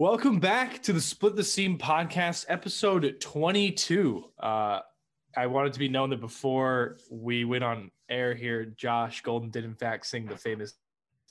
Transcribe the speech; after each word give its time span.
Welcome 0.00 0.40
back 0.40 0.82
to 0.84 0.94
the 0.94 1.00
Split 1.00 1.36
the 1.36 1.44
Seam 1.44 1.76
podcast, 1.76 2.46
episode 2.48 3.16
22. 3.20 4.24
Uh, 4.42 4.80
I 5.36 5.46
wanted 5.46 5.74
to 5.74 5.78
be 5.78 5.90
known 5.90 6.08
that 6.08 6.22
before 6.22 6.96
we 7.10 7.44
went 7.44 7.64
on 7.64 7.90
air 8.08 8.34
here, 8.34 8.64
Josh 8.64 9.20
Golden 9.20 9.50
did 9.50 9.66
in 9.66 9.74
fact 9.74 10.06
sing 10.06 10.24
the 10.24 10.38
famous 10.38 10.72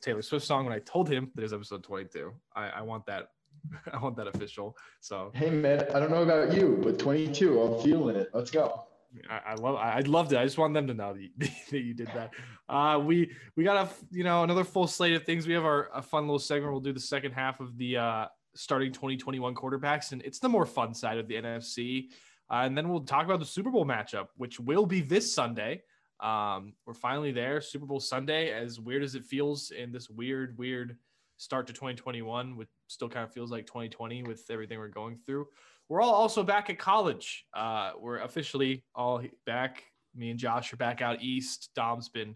Taylor 0.03 0.21
Swift 0.21 0.45
song 0.45 0.65
when 0.65 0.73
I 0.75 0.77
told 0.81 1.09
him 1.09 1.31
that 1.33 1.41
it 1.41 1.45
was 1.45 1.53
episode 1.53 1.83
22. 1.83 2.31
I, 2.55 2.67
I 2.67 2.81
want 2.83 3.07
that. 3.07 3.29
I 3.91 3.97
want 3.97 4.15
that 4.17 4.27
official. 4.27 4.77
So 4.99 5.31
hey 5.33 5.49
man, 5.49 5.87
I 5.95 5.99
don't 5.99 6.11
know 6.11 6.21
about 6.21 6.53
you, 6.53 6.79
but 6.83 6.99
22, 6.99 7.59
I'm 7.59 7.83
feeling 7.83 8.17
it. 8.17 8.29
Let's 8.35 8.51
go. 8.51 8.83
I, 9.31 9.53
I 9.53 9.55
love. 9.55 9.77
I, 9.77 10.01
loved 10.01 10.31
it. 10.33 10.37
I 10.37 10.43
just 10.43 10.59
want 10.59 10.75
them 10.75 10.85
to 10.85 10.93
know 10.93 11.13
that 11.13 11.21
you, 11.23 11.29
that 11.71 11.79
you 11.79 11.95
did 11.95 12.09
that. 12.13 12.29
Uh, 12.69 12.99
we 12.99 13.31
we 13.55 13.63
got 13.63 13.87
a 13.87 13.89
you 14.11 14.23
know 14.23 14.43
another 14.43 14.63
full 14.63 14.85
slate 14.85 15.15
of 15.15 15.23
things. 15.23 15.47
We 15.47 15.55
have 15.55 15.65
our 15.65 15.89
a 15.91 16.03
fun 16.03 16.25
little 16.25 16.37
segment. 16.37 16.71
We'll 16.71 16.81
do 16.81 16.93
the 16.93 16.99
second 16.99 17.31
half 17.31 17.59
of 17.59 17.75
the 17.75 17.97
uh, 17.97 18.25
starting 18.59 18.91
2021 18.91 19.55
quarterbacks, 19.55 20.11
and 20.11 20.21
it's 20.23 20.39
the 20.39 20.49
more 20.49 20.65
fun 20.65 20.93
side 20.93 21.17
of 21.17 21.29
the 21.29 21.35
NFC. 21.35 22.09
Uh, 22.51 22.63
and 22.65 22.77
then 22.77 22.89
we'll 22.89 22.99
talk 22.99 23.23
about 23.23 23.39
the 23.39 23.45
Super 23.45 23.71
Bowl 23.71 23.85
matchup, 23.85 24.27
which 24.35 24.59
will 24.59 24.85
be 24.85 24.99
this 24.99 25.33
Sunday. 25.33 25.81
Um, 26.19 26.73
we're 26.85 26.93
finally 26.93 27.31
there, 27.31 27.61
Super 27.61 27.85
Bowl 27.85 28.01
Sunday. 28.01 28.51
As 28.51 28.77
weird 28.77 29.01
as 29.01 29.15
it 29.15 29.23
feels 29.23 29.71
in 29.71 29.93
this 29.93 30.09
weird, 30.09 30.57
weird 30.57 30.97
start 31.37 31.67
to 31.67 31.73
2021, 31.73 32.57
which 32.57 32.67
still 32.87 33.07
kind 33.07 33.23
of 33.23 33.31
feels 33.31 33.49
like 33.49 33.65
2020 33.65 34.23
with 34.23 34.43
everything 34.49 34.77
we're 34.77 34.89
going 34.89 35.17
through. 35.25 35.47
We're 35.87 36.01
all 36.01 36.13
also 36.13 36.43
back 36.43 36.69
at 36.69 36.77
college. 36.77 37.45
Uh, 37.53 37.91
we're 37.97 38.19
officially 38.19 38.83
all 38.93 39.23
back. 39.45 39.83
Me 40.13 40.31
and 40.31 40.39
Josh 40.39 40.73
are 40.73 40.77
back 40.77 41.01
out 41.01 41.21
east. 41.21 41.69
Dom's 41.75 42.09
been 42.09 42.35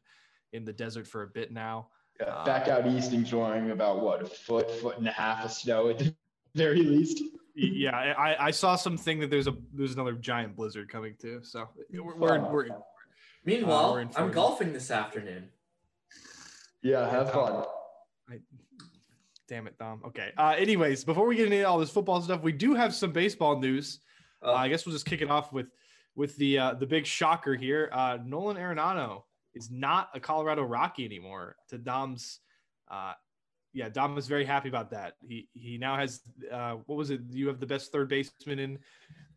in 0.54 0.64
the 0.64 0.72
desert 0.72 1.06
for 1.06 1.24
a 1.24 1.28
bit 1.28 1.52
now. 1.52 1.90
Yeah, 2.20 2.44
back 2.46 2.68
out 2.68 2.86
east, 2.88 3.12
enjoying 3.12 3.72
about 3.72 4.02
what 4.02 4.22
a 4.22 4.26
foot, 4.26 4.70
foot 4.70 4.98
and 4.98 5.08
a 5.08 5.12
half 5.12 5.44
of 5.44 5.52
snow 5.52 5.90
at 5.90 6.00
the 6.00 6.16
very 6.56 6.84
least. 6.84 7.24
yeah, 7.56 7.96
I, 7.96 8.48
I 8.48 8.52
saw 8.52 8.76
something 8.76 9.20
that 9.20 9.30
there's 9.30 9.48
a 9.48 9.56
there's 9.74 9.94
another 9.94 10.14
giant 10.14 10.56
blizzard 10.56 10.90
coming 10.90 11.16
too. 11.20 11.40
So 11.44 11.70
we're 11.92 12.16
we're, 12.16 12.52
we're 12.52 12.68
meanwhile, 13.46 13.92
uh, 13.92 13.94
we're 13.94 14.10
I'm 14.16 14.32
golfing 14.32 14.74
this 14.74 14.92
afternoon. 14.92 15.50
Yeah, 16.84 17.10
have 17.10 17.32
fun. 17.32 17.66
I, 18.30 18.40
damn 19.48 19.68
it, 19.68 19.78
Dom. 19.80 20.02
Okay. 20.06 20.32
Uh, 20.38 20.54
anyways, 20.58 21.04
before 21.04 21.26
we 21.26 21.36
get 21.36 21.52
into 21.52 21.64
all 21.68 21.80
this 21.80 21.90
football 21.90 22.22
stuff, 22.22 22.42
we 22.42 22.52
do 22.52 22.76
have 22.76 22.94
some 22.94 23.12
baseball 23.12 23.60
news. 23.60 24.00
Uh, 24.44 24.54
I 24.54 24.68
guess 24.68 24.86
we'll 24.86 24.94
just 24.94 25.06
kick 25.06 25.22
it 25.22 25.30
off 25.30 25.52
with 25.52 25.68
with 26.16 26.36
the 26.38 26.60
uh, 26.60 26.74
the 26.76 26.86
big 26.86 27.06
shocker 27.06 27.56
here. 27.56 27.90
Uh, 27.92 28.18
Nolan 28.24 28.58
Arenado 28.58 29.24
is 29.56 29.72
not 29.72 30.10
a 30.14 30.20
Colorado 30.20 30.64
Rocky 30.64 31.06
anymore. 31.06 31.56
To 31.70 31.78
Dom's, 31.78 32.40
uh, 32.90 33.14
yeah, 33.74 33.90
Dom 33.90 34.18
is 34.18 34.28
very 34.28 34.46
happy 34.46 34.70
about 34.70 34.92
that. 34.92 35.16
He 35.22 35.48
he 35.54 35.78
now 35.78 35.98
has 35.98 36.22
uh, 36.52 36.76
what 36.86 36.96
was 36.96 37.10
it? 37.10 37.22
You 37.32 37.48
have 37.48 37.60
the 37.60 37.66
best 37.66 37.92
third 37.92 38.10
baseman 38.10 38.60
in 38.60 38.80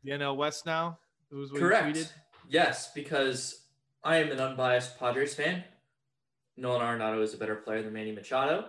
the 0.05 0.13
NL 0.13 0.37
West 0.37 0.67
now. 0.67 0.99
It 1.31 1.35
was 1.35 1.51
correct. 1.51 2.15
Yes, 2.49 2.93
because 2.95 3.65
I 4.05 4.19
am 4.19 4.31
an 4.31 4.39
unbiased 4.39 4.99
Padres 4.99 5.35
fan. 5.35 5.65
Nolan 6.57 6.81
Arenado 6.81 7.23
is 7.23 7.35
a 7.35 7.37
better 7.37 7.57
player 7.57 7.83
than 7.83 7.93
Manny 7.93 8.13
Machado, 8.13 8.67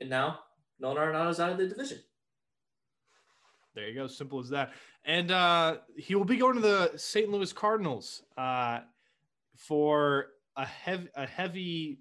and 0.00 0.08
now 0.08 0.40
Nolan 0.78 0.96
Arenado 0.96 1.30
is 1.30 1.40
out 1.40 1.50
of 1.50 1.58
the 1.58 1.66
division. 1.66 1.98
There 3.74 3.88
you 3.88 3.94
go. 3.94 4.06
Simple 4.06 4.40
as 4.40 4.48
that. 4.50 4.72
And 5.04 5.30
uh, 5.30 5.76
he 5.96 6.14
will 6.14 6.24
be 6.24 6.38
going 6.38 6.54
to 6.54 6.60
the 6.60 6.92
St. 6.96 7.28
Louis 7.28 7.52
Cardinals 7.52 8.22
uh, 8.38 8.80
for 9.54 10.28
a 10.56 10.64
heavy, 10.64 11.08
a 11.14 11.26
heavy, 11.26 11.98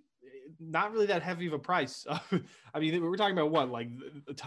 not 0.59 0.91
really 0.91 1.05
that 1.07 1.21
heavy 1.21 1.47
of 1.47 1.53
a 1.53 1.59
price. 1.59 2.05
I 2.73 2.79
mean, 2.79 3.01
we're 3.03 3.17
talking 3.17 3.37
about 3.37 3.51
what, 3.51 3.69
like, 3.69 3.89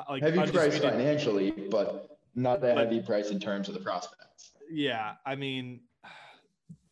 like 0.08 0.22
heavy 0.22 0.50
price 0.50 0.78
financially, 0.78 1.50
but 1.70 2.18
not 2.34 2.60
that 2.60 2.76
heavy 2.76 3.00
price 3.00 3.30
in 3.30 3.38
terms 3.38 3.68
of 3.68 3.74
the 3.74 3.80
prospects. 3.80 4.52
Yeah, 4.70 5.14
I 5.24 5.34
mean, 5.34 5.80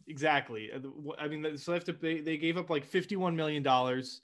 exactly. 0.08 0.70
Uh, 0.72 1.12
I 1.18 1.28
mean, 1.28 1.56
so 1.56 1.72
they 1.72 1.76
have 1.76 1.84
to. 1.84 1.92
They, 1.92 2.20
they 2.20 2.36
gave 2.36 2.56
up 2.56 2.70
like 2.70 2.84
fifty-one 2.84 3.36
million 3.36 3.62
dollars 3.62 4.22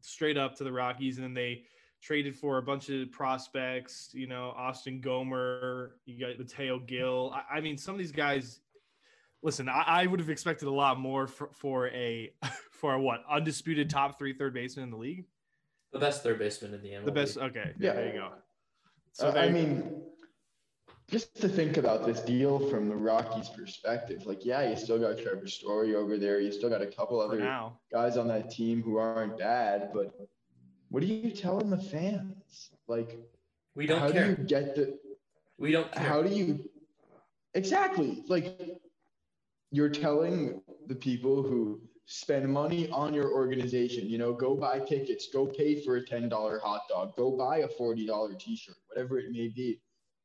straight 0.00 0.36
up 0.36 0.54
to 0.56 0.64
the 0.64 0.72
Rockies, 0.72 1.18
and 1.18 1.24
then 1.24 1.34
they 1.34 1.64
traded 2.02 2.36
for 2.36 2.58
a 2.58 2.62
bunch 2.62 2.88
of 2.90 3.10
prospects. 3.10 4.10
You 4.12 4.26
know, 4.26 4.54
Austin 4.56 5.00
Gomber, 5.00 5.90
you 6.06 6.20
got 6.20 6.38
Mateo 6.38 6.78
Gil. 6.78 7.34
I, 7.34 7.58
I 7.58 7.60
mean, 7.60 7.76
some 7.76 7.94
of 7.94 7.98
these 7.98 8.12
guys 8.12 8.60
listen, 9.44 9.68
I, 9.68 9.84
I, 9.86 10.06
would 10.06 10.18
have 10.18 10.30
expected 10.30 10.66
a 10.66 10.72
lot 10.72 10.98
more 10.98 11.28
for, 11.28 11.50
for 11.52 11.88
a 11.88 12.32
for 12.72 12.94
a 12.94 13.00
what 13.00 13.22
undisputed 13.30 13.88
top 13.88 14.18
three 14.18 14.32
third 14.32 14.54
baseman 14.54 14.84
in 14.84 14.90
the 14.90 14.96
league. 14.96 15.24
The 15.92 16.00
best 16.00 16.24
third 16.24 16.40
baseman 16.40 16.74
in 16.74 16.82
the 16.82 16.88
MLB. 16.88 17.04
The 17.04 17.12
best. 17.12 17.36
Okay. 17.38 17.72
Yeah. 17.78 17.92
There 17.92 18.06
you 18.06 18.12
go. 18.14 18.32
So 19.12 19.28
uh, 19.28 19.34
I 19.34 19.48
mean, 19.50 20.02
just 21.08 21.40
to 21.40 21.48
think 21.48 21.76
about 21.76 22.04
this 22.04 22.20
deal 22.20 22.58
from 22.68 22.88
the 22.88 22.96
Rockies' 22.96 23.48
perspective, 23.48 24.26
like, 24.26 24.44
yeah, 24.44 24.68
you 24.68 24.74
still 24.74 24.98
got 24.98 25.22
Trevor 25.22 25.46
Story 25.46 25.94
over 25.94 26.18
there. 26.18 26.40
You 26.40 26.50
still 26.50 26.70
got 26.70 26.82
a 26.82 26.86
couple 26.86 27.20
other 27.20 27.70
guys 27.92 28.16
on 28.16 28.26
that 28.28 28.50
team 28.50 28.82
who 28.82 28.96
aren't 28.96 29.38
bad, 29.38 29.90
but 29.92 30.12
what 30.88 31.02
are 31.02 31.06
you 31.06 31.30
telling 31.30 31.70
the 31.70 31.78
fans? 31.78 32.70
Like, 32.88 33.18
we 33.76 33.86
don't 33.86 34.00
how 34.00 34.10
care. 34.10 34.34
do 34.34 34.42
you 34.42 34.48
get 34.48 34.74
the? 34.74 34.98
We 35.58 35.70
don't. 35.70 35.90
Care. 35.92 36.08
How 36.08 36.22
do 36.22 36.34
you? 36.34 36.68
Exactly. 37.54 38.24
Like, 38.26 38.58
you're 39.74 39.88
telling 39.88 40.60
the 40.86 40.94
people 40.94 41.42
who 41.42 41.80
spend 42.06 42.48
money 42.48 42.88
on 42.90 43.14
your 43.14 43.32
organization, 43.32 44.08
you 44.08 44.18
know, 44.18 44.32
go 44.32 44.54
buy 44.54 44.78
tickets, 44.78 45.28
go 45.32 45.46
pay 45.46 45.82
for 45.82 45.96
a 45.96 46.04
$10 46.04 46.30
hot 46.60 46.82
dog, 46.88 47.16
go 47.16 47.30
buy 47.36 47.58
a 47.58 47.68
$40 47.68 48.38
t 48.38 48.56
shirt, 48.56 48.76
whatever 48.86 49.18
it 49.18 49.32
may 49.32 49.48
be. 49.48 49.80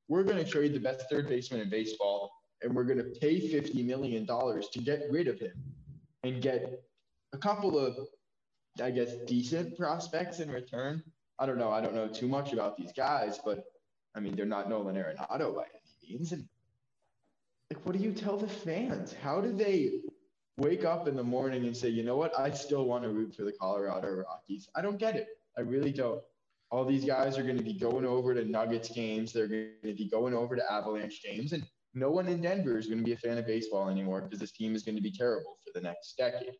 We're 0.07 0.23
going 0.23 0.43
to 0.43 0.49
trade 0.49 0.73
the 0.73 0.79
best 0.79 1.09
third 1.09 1.27
baseman 1.27 1.61
in 1.61 1.69
baseball 1.69 2.31
and 2.61 2.75
we're 2.75 2.83
going 2.83 2.97
to 2.97 3.19
pay 3.19 3.39
$50 3.39 3.85
million 3.85 4.25
to 4.27 4.79
get 4.83 5.03
rid 5.09 5.27
of 5.27 5.39
him 5.39 5.53
and 6.23 6.41
get 6.41 6.83
a 7.33 7.37
couple 7.37 7.79
of, 7.79 7.95
I 8.83 8.91
guess, 8.91 9.13
decent 9.25 9.77
prospects 9.77 10.39
in 10.39 10.51
return. 10.51 11.01
I 11.39 11.45
don't 11.45 11.57
know. 11.57 11.71
I 11.71 11.79
don't 11.79 11.95
know 11.95 12.07
too 12.07 12.27
much 12.27 12.51
about 12.51 12.77
these 12.77 12.91
guys, 12.91 13.39
but 13.43 13.63
I 14.15 14.19
mean, 14.19 14.35
they're 14.35 14.45
not 14.45 14.69
Nolan 14.69 14.95
Arenado 14.95 15.55
by 15.55 15.63
any 15.63 16.17
means. 16.17 16.33
And 16.33 16.45
like 17.71 17.85
what 17.85 17.95
do 17.95 18.03
you 18.03 18.11
tell 18.11 18.37
the 18.37 18.47
fans? 18.47 19.13
How 19.21 19.41
do 19.41 19.51
they 19.51 20.01
wake 20.57 20.85
up 20.85 21.07
in 21.07 21.15
the 21.15 21.23
morning 21.23 21.65
and 21.65 21.75
say, 21.75 21.89
you 21.89 22.03
know 22.03 22.17
what, 22.17 22.37
I 22.37 22.51
still 22.51 22.85
want 22.85 23.03
to 23.03 23.09
root 23.09 23.35
for 23.35 23.43
the 23.43 23.51
Colorado 23.51 24.23
Rockies? 24.27 24.67
I 24.75 24.81
don't 24.81 24.97
get 24.97 25.15
it. 25.15 25.27
I 25.57 25.61
really 25.61 25.91
don't. 25.91 26.21
All 26.71 26.85
these 26.85 27.05
guys 27.05 27.37
are 27.37 27.43
going 27.43 27.57
to 27.57 27.63
be 27.63 27.73
going 27.73 28.05
over 28.05 28.33
to 28.33 28.45
Nuggets 28.45 28.89
games. 28.89 29.33
They're 29.33 29.47
going 29.47 29.71
to 29.83 29.93
be 29.93 30.09
going 30.09 30.33
over 30.33 30.55
to 30.55 30.71
Avalanche 30.71 31.21
games. 31.23 31.53
And 31.53 31.63
no 31.93 32.11
one 32.11 32.27
in 32.27 32.41
Denver 32.41 32.77
is 32.77 32.85
going 32.87 32.99
to 32.99 33.03
be 33.03 33.13
a 33.13 33.17
fan 33.17 33.37
of 33.37 33.47
baseball 33.47 33.89
anymore 33.89 34.21
because 34.21 34.39
this 34.39 34.51
team 34.51 34.75
is 34.75 34.83
going 34.83 34.95
to 34.95 35.01
be 35.01 35.11
terrible 35.11 35.57
for 35.63 35.71
the 35.73 35.81
next 35.81 36.15
decade. 36.17 36.53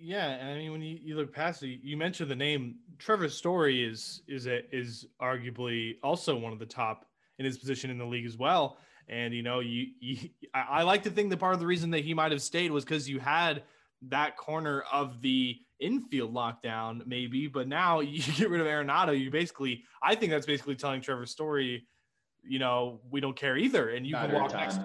Yeah, 0.00 0.28
and 0.28 0.50
I 0.50 0.54
mean 0.56 0.72
when 0.72 0.82
you, 0.82 0.98
you 1.02 1.16
look 1.16 1.34
past 1.34 1.62
it, 1.62 1.80
you 1.82 1.96
mentioned 1.96 2.30
the 2.30 2.36
name 2.36 2.76
Trevor 2.98 3.28
Story 3.28 3.82
is 3.82 4.22
is 4.28 4.46
a, 4.46 4.60
is 4.74 5.06
arguably 5.20 5.96
also 6.04 6.36
one 6.36 6.52
of 6.52 6.60
the 6.60 6.66
top 6.66 7.06
in 7.38 7.44
his 7.44 7.58
position 7.58 7.90
in 7.90 7.98
the 7.98 8.04
league 8.04 8.26
as 8.26 8.36
well. 8.36 8.78
And 9.08 9.32
you 9.32 9.42
know, 9.42 9.60
you, 9.60 9.86
you 10.00 10.30
I, 10.54 10.66
I 10.70 10.82
like 10.82 11.04
to 11.04 11.10
think 11.10 11.30
that 11.30 11.38
part 11.38 11.54
of 11.54 11.60
the 11.60 11.66
reason 11.66 11.90
that 11.92 12.04
he 12.04 12.14
might 12.14 12.32
have 12.32 12.42
stayed 12.42 12.70
was 12.70 12.84
because 12.84 13.08
you 13.08 13.18
had 13.18 13.62
that 14.08 14.36
corner 14.36 14.84
of 14.92 15.20
the 15.22 15.56
infield 15.80 16.34
lockdown, 16.34 17.06
maybe. 17.06 17.46
But 17.46 17.68
now 17.68 18.00
you 18.00 18.22
get 18.22 18.50
rid 18.50 18.60
of 18.60 18.66
Arenado, 18.66 19.18
you 19.18 19.30
basically, 19.30 19.84
I 20.02 20.14
think 20.14 20.30
that's 20.30 20.46
basically 20.46 20.76
telling 20.76 21.00
Trevor 21.00 21.26
Story, 21.26 21.86
you 22.42 22.58
know, 22.58 23.00
we 23.10 23.20
don't 23.20 23.36
care 23.36 23.56
either, 23.56 23.90
and 23.90 24.06
you 24.06 24.12
Not 24.12 24.30
can 24.30 24.40
walk 24.40 24.50
time. 24.50 24.60
next. 24.60 24.80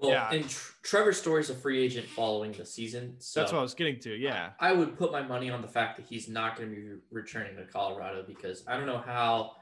Well, 0.00 0.10
yeah. 0.10 0.30
and 0.30 0.48
Tr- 0.48 0.72
Trevor 0.82 1.12
Story's 1.12 1.48
a 1.48 1.54
free 1.54 1.82
agent 1.82 2.06
following 2.06 2.52
the 2.52 2.66
season. 2.66 3.14
So 3.18 3.40
that's 3.40 3.52
what 3.52 3.60
I 3.60 3.62
was 3.62 3.74
getting 3.74 3.98
to. 4.00 4.14
Yeah, 4.14 4.50
I 4.60 4.72
would 4.72 4.98
put 4.98 5.10
my 5.10 5.22
money 5.22 5.48
on 5.48 5.62
the 5.62 5.68
fact 5.68 5.96
that 5.96 6.06
he's 6.06 6.28
not 6.28 6.56
going 6.56 6.68
to 6.68 6.76
be 6.76 6.88
returning 7.10 7.56
to 7.56 7.64
Colorado 7.64 8.22
because 8.26 8.62
I 8.66 8.76
don't 8.76 8.84
know 8.84 8.98
how 8.98 9.52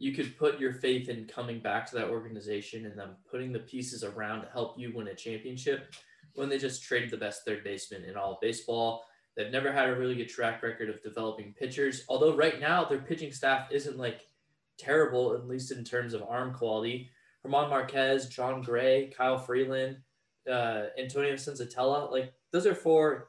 you 0.00 0.12
could 0.12 0.36
put 0.38 0.58
your 0.58 0.72
faith 0.72 1.10
in 1.10 1.26
coming 1.26 1.60
back 1.60 1.86
to 1.86 1.94
that 1.94 2.08
organization 2.08 2.86
and 2.86 2.98
them 2.98 3.16
putting 3.30 3.52
the 3.52 3.58
pieces 3.58 4.02
around 4.02 4.40
to 4.40 4.48
help 4.50 4.78
you 4.78 4.92
win 4.94 5.08
a 5.08 5.14
championship 5.14 5.92
when 6.34 6.48
they 6.48 6.56
just 6.56 6.82
traded 6.82 7.10
the 7.10 7.18
best 7.18 7.44
third 7.44 7.62
baseman 7.62 8.04
in 8.04 8.16
all 8.16 8.32
of 8.32 8.40
baseball. 8.40 9.04
They've 9.36 9.52
never 9.52 9.70
had 9.70 9.90
a 9.90 9.94
really 9.94 10.14
good 10.14 10.30
track 10.30 10.62
record 10.62 10.88
of 10.88 11.02
developing 11.02 11.52
pitchers. 11.52 12.04
Although 12.08 12.34
right 12.34 12.58
now 12.58 12.82
their 12.86 13.02
pitching 13.02 13.30
staff 13.30 13.68
isn't 13.70 13.98
like 13.98 14.22
terrible, 14.78 15.34
at 15.34 15.46
least 15.46 15.70
in 15.70 15.84
terms 15.84 16.14
of 16.14 16.22
arm 16.22 16.54
quality. 16.54 17.10
German 17.44 17.68
Marquez, 17.68 18.30
Jon 18.30 18.62
Gray, 18.62 19.12
Kyle 19.14 19.38
Freeland, 19.38 19.98
uh, 20.50 20.84
Antonio 20.98 21.34
Senzatela, 21.34 22.10
like 22.10 22.32
those 22.52 22.66
are 22.66 22.74
four 22.74 23.28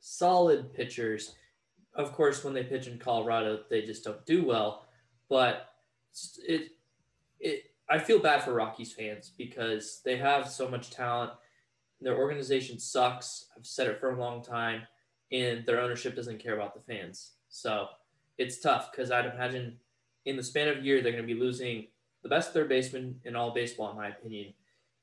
solid 0.00 0.72
pitchers. 0.72 1.34
Of 1.94 2.12
course, 2.12 2.42
when 2.42 2.54
they 2.54 2.64
pitch 2.64 2.86
in 2.86 2.98
Colorado, 2.98 3.60
they 3.68 3.82
just 3.82 4.04
don't 4.04 4.24
do 4.24 4.46
well. 4.46 4.86
But 5.28 5.68
it 6.46 6.70
it 7.40 7.64
I 7.88 7.98
feel 7.98 8.18
bad 8.18 8.42
for 8.42 8.52
Rockies 8.52 8.92
fans 8.92 9.32
because 9.36 10.00
they 10.04 10.16
have 10.16 10.48
so 10.48 10.68
much 10.68 10.90
talent. 10.90 11.32
Their 12.00 12.18
organization 12.18 12.78
sucks. 12.78 13.46
I've 13.56 13.66
said 13.66 13.86
it 13.88 14.00
for 14.00 14.10
a 14.10 14.20
long 14.20 14.42
time, 14.42 14.82
and 15.32 15.64
their 15.64 15.80
ownership 15.80 16.14
doesn't 16.16 16.42
care 16.42 16.54
about 16.54 16.74
the 16.74 16.80
fans. 16.80 17.32
So 17.48 17.86
it's 18.38 18.60
tough 18.60 18.90
because 18.90 19.10
I'd 19.10 19.26
imagine 19.26 19.78
in 20.24 20.36
the 20.36 20.42
span 20.42 20.68
of 20.68 20.78
a 20.78 20.80
year 20.80 21.00
they're 21.00 21.12
going 21.12 21.26
to 21.26 21.34
be 21.34 21.38
losing 21.38 21.86
the 22.22 22.28
best 22.28 22.52
third 22.52 22.68
baseman 22.68 23.20
in 23.24 23.36
all 23.36 23.54
baseball, 23.54 23.90
in 23.90 23.96
my 23.96 24.08
opinion, 24.08 24.52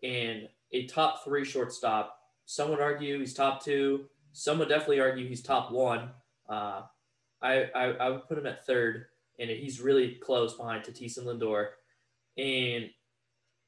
and 0.03 0.49
a 0.71 0.85
top 0.87 1.23
three 1.23 1.45
shortstop. 1.45 2.19
Some 2.45 2.69
would 2.69 2.81
argue 2.81 3.19
he's 3.19 3.33
top 3.33 3.63
two. 3.63 4.05
Some 4.33 4.59
would 4.59 4.69
definitely 4.69 4.99
argue 4.99 5.27
he's 5.27 5.41
top 5.41 5.71
one. 5.71 6.09
Uh, 6.49 6.81
I, 7.41 7.69
I, 7.73 7.83
I 7.91 8.09
would 8.09 8.27
put 8.27 8.37
him 8.37 8.45
at 8.45 8.65
third, 8.65 9.05
and 9.39 9.49
he's 9.49 9.81
really 9.81 10.15
close 10.15 10.55
behind 10.55 10.83
Tatis 10.83 11.17
and 11.17 11.27
Lindor. 11.27 11.67
And 12.37 12.89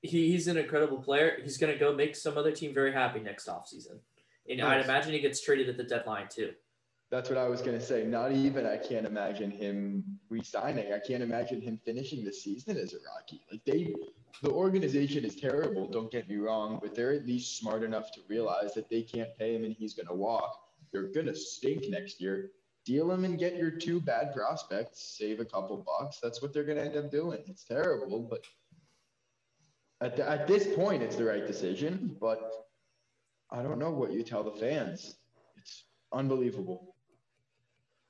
he, 0.02 0.32
he's 0.32 0.48
an 0.48 0.58
incredible 0.58 0.98
player. 0.98 1.38
He's 1.42 1.58
going 1.58 1.74
to 1.74 1.80
go 1.80 1.94
make 1.94 2.16
some 2.16 2.38
other 2.38 2.52
team 2.52 2.74
very 2.74 2.94
happy 2.94 3.20
next 3.20 3.48
offseason. 3.48 4.00
And 4.50 4.60
nice. 4.60 4.80
I'd 4.80 4.86
imagine 4.86 5.14
he 5.14 5.20
gets 5.20 5.42
traded 5.42 5.70
at 5.70 5.78
the 5.78 5.84
deadline 5.84 6.28
too. 6.30 6.52
That's 7.12 7.30
what 7.30 7.38
I 7.38 7.48
was 7.48 7.62
going 7.62 7.78
to 7.78 7.86
say. 7.86 8.04
Not 8.04 8.32
even 8.32 8.66
I 8.66 8.78
can't 8.78 9.06
imagine 9.06 9.52
him 9.52 10.04
resigning. 10.30 10.92
I 10.92 11.00
can't 11.00 11.22
imagine 11.22 11.62
him 11.62 11.80
finishing 11.86 12.24
the 12.24 12.34
season 12.34 12.78
as 12.78 12.94
a 12.94 12.98
Rocky. 12.98 13.42
Like 13.52 13.64
they, 13.64 13.94
the 14.42 14.50
organization 14.50 15.24
is 15.24 15.36
terrible. 15.36 15.88
Don't 15.88 16.12
get 16.12 16.28
me 16.28 16.38
wrong, 16.38 16.80
but 16.82 16.96
they're 16.96 17.14
at 17.14 17.26
least 17.26 17.58
smart 17.60 17.84
enough 17.84 18.12
to 18.14 18.22
realize 18.28 18.74
that 18.74 18.90
they 18.90 19.04
can't 19.04 19.30
pay 19.38 19.56
him 19.56 19.64
and 19.64 19.74
he's 19.74 19.94
going 19.94 20.08
to 20.08 20.16
walk. 20.16 20.60
They're 20.92 21.12
going 21.12 21.28
to 21.28 21.36
stink 21.36 21.90
next 21.90 22.20
year. 22.20 22.52
Deal 22.86 23.08
them 23.08 23.26
and 23.26 23.40
get 23.40 23.56
your 23.56 23.72
two 23.72 24.00
bad 24.00 24.34
prospects. 24.34 25.16
Save 25.18 25.40
a 25.40 25.46
couple 25.46 25.78
bucks. 25.78 26.20
That's 26.22 26.42
what 26.42 26.54
they're 26.54 26.64
going 26.64 26.78
to 26.78 26.86
end 26.86 26.96
up 26.96 27.12
doing. 27.12 27.40
It's 27.48 27.64
terrible, 27.64 28.20
but 28.22 28.44
at, 30.02 30.16
the, 30.16 30.30
at 30.30 30.48
this 30.48 30.76
point, 30.76 31.02
it's 31.02 31.16
the 31.16 31.26
right 31.26 31.48
decision. 31.48 32.16
But 32.22 32.52
I 33.52 33.64
don't 33.64 33.80
know 33.80 33.92
what 33.92 34.14
you 34.14 34.22
tell 34.22 34.44
the 34.44 34.52
fans. 34.52 35.16
It's 35.58 35.86
unbelievable. 36.14 36.96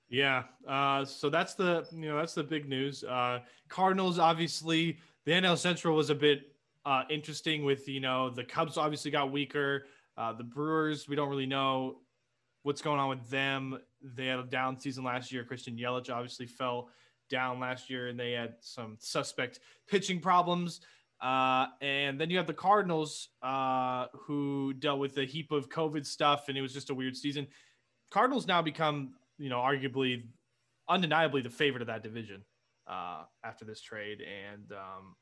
Yeah. 0.09 0.43
Uh, 0.67 1.05
so 1.05 1.29
that's 1.29 1.55
the 1.55 1.87
you 1.91 2.09
know 2.09 2.17
that's 2.17 2.33
the 2.33 2.43
big 2.43 2.67
news. 2.69 3.03
Uh, 3.03 3.39
Cardinals 3.69 4.19
obviously 4.19 4.99
the 5.25 5.31
NL 5.31 5.57
Central 5.57 5.95
was 5.95 6.09
a 6.09 6.15
bit 6.15 6.53
uh, 6.85 7.03
interesting 7.09 7.65
with 7.65 7.87
you 7.87 7.99
know 7.99 8.29
the 8.29 8.43
Cubs 8.43 8.77
obviously 8.77 9.11
got 9.11 9.31
weaker. 9.31 9.85
Uh, 10.17 10.31
the 10.33 10.43
Brewers 10.43 11.07
we 11.09 11.15
don't 11.15 11.29
really 11.29 11.45
know 11.45 11.97
what's 12.65 12.81
going 12.81 12.99
on 12.99 13.09
with 13.09 13.29
them. 13.29 13.77
They 14.01 14.25
had 14.25 14.39
a 14.39 14.43
down 14.43 14.79
season 14.79 15.03
last 15.03 15.31
year. 15.31 15.43
Christian 15.43 15.77
Yelich 15.77 16.09
obviously 16.09 16.47
fell 16.47 16.89
down 17.29 17.59
last 17.59 17.91
year, 17.91 18.07
and 18.07 18.19
they 18.19 18.31
had 18.31 18.55
some 18.59 18.97
suspect 18.99 19.59
pitching 19.87 20.19
problems. 20.19 20.81
Uh, 21.21 21.67
and 21.79 22.19
then 22.19 22.31
you 22.31 22.37
have 22.37 22.47
the 22.47 22.55
Cardinals, 22.55 23.29
uh, 23.43 24.07
who 24.13 24.73
dealt 24.73 24.97
with 24.97 25.15
a 25.19 25.25
heap 25.25 25.51
of 25.51 25.69
COVID 25.69 26.07
stuff, 26.07 26.49
and 26.49 26.57
it 26.57 26.61
was 26.63 26.73
just 26.73 26.89
a 26.89 26.95
weird 26.95 27.15
season. 27.15 27.45
Cardinals 28.09 28.47
now 28.47 28.63
become, 28.63 29.13
you 29.37 29.49
know, 29.49 29.59
arguably, 29.59 30.23
undeniably 30.89 31.43
the 31.43 31.51
favorite 31.51 31.81
of 31.81 31.87
that 31.87 32.01
division 32.01 32.41
uh, 32.87 33.25
after 33.43 33.63
this 33.63 33.79
trade. 33.79 34.21
And 34.21 34.71
um, 34.71 35.15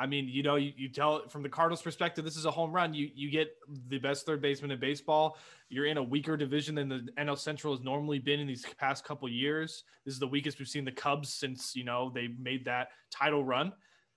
I 0.00 0.06
mean, 0.06 0.28
you 0.28 0.42
know, 0.42 0.56
you, 0.56 0.72
you 0.76 0.88
tell 0.88 1.28
from 1.28 1.42
the 1.42 1.48
Cardinals' 1.50 1.82
perspective, 1.82 2.24
this 2.24 2.38
is 2.38 2.46
a 2.46 2.50
home 2.50 2.72
run. 2.72 2.94
You 2.94 3.10
you 3.14 3.30
get 3.30 3.54
the 3.88 3.98
best 3.98 4.24
third 4.24 4.40
baseman 4.40 4.70
in 4.70 4.80
baseball. 4.80 5.36
You're 5.68 5.84
in 5.84 5.98
a 5.98 6.02
weaker 6.02 6.38
division 6.38 6.74
than 6.74 6.88
the 6.88 7.08
NL 7.18 7.36
Central 7.36 7.76
has 7.76 7.84
normally 7.84 8.18
been 8.18 8.40
in 8.40 8.46
these 8.46 8.64
past 8.78 9.04
couple 9.04 9.28
years. 9.28 9.84
This 10.06 10.14
is 10.14 10.20
the 10.20 10.26
weakest 10.26 10.58
we've 10.58 10.68
seen 10.68 10.86
the 10.86 10.92
Cubs 10.92 11.34
since 11.34 11.76
you 11.76 11.84
know 11.84 12.10
they 12.14 12.28
made 12.28 12.64
that 12.64 12.88
title 13.10 13.44
run. 13.44 13.72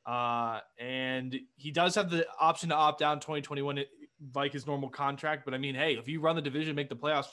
Uh, 0.06 0.59
and 0.80 1.38
he 1.56 1.71
does 1.71 1.95
have 1.95 2.09
the 2.09 2.25
option 2.39 2.69
to 2.69 2.75
opt 2.75 3.01
out 3.01 3.13
in 3.13 3.19
2021, 3.19 3.83
like 4.33 4.53
his 4.53 4.65
normal 4.65 4.89
contract. 4.89 5.44
But 5.44 5.53
I 5.53 5.57
mean, 5.57 5.75
hey, 5.75 5.95
if 5.95 6.07
you 6.07 6.21
run 6.21 6.38
the 6.38 6.41
division, 6.41 6.75
make 6.75 6.89
the 6.89 6.95
playoffs, 6.95 7.27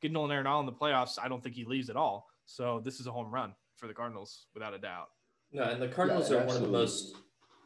get 0.00 0.12
Nolan 0.12 0.30
Arenado 0.30 0.60
in 0.60 0.66
the 0.66 0.72
playoffs, 0.72 1.18
I 1.20 1.28
don't 1.28 1.42
think 1.42 1.56
he 1.56 1.64
leaves 1.64 1.90
at 1.90 1.96
all. 1.96 2.28
So 2.46 2.80
this 2.84 3.00
is 3.00 3.08
a 3.08 3.12
home 3.12 3.32
run 3.32 3.54
for 3.76 3.88
the 3.88 3.94
Cardinals, 3.94 4.46
without 4.54 4.72
a 4.72 4.78
doubt. 4.78 5.08
No, 5.52 5.64
and 5.64 5.82
the 5.82 5.88
Cardinals 5.88 6.30
yeah, 6.30 6.38
are 6.38 6.40
absolutely. 6.42 6.70
one 6.70 6.82
of 6.82 6.88
the 6.88 6.96
most. 6.96 7.16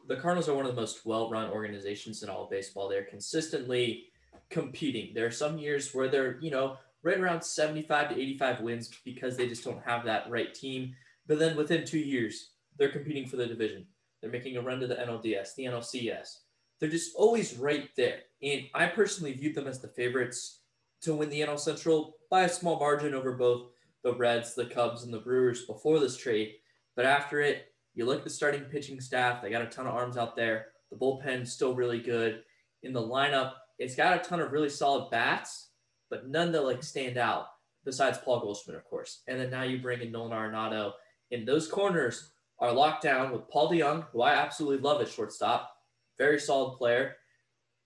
The 0.07 0.17
Cardinals 0.17 0.49
are 0.49 0.55
one 0.55 0.65
of 0.65 0.75
the 0.75 0.81
most 0.81 1.05
well-run 1.05 1.49
organizations 1.49 2.23
in 2.23 2.29
all 2.29 2.43
of 2.43 2.49
baseball. 2.49 2.89
They're 2.89 3.05
consistently 3.05 4.07
competing. 4.49 5.13
There 5.13 5.25
are 5.25 5.31
some 5.31 5.57
years 5.57 5.93
where 5.93 6.09
they're, 6.09 6.39
you 6.41 6.51
know, 6.51 6.77
right 7.03 7.19
around 7.19 7.41
75 7.43 8.09
to 8.09 8.15
85 8.15 8.61
wins 8.61 8.89
because 9.05 9.37
they 9.37 9.47
just 9.47 9.63
don't 9.63 9.83
have 9.83 10.05
that 10.05 10.29
right 10.29 10.53
team. 10.53 10.93
But 11.27 11.39
then 11.39 11.55
within 11.55 11.85
two 11.85 11.99
years, 11.99 12.51
they're 12.77 12.91
competing 12.91 13.27
for 13.27 13.37
the 13.37 13.45
division. 13.45 13.85
They're 14.21 14.31
making 14.31 14.57
a 14.57 14.61
run 14.61 14.79
to 14.79 14.87
the 14.87 14.95
NLDS, 14.95 15.55
the 15.55 15.65
NLCS. 15.65 16.37
They're 16.79 16.89
just 16.89 17.15
always 17.15 17.57
right 17.57 17.89
there. 17.95 18.19
And 18.41 18.63
I 18.73 18.87
personally 18.87 19.33
viewed 19.33 19.55
them 19.55 19.67
as 19.67 19.79
the 19.79 19.87
favorites 19.89 20.61
to 21.01 21.15
win 21.15 21.29
the 21.29 21.41
NL 21.41 21.59
Central 21.59 22.15
by 22.29 22.43
a 22.43 22.49
small 22.49 22.79
margin 22.79 23.13
over 23.13 23.33
both 23.33 23.71
the 24.03 24.13
Reds, 24.13 24.55
the 24.55 24.65
Cubs, 24.65 25.03
and 25.03 25.13
the 25.13 25.19
Brewers 25.19 25.65
before 25.65 25.99
this 25.99 26.17
trade. 26.17 26.53
But 26.95 27.05
after 27.05 27.41
it, 27.41 27.72
you 27.93 28.05
look 28.05 28.19
at 28.19 28.23
the 28.23 28.29
starting 28.29 28.63
pitching 28.63 28.99
staff. 28.99 29.41
They 29.41 29.49
got 29.49 29.61
a 29.61 29.67
ton 29.67 29.87
of 29.87 29.93
arms 29.93 30.17
out 30.17 30.35
there. 30.35 30.67
The 30.89 30.97
bullpen's 30.97 31.51
still 31.51 31.75
really 31.75 31.99
good. 31.99 32.43
In 32.83 32.93
the 32.93 33.01
lineup, 33.01 33.53
it's 33.79 33.95
got 33.95 34.17
a 34.17 34.27
ton 34.27 34.39
of 34.39 34.51
really 34.51 34.69
solid 34.69 35.09
bats, 35.09 35.69
but 36.09 36.27
none 36.27 36.51
that 36.51 36.63
like 36.63 36.83
stand 36.83 37.17
out 37.17 37.47
besides 37.85 38.17
Paul 38.17 38.39
Goldschmidt, 38.39 38.77
of 38.77 38.85
course. 38.85 39.21
And 39.27 39.39
then 39.39 39.49
now 39.49 39.63
you 39.63 39.81
bring 39.81 40.01
in 40.01 40.11
Nolan 40.11 40.31
Arenado. 40.31 40.93
In 41.31 41.45
those 41.45 41.67
corners, 41.67 42.33
are 42.59 42.71
locked 42.71 43.03
down 43.03 43.31
with 43.31 43.49
Paul 43.49 43.69
DeJong, 43.69 44.05
who 44.11 44.21
I 44.21 44.33
absolutely 44.33 44.81
love 44.81 45.01
at 45.01 45.09
shortstop. 45.09 45.75
Very 46.17 46.39
solid 46.39 46.77
player. 46.77 47.17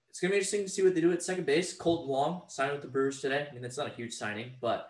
It's 0.10 0.20
going 0.20 0.30
to 0.30 0.34
be 0.34 0.38
interesting 0.38 0.64
to 0.64 0.70
see 0.70 0.84
what 0.84 0.94
they 0.94 1.02
do 1.02 1.12
at 1.12 1.24
second 1.24 1.46
base. 1.46 1.76
Kolten 1.76 2.08
Wong 2.08 2.44
signed 2.48 2.74
with 2.74 2.82
the 2.82 2.88
Brewers 2.88 3.20
today. 3.20 3.48
I 3.50 3.54
mean, 3.54 3.64
it's 3.64 3.78
not 3.78 3.88
a 3.88 3.96
huge 3.96 4.14
signing, 4.14 4.52
but 4.62 4.90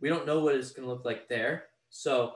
we 0.00 0.08
don't 0.08 0.26
know 0.26 0.40
what 0.40 0.56
it's 0.56 0.72
going 0.72 0.86
to 0.86 0.92
look 0.92 1.04
like 1.04 1.28
there. 1.28 1.64
So 1.90 2.34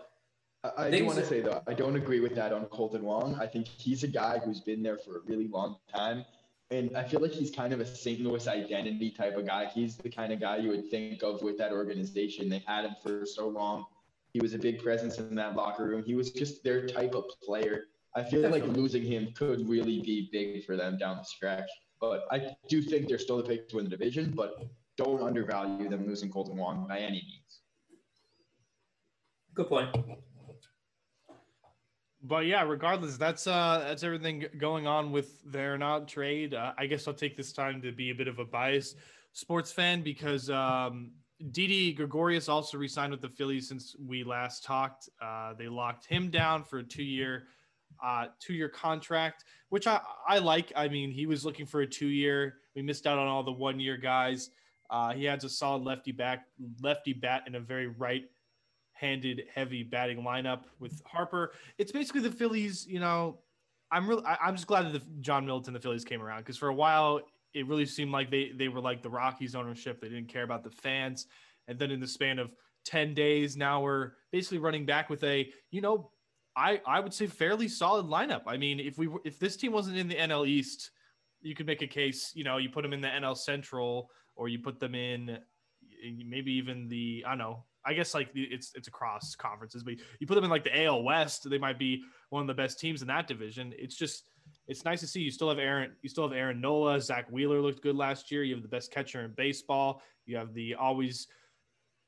I, 0.64 0.86
I 0.86 0.90
do 0.90 1.04
want 1.04 1.18
to 1.18 1.26
say, 1.26 1.40
though, 1.40 1.62
I 1.66 1.74
don't 1.74 1.96
agree 1.96 2.20
with 2.20 2.34
that 2.36 2.52
on 2.52 2.64
Kolten 2.66 3.02
Wong. 3.02 3.36
I 3.38 3.46
think 3.46 3.66
he's 3.66 4.02
a 4.02 4.08
guy 4.08 4.38
who's 4.38 4.60
been 4.60 4.82
there 4.82 4.96
for 4.96 5.18
a 5.18 5.20
really 5.26 5.46
long 5.48 5.76
time. 5.94 6.24
And 6.70 6.96
I 6.96 7.04
feel 7.04 7.20
like 7.20 7.32
he's 7.32 7.50
kind 7.50 7.72
of 7.74 7.80
a 7.80 7.86
St. 7.86 8.20
Louis 8.20 8.48
identity 8.48 9.10
type 9.10 9.36
of 9.36 9.46
guy. 9.46 9.66
He's 9.66 9.96
the 9.96 10.08
kind 10.08 10.32
of 10.32 10.40
guy 10.40 10.56
you 10.56 10.70
would 10.70 10.90
think 10.90 11.22
of 11.22 11.42
with 11.42 11.58
that 11.58 11.72
organization. 11.72 12.48
They 12.48 12.62
had 12.66 12.86
him 12.86 12.96
for 13.02 13.26
so 13.26 13.48
long. 13.48 13.84
He 14.32 14.40
was 14.40 14.54
a 14.54 14.58
big 14.58 14.82
presence 14.82 15.18
in 15.18 15.34
that 15.36 15.54
locker 15.54 15.84
room. 15.84 16.02
He 16.02 16.14
was 16.14 16.32
just 16.32 16.64
their 16.64 16.86
type 16.86 17.14
of 17.14 17.24
player. 17.42 17.84
I 18.16 18.22
feel 18.22 18.48
like 18.48 18.64
losing 18.66 19.04
him 19.04 19.32
could 19.34 19.68
really 19.68 20.00
be 20.00 20.28
big 20.32 20.64
for 20.64 20.76
them 20.76 20.96
down 20.96 21.18
the 21.18 21.24
stretch. 21.24 21.68
But 22.00 22.24
I 22.30 22.56
do 22.68 22.80
think 22.80 23.08
they're 23.08 23.18
still 23.18 23.36
the 23.36 23.42
pick 23.42 23.68
to 23.68 23.76
win 23.76 23.84
the 23.84 23.90
division, 23.90 24.32
but 24.34 24.66
don't 24.96 25.22
undervalue 25.22 25.88
them 25.88 26.06
losing 26.06 26.30
Kolten 26.30 26.54
Wong 26.54 26.86
by 26.88 26.98
any 26.98 27.22
means. 27.22 27.60
Good 29.54 29.68
point. 29.68 29.94
But 32.26 32.46
yeah, 32.46 32.62
regardless, 32.62 33.18
that's 33.18 33.46
uh 33.46 33.84
that's 33.86 34.02
everything 34.02 34.46
going 34.56 34.86
on 34.86 35.12
with 35.12 35.40
their 35.44 35.76
not 35.76 36.08
trade. 36.08 36.54
Uh, 36.54 36.72
I 36.78 36.86
guess 36.86 37.06
I'll 37.06 37.12
take 37.14 37.36
this 37.36 37.52
time 37.52 37.82
to 37.82 37.92
be 37.92 38.10
a 38.10 38.14
bit 38.14 38.28
of 38.28 38.38
a 38.38 38.44
biased 38.46 38.96
sports 39.32 39.70
fan 39.70 40.02
because 40.02 40.48
um 40.48 41.12
Didi 41.50 41.92
Gregorius 41.92 42.48
also 42.48 42.78
re-signed 42.78 43.10
with 43.10 43.20
the 43.20 43.28
Phillies 43.28 43.68
since 43.68 43.94
we 43.98 44.24
last 44.24 44.64
talked. 44.64 45.10
Uh, 45.20 45.52
they 45.52 45.68
locked 45.68 46.06
him 46.06 46.30
down 46.30 46.64
for 46.64 46.78
a 46.78 46.82
two-year, 46.82 47.48
uh, 48.02 48.26
two-year 48.40 48.68
contract, 48.68 49.44
which 49.68 49.86
I, 49.86 50.00
I 50.26 50.38
like. 50.38 50.72
I 50.76 50.88
mean, 50.88 51.10
he 51.10 51.26
was 51.26 51.44
looking 51.44 51.66
for 51.66 51.82
a 51.82 51.86
two-year. 51.86 52.54
We 52.74 52.82
missed 52.82 53.06
out 53.06 53.18
on 53.18 53.26
all 53.26 53.42
the 53.42 53.52
one-year 53.52 53.96
guys. 53.98 54.50
Uh, 54.88 55.12
he 55.12 55.24
has 55.24 55.44
a 55.44 55.48
solid 55.48 55.82
lefty 55.82 56.12
back, 56.12 56.46
lefty 56.80 57.12
bat, 57.12 57.42
and 57.46 57.56
a 57.56 57.60
very 57.60 57.88
right-handed, 59.04 59.44
heavy 59.54 59.82
batting 59.82 60.18
lineup 60.18 60.62
with 60.78 61.02
Harper. 61.04 61.52
It's 61.78 61.92
basically 61.92 62.22
the 62.22 62.30
Phillies. 62.30 62.86
You 62.86 63.00
know, 63.00 63.38
I'm 63.90 64.08
really, 64.08 64.24
I, 64.24 64.48
am 64.48 64.54
just 64.54 64.66
glad 64.66 64.86
that 64.86 64.92
the, 64.92 65.02
John 65.20 65.44
Middleton, 65.44 65.74
the 65.74 65.80
Phillies 65.80 66.04
came 66.04 66.22
around 66.22 66.38
because 66.40 66.56
for 66.56 66.68
a 66.68 66.74
while 66.74 67.20
it 67.52 67.68
really 67.68 67.86
seemed 67.86 68.10
like 68.10 68.30
they 68.30 68.50
they 68.56 68.68
were 68.68 68.80
like 68.80 69.02
the 69.02 69.10
Rockies 69.10 69.54
ownership. 69.54 70.00
They 70.00 70.08
didn't 70.08 70.28
care 70.28 70.42
about 70.42 70.64
the 70.64 70.70
fans. 70.70 71.26
And 71.68 71.78
then 71.78 71.90
in 71.90 72.00
the 72.00 72.08
span 72.08 72.38
of 72.38 72.52
10 72.84 73.14
days, 73.14 73.56
now 73.56 73.80
we're 73.80 74.12
basically 74.32 74.58
running 74.58 74.84
back 74.84 75.08
with 75.08 75.22
a, 75.24 75.50
you 75.70 75.80
know, 75.80 76.10
I 76.56 76.80
I 76.86 77.00
would 77.00 77.14
say 77.14 77.26
fairly 77.26 77.68
solid 77.68 78.06
lineup. 78.06 78.42
I 78.46 78.56
mean, 78.56 78.80
if 78.80 78.98
we 78.98 79.08
if 79.24 79.38
this 79.38 79.56
team 79.56 79.72
wasn't 79.72 79.98
in 79.98 80.08
the 80.08 80.16
NL 80.16 80.48
East, 80.48 80.90
you 81.42 81.54
could 81.54 81.66
make 81.66 81.82
a 81.82 81.86
case, 81.86 82.32
you 82.34 82.42
know, 82.42 82.56
you 82.56 82.70
put 82.70 82.82
them 82.82 82.92
in 82.92 83.00
the 83.00 83.08
NL 83.08 83.36
Central 83.36 84.10
or 84.34 84.48
you 84.48 84.58
put 84.58 84.80
them 84.80 84.94
in 84.96 85.38
maybe 86.26 86.52
even 86.52 86.88
the 86.88 87.24
I 87.26 87.30
don't 87.30 87.38
know. 87.38 87.64
I 87.86 87.92
guess 87.92 88.14
like 88.14 88.30
it's 88.34 88.72
it's 88.74 88.88
across 88.88 89.34
conferences, 89.34 89.82
but 89.82 89.94
you 90.18 90.26
put 90.26 90.34
them 90.34 90.44
in 90.44 90.50
like 90.50 90.64
the 90.64 90.84
AL 90.84 91.02
West, 91.02 91.48
they 91.48 91.58
might 91.58 91.78
be 91.78 92.02
one 92.30 92.42
of 92.42 92.46
the 92.46 92.54
best 92.54 92.78
teams 92.80 93.02
in 93.02 93.08
that 93.08 93.26
division. 93.26 93.72
It's 93.76 93.96
just 93.96 94.24
it's 94.66 94.84
nice 94.84 95.00
to 95.00 95.06
see 95.06 95.20
you 95.20 95.30
still 95.30 95.48
have 95.48 95.58
Aaron. 95.58 95.92
You 96.02 96.08
still 96.08 96.26
have 96.26 96.36
Aaron 96.36 96.60
Nola. 96.60 97.00
Zack 97.00 97.30
Wheeler 97.30 97.60
looked 97.60 97.82
good 97.82 97.96
last 97.96 98.30
year. 98.30 98.42
You 98.42 98.54
have 98.54 98.62
the 98.62 98.68
best 98.68 98.90
catcher 98.90 99.22
in 99.22 99.32
baseball. 99.36 100.02
You 100.26 100.36
have 100.36 100.54
the 100.54 100.74
always 100.74 101.28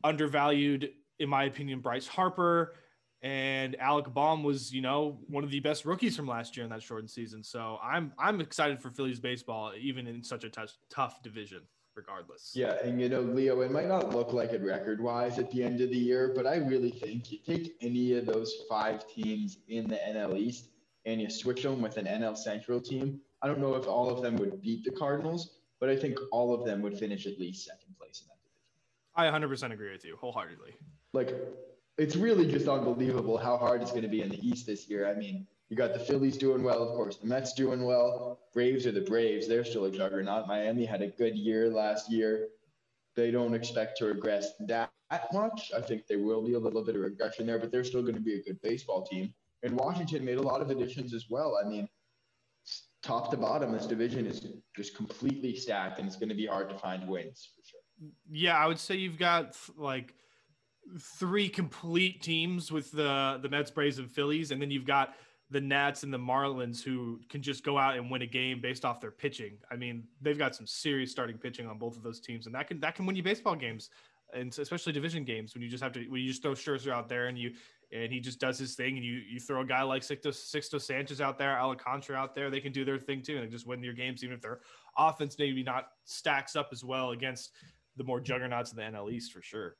undervalued, 0.05 0.91
in 1.19 1.29
my 1.29 1.45
opinion, 1.45 1.81
Bryce 1.81 2.07
Harper. 2.07 2.75
And 3.23 3.77
Alec 3.81 4.13
Bohm 4.13 4.43
was, 4.43 4.73
you 4.73 4.83
know, 4.83 5.19
one 5.29 5.43
of 5.43 5.51
the 5.51 5.61
best 5.61 5.85
rookies 5.85 6.17
from 6.17 6.29
last 6.29 6.57
year 6.57 6.65
in 6.65 6.71
that 6.71 6.83
shortened 6.83 7.11
season. 7.11 7.43
So 7.43 7.79
I'm 7.83 8.13
I'm 8.19 8.41
excited 8.41 8.81
for 8.81 8.91
Phillies 8.91 9.21
baseball, 9.21 9.73
even 9.79 10.07
in 10.07 10.23
such 10.23 10.45
a 10.45 10.51
tough 10.91 11.23
division. 11.23 11.63
Regardless. 11.97 12.53
Yeah, 12.55 12.77
and 12.85 13.01
you 13.01 13.09
know, 13.09 13.23
Leo, 13.23 13.63
it 13.63 13.71
might 13.71 13.89
not 13.89 14.15
look 14.15 14.35
like 14.35 14.53
it 14.53 14.63
record 14.63 15.01
wise 15.01 15.39
at 15.39 15.51
the 15.51 15.65
end 15.65 15.81
of 15.81 15.89
the 15.89 15.97
year, 15.97 16.33
but 16.37 16.47
I 16.47 16.57
really 16.57 16.91
think 16.91 17.33
you 17.33 17.39
take 17.39 17.75
any 17.81 18.13
of 18.13 18.27
those 18.27 18.55
five 18.69 19.09
teams 19.09 19.59
in 19.69 19.89
the 19.89 19.97
NL 19.97 20.39
East 20.39 20.69
and 21.07 21.21
you 21.21 21.31
switch 21.31 21.63
them 21.63 21.81
with 21.81 21.97
an 21.97 22.05
NL 22.05 22.37
Central 22.37 22.81
team, 22.81 23.21
I 23.41 23.47
don't 23.47 23.61
know 23.61 23.75
if 23.77 23.87
all 23.87 24.11
of 24.11 24.23
them 24.23 24.37
would 24.37 24.61
beat 24.61 24.85
the 24.85 24.91
Cardinals, 24.91 25.59
but 25.81 25.89
I 25.89 25.97
think 25.97 26.19
all 26.33 26.53
of 26.53 26.67
them 26.67 26.83
would 26.83 26.99
finish 26.99 27.27
at 27.27 27.39
least 27.39 27.65
second 27.65 27.97
place 27.99 28.23
in 28.23 28.29
that 28.29 28.39
division. 28.43 28.75
I 29.15 29.39
100% 29.39 29.73
agree 29.73 29.93
with 29.93 30.05
you 30.05 30.17
wholeheartedly. 30.17 30.75
Like, 31.13 31.35
it's 31.97 32.17
really 32.17 32.51
just 32.51 32.69
unbelievable 32.69 33.39
how 33.39 33.57
hard 33.57 33.83
it's 33.83 33.91
going 33.91 34.03
to 34.03 34.09
be 34.09 34.21
in 34.21 34.29
the 34.29 34.47
East 34.47 34.67
this 34.67 34.89
year. 34.89 35.09
I 35.09 35.15
mean, 35.15 35.47
you 35.69 35.77
got 35.77 35.93
the 35.93 35.99
Phillies 35.99 36.37
doing 36.37 36.63
well, 36.63 36.83
of 36.83 36.95
course. 36.95 37.17
The 37.17 37.27
Mets 37.27 37.53
doing 37.53 37.85
well. 37.85 38.39
Braves 38.55 38.87
are 38.87 38.93
the 38.93 39.01
Braves. 39.01 39.49
They're 39.49 39.65
still 39.65 39.87
a 39.87 39.91
juggernaut. 39.91 40.47
Miami 40.47 40.85
had 40.85 41.03
a 41.03 41.09
good 41.09 41.37
year 41.37 41.69
last 41.69 42.11
year. 42.11 42.49
They 43.17 43.31
don't 43.31 43.55
expect 43.55 43.99
to 43.99 44.07
regress 44.07 44.53
that 44.61 44.91
much. 45.33 45.73
I 45.77 45.81
think 45.81 46.07
there 46.07 46.21
will 46.21 46.43
be 46.43 46.55
a 46.55 46.59
little 46.59 46.85
bit 46.85 46.95
of 46.95 47.03
regression 47.03 47.47
there, 47.47 47.59
but 47.59 47.73
they're 47.73 47.85
still 47.85 48.03
going 48.03 48.15
to 48.15 48.21
be 48.21 48.35
a 48.35 48.43
good 48.43 48.61
baseball 48.63 49.05
team. 49.05 49.35
And 49.63 49.73
Washington 49.77 50.25
made 50.25 50.39
a 50.39 50.43
lot 50.43 50.61
of 50.61 50.71
additions 50.71 51.13
as 51.13 51.27
well. 51.29 51.59
I 51.63 51.69
mean, 51.69 51.89
top 53.03 53.31
to 53.33 53.37
bottom, 53.37 53.73
this 53.73 53.87
division 53.87 54.27
is 54.27 54.47
just 54.77 54.95
completely 54.95 55.57
stacked, 55.57 55.99
and 55.99 56.07
it's 56.07 56.17
going 56.17 56.29
to 56.29 56.35
be 56.35 56.47
hard 56.47 56.69
to 56.69 56.79
find 56.79 57.09
wins 57.09 57.49
for 57.57 57.67
sure. 57.67 58.11
Yeah, 58.31 58.57
I 58.57 58.67
would 58.67 58.79
say 58.79 58.97
you've 58.97 59.19
got 59.19 59.57
like 59.77 60.15
three 61.01 61.49
complete 61.49 62.23
teams 62.23 62.71
with 62.71 62.93
the 62.93 63.41
the 63.43 63.49
Mets, 63.49 63.71
Braves, 63.71 63.99
and 63.99 64.11
Phillies, 64.11 64.51
and 64.51 64.61
then 64.61 64.71
you've 64.71 64.85
got 64.85 65.15
the 65.51 65.61
Nats 65.61 66.03
and 66.03 66.13
the 66.13 66.19
Marlins 66.19 66.83
who 66.83 67.21
can 67.29 67.41
just 67.41 67.65
go 67.65 67.79
out 67.79 67.97
and 67.97 68.11
win 68.11 68.23
a 68.23 68.27
game 68.27 68.61
based 68.61 68.85
off 68.85 69.01
their 69.01 69.13
pitching. 69.13 69.59
I 69.71 69.77
mean, 69.77 70.05
they've 70.21 70.39
got 70.39 70.57
some 70.57 70.67
serious 70.67 71.11
starting 71.11 71.39
pitching 71.39 71.67
on 71.67 71.79
both 71.79 71.97
of 71.97 72.03
those 72.03 72.21
teams, 72.21 72.47
and 72.47 72.55
that 72.55 72.69
can 72.69 72.81
that 72.81 72.95
can 72.95 73.07
win 73.07 73.15
you 73.15 73.23
baseball 73.23 73.55
games, 73.55 73.91
and 74.35 74.57
especially 74.59 74.93
division 74.93 75.25
games 75.25 75.55
when 75.55 75.63
you 75.63 75.69
just 75.69 75.83
have 75.83 75.93
to 75.93 76.01
when 76.09 76.21
you 76.21 76.29
just 76.29 76.43
throw 76.43 76.53
Scherzer 76.53 76.91
out 76.91 77.09
there 77.09 77.29
and 77.29 77.39
you 77.39 77.53
and 77.93 78.13
he 78.13 78.19
just 78.19 78.41
does 78.41 78.59
his 78.59 78.75
thing, 78.75 78.97
and 78.97 79.05
you 79.05 79.23
you 79.29 79.39
throw 79.39 79.61
a 79.61 79.65
guy 79.65 79.83
like 79.83 80.03
Sixto, 80.03 80.29
Sixto 80.29 80.81
Sanchez 80.81 81.21
out 81.21 81.39
there, 81.39 81.59
Alcantara 81.59 82.17
out 82.17 82.35
there, 82.35 82.51
they 82.51 82.61
can 82.61 82.73
do 82.73 82.85
their 82.85 82.99
thing 82.99 83.23
too, 83.23 83.37
and 83.37 83.47
they 83.47 83.51
just 83.51 83.67
win 83.67 83.83
your 83.83 83.95
games, 83.95 84.25
even 84.25 84.35
if 84.35 84.43
their 84.43 84.61
offense 84.99 85.37
maybe 85.39 85.63
not 85.63 85.89
stacks 86.05 86.57
up 86.57 86.71
as 86.73 86.85
well 86.85 87.13
against 87.13 87.53
the 87.97 88.05
more 88.05 88.21
juggernauts 88.21 88.73
in 88.73 88.77
the 88.77 88.83
NL 88.83 89.13
East 89.13 89.33
for 89.33 89.43
sure. 89.43 89.77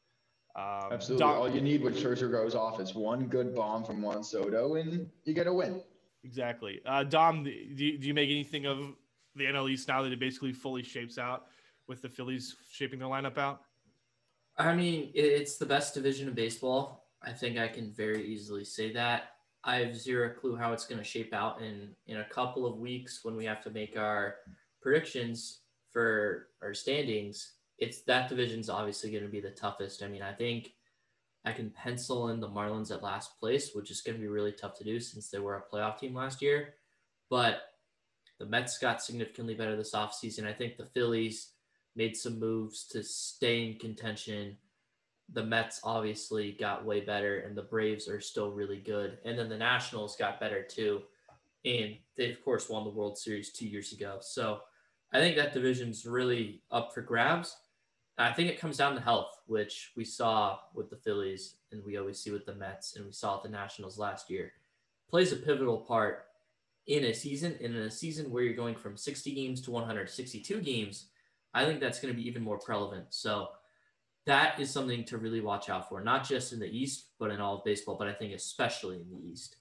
Um, 0.57 0.91
Absolutely. 0.91 1.27
Dom, 1.27 1.37
All 1.37 1.51
you 1.51 1.61
need 1.61 1.83
when 1.83 1.93
Scherzer 1.93 2.31
goes 2.31 2.55
off 2.55 2.81
is 2.81 2.95
one 2.95 3.27
good 3.27 3.55
bomb 3.55 3.85
from 3.85 4.01
Juan 4.01 4.25
Soto, 4.25 4.77
and 4.77 5.07
you 5.25 5.35
get 5.35 5.47
a 5.47 5.53
win. 5.53 5.83
Exactly. 6.25 6.81
Uh, 6.87 7.05
Dom, 7.05 7.45
do 7.45 7.51
you, 7.51 7.99
do 7.99 8.07
you 8.09 8.15
make 8.15 8.31
anything 8.31 8.65
of 8.65 8.95
the 9.35 9.45
NL 9.45 9.71
East 9.71 9.87
now 9.87 10.03
that 10.03 10.13
it 10.13 10.19
basically 10.19 10.53
fully 10.53 10.83
shapes 10.83 11.19
out 11.19 11.47
with 11.89 12.01
the 12.01 12.09
Phillies 12.09 12.57
shaping 12.71 12.99
their 12.99 13.09
lineup 13.09 13.37
out? 13.37 13.61
I 14.57 14.75
mean, 14.75 15.11
it's 15.15 15.59
the 15.59 15.67
best 15.67 15.93
division 15.93 16.27
of 16.27 16.35
baseball. 16.35 17.05
I 17.23 17.33
think 17.33 17.59
I 17.59 17.69
can 17.69 17.93
very 17.93 18.27
easily 18.27 18.65
say 18.65 18.93
that. 18.95 19.33
I 19.63 19.77
have 19.77 19.95
zero 19.95 20.31
clue 20.31 20.57
how 20.57 20.73
it's 20.73 20.87
going 20.87 20.99
to 20.99 21.05
shape 21.05 21.35
out 21.35 21.61
in 21.61 21.91
in 22.07 22.19
a 22.19 22.25
couple 22.25 22.65
of 22.65 22.79
weeks 22.79 23.21
when 23.25 23.37
we 23.37 23.45
have 23.45 23.63
to 23.65 23.71
make 23.71 23.99
our 23.99 24.37
predictions 24.81 25.61
for 25.91 26.49
our 26.63 26.73
standings 26.73 27.56
it's 27.79 28.03
that 28.03 28.29
division's 28.29 28.71
obviously 28.71 29.11
going 29.11 29.25
to 29.25 29.29
be 29.29 29.41
the 29.41 29.51
toughest. 29.51 30.03
I 30.03 30.09
mean, 30.09 30.23
I 30.23 30.33
think 30.33 30.73
I 31.45 31.53
can 31.53 31.71
pencil 31.71 32.31
in 32.31 32.41
the 32.41 32.49
Marlins 32.49 32.91
at 32.91 33.03
last 33.03 33.39
place, 33.39 33.71
which 33.75 33.91
is 33.91 34.01
going 34.01 34.17
to 34.17 34.21
be 34.21 34.29
really 34.29 34.53
tough 34.53 34.77
to 34.79 34.85
do 34.85 34.99
since 34.99 35.29
they 35.29 35.39
were 35.39 35.57
a 35.57 35.75
playoff 35.75 35.99
team 35.99 36.15
last 36.15 36.43
year. 36.43 36.75
But 37.31 37.61
the 38.39 38.47
Mets 38.47 38.79
got 38.79 39.03
significantly 39.03 39.55
better 39.55 39.77
this 39.77 39.95
offseason. 39.95 40.47
I 40.47 40.53
think 40.53 40.77
the 40.77 40.87
Phillies 40.87 41.53
made 41.95 42.17
some 42.17 42.39
moves 42.39 42.87
to 42.89 43.03
stay 43.03 43.67
in 43.67 43.79
contention. 43.79 44.57
The 45.33 45.45
Mets 45.45 45.81
obviously 45.83 46.53
got 46.53 46.85
way 46.85 47.01
better, 47.01 47.39
and 47.41 47.57
the 47.57 47.63
Braves 47.63 48.09
are 48.09 48.21
still 48.21 48.51
really 48.51 48.79
good. 48.79 49.19
And 49.25 49.39
then 49.39 49.49
the 49.49 49.57
Nationals 49.57 50.17
got 50.17 50.41
better 50.41 50.63
too. 50.63 51.03
And 51.65 51.97
they, 52.17 52.31
of 52.31 52.45
course, 52.45 52.69
won 52.69 52.85
the 52.85 52.91
World 52.91 53.19
Series 53.19 53.51
two 53.51 53.67
years 53.67 53.93
ago. 53.93 54.19
So 54.21 54.61
I 55.13 55.19
think 55.19 55.37
that 55.37 55.55
division's 55.55 56.07
really 56.07 56.63
up 56.71 56.93
for 56.93 57.01
grabs. 57.01 57.57
I 58.19 58.33
think 58.33 58.49
it 58.49 58.61
comes 58.61 58.79
down 58.79 58.95
to 58.95 59.01
health, 59.01 59.41
which 59.47 59.93
we 59.95 60.05
saw 60.05 60.59
with 60.75 60.89
the 60.89 60.97
Phillies 60.97 61.57
and 61.71 61.85
we 61.85 61.99
always 61.99 62.19
see 62.19 62.31
with 62.31 62.47
the 62.47 62.55
Mets 62.55 62.97
and 62.97 63.05
we 63.05 63.13
saw 63.13 63.37
at 63.37 63.43
the 63.43 63.49
Nationals 63.49 63.99
last 63.99 64.31
year. 64.31 64.53
Plays 65.11 65.33
a 65.33 65.37
pivotal 65.37 65.79
part 65.79 66.25
in 66.87 67.05
a 67.05 67.13
season, 67.13 67.57
in 67.61 67.77
a 67.77 67.91
season 67.91 68.31
where 68.31 68.43
you're 68.43 68.55
going 68.55 68.75
from 68.75 68.97
60 68.97 69.35
games 69.35 69.61
to 69.63 69.71
162 69.71 70.61
games. 70.61 71.07
I 71.53 71.65
think 71.65 71.81
that's 71.81 72.01
going 72.01 72.13
to 72.15 72.21
be 72.21 72.27
even 72.27 72.43
more 72.43 72.59
prevalent. 72.59 73.07
So 73.11 73.49
that 74.25 74.59
is 74.59 74.71
something 74.71 75.05
to 75.05 75.19
really 75.19 75.41
watch 75.41 75.69
out 75.69 75.89
for, 75.89 76.01
not 76.01 76.27
just 76.27 76.53
in 76.53 76.59
the 76.59 76.67
East, 76.67 77.11
but 77.19 77.31
in 77.31 77.41
all 77.41 77.59
of 77.59 77.65
baseball, 77.65 77.97
but 77.99 78.09
I 78.09 78.13
think 78.13 78.33
especially 78.33 78.97
in 78.97 79.11
the 79.11 79.29
East. 79.29 79.57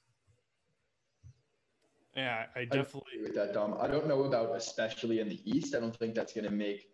Yeah, 2.16 2.46
I 2.56 2.64
definitely 2.64 3.20
I 3.20 3.24
with 3.24 3.36
that, 3.36 3.54
Dom. 3.54 3.76
I 3.80 3.88
don't 3.88 4.08
know 4.08 4.24
about 4.24 4.56
especially 4.56 5.20
in 5.20 5.28
the 5.28 5.42
East. 5.44 5.76
I 5.76 5.82
don't 5.82 5.96
think 5.96 6.16
that's 6.16 6.34
going 6.34 6.46
to 6.46 6.52
make 6.52 6.90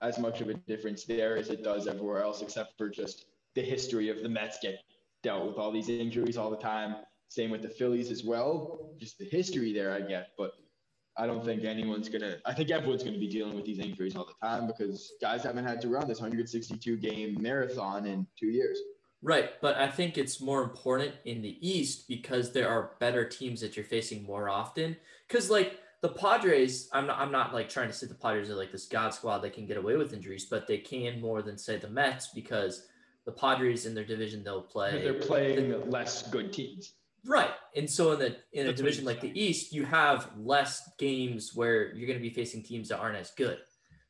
as 0.00 0.18
much 0.18 0.40
of 0.40 0.48
a 0.48 0.54
difference 0.54 1.04
there 1.04 1.36
as 1.36 1.50
it 1.50 1.62
does 1.62 1.86
everywhere 1.86 2.22
else, 2.22 2.42
except 2.42 2.76
for 2.78 2.88
just 2.88 3.26
the 3.54 3.62
history 3.62 4.08
of 4.08 4.22
the 4.22 4.28
Mets 4.28 4.58
get 4.62 4.80
dealt 5.22 5.46
with 5.46 5.56
all 5.56 5.70
these 5.70 5.88
injuries 5.88 6.36
all 6.36 6.50
the 6.50 6.56
time. 6.56 6.96
Same 7.28 7.50
with 7.50 7.62
the 7.62 7.68
Phillies 7.68 8.10
as 8.10 8.24
well. 8.24 8.94
Just 8.98 9.18
the 9.18 9.24
history 9.24 9.72
there, 9.72 9.92
I 9.92 10.00
get. 10.00 10.30
But 10.36 10.52
I 11.16 11.26
don't 11.26 11.44
think 11.44 11.64
anyone's 11.64 12.08
gonna. 12.08 12.36
I 12.46 12.54
think 12.54 12.70
everyone's 12.70 13.02
gonna 13.02 13.18
be 13.18 13.28
dealing 13.28 13.54
with 13.54 13.64
these 13.64 13.78
injuries 13.78 14.16
all 14.16 14.26
the 14.26 14.46
time 14.46 14.66
because 14.66 15.12
guys 15.20 15.42
haven't 15.42 15.64
had 15.64 15.80
to 15.82 15.88
run 15.88 16.08
this 16.08 16.20
162 16.20 16.96
game 16.96 17.40
marathon 17.40 18.06
in 18.06 18.26
two 18.38 18.46
years. 18.46 18.78
Right, 19.24 19.50
but 19.60 19.76
I 19.76 19.88
think 19.88 20.18
it's 20.18 20.40
more 20.40 20.62
important 20.62 21.14
in 21.24 21.42
the 21.42 21.56
East 21.66 22.08
because 22.08 22.52
there 22.52 22.68
are 22.68 22.92
better 22.98 23.24
teams 23.24 23.60
that 23.60 23.76
you're 23.76 23.84
facing 23.84 24.24
more 24.24 24.48
often. 24.48 24.96
Because 25.28 25.48
like 25.48 25.78
the 26.02 26.08
Padres, 26.08 26.88
I'm 26.92 27.06
not, 27.06 27.18
I'm 27.18 27.30
not 27.30 27.54
like 27.54 27.68
trying 27.68 27.86
to 27.86 27.94
say 27.94 28.08
the 28.08 28.14
Padres 28.14 28.50
are 28.50 28.56
like 28.56 28.72
this 28.72 28.86
god 28.86 29.14
squad 29.14 29.38
that 29.38 29.54
can 29.54 29.66
get 29.66 29.76
away 29.76 29.96
with 29.96 30.12
injuries, 30.12 30.44
but 30.44 30.66
they 30.66 30.78
can 30.78 31.20
more 31.20 31.42
than 31.42 31.56
say 31.56 31.76
the 31.76 31.88
Mets 31.88 32.30
because 32.34 32.86
the 33.24 33.30
Padres 33.30 33.86
in 33.86 33.94
their 33.94 34.04
division 34.04 34.42
they'll 34.42 34.62
play. 34.62 35.00
They're 35.00 35.14
playing 35.14 35.70
the, 35.70 35.78
less 35.78 36.28
good 36.28 36.52
teams. 36.52 36.94
Right, 37.24 37.52
and 37.76 37.88
so 37.88 38.12
in 38.12 38.18
the 38.18 38.36
in 38.52 38.66
a 38.66 38.72
division 38.72 39.04
like 39.04 39.20
the 39.20 39.40
East, 39.40 39.72
you 39.72 39.84
have 39.84 40.28
less 40.36 40.90
games 40.98 41.52
where 41.54 41.94
you're 41.94 42.08
going 42.08 42.18
to 42.18 42.22
be 42.22 42.34
facing 42.34 42.64
teams 42.64 42.88
that 42.88 42.98
aren't 42.98 43.16
as 43.16 43.30
good. 43.30 43.58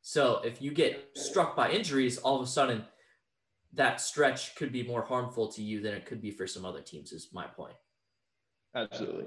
So 0.00 0.40
if 0.44 0.62
you 0.62 0.72
get 0.72 1.10
struck 1.14 1.54
by 1.54 1.70
injuries, 1.70 2.16
all 2.16 2.36
of 2.36 2.42
a 2.42 2.50
sudden 2.50 2.86
that 3.74 4.00
stretch 4.00 4.56
could 4.56 4.72
be 4.72 4.82
more 4.82 5.02
harmful 5.02 5.48
to 5.52 5.62
you 5.62 5.82
than 5.82 5.92
it 5.92 6.06
could 6.06 6.22
be 6.22 6.30
for 6.30 6.46
some 6.46 6.64
other 6.64 6.80
teams. 6.80 7.12
Is 7.12 7.28
my 7.34 7.44
point. 7.44 7.74
Absolutely 8.74 9.26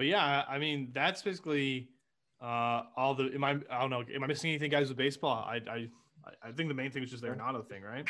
but 0.00 0.06
yeah, 0.06 0.44
I 0.48 0.56
mean 0.56 0.88
that's 0.94 1.20
basically 1.20 1.90
uh, 2.40 2.84
all 2.96 3.14
the. 3.14 3.30
Am 3.34 3.44
I? 3.44 3.58
I 3.70 3.82
don't 3.82 3.90
know. 3.90 4.02
Am 4.14 4.24
I 4.24 4.26
missing 4.26 4.48
anything, 4.48 4.70
guys, 4.70 4.88
with 4.88 4.96
baseball? 4.96 5.44
I 5.46 5.56
I 5.70 5.88
I 6.42 6.52
think 6.52 6.70
the 6.70 6.74
main 6.74 6.90
thing 6.90 7.02
was 7.02 7.10
just 7.10 7.22
the 7.22 7.28
Arenado 7.28 7.68
thing, 7.68 7.82
right? 7.82 8.06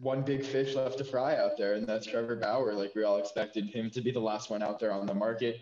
One 0.00 0.22
big 0.22 0.42
fish 0.42 0.74
left 0.74 0.96
to 0.96 1.04
fry 1.04 1.36
out 1.36 1.58
there, 1.58 1.74
and 1.74 1.86
that's 1.86 2.06
Trevor 2.06 2.36
Bauer. 2.36 2.72
Like 2.72 2.94
we 2.94 3.04
all 3.04 3.18
expected 3.18 3.66
him 3.66 3.90
to 3.90 4.00
be 4.00 4.10
the 4.10 4.18
last 4.18 4.48
one 4.48 4.62
out 4.62 4.80
there 4.80 4.90
on 4.90 5.04
the 5.04 5.12
market. 5.12 5.60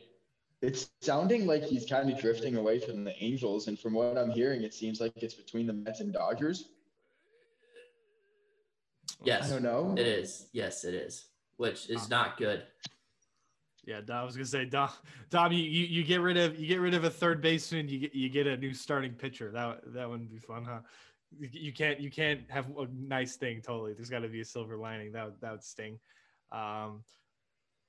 It's 0.63 0.91
sounding 1.01 1.45
like 1.45 1.65
he's 1.65 1.87
kind 1.87 2.09
of 2.09 2.21
drifting 2.21 2.55
away 2.55 2.79
from 2.79 3.03
the 3.03 3.21
Angels, 3.21 3.67
and 3.67 3.77
from 3.77 3.95
what 3.95 4.17
I'm 4.17 4.31
hearing, 4.31 4.63
it 4.63 4.75
seems 4.75 5.01
like 5.01 5.13
it's 5.17 5.35
between 5.35 5.67
the 5.67 5.73
Mets 5.73 5.99
and 5.99 6.13
Dodgers. 6.13 6.69
Yes, 9.25 9.51
I 9.51 9.55
don't 9.55 9.65
know. 9.65 9.93
It 9.99 10.07
is. 10.07 10.47
Yes, 10.53 10.85
it 10.85 10.95
is, 10.95 11.25
which 11.57 11.91
is 11.91 12.09
not 12.09 12.37
good. 12.37 12.63
Yeah, 13.87 14.01
I 14.11 14.25
was 14.25 14.35
gonna 14.35 14.47
say, 14.47 14.65
Dom, 14.65 14.89
Dom, 15.31 15.53
you, 15.53 15.63
you, 15.63 15.87
you 15.87 16.05
get 16.05 16.21
rid 16.21 16.37
of 16.37 16.59
you 16.59 16.67
get 16.67 16.81
rid 16.81 16.95
of 16.95 17.05
a 17.05 17.11
third 17.11 17.41
baseman, 17.41 17.89
you 17.89 17.99
get 17.99 18.15
you 18.15 18.29
get 18.29 18.47
a 18.47 18.57
new 18.57 18.73
starting 18.73 19.13
pitcher. 19.13 19.51
That 19.51 19.81
that 19.93 20.09
wouldn't 20.09 20.31
be 20.31 20.39
fun, 20.39 20.65
huh? 20.65 20.81
You 21.39 21.73
can't 21.73 22.01
you 22.01 22.11
can't 22.11 22.41
have 22.49 22.67
a 22.79 22.87
nice 22.93 23.37
thing. 23.37 23.61
Totally, 23.61 23.93
there's 23.93 24.11
got 24.11 24.21
to 24.21 24.29
be 24.29 24.41
a 24.41 24.45
silver 24.45 24.77
lining. 24.77 25.13
That 25.13 25.27
would, 25.27 25.41
that 25.41 25.53
would 25.53 25.65
sting. 25.65 25.99
Um, 26.53 27.03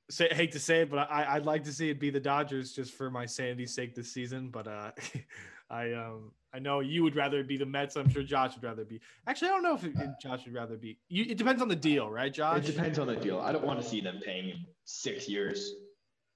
say 0.10 0.28
hate 0.32 0.52
to 0.54 0.60
say 0.60 0.82
it, 0.82 0.90
but 0.90 1.10
I 1.10 1.36
I'd 1.36 1.46
like 1.46 1.64
to 1.66 1.72
see 1.72 1.90
it 1.90 2.00
be 2.00 2.10
the 2.10 2.20
Dodgers 2.20 2.74
just 2.74 2.94
for 2.94 3.10
my 3.10 3.26
sanity's 3.26 3.74
sake 3.74 3.96
this 3.96 4.12
season. 4.12 4.50
But 4.50 4.68
uh, 4.68 4.92
I 5.70 5.94
um 5.94 6.32
I 6.54 6.60
know 6.60 6.82
you 6.82 7.04
would 7.04 7.16
rather 7.16 7.44
be 7.44 7.58
the 7.58 7.66
Mets. 7.66 7.96
I'm 7.96 8.10
sure 8.10 8.24
Josh 8.24 8.56
would 8.56 8.64
rather 8.64 8.84
be. 8.84 9.00
Actually, 9.28 9.50
I 9.50 9.52
don't 9.52 9.64
know 9.64 9.76
if 9.76 9.84
it, 9.84 9.94
Josh 10.22 10.46
would 10.46 10.54
rather 10.54 10.76
be. 10.76 10.98
You, 11.10 11.26
it 11.30 11.38
depends 11.38 11.62
on 11.62 11.68
the 11.68 11.76
deal, 11.76 12.10
right, 12.10 12.34
Josh? 12.34 12.60
It 12.60 12.76
depends 12.76 12.98
on 12.98 13.08
the 13.08 13.16
deal. 13.16 13.40
I 13.40 13.52
don't 13.52 13.66
want 13.66 13.82
to 13.82 13.86
see 13.86 14.02
them 14.02 14.20
paying 14.24 14.50
him 14.50 14.66
six 14.86 15.28
years 15.28 15.74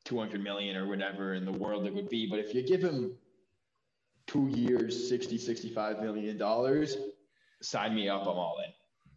200 0.05 0.43
million 0.43 0.75
or 0.75 0.87
whatever 0.87 1.33
in 1.33 1.45
the 1.45 1.51
world 1.51 1.85
it 1.85 1.93
would 1.93 2.09
be. 2.09 2.27
But 2.29 2.39
if 2.39 2.53
you 2.53 2.65
give 2.65 2.81
him 2.81 3.13
two 4.27 4.47
years, 4.47 5.09
60, 5.09 5.37
65 5.37 5.99
million 6.01 6.37
dollars, 6.37 6.97
sign 7.61 7.95
me 7.95 8.09
up. 8.09 8.21
I'm 8.21 8.29
all 8.29 8.57
in. 8.65 8.71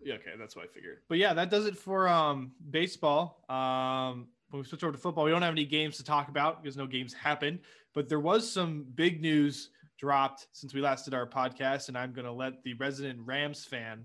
Yeah, 0.05 0.15
okay, 0.15 0.33
that's 0.39 0.57
what 0.57 0.65
I 0.65 0.69
figured. 0.69 0.99
But 1.09 1.19
yeah, 1.19 1.35
that 1.35 1.51
does 1.51 1.67
it 1.67 1.77
for 1.77 2.09
um 2.09 2.53
baseball. 2.71 3.45
Um 3.49 4.29
when 4.51 4.61
we 4.61 4.69
switch 4.69 4.85
over 4.85 4.93
to 4.93 4.99
football, 4.99 5.25
we 5.25 5.31
don't 5.31 5.43
have 5.43 5.53
any 5.53 5.65
games 5.65 5.97
to 5.97 6.05
talk 6.05 6.29
about 6.29 6.63
because 6.63 6.77
no 6.77 6.87
games 6.87 7.15
happened. 7.15 7.61
But 7.95 8.09
there 8.09 8.21
was 8.21 8.51
some 8.51 8.85
big 8.95 9.23
news 9.23 9.71
dropped 9.99 10.49
since 10.53 10.75
we 10.75 10.83
last 10.83 11.07
did 11.07 11.15
our 11.15 11.27
podcast, 11.27 11.89
and 11.89 11.97
I'm 11.97 12.13
going 12.13 12.27
to 12.27 12.33
let 12.33 12.63
the 12.63 12.75
resident 12.75 13.19
Rams 13.25 13.65
fan 13.65 14.05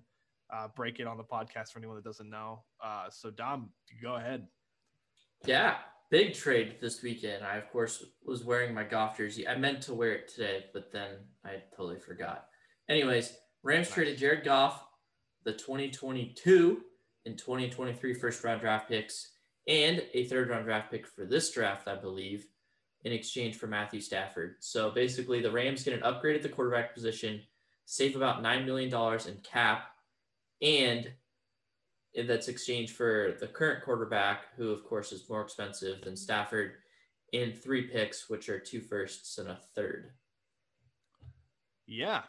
uh, 0.54 0.70
break 0.74 1.00
it 1.00 1.08
on 1.08 1.18
the 1.18 1.24
podcast 1.24 1.74
for 1.74 1.80
anyone 1.80 1.98
that 1.98 2.06
doesn't 2.06 2.30
know. 2.30 2.64
Uh, 2.82 3.10
so 3.10 3.30
Dom, 3.30 3.72
go 4.02 4.16
ahead. 4.16 4.48
Yeah, 5.46 5.76
big 6.10 6.34
trade 6.34 6.78
this 6.82 7.02
weekend. 7.02 7.44
I 7.44 7.58
of 7.58 7.70
course 7.72 8.04
was 8.26 8.44
wearing 8.44 8.74
my 8.74 8.84
Goff 8.84 9.18
jersey. 9.18 9.48
I 9.48 9.58
meant 9.58 9.82
to 9.84 9.94
wear 9.94 10.14
it 10.14 10.28
today, 10.28 10.66
but 10.74 10.92
then 10.92 11.12
I 11.46 11.62
totally 11.76 12.00
forgot. 12.00 12.48
Anyways, 12.90 13.34
Rams 13.64 13.90
traded 13.90 14.18
Jared 14.18 14.46
Goff, 14.46 14.86
the 15.44 15.54
2022 15.54 16.82
and 17.26 17.38
2023 17.38 18.14
first 18.14 18.44
round 18.44 18.62
draft 18.62 18.90
picks, 18.90 19.32
and 19.68 20.02
a 20.14 20.26
third 20.26 20.50
round 20.50 20.66
draft 20.66 20.92
pick 20.92 21.06
for 21.06 21.26
this 21.26 21.52
draft, 21.52 21.88
I 21.88 21.96
believe, 21.96 22.48
in 23.04 23.12
exchange 23.12 23.58
for 23.58 23.68
Matthew 23.68 24.02
Stafford. 24.02 24.56
So 24.60 24.92
basically, 24.92 25.42
the 25.42 25.52
Rams 25.52 25.84
get 25.84 25.94
an 25.94 26.04
upgrade 26.04 26.38
at 26.38 26.44
the 26.44 26.50
quarterback 26.50 26.94
position, 26.94 27.42
save 27.86 28.16
about 28.16 28.44
$9 28.44 28.66
million 28.66 28.94
in 28.94 29.38
cap, 29.44 29.90
and 30.62 31.12
that's 32.26 32.48
exchanged 32.48 32.96
for 32.96 33.36
the 33.40 33.48
current 33.48 33.84
quarterback, 33.84 34.46
who 34.56 34.72
of 34.72 34.84
course 34.84 35.12
is 35.12 35.30
more 35.30 35.42
expensive 35.42 36.02
than 36.02 36.16
Stafford, 36.16 36.74
in 37.34 37.54
three 37.54 37.84
picks, 37.84 38.30
which 38.30 38.50
are 38.50 38.60
two 38.60 38.82
firsts 38.82 39.38
and 39.38 39.50
a 39.50 39.60
third. 39.76 40.12
Yeah, 41.86 42.24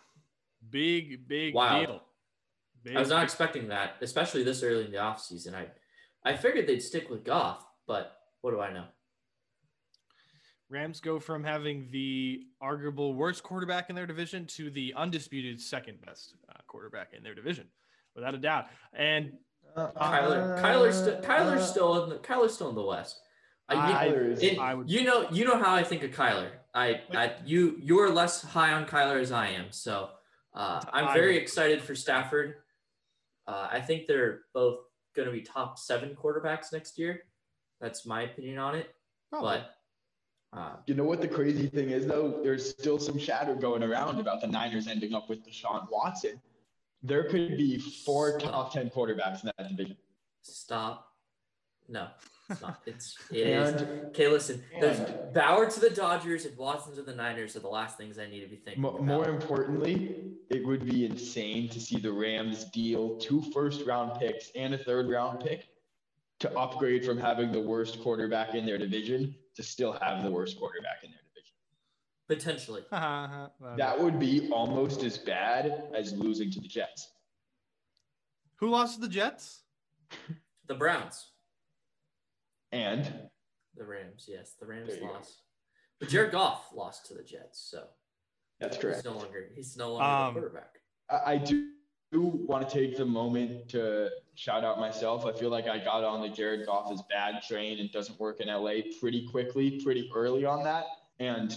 big 0.70 1.26
big 1.26 1.54
Wow. 1.54 1.80
deal. 1.84 2.02
Big, 2.82 2.96
I 2.96 3.00
was 3.00 3.08
not 3.08 3.24
expecting 3.24 3.68
that, 3.68 3.96
especially 4.00 4.42
this 4.42 4.62
early 4.62 4.84
in 4.84 4.90
the 4.92 4.98
offseason. 4.98 5.54
I 5.54 5.68
I 6.24 6.36
figured 6.36 6.66
they'd 6.66 6.80
stick 6.80 7.08
with 7.08 7.24
Goff, 7.24 7.64
but 7.86 8.20
what 8.42 8.50
do 8.50 8.60
I 8.60 8.72
know? 8.72 8.86
Rams 10.68 11.00
go 11.00 11.18
from 11.18 11.42
having 11.44 11.88
the 11.90 12.46
arguable 12.60 13.14
worst 13.14 13.42
quarterback 13.42 13.88
in 13.88 13.96
their 13.96 14.06
division 14.06 14.46
to 14.48 14.70
the 14.70 14.92
undisputed 14.94 15.58
second 15.60 15.98
best 16.04 16.34
uh, 16.50 16.58
quarterback 16.66 17.14
in 17.14 17.22
their 17.22 17.34
division, 17.34 17.66
without 18.14 18.34
a 18.34 18.38
doubt. 18.38 18.66
And 18.92 19.32
Kyler, 19.76 20.60
Kyler's, 20.60 20.96
st- 20.98 21.22
Kyler's 21.22 21.68
still 21.68 22.04
in 22.04 22.10
the 22.10 22.16
Kyler's 22.16 22.54
still 22.54 22.68
in 22.70 22.74
the 22.74 22.82
West. 22.82 23.20
I, 23.68 23.74
I- 23.74 24.08
Kyler 24.08 24.32
is- 24.32 24.42
it- 24.42 24.58
I 24.58 24.74
would- 24.74 24.90
you 24.90 25.04
know, 25.04 25.28
you 25.30 25.44
know 25.44 25.58
how 25.58 25.74
I 25.74 25.82
think 25.84 26.02
of 26.02 26.10
Kyler. 26.10 26.50
I, 26.74 27.00
I 27.12 27.32
you, 27.44 27.76
you're 27.80 28.10
less 28.10 28.42
high 28.42 28.72
on 28.72 28.86
Kyler 28.86 29.20
as 29.20 29.32
I 29.32 29.48
am. 29.48 29.66
So 29.70 30.10
uh, 30.54 30.80
I'm 30.92 31.12
very 31.14 31.36
excited 31.36 31.82
for 31.82 31.94
Stafford. 31.94 32.54
Uh, 33.46 33.68
I 33.70 33.80
think 33.80 34.06
they're 34.06 34.42
both 34.54 34.80
going 35.16 35.26
to 35.26 35.32
be 35.32 35.40
top 35.42 35.78
seven 35.78 36.14
quarterbacks 36.14 36.72
next 36.72 36.98
year. 36.98 37.22
That's 37.80 38.04
my 38.06 38.22
opinion 38.22 38.58
on 38.58 38.74
it. 38.74 38.94
Probably. 39.30 39.58
But 40.52 40.58
uh, 40.58 40.76
You 40.86 40.94
know 40.94 41.04
what 41.04 41.20
the 41.20 41.28
crazy 41.28 41.66
thing 41.68 41.90
is, 41.90 42.06
though? 42.06 42.40
There's 42.42 42.68
still 42.70 42.98
some 42.98 43.18
chatter 43.18 43.54
going 43.54 43.82
around 43.82 44.20
about 44.20 44.40
the 44.40 44.46
Niners 44.46 44.86
ending 44.86 45.14
up 45.14 45.28
with 45.28 45.44
Deshaun 45.46 45.86
Watson. 45.90 46.40
There 47.02 47.24
could 47.24 47.56
be 47.56 47.78
four 47.78 48.38
top 48.38 48.72
10 48.72 48.90
quarterbacks 48.90 49.42
in 49.44 49.50
that 49.56 49.68
division. 49.68 49.96
stop. 50.42 51.04
No, 51.90 52.08
it's 52.50 52.60
not. 52.60 52.82
It's 52.84 53.16
it 53.30 53.46
is. 53.46 53.80
And 53.82 54.06
Okay, 54.08 54.28
listen. 54.28 54.62
There's 54.78 55.00
Bauer 55.32 55.70
to 55.70 55.80
the 55.80 55.88
Dodgers 55.90 56.44
and 56.44 56.54
Watson 56.58 56.94
to 56.96 57.02
the 57.02 57.14
Niners 57.14 57.56
are 57.56 57.60
the 57.60 57.68
last 57.68 57.96
things 57.96 58.18
I 58.18 58.26
need 58.28 58.40
to 58.40 58.46
be 58.46 58.56
thinking 58.56 58.82
mo- 58.82 58.98
more 58.98 59.26
importantly, 59.28 60.16
it 60.50 60.66
would 60.66 60.84
be 60.84 61.06
insane 61.06 61.68
to 61.70 61.80
see 61.80 61.98
the 61.98 62.12
Rams 62.12 62.64
deal 62.64 63.16
two 63.16 63.40
first 63.52 63.86
round 63.86 64.18
picks 64.20 64.50
and 64.54 64.74
a 64.74 64.78
third 64.78 65.08
round 65.08 65.40
pick 65.40 65.68
to 66.40 66.52
upgrade 66.58 67.04
from 67.06 67.18
having 67.18 67.52
the 67.52 67.60
worst 67.60 68.02
quarterback 68.02 68.54
in 68.54 68.66
their 68.66 68.78
division 68.78 69.34
to 69.56 69.62
still 69.62 69.92
have 69.92 70.22
the 70.22 70.30
worst 70.30 70.58
quarterback 70.58 71.02
in 71.02 71.10
their 71.10 71.17
division. 71.17 71.17
Potentially. 72.28 72.82
That 72.92 73.98
would 74.00 74.18
be 74.18 74.48
almost 74.50 75.02
as 75.02 75.16
bad 75.18 75.84
as 75.94 76.12
losing 76.12 76.50
to 76.52 76.60
the 76.60 76.68
Jets. 76.68 77.10
Who 78.56 78.68
lost 78.70 78.96
to 78.96 79.00
the 79.00 79.08
Jets? 79.08 79.62
The 80.66 80.74
Browns. 80.74 81.26
And 82.72 83.10
The 83.76 83.84
Rams, 83.84 84.26
yes. 84.28 84.54
The 84.60 84.66
Rams 84.66 84.88
There 84.88 84.96
you 84.96 85.06
go. 85.06 85.12
lost. 85.12 85.42
But 86.00 86.08
Jared 86.10 86.32
Goff 86.32 86.68
lost 86.74 87.06
to 87.06 87.14
the 87.14 87.22
Jets, 87.22 87.58
so 87.70 87.84
that's 88.60 88.76
correct. 88.76 88.98
he's 88.98 89.02
correct. 89.04 89.16
no 89.16 89.22
longer 89.22 89.48
he's 89.54 89.76
no 89.76 89.92
longer 89.94 90.04
Um, 90.04 90.34
the 90.34 90.40
quarterback. 90.40 90.74
I, 91.10 91.32
I 91.32 91.38
do, 91.38 91.70
do 92.12 92.20
want 92.22 92.68
to 92.68 92.72
take 92.72 92.96
the 92.96 93.04
moment 93.04 93.68
to 93.70 94.10
shout 94.34 94.62
out 94.64 94.78
myself. 94.78 95.24
I 95.26 95.32
feel 95.32 95.50
like 95.50 95.66
I 95.66 95.78
got 95.78 96.04
on 96.04 96.20
the 96.20 96.28
Jared 96.28 96.66
Goff 96.66 96.92
is 96.92 97.02
bad 97.10 97.42
train 97.42 97.80
and 97.80 97.90
doesn't 97.90 98.18
work 98.20 98.40
in 98.40 98.48
LA 98.48 98.82
pretty 99.00 99.26
quickly, 99.28 99.80
pretty 99.82 100.08
early 100.14 100.44
on 100.44 100.62
that. 100.64 100.84
And 101.18 101.52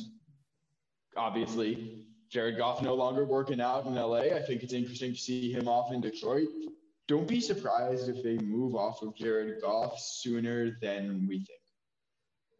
obviously, 1.15 2.05
Jared 2.29 2.57
Goff 2.57 2.81
no 2.81 2.93
longer 2.93 3.25
working 3.25 3.59
out 3.59 3.85
in 3.85 3.95
LA. 3.95 4.19
I 4.19 4.41
think 4.41 4.63
it's 4.63 4.73
interesting 4.73 5.13
to 5.13 5.19
see 5.19 5.51
him 5.51 5.67
off 5.67 5.91
in 5.91 6.01
Detroit. 6.01 6.47
Don't 7.07 7.27
be 7.27 7.41
surprised 7.41 8.07
if 8.07 8.23
they 8.23 8.37
move 8.37 8.75
off 8.75 9.01
of 9.01 9.15
Jared 9.15 9.61
Goff 9.61 9.99
sooner 9.99 10.77
than 10.81 11.27
we 11.27 11.37
think. 11.37 11.59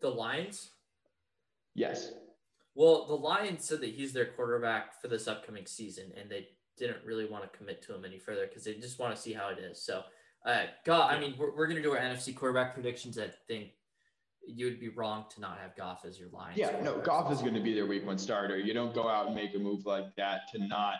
The 0.02 0.10
Lions? 0.10 0.72
Yes. 1.74 2.12
Well, 2.76 3.06
the 3.08 3.16
Lions 3.16 3.66
said 3.66 3.82
that 3.82 3.92
he's 3.92 4.12
their 4.12 4.26
quarterback 4.26 5.02
for 5.02 5.08
this 5.08 5.28
upcoming 5.28 5.66
season, 5.66 6.12
and 6.20 6.30
they 6.30 6.48
didn't 6.78 7.06
really 7.06 7.26
want 7.26 7.50
to 7.50 7.58
commit 7.58 7.82
to 7.84 7.96
him 7.96 8.04
any 8.04 8.18
further 8.18 8.48
because 8.48 8.64
they 8.64 8.74
just 8.74 9.00
want 9.00 9.16
to 9.16 9.22
see 9.22 9.34
how 9.34 9.50
it 9.50 9.60
is. 9.60 9.82
So, 9.82 10.02
uh, 10.46 10.64
God, 10.86 11.14
I 11.14 11.20
mean, 11.20 11.36
we're, 11.38 11.56
we're 11.56 11.68
going 11.68 11.78
to 11.78 11.84
do 11.84 11.94
our 11.94 12.00
NFC 12.00 12.36
quarterback 12.36 12.74
predictions. 12.74 13.18
I 13.18 13.30
think 13.48 13.70
you 14.48 14.66
would 14.66 14.80
be 14.80 14.90
wrong 14.90 15.26
to 15.34 15.42
not 15.42 15.60
have 15.62 15.76
Goff 15.76 16.06
as 16.06 16.20
your 16.20 16.30
line. 16.30 16.54
Yeah, 16.56 16.72
no. 16.82 17.00
Goff 17.00 17.32
is 17.32 17.42
going 17.42 17.54
to 17.54 17.62
be 17.62 17.74
their 17.74 17.86
week 17.86 18.06
one 18.06 18.18
starter. 18.18 18.58
You 18.58 18.74
don't 18.74 18.94
go 18.94 19.08
out 19.08 19.28
and 19.28 19.36
make 19.36 19.56
a 19.56 19.60
move 19.60 19.86
like 19.86 20.16
that 20.16 20.42
to 20.54 20.68
not 20.68 20.96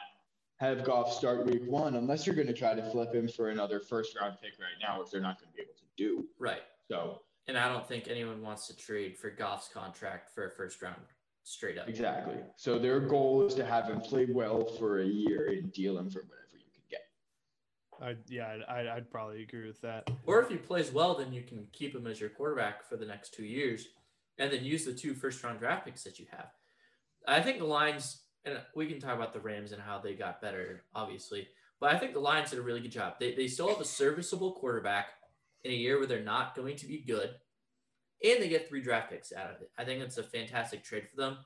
have 0.60 0.84
Goff 0.84 1.12
start 1.12 1.46
week 1.46 1.64
one 1.66 1.96
unless 1.96 2.26
you're 2.26 2.36
going 2.36 2.48
to 2.48 2.54
try 2.54 2.76
to 2.76 2.92
flip 2.92 3.14
him 3.14 3.28
for 3.28 3.50
another 3.50 3.80
first 3.80 4.16
round 4.20 4.36
pick 4.42 4.54
right 4.60 4.68
now, 4.82 5.00
which 5.00 5.12
they're 5.12 5.22
not 5.22 5.40
going 5.40 5.52
to 5.52 5.56
be 5.56 5.64
able 5.64 5.74
to 5.74 5.84
do. 5.98 6.28
Right. 6.40 6.62
So, 6.88 7.22
And 7.48 7.58
I 7.58 7.68
don't 7.68 7.88
think 7.88 8.08
anyone 8.08 8.42
wants 8.42 8.68
to 8.68 8.76
trade 8.76 9.18
for 9.18 9.32
Goff's 9.32 9.70
contract 9.74 10.34
for 10.34 10.46
a 10.46 10.52
first 10.52 10.82
round 10.82 11.02
straight 11.44 11.80
up. 11.80 11.90
exactly. 11.90 12.36
So, 12.58 12.78
their 12.78 13.00
goal 13.00 13.44
is 13.46 13.56
to 13.56 13.66
have 13.66 13.86
him 13.86 14.02
play 14.02 14.28
well 14.30 14.66
for 14.66 15.02
a 15.02 15.06
year 15.06 15.48
and 15.48 15.74
deal 15.74 15.98
him 15.98 16.10
for 16.10 16.20
whatever 16.20 16.38
you 16.51 16.51
can 16.51 16.51
get. 16.51 16.51
I, 18.02 18.16
yeah, 18.28 18.58
I'd, 18.68 18.88
I'd 18.88 19.12
probably 19.12 19.44
agree 19.44 19.68
with 19.68 19.82
that. 19.82 20.10
Or 20.26 20.42
if 20.42 20.50
he 20.50 20.58
plays 20.58 20.92
well, 20.92 21.16
then 21.16 21.32
you 21.32 21.44
can 21.44 21.68
keep 21.72 21.96
him 21.96 22.08
as 22.08 22.20
your 22.20 22.30
quarterback 22.30 22.84
for 22.84 22.98
the 22.98 23.06
next 23.06 23.34
two 23.34 23.46
years 23.46 23.88
and 24.40 24.52
then 24.52 24.64
use 24.64 24.86
the 24.86 24.94
two 24.94 25.14
first 25.14 25.44
round 25.44 25.60
draft 25.60 25.86
picks 25.86 26.04
that 26.04 26.20
you 26.20 26.26
have. 26.32 26.50
I 27.28 27.42
think 27.42 27.60
the 27.60 27.66
Lions, 27.66 28.24
and 28.46 28.58
we 28.76 28.88
can 28.88 29.00
talk 29.00 29.16
about 29.16 29.34
the 29.34 29.40
Rams 29.40 29.72
and 29.72 29.82
how 29.82 30.00
they 30.00 30.16
got 30.16 30.42
better, 30.42 30.84
obviously, 30.96 31.48
but 31.80 31.94
I 31.94 32.00
think 32.00 32.14
the 32.14 32.20
Lions 32.20 32.50
did 32.50 32.60
a 32.60 32.64
really 32.64 32.82
good 32.82 32.92
job. 32.92 33.14
They, 33.20 33.36
they 33.36 33.48
still 33.48 33.70
have 33.70 33.80
a 33.80 33.86
serviceable 33.86 34.54
quarterback 34.54 35.10
in 35.64 35.72
a 35.72 35.76
year 35.76 36.00
where 36.00 36.08
they're 36.08 36.24
not 36.24 36.56
going 36.56 36.76
to 36.78 36.88
be 36.88 37.04
good, 37.06 37.30
and 38.24 38.42
they 38.42 38.50
get 38.50 38.68
three 38.68 38.82
draft 38.82 39.12
picks 39.12 39.32
out 39.32 39.52
of 39.52 39.62
it. 39.62 39.70
I 39.78 39.84
think 39.84 40.02
it's 40.02 40.18
a 40.18 40.24
fantastic 40.24 40.84
trade 40.84 41.08
for 41.10 41.22
them. 41.22 41.38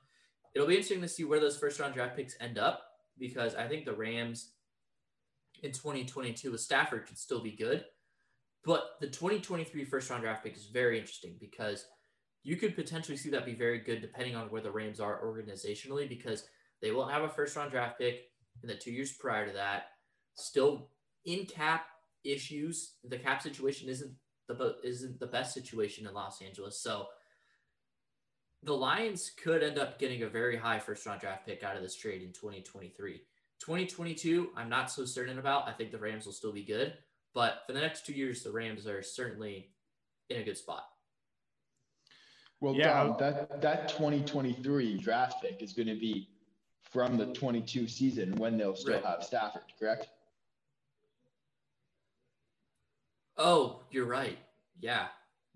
It'll 0.53 0.67
be 0.67 0.75
interesting 0.75 1.01
to 1.01 1.07
see 1.09 1.25
where 1.25 1.41
those 1.41 1.57
first 1.57 1.79
round 1.79 1.93
draft 1.93 2.15
picks 2.15 2.37
end 2.39 2.57
up 2.57 2.83
because 3.19 3.55
I 3.55 3.67
think 3.67 3.85
the 3.85 3.93
Rams 3.93 4.51
in 5.65 5.71
2022 5.71 6.51
with 6.51 6.61
Stafford 6.61 7.07
could 7.07 7.17
still 7.17 7.41
be 7.41 7.51
good. 7.51 7.83
But 8.63 8.83
the 9.01 9.07
2023 9.07 9.83
first 9.85 10.09
round 10.09 10.23
draft 10.23 10.43
pick 10.43 10.55
is 10.55 10.65
very 10.65 10.97
interesting 10.97 11.35
because 11.39 11.85
you 12.43 12.55
could 12.55 12.75
potentially 12.75 13.17
see 13.17 13.29
that 13.31 13.45
be 13.45 13.55
very 13.55 13.79
good 13.79 14.01
depending 14.01 14.35
on 14.35 14.47
where 14.47 14.61
the 14.61 14.71
Rams 14.71 14.99
are 14.99 15.21
organizationally 15.23 16.07
because 16.07 16.45
they 16.81 16.91
won't 16.91 17.11
have 17.11 17.23
a 17.23 17.29
first 17.29 17.55
round 17.55 17.71
draft 17.71 17.99
pick 17.99 18.21
in 18.61 18.69
the 18.69 18.75
two 18.75 18.91
years 18.91 19.13
prior 19.13 19.47
to 19.47 19.53
that. 19.53 19.87
Still 20.35 20.89
in 21.25 21.45
cap 21.45 21.87
issues. 22.23 22.95
The 23.03 23.17
cap 23.17 23.41
situation 23.41 23.89
isn't 23.89 24.13
the 24.47 24.75
isn't 24.83 25.19
the 25.19 25.27
best 25.27 25.53
situation 25.53 26.07
in 26.07 26.13
Los 26.13 26.41
Angeles. 26.41 26.79
So 26.79 27.07
the 28.63 28.73
Lions 28.73 29.31
could 29.43 29.63
end 29.63 29.77
up 29.77 29.99
getting 29.99 30.23
a 30.23 30.29
very 30.29 30.57
high 30.57 30.79
first 30.79 31.05
round 31.05 31.21
draft 31.21 31.45
pick 31.45 31.63
out 31.63 31.75
of 31.75 31.83
this 31.83 31.95
trade 31.95 32.21
in 32.21 32.33
2023. 32.33 33.21
2022, 33.65 34.49
I'm 34.55 34.69
not 34.69 34.91
so 34.91 35.05
certain 35.05 35.39
about. 35.39 35.67
I 35.67 35.71
think 35.71 35.91
the 35.91 35.97
Rams 35.97 36.27
will 36.27 36.33
still 36.33 36.51
be 36.51 36.63
good. 36.63 36.93
But 37.33 37.63
for 37.65 37.73
the 37.73 37.81
next 37.81 38.05
two 38.05 38.13
years, 38.13 38.43
the 38.43 38.51
Rams 38.51 38.85
are 38.85 39.01
certainly 39.01 39.71
in 40.29 40.39
a 40.39 40.43
good 40.43 40.55
spot. 40.57 40.83
Well, 42.61 42.75
Yeah, 42.75 43.03
Dom, 43.05 43.15
that, 43.19 43.61
that 43.61 43.89
2023 43.89 44.99
draft 44.99 45.41
pick 45.41 45.63
is 45.63 45.73
going 45.73 45.87
to 45.87 45.95
be 45.99 46.29
from 46.91 47.17
the 47.17 47.33
22 47.33 47.87
season 47.87 48.35
when 48.35 48.55
they'll 48.55 48.75
still 48.75 48.93
Right. 48.95 49.03
have 49.05 49.23
Stafford, 49.23 49.63
correct? 49.79 50.09
Oh, 53.37 53.81
you're 53.89 54.05
right. 54.05 54.37
Yeah, 54.79 55.07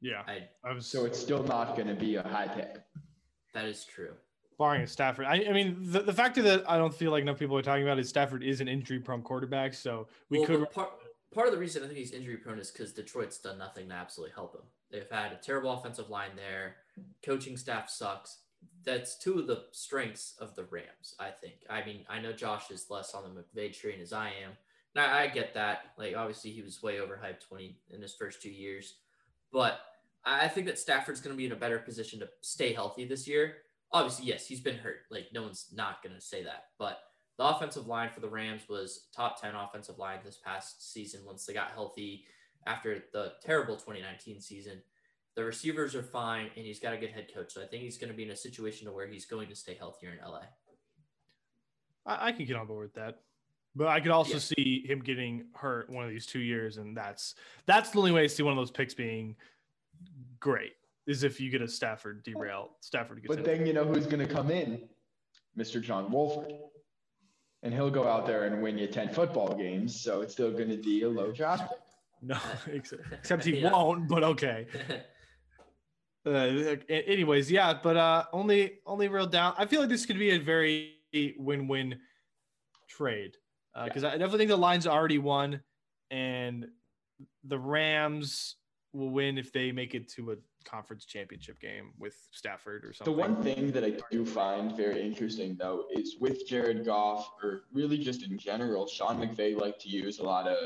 Yeah, 0.01 0.23
I, 0.27 0.47
I 0.63 0.73
was 0.73 0.87
So 0.87 1.05
it's 1.05 1.19
still 1.19 1.43
not 1.43 1.75
going 1.75 1.87
to 1.87 1.93
be 1.95 2.15
a 2.15 2.23
high 2.23 2.47
pick. 2.47 2.81
that 3.53 3.65
is 3.65 3.85
true. 3.85 4.13
Barring 4.59 4.85
Stafford. 4.85 5.25
I, 5.25 5.45
I 5.49 5.53
mean, 5.53 5.77
the, 5.79 6.01
the 6.01 6.13
factor 6.13 6.43
that 6.43 6.69
I 6.69 6.77
don't 6.77 6.93
feel 6.93 7.11
like 7.11 7.23
enough 7.23 7.39
people 7.39 7.57
are 7.57 7.63
talking 7.63 7.83
about 7.83 7.97
is 7.97 8.09
Stafford 8.09 8.43
is 8.43 8.61
an 8.61 8.67
injury 8.67 8.99
prone 8.99 9.23
quarterback. 9.23 9.73
So 9.73 10.07
we 10.29 10.39
well, 10.39 10.47
could. 10.47 10.71
part, 10.71 10.91
part 11.33 11.47
of 11.47 11.53
the 11.53 11.59
reason 11.59 11.81
I 11.81 11.87
think 11.87 11.97
he's 11.97 12.11
injury 12.11 12.37
prone 12.37 12.59
is 12.59 12.69
because 12.69 12.91
Detroit's 12.91 13.39
done 13.39 13.57
nothing 13.57 13.87
to 13.87 13.95
absolutely 13.95 14.35
help 14.35 14.53
him. 14.53 14.61
They've 14.91 15.09
had 15.09 15.31
a 15.31 15.37
terrible 15.37 15.71
offensive 15.71 16.09
line 16.09 16.31
there. 16.35 16.75
Coaching 17.25 17.57
staff 17.57 17.89
sucks. 17.89 18.39
That's 18.83 19.17
two 19.17 19.39
of 19.39 19.47
the 19.47 19.63
strengths 19.71 20.35
of 20.39 20.55
the 20.55 20.65
Rams, 20.65 21.15
I 21.19 21.29
think. 21.29 21.55
I 21.69 21.83
mean, 21.85 22.05
I 22.09 22.19
know 22.19 22.33
Josh 22.33 22.69
is 22.69 22.87
less 22.89 23.13
on 23.13 23.23
the 23.23 23.29
McVay 23.29 23.73
train 23.73 24.01
as 24.01 24.13
I 24.13 24.27
am. 24.27 24.51
And 24.93 25.05
I, 25.05 25.23
I 25.23 25.27
get 25.27 25.53
that. 25.53 25.91
Like, 25.97 26.17
obviously, 26.17 26.51
he 26.51 26.61
was 26.61 26.83
way 26.83 26.97
overhyped 26.97 27.45
when 27.49 27.61
he 27.61 27.77
in 27.89 28.01
his 28.01 28.13
first 28.13 28.41
two 28.41 28.51
years. 28.51 28.95
But 29.53 29.79
I 30.25 30.49
think 30.49 30.65
that 30.67 30.79
Stafford's 30.79 31.21
going 31.21 31.33
to 31.33 31.37
be 31.37 31.45
in 31.45 31.53
a 31.53 31.55
better 31.55 31.79
position 31.79 32.19
to 32.19 32.29
stay 32.41 32.73
healthy 32.73 33.05
this 33.05 33.25
year. 33.25 33.57
Obviously, 33.91 34.25
yes, 34.25 34.45
he's 34.45 34.61
been 34.61 34.77
hurt. 34.77 35.01
Like 35.09 35.27
no 35.33 35.43
one's 35.43 35.67
not 35.73 36.03
going 36.03 36.15
to 36.15 36.21
say 36.21 36.43
that, 36.43 36.65
but 36.77 36.99
the 37.37 37.45
offensive 37.45 37.87
line 37.87 38.09
for 38.09 38.19
the 38.19 38.27
Rams 38.27 38.63
was 38.69 39.07
top 39.15 39.41
10 39.41 39.55
offensive 39.55 39.97
line 39.97 40.19
this 40.23 40.39
past 40.43 40.93
season 40.93 41.21
once 41.25 41.45
they 41.45 41.53
got 41.53 41.71
healthy 41.71 42.25
after 42.67 43.03
the 43.13 43.31
terrible 43.41 43.75
2019 43.75 44.41
season. 44.41 44.81
The 45.35 45.45
receivers 45.45 45.95
are 45.95 46.03
fine, 46.03 46.49
and 46.57 46.65
he's 46.65 46.79
got 46.79 46.93
a 46.93 46.97
good 46.97 47.11
head 47.11 47.27
coach. 47.33 47.53
So 47.53 47.61
I 47.61 47.65
think 47.65 47.83
he's 47.83 47.97
going 47.97 48.11
to 48.11 48.15
be 48.15 48.23
in 48.23 48.31
a 48.31 48.35
situation 48.35 48.87
to 48.87 48.93
where 48.93 49.07
he's 49.07 49.25
going 49.25 49.47
to 49.47 49.55
stay 49.55 49.73
healthier 49.73 50.11
in 50.11 50.17
LA. 50.17 50.41
I, 52.05 52.27
I 52.27 52.31
can 52.33 52.45
get 52.45 52.57
on 52.57 52.67
board 52.67 52.87
with 52.87 52.93
that. 52.95 53.19
But 53.73 53.87
I 53.87 54.01
could 54.01 54.11
also 54.11 54.33
yeah. 54.33 54.39
see 54.39 54.85
him 54.85 54.99
getting 54.99 55.45
hurt 55.53 55.89
one 55.89 56.03
of 56.03 56.09
these 56.09 56.25
two 56.25 56.39
years, 56.39 56.77
and 56.77 56.97
that's 56.97 57.35
that's 57.65 57.91
the 57.91 57.99
only 57.99 58.11
way 58.11 58.23
I 58.23 58.27
see 58.27 58.43
one 58.43 58.51
of 58.51 58.57
those 58.57 58.71
picks 58.71 58.93
being 58.93 59.35
great 60.39 60.73
is 61.09 61.23
if 61.23 61.41
you 61.41 61.49
get 61.49 61.61
a 61.61 61.67
Stafford 61.67 62.23
derail. 62.23 62.69
Stafford 62.81 63.21
gets. 63.21 63.35
But 63.35 63.43
then 63.43 63.65
you 63.65 63.73
know 63.73 63.83
who's 63.83 64.05
going 64.05 64.25
to 64.25 64.31
come 64.31 64.51
in, 64.51 64.87
Mr. 65.57 65.81
John 65.81 66.11
Wolford, 66.11 66.53
and 67.63 67.73
he'll 67.73 67.89
go 67.89 68.07
out 68.07 68.27
there 68.27 68.45
and 68.45 68.61
win 68.61 68.77
you 68.77 68.87
ten 68.87 69.09
football 69.09 69.55
games. 69.55 69.99
So 69.99 70.21
it's 70.21 70.33
still 70.33 70.51
going 70.51 70.69
to 70.69 70.77
be 70.77 71.01
a 71.01 71.09
low 71.09 71.31
draft. 71.31 71.73
No, 72.21 72.37
except 72.71 73.43
he 73.43 73.57
yeah. 73.59 73.71
won't. 73.71 74.07
But 74.07 74.23
okay. 74.23 74.67
Uh, 76.25 76.75
anyways, 76.89 77.49
yeah, 77.49 77.73
but 77.81 77.95
uh, 77.95 78.25
only 78.33 78.73
only 78.85 79.07
real 79.07 79.25
down. 79.25 79.53
I 79.57 79.65
feel 79.65 79.79
like 79.79 79.89
this 79.89 80.05
could 80.05 80.19
be 80.19 80.31
a 80.31 80.37
very 80.37 80.95
win-win 81.37 81.97
trade 82.89 83.37
because 83.85 84.03
uh, 84.03 84.07
yeah. 84.07 84.13
I 84.13 84.17
definitely 84.17 84.39
think 84.39 84.49
the 84.49 84.57
Lions 84.57 84.85
already 84.85 85.17
won, 85.17 85.61
and 86.11 86.67
the 87.45 87.57
Rams 87.57 88.57
will 88.91 89.09
win 89.09 89.37
if 89.37 89.53
they 89.53 89.71
make 89.71 89.95
it 89.95 90.09
to 90.09 90.31
a 90.31 90.35
conference 90.65 91.05
championship 91.05 91.59
game 91.59 91.91
with 91.97 92.15
Stafford 92.31 92.85
or 92.85 92.93
something. 92.93 93.13
The 93.13 93.19
one 93.19 93.41
thing 93.41 93.71
that 93.71 93.83
I 93.83 93.93
do 94.11 94.25
find 94.25 94.75
very 94.75 95.01
interesting 95.01 95.55
though 95.59 95.85
is 95.91 96.17
with 96.19 96.47
Jared 96.47 96.85
Goff, 96.85 97.29
or 97.43 97.61
really 97.73 97.97
just 97.97 98.23
in 98.23 98.37
general, 98.37 98.87
Sean 98.87 99.19
McVay 99.19 99.59
liked 99.59 99.81
to 99.81 99.89
use 99.89 100.19
a 100.19 100.23
lot 100.23 100.47
of 100.47 100.57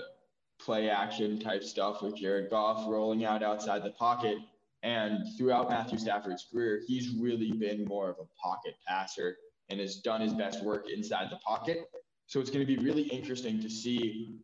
play 0.59 0.89
action 0.89 1.39
type 1.39 1.63
stuff 1.63 2.01
with 2.01 2.15
Jared 2.15 2.49
Goff 2.49 2.87
rolling 2.87 3.25
out 3.25 3.43
outside 3.43 3.83
the 3.83 3.91
pocket. 3.91 4.37
And 4.81 5.25
throughout 5.37 5.69
Matthew 5.69 5.97
Stafford's 5.97 6.45
career, 6.51 6.81
he's 6.85 7.15
really 7.15 7.53
been 7.53 7.85
more 7.85 8.09
of 8.09 8.17
a 8.19 8.25
pocket 8.41 8.75
passer 8.85 9.37
and 9.69 9.79
has 9.79 9.97
done 9.97 10.19
his 10.19 10.33
best 10.33 10.63
work 10.63 10.89
inside 10.89 11.29
the 11.29 11.37
pocket. 11.37 11.85
So 12.27 12.39
it's 12.39 12.49
going 12.49 12.65
to 12.65 12.75
be 12.77 12.83
really 12.83 13.03
interesting 13.03 13.61
to 13.61 13.69
see 13.69 14.39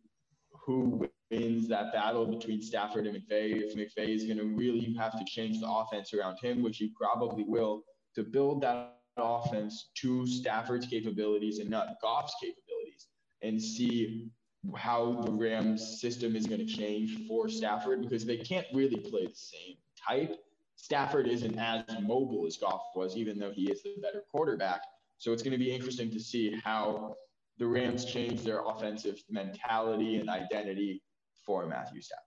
who 0.52 1.08
wins 1.30 1.68
that 1.68 1.92
battle 1.92 2.26
between 2.26 2.60
Stafford 2.60 3.06
and 3.06 3.16
McVay. 3.16 3.62
If 3.62 3.76
McVay 3.76 4.08
is 4.08 4.24
going 4.24 4.38
to 4.38 4.46
really 4.46 4.94
have 4.98 5.18
to 5.18 5.24
change 5.24 5.60
the 5.60 5.70
offense 5.70 6.12
around 6.12 6.38
him, 6.42 6.62
which 6.62 6.78
he 6.78 6.92
probably 6.96 7.44
will, 7.44 7.84
to 8.14 8.22
build 8.22 8.62
that 8.62 8.96
offense 9.16 9.90
to 9.94 10.26
Stafford's 10.26 10.86
capabilities 10.86 11.58
and 11.58 11.70
not 11.70 12.00
Goff's 12.02 12.34
capabilities, 12.40 13.06
and 13.42 13.60
see 13.60 14.28
how 14.76 15.22
the 15.24 15.32
Rams 15.32 16.00
system 16.00 16.36
is 16.36 16.46
going 16.46 16.64
to 16.64 16.66
change 16.66 17.26
for 17.26 17.48
Stafford 17.48 18.02
because 18.02 18.26
they 18.26 18.36
can't 18.36 18.66
really 18.74 18.96
play 18.96 19.26
the 19.26 19.34
same 19.34 19.76
type. 20.06 20.36
Stafford 20.76 21.28
isn't 21.28 21.58
as 21.58 21.84
mobile 22.02 22.46
as 22.46 22.56
Goff 22.56 22.82
was, 22.94 23.16
even 23.16 23.38
though 23.38 23.50
he 23.50 23.70
is 23.70 23.82
the 23.82 23.94
better 24.02 24.22
quarterback. 24.30 24.82
So 25.18 25.32
it's 25.32 25.42
going 25.42 25.52
to 25.52 25.58
be 25.58 25.74
interesting 25.74 26.10
to 26.10 26.20
see 26.20 26.58
how 26.64 27.14
the 27.58 27.66
Rams 27.66 28.04
change 28.06 28.42
their 28.42 28.62
offensive 28.66 29.22
mentality 29.30 30.16
and 30.16 30.28
identity 30.30 31.02
for 31.44 31.66
Matthew 31.66 32.00
Stafford. 32.00 32.24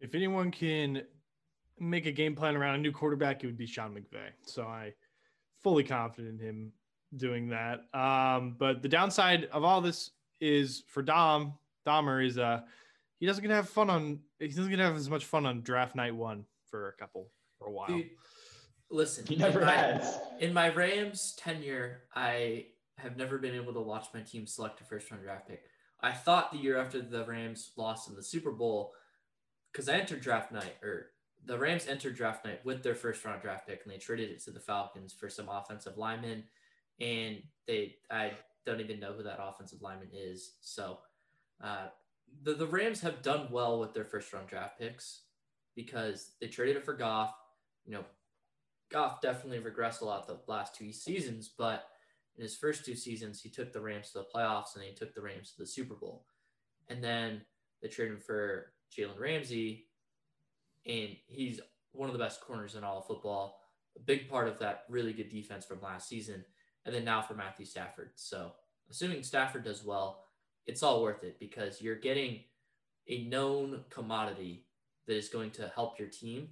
If 0.00 0.14
anyone 0.14 0.50
can 0.50 1.02
make 1.78 2.06
a 2.06 2.12
game 2.12 2.34
plan 2.34 2.56
around 2.56 2.76
a 2.76 2.78
new 2.78 2.92
quarterback, 2.92 3.42
it 3.42 3.46
would 3.46 3.58
be 3.58 3.66
Sean 3.66 3.94
McVay. 3.94 4.30
So 4.42 4.62
I 4.62 4.92
fully 5.62 5.84
confident 5.84 6.40
in 6.40 6.46
him 6.46 6.72
doing 7.16 7.48
that. 7.48 7.80
Um, 7.94 8.56
but 8.58 8.82
the 8.82 8.88
downside 8.88 9.48
of 9.52 9.64
all 9.64 9.80
this 9.80 10.10
is 10.40 10.84
for 10.86 11.02
Dom 11.02 11.54
Dahmer 11.86 12.24
is 12.24 12.38
uh 12.38 12.60
he 13.18 13.26
doesn't 13.26 13.42
get 13.42 13.48
to 13.48 13.54
have 13.54 13.68
fun 13.68 13.90
on 13.90 14.20
he 14.38 14.48
doesn't 14.48 14.70
get 14.70 14.76
to 14.76 14.84
have 14.84 14.96
as 14.96 15.10
much 15.10 15.24
fun 15.24 15.46
on 15.46 15.62
draft 15.62 15.96
night 15.96 16.14
one 16.14 16.44
for 16.70 16.88
a 16.90 16.92
couple 16.92 17.30
for 17.58 17.68
a 17.68 17.72
while. 17.72 17.88
Dude, 17.88 18.10
listen, 18.90 19.26
he 19.26 19.36
never 19.36 19.60
in 19.60 19.66
my, 19.66 19.72
has. 19.72 20.20
In 20.40 20.52
my 20.52 20.68
Rams 20.68 21.34
tenure, 21.36 22.02
I 22.14 22.66
have 22.98 23.16
never 23.16 23.38
been 23.38 23.54
able 23.54 23.72
to 23.72 23.80
watch 23.80 24.06
my 24.14 24.20
team 24.20 24.46
select 24.46 24.80
a 24.80 24.84
first 24.84 25.10
round 25.10 25.24
draft 25.24 25.48
pick. 25.48 25.62
I 26.00 26.12
thought 26.12 26.52
the 26.52 26.58
year 26.58 26.78
after 26.78 27.00
the 27.00 27.24
Rams 27.24 27.72
lost 27.76 28.08
in 28.08 28.14
the 28.14 28.22
Super 28.22 28.52
Bowl, 28.52 28.92
because 29.72 29.88
I 29.88 29.94
entered 29.94 30.20
draft 30.20 30.52
night, 30.52 30.76
or 30.82 31.06
the 31.44 31.58
Rams 31.58 31.86
entered 31.88 32.16
draft 32.16 32.44
night 32.44 32.64
with 32.64 32.82
their 32.82 32.94
first 32.94 33.24
round 33.24 33.42
draft 33.42 33.66
pick, 33.66 33.82
and 33.82 33.92
they 33.92 33.98
traded 33.98 34.30
it 34.30 34.42
to 34.44 34.50
the 34.50 34.60
Falcons 34.60 35.12
for 35.12 35.28
some 35.28 35.48
offensive 35.48 35.98
linemen, 35.98 36.44
and 37.00 37.42
they 37.66 37.96
I 38.10 38.32
don't 38.66 38.80
even 38.80 39.00
know 39.00 39.12
who 39.12 39.22
that 39.24 39.42
offensive 39.42 39.82
lineman 39.82 40.10
is. 40.12 40.52
So, 40.60 40.98
uh, 41.62 41.88
the 42.42 42.54
the 42.54 42.66
Rams 42.66 43.00
have 43.00 43.22
done 43.22 43.48
well 43.50 43.80
with 43.80 43.94
their 43.94 44.04
first 44.04 44.32
round 44.32 44.48
draft 44.48 44.78
picks 44.78 45.22
because 45.74 46.32
they 46.40 46.48
traded 46.48 46.76
it 46.76 46.84
for 46.84 46.94
Goff. 46.94 47.34
You 47.84 47.92
know, 47.92 48.04
Goff 48.90 49.20
definitely 49.20 49.60
regressed 49.60 50.00
a 50.00 50.04
lot 50.04 50.26
the 50.26 50.38
last 50.46 50.74
two 50.74 50.92
seasons, 50.92 51.50
but 51.56 51.86
in 52.38 52.42
his 52.44 52.56
first 52.56 52.84
two 52.84 52.94
seasons, 52.94 53.40
he 53.40 53.50
took 53.50 53.72
the 53.72 53.80
Rams 53.80 54.12
to 54.12 54.18
the 54.18 54.26
playoffs 54.34 54.76
and 54.76 54.84
he 54.84 54.94
took 54.94 55.12
the 55.12 55.20
Rams 55.20 55.50
to 55.50 55.58
the 55.58 55.66
Super 55.66 55.94
Bowl. 55.94 56.24
And 56.88 57.02
then 57.02 57.42
they 57.82 57.88
traded 57.88 58.14
him 58.14 58.20
for 58.20 58.72
Jalen 58.96 59.18
Ramsey, 59.18 59.88
and 60.86 61.16
he's 61.26 61.60
one 61.92 62.08
of 62.08 62.12
the 62.12 62.24
best 62.24 62.40
corners 62.40 62.76
in 62.76 62.84
all 62.84 62.98
of 62.98 63.06
football. 63.06 63.60
A 63.96 64.00
big 64.00 64.30
part 64.30 64.48
of 64.48 64.58
that 64.60 64.84
really 64.88 65.12
good 65.12 65.28
defense 65.28 65.66
from 65.66 65.82
last 65.82 66.08
season. 66.08 66.44
And 66.86 66.94
then 66.94 67.04
now 67.04 67.20
for 67.20 67.34
Matthew 67.34 67.66
Stafford. 67.66 68.12
So, 68.14 68.52
assuming 68.88 69.22
Stafford 69.22 69.64
does 69.64 69.84
well, 69.84 70.24
it's 70.66 70.82
all 70.82 71.02
worth 71.02 71.24
it 71.24 71.38
because 71.38 71.82
you're 71.82 71.96
getting 71.96 72.40
a 73.08 73.24
known 73.24 73.84
commodity 73.90 74.64
that 75.06 75.16
is 75.16 75.28
going 75.28 75.50
to 75.50 75.70
help 75.74 75.98
your 75.98 76.08
team 76.08 76.48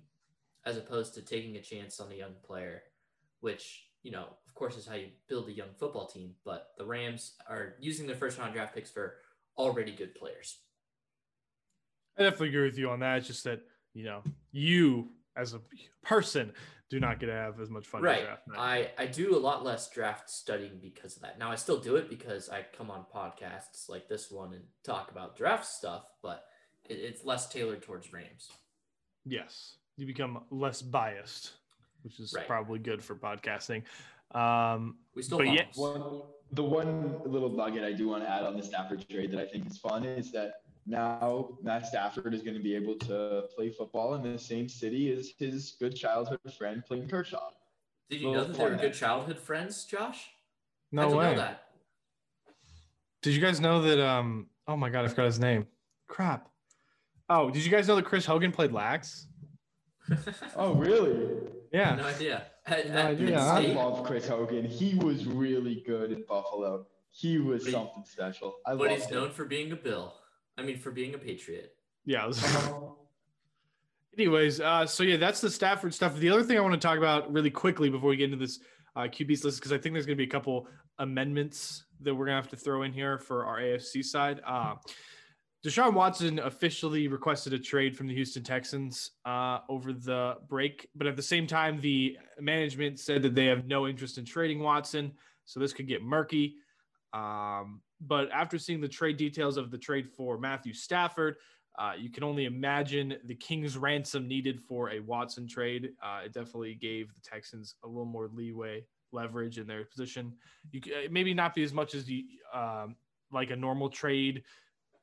as 0.64 0.76
opposed 0.76 1.14
to 1.14 1.22
taking 1.22 1.56
a 1.56 1.62
chance 1.62 2.00
on 2.00 2.10
a 2.10 2.16
young 2.16 2.34
player, 2.44 2.82
which 3.40 3.85
you 4.06 4.12
know, 4.12 4.26
of 4.46 4.54
course, 4.54 4.76
is 4.76 4.86
how 4.86 4.94
you 4.94 5.08
build 5.28 5.48
a 5.48 5.52
young 5.52 5.70
football 5.76 6.06
team. 6.06 6.30
But 6.44 6.68
the 6.78 6.86
Rams 6.86 7.32
are 7.50 7.74
using 7.80 8.06
their 8.06 8.14
first 8.14 8.38
round 8.38 8.54
draft 8.54 8.72
picks 8.72 8.88
for 8.88 9.16
already 9.58 9.90
good 9.90 10.14
players. 10.14 10.60
I 12.16 12.22
definitely 12.22 12.50
agree 12.50 12.66
with 12.66 12.78
you 12.78 12.88
on 12.88 13.00
that. 13.00 13.18
It's 13.18 13.26
just 13.26 13.42
that, 13.44 13.62
you 13.94 14.04
know, 14.04 14.22
you 14.52 15.08
as 15.36 15.54
a 15.54 15.60
person 16.04 16.52
do 16.88 17.00
not 17.00 17.18
get 17.18 17.26
to 17.26 17.32
have 17.32 17.60
as 17.60 17.68
much 17.68 17.84
fun. 17.84 18.00
Right. 18.00 18.28
I, 18.56 18.92
I 18.96 19.06
do 19.06 19.36
a 19.36 19.40
lot 19.40 19.64
less 19.64 19.90
draft 19.90 20.30
studying 20.30 20.78
because 20.80 21.16
of 21.16 21.22
that. 21.22 21.36
Now 21.36 21.50
I 21.50 21.56
still 21.56 21.80
do 21.80 21.96
it 21.96 22.08
because 22.08 22.48
I 22.48 22.64
come 22.78 22.92
on 22.92 23.06
podcasts 23.12 23.88
like 23.88 24.08
this 24.08 24.30
one 24.30 24.54
and 24.54 24.62
talk 24.84 25.10
about 25.10 25.36
draft 25.36 25.66
stuff, 25.66 26.04
but 26.22 26.44
it, 26.88 26.94
it's 26.94 27.24
less 27.24 27.48
tailored 27.48 27.82
towards 27.82 28.12
Rams. 28.12 28.50
Yes. 29.24 29.78
You 29.96 30.06
become 30.06 30.44
less 30.52 30.80
biased 30.80 31.54
which 32.06 32.20
is 32.20 32.32
right. 32.32 32.46
probably 32.46 32.78
good 32.78 33.02
for 33.02 33.16
podcasting. 33.16 33.82
Um, 34.30 34.94
we 35.16 35.22
still, 35.22 35.38
but 35.38 35.48
yeah, 35.48 35.64
one, 35.74 36.22
the 36.52 36.62
one 36.62 37.16
little 37.24 37.50
nugget 37.50 37.82
I 37.82 37.92
do 37.92 38.08
want 38.08 38.22
to 38.22 38.30
add 38.30 38.44
on 38.44 38.56
the 38.56 38.62
Stafford 38.62 39.04
trade 39.10 39.32
that 39.32 39.40
I 39.40 39.46
think 39.46 39.66
is 39.66 39.76
fun 39.76 40.04
is 40.04 40.30
that 40.30 40.60
now 40.86 41.58
Matt 41.62 41.84
Stafford 41.84 42.32
is 42.32 42.42
going 42.42 42.56
to 42.56 42.62
be 42.62 42.76
able 42.76 42.94
to 42.94 43.46
play 43.56 43.70
football 43.70 44.14
in 44.14 44.22
the 44.22 44.38
same 44.38 44.68
city 44.68 45.12
as 45.12 45.32
his 45.36 45.74
good 45.80 45.96
childhood 45.96 46.38
friend 46.56 46.84
Clayton 46.86 47.08
Kershaw. 47.08 47.50
Did 48.08 48.20
you 48.20 48.30
know 48.30 48.44
that 48.44 48.56
they 48.56 48.64
were 48.64 48.76
good 48.76 48.94
childhood 48.94 49.40
friends, 49.40 49.84
Josh? 49.84 50.30
No 50.92 51.08
way. 51.08 51.36
Did 53.20 53.34
you 53.34 53.40
guys 53.40 53.60
know 53.60 53.82
that? 53.82 54.00
Um. 54.00 54.46
Oh 54.68 54.76
my 54.76 54.90
God, 54.90 55.04
I 55.04 55.08
forgot 55.08 55.26
his 55.26 55.40
name. 55.40 55.66
Crap. 56.06 56.48
Oh, 57.28 57.50
did 57.50 57.64
you 57.64 57.70
guys 57.72 57.88
know 57.88 57.96
that 57.96 58.04
Chris 58.04 58.24
Hogan 58.24 58.52
played 58.52 58.70
lax? 58.70 59.26
oh, 60.56 60.74
really? 60.74 61.26
Yeah. 61.76 61.94
No 61.94 62.04
idea. 62.04 62.46
At, 62.64 62.88
no 62.88 63.06
idea. 63.08 63.38
I 63.38 63.60
love 63.60 64.02
Chris 64.02 64.26
Hogan. 64.26 64.64
He 64.64 64.94
was 64.94 65.26
really 65.26 65.82
good 65.86 66.10
in 66.10 66.24
Buffalo. 66.26 66.86
He 67.10 67.36
was 67.36 67.64
but 67.64 67.72
something 67.72 68.02
he, 68.02 68.08
special. 68.08 68.56
I 68.66 68.74
but 68.74 68.90
he's 68.90 69.04
him. 69.04 69.16
known 69.16 69.30
for 69.30 69.44
being 69.44 69.72
a 69.72 69.76
Bill. 69.76 70.14
I 70.56 70.62
mean, 70.62 70.78
for 70.78 70.90
being 70.90 71.14
a 71.14 71.18
Patriot. 71.18 71.74
Yeah. 72.06 72.30
Anyways, 74.18 74.58
uh, 74.60 74.86
so 74.86 75.02
yeah, 75.02 75.18
that's 75.18 75.42
the 75.42 75.50
Stafford 75.50 75.92
stuff. 75.92 76.16
The 76.16 76.30
other 76.30 76.42
thing 76.42 76.56
I 76.56 76.62
want 76.62 76.72
to 76.72 76.80
talk 76.80 76.96
about 76.96 77.30
really 77.30 77.50
quickly 77.50 77.90
before 77.90 78.08
we 78.08 78.16
get 78.16 78.32
into 78.32 78.38
this 78.38 78.60
uh, 78.94 79.00
QB's 79.00 79.44
list, 79.44 79.58
because 79.58 79.72
I 79.72 79.76
think 79.76 79.92
there's 79.92 80.06
going 80.06 80.16
to 80.16 80.22
be 80.22 80.28
a 80.28 80.30
couple 80.30 80.66
amendments 80.98 81.84
that 82.00 82.14
we're 82.14 82.24
going 82.24 82.36
to 82.36 82.42
have 82.42 82.50
to 82.52 82.56
throw 82.56 82.84
in 82.84 82.92
here 82.94 83.18
for 83.18 83.44
our 83.44 83.58
AFC 83.58 84.02
side. 84.02 84.40
Uh, 84.46 84.76
Deshaun 85.66 85.94
Watson 85.94 86.38
officially 86.38 87.08
requested 87.08 87.52
a 87.52 87.58
trade 87.58 87.96
from 87.96 88.06
the 88.06 88.14
Houston 88.14 88.44
Texans 88.44 89.10
uh, 89.24 89.58
over 89.68 89.92
the 89.92 90.36
break, 90.48 90.88
but 90.94 91.08
at 91.08 91.16
the 91.16 91.22
same 91.22 91.46
time, 91.46 91.80
the 91.80 92.16
management 92.38 93.00
said 93.00 93.20
that 93.22 93.34
they 93.34 93.46
have 93.46 93.66
no 93.66 93.88
interest 93.88 94.16
in 94.16 94.24
trading 94.24 94.60
Watson, 94.60 95.12
so 95.44 95.58
this 95.58 95.72
could 95.72 95.88
get 95.88 96.02
murky. 96.02 96.56
Um, 97.12 97.82
but 98.00 98.30
after 98.30 98.58
seeing 98.58 98.80
the 98.80 98.88
trade 98.88 99.16
details 99.16 99.56
of 99.56 99.70
the 99.70 99.78
trade 99.78 100.08
for 100.16 100.38
Matthew 100.38 100.72
Stafford, 100.72 101.36
Uh, 101.78 101.92
you 102.04 102.10
can 102.10 102.24
only 102.24 102.46
imagine 102.46 103.18
the 103.24 103.34
King's 103.34 103.76
ransom 103.76 104.26
needed 104.26 104.60
for 104.68 104.82
a 104.92 105.00
Watson 105.00 105.46
trade. 105.46 105.92
Uh, 106.02 106.20
it 106.24 106.32
definitely 106.32 106.74
gave 106.74 107.12
the 107.12 107.20
Texans 107.20 107.74
a 107.84 107.86
little 107.86 108.06
more 108.16 108.28
leeway, 108.32 108.82
leverage 109.12 109.58
in 109.58 109.66
their 109.66 109.84
position. 109.84 110.32
You 110.72 110.80
uh, 110.86 111.08
maybe 111.10 111.34
not 111.34 111.54
be 111.54 111.62
as 111.62 111.74
much 111.74 111.94
as 111.94 112.08
you 112.08 112.24
um, 112.54 112.96
like 113.30 113.50
a 113.50 113.56
normal 113.56 113.90
trade 113.90 114.42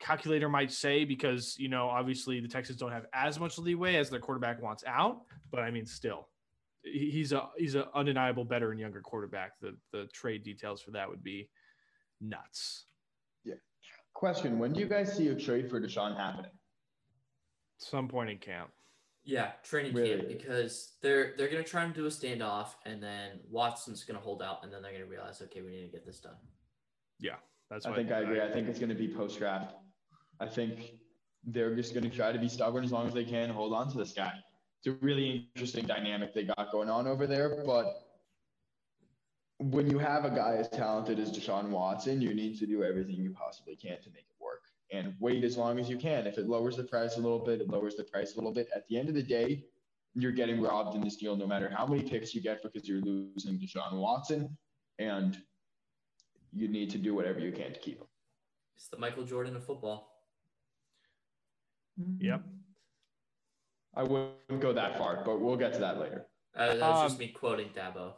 calculator 0.04 0.50
might 0.50 0.72
say 0.72 1.06
because 1.06 1.58
you 1.58 1.70
know 1.70 1.88
obviously 1.88 2.40
the 2.40 2.48
Texans 2.48 2.78
don't 2.78 2.92
have 2.92 3.06
as 3.14 3.40
much 3.40 3.58
leeway 3.58 3.96
as 3.96 4.10
their 4.10 4.20
quarterback 4.20 4.62
wants 4.62 4.84
out. 4.86 5.22
But 5.52 5.62
I 5.62 5.72
mean, 5.72 5.86
still, 5.86 6.28
he's 6.84 7.32
a 7.32 7.50
he's 7.58 7.76
an 7.76 7.86
undeniable 7.96 8.44
better 8.46 8.72
and 8.72 8.80
younger 8.80 9.02
quarterback. 9.02 9.54
The 9.62 9.76
the 9.92 10.08
trade 10.14 10.44
details 10.44 10.82
for 10.82 10.92
that 10.92 11.10
would 11.10 11.24
be 11.24 11.50
nuts. 12.22 12.86
Yeah. 13.44 13.56
Question: 14.14 14.60
When 14.60 14.74
do 14.74 14.80
you 14.80 14.88
guys 14.88 15.16
see 15.16 15.30
a 15.30 15.36
trade 15.36 15.70
for 15.70 15.80
Deshaun 15.80 16.18
happening? 16.18 16.52
Some 17.78 18.08
point 18.08 18.30
in 18.30 18.38
camp. 18.38 18.70
Yeah, 19.26 19.52
training 19.64 19.94
Really? 19.94 20.18
camp 20.18 20.28
because 20.28 20.98
they're 21.02 21.34
they're 21.38 21.48
gonna 21.50 21.64
try 21.64 21.84
and 21.86 21.94
do 21.94 22.06
a 22.06 22.10
standoff, 22.10 22.76
and 22.86 23.02
then 23.02 23.40
Watson's 23.50 24.04
gonna 24.04 24.20
hold 24.20 24.44
out, 24.44 24.64
and 24.64 24.74
then 24.74 24.82
they're 24.82 24.92
gonna 24.92 25.06
realize, 25.06 25.42
okay, 25.42 25.62
we 25.62 25.72
need 25.72 25.86
to 25.86 25.92
get 25.92 26.06
this 26.06 26.20
done. 26.20 26.36
Yeah, 27.20 27.36
that's. 27.70 27.86
I 27.86 27.90
what 27.90 27.98
think 27.98 28.12
I 28.12 28.20
agree. 28.20 28.42
I 28.42 28.52
think 28.52 28.68
it's 28.68 28.80
going 28.80 28.90
to 28.90 28.96
be 28.96 29.08
post 29.08 29.38
draft. 29.38 29.76
I 30.40 30.48
think 30.48 30.94
they're 31.46 31.76
just 31.76 31.94
going 31.94 32.10
to 32.10 32.16
try 32.16 32.32
to 32.32 32.40
be 32.40 32.50
stubborn 32.50 32.84
as 32.84 32.92
long 32.92 33.08
as 33.08 33.14
they 33.14 33.26
can, 33.26 33.50
hold 33.50 33.74
on 33.74 33.92
to 33.92 33.98
this 33.98 34.14
guy. 34.14 34.34
It's 34.80 34.88
a 34.88 35.06
really 35.06 35.50
interesting 35.56 35.86
dynamic 35.86 36.34
they 36.34 36.44
got 36.44 36.72
going 36.72 36.90
on 36.90 37.08
over 37.08 37.28
there. 37.28 37.64
But 37.66 38.04
when 39.60 39.90
you 39.90 39.98
have 39.98 40.26
a 40.26 40.30
guy 40.30 40.56
as 40.58 40.68
talented 40.70 41.20
as 41.20 41.32
Deshaun 41.32 41.70
Watson, 41.70 42.22
you 42.22 42.34
need 42.34 42.60
to 42.60 42.66
do 42.66 42.84
everything 42.84 43.16
you 43.16 43.32
possibly 43.32 43.76
can 43.76 44.02
to 44.02 44.10
make 44.10 44.26
it 44.30 44.44
work 44.44 44.64
and 44.92 45.14
wait 45.20 45.44
as 45.44 45.58
long 45.58 45.80
as 45.80 45.90
you 45.90 45.98
can. 45.98 46.28
If 46.28 46.38
it 46.38 46.48
lowers 46.48 46.76
the 46.76 46.84
price 46.84 47.18
a 47.18 47.22
little 47.22 47.40
bit, 47.40 47.62
it 47.62 47.70
lowers 47.70 47.96
the 47.96 48.04
price 48.04 48.34
a 48.34 48.36
little 48.36 48.54
bit. 48.54 48.68
At 48.76 48.88
the 48.88 48.98
end 48.98 49.10
of 49.10 49.16
the 49.16 49.24
day, 49.24 49.64
you're 50.16 50.32
getting 50.32 50.62
robbed 50.62 50.96
in 50.96 51.02
this 51.02 51.16
deal 51.16 51.36
no 51.36 51.48
matter 51.48 51.72
how 51.76 51.86
many 51.86 52.04
picks 52.04 52.36
you 52.36 52.42
get 52.42 52.62
because 52.62 52.88
you're 52.88 53.02
losing 53.02 53.58
Deshaun 53.58 53.94
Watson. 53.94 54.58
And 55.00 55.38
you 56.52 56.68
need 56.68 56.92
to 56.92 56.98
do 56.98 57.16
whatever 57.16 57.40
you 57.40 57.52
can 57.52 57.74
to 57.74 57.80
keep 57.80 58.00
him. 58.00 58.08
It's 58.76 58.88
the 58.88 58.98
Michael 58.98 59.24
Jordan 59.24 59.56
of 59.56 59.66
football. 59.66 60.13
Yep. 62.20 62.44
I 63.96 64.04
wouldn't 64.04 64.60
go 64.60 64.74
that 64.74 64.98
far, 64.98 65.24
but 65.24 65.40
we'll 65.40 65.56
get 65.56 65.74
to 65.74 65.80
that 65.80 66.00
later. 66.00 66.26
Uh, 66.56 66.76
that 66.76 66.80
was 66.80 67.04
just 67.04 67.16
Um, 67.16 67.20
me 67.20 67.28
quoting 67.30 67.70
Dabo. 67.76 68.14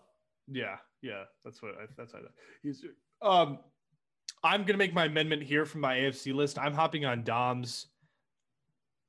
Yeah, 0.47 0.77
yeah, 1.01 1.23
that's 1.43 1.61
what 1.61 1.71
I, 1.71 1.85
that's 1.97 2.13
how 2.13 2.19
that. 2.19 2.31
He's, 2.63 2.83
um, 3.21 3.59
I'm 4.43 4.63
gonna 4.63 4.77
make 4.77 4.93
my 4.93 5.05
amendment 5.05 5.43
here 5.43 5.65
from 5.65 5.81
my 5.81 5.97
AFC 5.97 6.33
list. 6.33 6.59
I'm 6.59 6.73
hopping 6.73 7.05
on 7.05 7.23
Dom's 7.23 7.87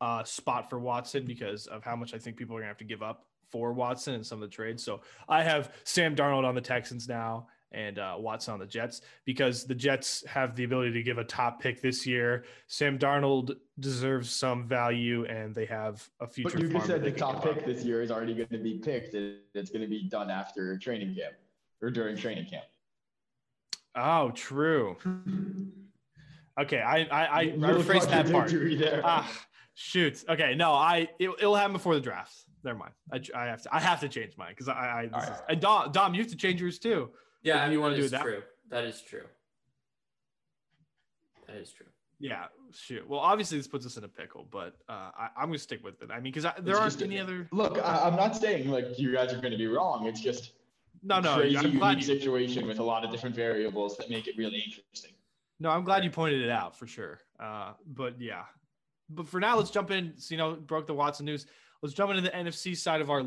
uh, 0.00 0.24
spot 0.24 0.70
for 0.70 0.78
Watson 0.78 1.24
because 1.24 1.66
of 1.66 1.84
how 1.84 1.96
much 1.96 2.14
I 2.14 2.18
think 2.18 2.36
people 2.36 2.56
are 2.56 2.60
gonna 2.60 2.68
have 2.68 2.78
to 2.78 2.84
give 2.84 3.02
up 3.02 3.26
for 3.50 3.72
Watson 3.72 4.14
and 4.14 4.26
some 4.26 4.42
of 4.42 4.48
the 4.48 4.54
trades. 4.54 4.82
So 4.82 5.02
I 5.28 5.42
have 5.42 5.72
Sam 5.84 6.16
Darnold 6.16 6.44
on 6.44 6.54
the 6.54 6.60
Texans 6.60 7.08
now 7.08 7.48
and 7.72 7.98
uh, 7.98 8.14
Watson 8.18 8.54
on 8.54 8.60
the 8.60 8.66
Jets 8.66 9.02
because 9.24 9.64
the 9.64 9.74
Jets 9.74 10.24
have 10.26 10.54
the 10.56 10.64
ability 10.64 10.92
to 10.92 11.02
give 11.02 11.18
a 11.18 11.24
top 11.24 11.60
pick 11.60 11.82
this 11.82 12.06
year. 12.06 12.44
Sam 12.68 12.98
Darnold 12.98 13.56
deserves 13.80 14.30
some 14.30 14.66
value, 14.66 15.24
and 15.26 15.54
they 15.54 15.66
have 15.66 16.08
a 16.20 16.26
future. 16.26 16.58
But 16.58 16.62
you 16.62 16.68
just 16.68 16.86
said 16.86 17.02
the 17.02 17.10
top 17.12 17.42
give 17.42 17.50
up. 17.50 17.56
pick 17.58 17.66
this 17.66 17.84
year 17.84 18.02
is 18.02 18.10
already 18.10 18.34
going 18.34 18.48
to 18.48 18.58
be 18.58 18.78
picked. 18.78 19.14
It- 19.14 19.42
It's 19.54 19.70
going 19.70 19.82
to 19.82 19.88
be 19.88 20.08
done 20.08 20.30
after 20.30 20.78
training 20.78 21.14
camp 21.14 21.34
or 21.82 21.90
during 21.90 22.16
training 22.16 22.46
camp. 22.46 22.64
Oh, 23.94 24.30
true. 24.30 24.96
Okay, 26.58 26.80
I 26.80 27.00
I, 27.00 27.04
I, 27.10 27.40
I 27.40 27.46
rephrased 27.50 28.08
that 28.08 28.32
part. 28.32 28.48
There. 28.50 29.02
Ah, 29.04 29.30
shoot. 29.74 30.24
Okay, 30.26 30.54
no, 30.54 30.72
I 30.72 31.06
it, 31.18 31.28
it'll 31.38 31.54
happen 31.54 31.74
before 31.74 31.94
the 31.94 32.00
draft. 32.00 32.34
Never 32.64 32.78
mind. 32.78 32.92
I, 33.12 33.20
I 33.38 33.44
have 33.48 33.60
to 33.64 33.74
I 33.74 33.78
have 33.80 34.00
to 34.00 34.08
change 34.08 34.38
mine 34.38 34.52
because 34.52 34.68
I, 34.70 34.72
I 34.72 35.02
this 35.04 35.12
All 35.28 35.34
is, 35.34 35.40
and 35.50 35.60
Dom 35.60 35.92
Dom 35.92 36.14
you 36.14 36.22
have 36.22 36.30
to 36.30 36.36
change 36.36 36.62
yours 36.62 36.78
too. 36.78 37.10
Yeah, 37.46 37.64
If 37.66 37.72
you 37.72 37.80
wanna 37.80 37.96
do 37.96 38.02
is 38.02 38.10
that- 38.10 38.22
true. 38.22 38.42
That 38.70 38.84
is 38.84 39.00
true. 39.00 39.24
That 41.46 41.56
is 41.56 41.72
true. 41.72 41.86
Yeah, 42.18 42.46
shoot. 42.72 43.06
Well, 43.08 43.20
obviously 43.20 43.58
this 43.58 43.68
puts 43.68 43.84
us 43.86 43.96
in 43.96 44.04
a 44.04 44.08
pickle, 44.08 44.48
but 44.50 44.74
uh, 44.88 45.10
I, 45.16 45.28
I'm 45.36 45.46
gonna 45.48 45.58
stick 45.58 45.84
with 45.84 46.02
it. 46.02 46.10
I 46.10 46.14
mean, 46.16 46.32
because 46.32 46.42
there 46.42 46.54
It's 46.58 46.68
aren't 46.78 46.92
just 46.92 47.02
a- 47.02 47.04
any 47.04 47.20
other. 47.20 47.46
Look, 47.52 47.78
I, 47.78 48.00
I'm 48.04 48.16
not 48.16 48.34
saying 48.36 48.68
like 48.70 48.98
you 48.98 49.12
guys 49.12 49.32
are 49.32 49.40
going 49.40 49.52
to 49.52 49.58
be 49.58 49.66
wrong. 49.66 50.06
It's 50.06 50.20
just 50.20 50.52
No, 51.02 51.20
no. 51.20 51.36
crazy 51.36 51.56
I'm 51.58 51.78
glad 51.78 51.90
unique 52.00 52.08
you. 52.08 52.18
situation 52.18 52.66
with 52.66 52.78
a 52.78 52.82
lot 52.82 53.04
of 53.04 53.10
different 53.12 53.36
variables 53.36 53.96
that 53.98 54.10
make 54.10 54.26
it 54.26 54.36
really 54.36 54.58
interesting. 54.58 55.12
No, 55.60 55.70
I'm 55.70 55.84
glad 55.84 56.04
you 56.04 56.10
pointed 56.10 56.42
it 56.42 56.50
out 56.50 56.76
for 56.76 56.86
sure. 56.86 57.20
Uh, 57.38 57.74
but 57.86 58.20
yeah, 58.20 58.44
but 59.10 59.28
for 59.28 59.38
now, 59.38 59.56
let's 59.56 59.70
jump 59.70 59.90
in. 59.90 60.14
So, 60.16 60.32
you 60.34 60.38
know, 60.38 60.54
broke 60.54 60.86
the 60.86 60.94
Watson 60.94 61.26
news. 61.26 61.46
Let's 61.82 61.94
jump 61.94 62.10
into 62.10 62.22
the 62.22 62.30
NFC 62.30 62.74
side 62.76 63.02
of 63.02 63.10
our 63.10 63.22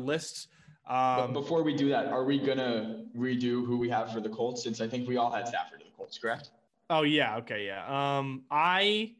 list. 0.84 0.88
But 0.88 1.24
Um, 1.24 1.32
before 1.32 1.62
we 1.62 1.74
do 1.76 1.88
that, 1.90 2.06
are 2.06 2.24
we 2.24 2.38
going 2.38 2.58
to 2.58 3.04
redo 3.16 3.64
who 3.64 3.76
we 3.76 3.88
have 3.90 4.12
for 4.12 4.20
the 4.20 4.28
Colts? 4.28 4.62
Since 4.62 4.80
I 4.80 4.88
think 4.88 5.08
we 5.08 5.16
all 5.16 5.30
had 5.30 5.46
Stafford 5.46 5.80
to 5.80 5.84
the 5.86 5.92
Colts, 5.92 6.18
correct? 6.18 6.50
Oh 6.88 7.02
yeah, 7.02 7.36
okay, 7.36 7.66
yeah. 7.66 8.18
Um, 8.18 8.42
I 8.50 9.14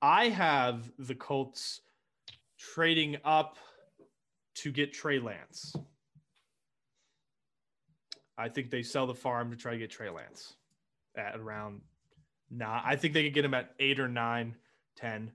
I 0.00 0.28
have 0.28 0.90
the 0.98 1.14
Colts 1.14 1.80
trading 2.58 3.16
up 3.24 3.58
to 4.54 4.70
get 4.70 4.92
Trey 4.92 5.18
Lance. 5.18 5.74
I 8.38 8.48
think 8.48 8.70
they 8.70 8.82
sell 8.82 9.06
the 9.06 9.14
farm 9.14 9.50
to 9.50 9.56
try 9.56 9.72
to 9.72 9.78
get 9.78 9.90
Trey 9.90 10.10
Lance 10.10 10.54
at 11.16 11.38
around 11.38 11.80
nine. 12.50 12.82
I 12.84 12.96
think 12.96 13.14
they 13.14 13.24
could 13.24 13.34
get 13.34 13.44
him 13.44 13.54
at 13.54 13.74
eight 13.78 13.98
or 13.98 14.08
nine, 14.08 14.54
ten. 14.96 15.32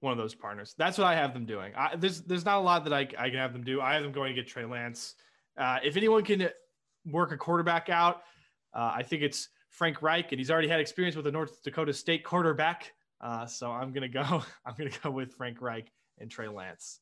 One 0.00 0.12
of 0.12 0.18
those 0.18 0.34
partners. 0.34 0.74
That's 0.76 0.98
what 0.98 1.06
I 1.06 1.14
have 1.14 1.32
them 1.32 1.46
doing. 1.46 1.72
I, 1.76 1.96
there's 1.96 2.20
there's 2.22 2.44
not 2.44 2.58
a 2.58 2.60
lot 2.60 2.84
that 2.84 2.92
I, 2.92 3.08
I 3.18 3.30
can 3.30 3.38
have 3.38 3.52
them 3.52 3.64
do. 3.64 3.80
I 3.80 3.94
have 3.94 4.02
them 4.02 4.12
going 4.12 4.34
to 4.34 4.40
get 4.40 4.46
Trey 4.48 4.64
Lance. 4.66 5.14
Uh, 5.56 5.78
if 5.82 5.96
anyone 5.96 6.22
can 6.22 6.50
work 7.06 7.32
a 7.32 7.36
quarterback 7.36 7.88
out, 7.88 8.22
uh, 8.74 8.92
I 8.94 9.02
think 9.02 9.22
it's 9.22 9.48
Frank 9.70 10.02
Reich, 10.02 10.32
and 10.32 10.38
he's 10.38 10.50
already 10.50 10.68
had 10.68 10.80
experience 10.80 11.16
with 11.16 11.24
the 11.24 11.32
North 11.32 11.62
Dakota 11.62 11.94
State 11.94 12.24
quarterback. 12.24 12.92
Uh, 13.22 13.46
so 13.46 13.70
I'm 13.70 13.92
gonna 13.92 14.08
go. 14.08 14.20
I'm 14.66 14.74
gonna 14.76 14.90
go 15.02 15.10
with 15.10 15.32
Frank 15.34 15.62
Reich 15.62 15.90
and 16.18 16.30
Trey 16.30 16.48
Lance. 16.48 17.00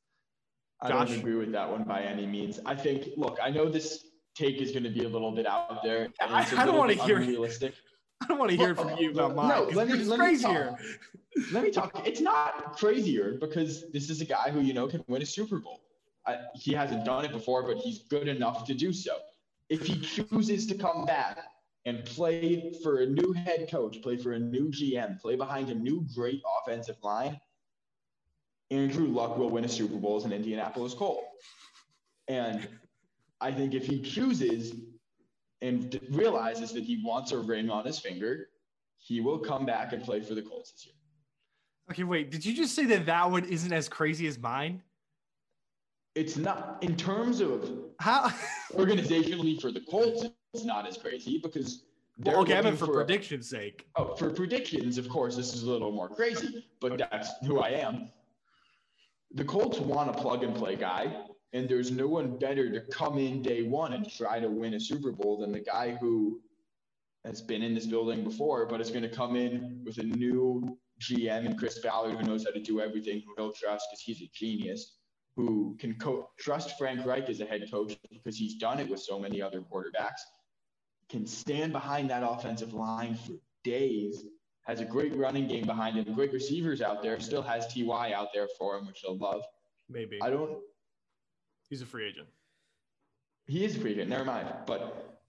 I 0.81 0.89
Josh? 0.89 1.09
don't 1.09 1.19
agree 1.19 1.37
with 1.37 1.53
that 1.53 1.69
one 1.69 1.83
by 1.83 2.03
any 2.03 2.27
means. 2.27 2.61
I 2.65 2.75
think, 2.75 3.09
look, 3.17 3.39
I 3.43 3.51
know 3.51 3.69
this 3.69 4.07
take 4.35 4.61
is 4.61 4.73
going 4.73 4.83
to 4.83 4.91
be 4.91 5.05
a 5.05 5.09
little 5.09 5.31
bit 5.31 5.47
out 5.47 5.83
there. 5.85 6.09
I- 6.21 6.45
I 6.57 6.67
don't 6.67 6.77
wanna 6.77 6.95
hear 6.95 7.21
it. 7.21 7.75
I 8.25 8.27
don't 8.27 8.39
want 8.39 8.51
to 8.53 8.57
hear 8.57 8.71
it 8.71 8.77
from 8.79 8.97
you 8.99 9.11
about 9.11 9.35
mine. 9.37 9.49
No, 9.49 9.65
let 9.75 9.89
me- 9.89 9.99
it's 9.99 10.09
let 10.09 10.19
me 10.19 10.25
crazier. 10.27 10.71
talk. 10.71 10.81
Let 11.53 11.65
me 11.65 11.71
talk. 11.71 12.07
It's 12.07 12.21
not 12.21 12.77
crazier 12.77 13.37
because 13.41 13.91
this 13.93 14.09
is 14.09 14.21
a 14.21 14.25
guy 14.25 14.51
who 14.51 14.61
you 14.61 14.73
know 14.73 14.87
can 14.87 15.05
win 15.09 15.21
a 15.23 15.27
Super 15.27 15.59
Bowl. 15.59 15.81
I, 16.27 16.39
he 16.55 16.73
hasn't 16.73 17.05
done 17.05 17.25
it 17.25 17.33
before, 17.33 17.67
but 17.67 17.77
he's 17.77 18.05
good 18.05 18.29
enough 18.29 18.65
to 18.67 18.75
do 18.75 18.93
so. 18.93 19.17
If 19.69 19.85
he 19.87 20.01
chooses 20.01 20.67
to 20.69 20.75
come 20.75 21.05
back 21.05 21.39
and 21.85 22.03
play 22.05 22.73
for 22.83 23.01
a 23.01 23.07
new 23.07 23.33
head 23.33 23.69
coach, 23.71 24.01
play 24.01 24.17
for 24.17 24.33
a 24.33 24.39
new 24.39 24.71
GM, 24.71 25.21
play 25.21 25.37
behind 25.37 25.69
a 25.69 25.75
new 25.75 26.07
great 26.15 26.41
offensive 26.63 26.97
line, 27.03 27.39
Andrew 28.71 29.09
Luck 29.09 29.37
will 29.37 29.51
win 29.51 29.65
a 29.65 29.69
Super 29.69 29.97
Bowl 29.97 30.17
as 30.17 30.25
an 30.25 30.33
Indianapolis 30.33 30.95
Colt. 30.95 31.25
And 32.29 32.67
I 33.41 33.53
think 33.53 33.75
if 33.75 33.87
he 33.87 34.01
chooses 34.01 34.73
and 35.63 35.91
d- 35.91 36.01
realizes 36.11 36.73
that 36.73 36.85
he 36.85 37.03
wants 37.05 37.33
a 37.33 37.39
ring 37.39 37.71
on 37.71 37.85
his 37.87 37.99
finger, 37.99 38.49
he 38.99 39.21
will 39.21 39.39
come 39.39 39.65
back 39.67 39.93
and 39.93 40.03
play 40.03 40.21
for 40.21 40.35
the 40.35 40.43
Colts 40.43 40.73
this 40.73 40.87
year. 40.87 40.95
Okay, 41.91 42.05
wait. 42.05 42.31
Did 42.31 42.45
you 42.45 42.55
just 42.55 42.75
say 42.75 42.85
that 42.87 43.07
that 43.07 43.31
one 43.31 43.45
isn't 43.45 43.73
as 43.73 43.89
crazy 43.89 44.27
as 44.27 44.39
mine? 44.39 44.83
It's 46.15 46.37
not 46.37 46.79
in 46.83 46.97
terms 46.97 47.41
of 47.41 47.71
How? 47.99 48.29
organizationally 48.75 49.61
for 49.61 49.71
the 49.73 49.81
Colts. 49.81 50.25
It's 50.55 50.65
not 50.65 50.87
as 50.87 50.97
crazy 50.97 51.41
because 51.43 51.85
they're 52.19 52.35
Well, 52.35 52.43
okay, 52.43 52.57
I 52.59 52.63
meant 52.63 52.79
for, 52.79 52.87
for 52.87 53.01
a- 53.01 53.05
prediction's 53.05 53.49
sake. 53.49 53.87
Oh, 53.97 54.15
for 54.15 54.31
predictions, 54.31 54.97
of 54.99 55.09
course, 55.09 55.37
this 55.37 55.53
is 55.53 55.65
a 55.65 55.71
little 55.71 55.91
more 55.91 56.09
crazy, 56.09 56.65
but 56.81 56.97
that's 56.99 57.31
who 57.45 57.59
I 57.59 57.71
am. 57.71 58.11
The 59.35 59.45
Colts 59.45 59.81
want 59.81 60.11
a 60.11 60.13
plug 60.13 60.45
and 60.45 60.55
play 60.55 60.77
guy, 60.77 61.27
and 61.55 61.69
there's 61.69 61.93
no 61.93 62.09
one 62.09 62.37
better 62.37 62.69
to 62.71 62.81
come 62.93 63.17
in 63.17 63.41
day 63.41 63.63
one 63.63 63.93
and 63.93 64.11
try 64.11 64.41
to 64.41 64.49
win 64.49 64.75
a 64.75 64.81
Super 64.81 65.13
Bowl 65.13 65.39
than 65.39 65.53
the 65.53 65.61
guy 65.61 65.97
who 66.01 66.41
has 67.25 67.41
been 67.41 67.63
in 67.63 67.75
this 67.75 67.87
building 67.87 68.25
before, 68.25 68.67
but 68.67 68.81
is 68.81 68.91
going 68.91 69.03
to 69.03 69.09
come 69.09 69.37
in 69.37 69.81
with 69.85 69.99
a 69.99 70.03
new 70.03 70.77
GM 71.01 71.47
and 71.47 71.59
Chris 71.59 71.79
Ballard 71.79 72.17
who 72.17 72.27
knows 72.27 72.45
how 72.45 72.51
to 72.51 72.61
do 72.61 72.81
everything, 72.81 73.23
who 73.25 73.35
he'll 73.37 73.53
trust 73.53 73.87
because 73.89 74.03
he's 74.03 74.21
a 74.21 74.31
genius, 74.35 74.97
who 75.37 75.77
can 75.79 75.95
co- 75.95 76.29
trust 76.41 76.77
Frank 76.77 77.07
Reich 77.07 77.29
as 77.31 77.41
a 77.41 77.47
head 77.47 77.65
coach 77.71 77.97
because 78.11 78.37
he's 78.37 78.57
done 78.57 78.81
it 78.81 78.89
with 78.89 79.01
so 79.01 79.19
many 79.19 79.41
other 79.41 79.61
quarterbacks, 79.61 80.21
can 81.09 81.25
stand 81.25 81.73
behind 81.73 82.11
that 82.11 82.25
offensive 82.29 82.75
line 82.75 83.15
for 83.15 83.35
days, 83.63 84.25
has 84.67 84.81
a 84.81 84.85
great 84.85 85.15
running 85.15 85.47
game 85.47 85.67
behind 85.67 85.97
him, 85.97 86.15
great 86.15 86.33
receivers 86.33 86.83
out 86.83 87.01
there, 87.01 87.19
still 87.21 87.43
has 87.43 87.73
TY 87.73 88.13
out 88.13 88.29
there 88.35 88.49
for 88.59 88.77
him, 88.77 88.87
which 88.87 89.03
he'll 89.05 89.19
love. 89.19 89.43
Maybe 89.89 90.19
I 90.23 90.31
don't, 90.31 90.59
he's 91.69 91.83
a 91.83 91.87
free 91.87 92.07
agent. 92.07 92.29
he 93.47 93.65
is 93.65 93.77
a 93.77 93.81
free 93.81 93.93
agent, 93.93 94.09
never 94.11 94.25
mind, 94.25 94.49
but 94.67 95.21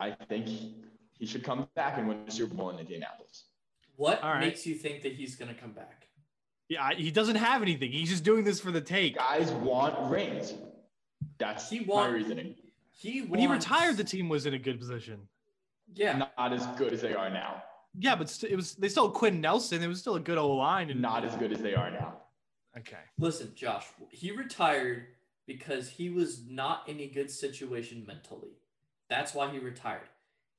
I 0.00 0.10
think 0.28 0.46
he, 0.46 0.74
he 1.18 1.26
should 1.26 1.44
come 1.44 1.68
back 1.74 1.98
and 1.98 2.08
win 2.08 2.18
a 2.26 2.30
Super 2.30 2.54
Bowl 2.54 2.70
in 2.70 2.78
Indianapolis. 2.78 3.44
What 3.96 4.22
All 4.22 4.30
right. 4.30 4.40
makes 4.40 4.66
you 4.66 4.74
think 4.74 5.02
that 5.02 5.12
he's 5.12 5.36
going 5.36 5.52
to 5.54 5.60
come 5.60 5.72
back? 5.72 6.06
Yeah, 6.68 6.90
he 6.94 7.10
doesn't 7.10 7.36
have 7.36 7.60
anything. 7.62 7.92
He's 7.92 8.08
just 8.08 8.24
doing 8.24 8.44
this 8.44 8.58
for 8.58 8.70
the 8.70 8.80
take. 8.80 9.16
Guys 9.16 9.50
want 9.52 10.10
rings. 10.10 10.54
That's 11.38 11.68
He 11.68 11.80
my 11.80 12.08
reasoning. 12.08 12.54
He 12.90 13.20
When 13.22 13.38
he 13.40 13.46
retired, 13.46 13.96
the 13.96 14.04
team 14.04 14.28
was 14.28 14.46
in 14.46 14.54
a 14.54 14.58
good 14.58 14.78
position. 14.78 15.20
yeah. 15.94 16.28
Not 16.38 16.52
as 16.52 16.66
good 16.78 16.92
as 16.92 17.02
they 17.02 17.14
are 17.14 17.28
now. 17.30 17.62
Yeah, 17.98 18.14
but 18.16 18.30
st- 18.30 18.50
it 18.52 18.56
was 18.56 18.74
they 18.76 18.88
still 18.88 19.08
had 19.08 19.14
Quenton 19.14 19.42
Nelson. 19.42 19.82
It 19.82 19.86
was 19.86 20.00
still 20.00 20.14
a 20.14 20.20
good 20.20 20.38
old 20.38 20.56
line. 20.58 20.88
And 20.88 21.02
Not 21.02 21.24
as 21.26 21.34
good 21.36 21.52
as 21.52 21.60
they 21.60 21.74
are 21.74 21.90
now. 21.90 22.14
okay. 22.78 22.96
Listen, 23.18 23.52
Josh, 23.54 23.84
he 24.08 24.30
retired 24.30 25.08
because 25.46 25.88
he 25.88 26.10
was 26.10 26.46
not 26.48 26.88
in 26.88 27.00
a 27.00 27.06
good 27.08 27.30
situation 27.30 28.04
mentally. 28.06 28.52
That's 29.08 29.34
why 29.34 29.50
he 29.50 29.58
retired. 29.58 30.08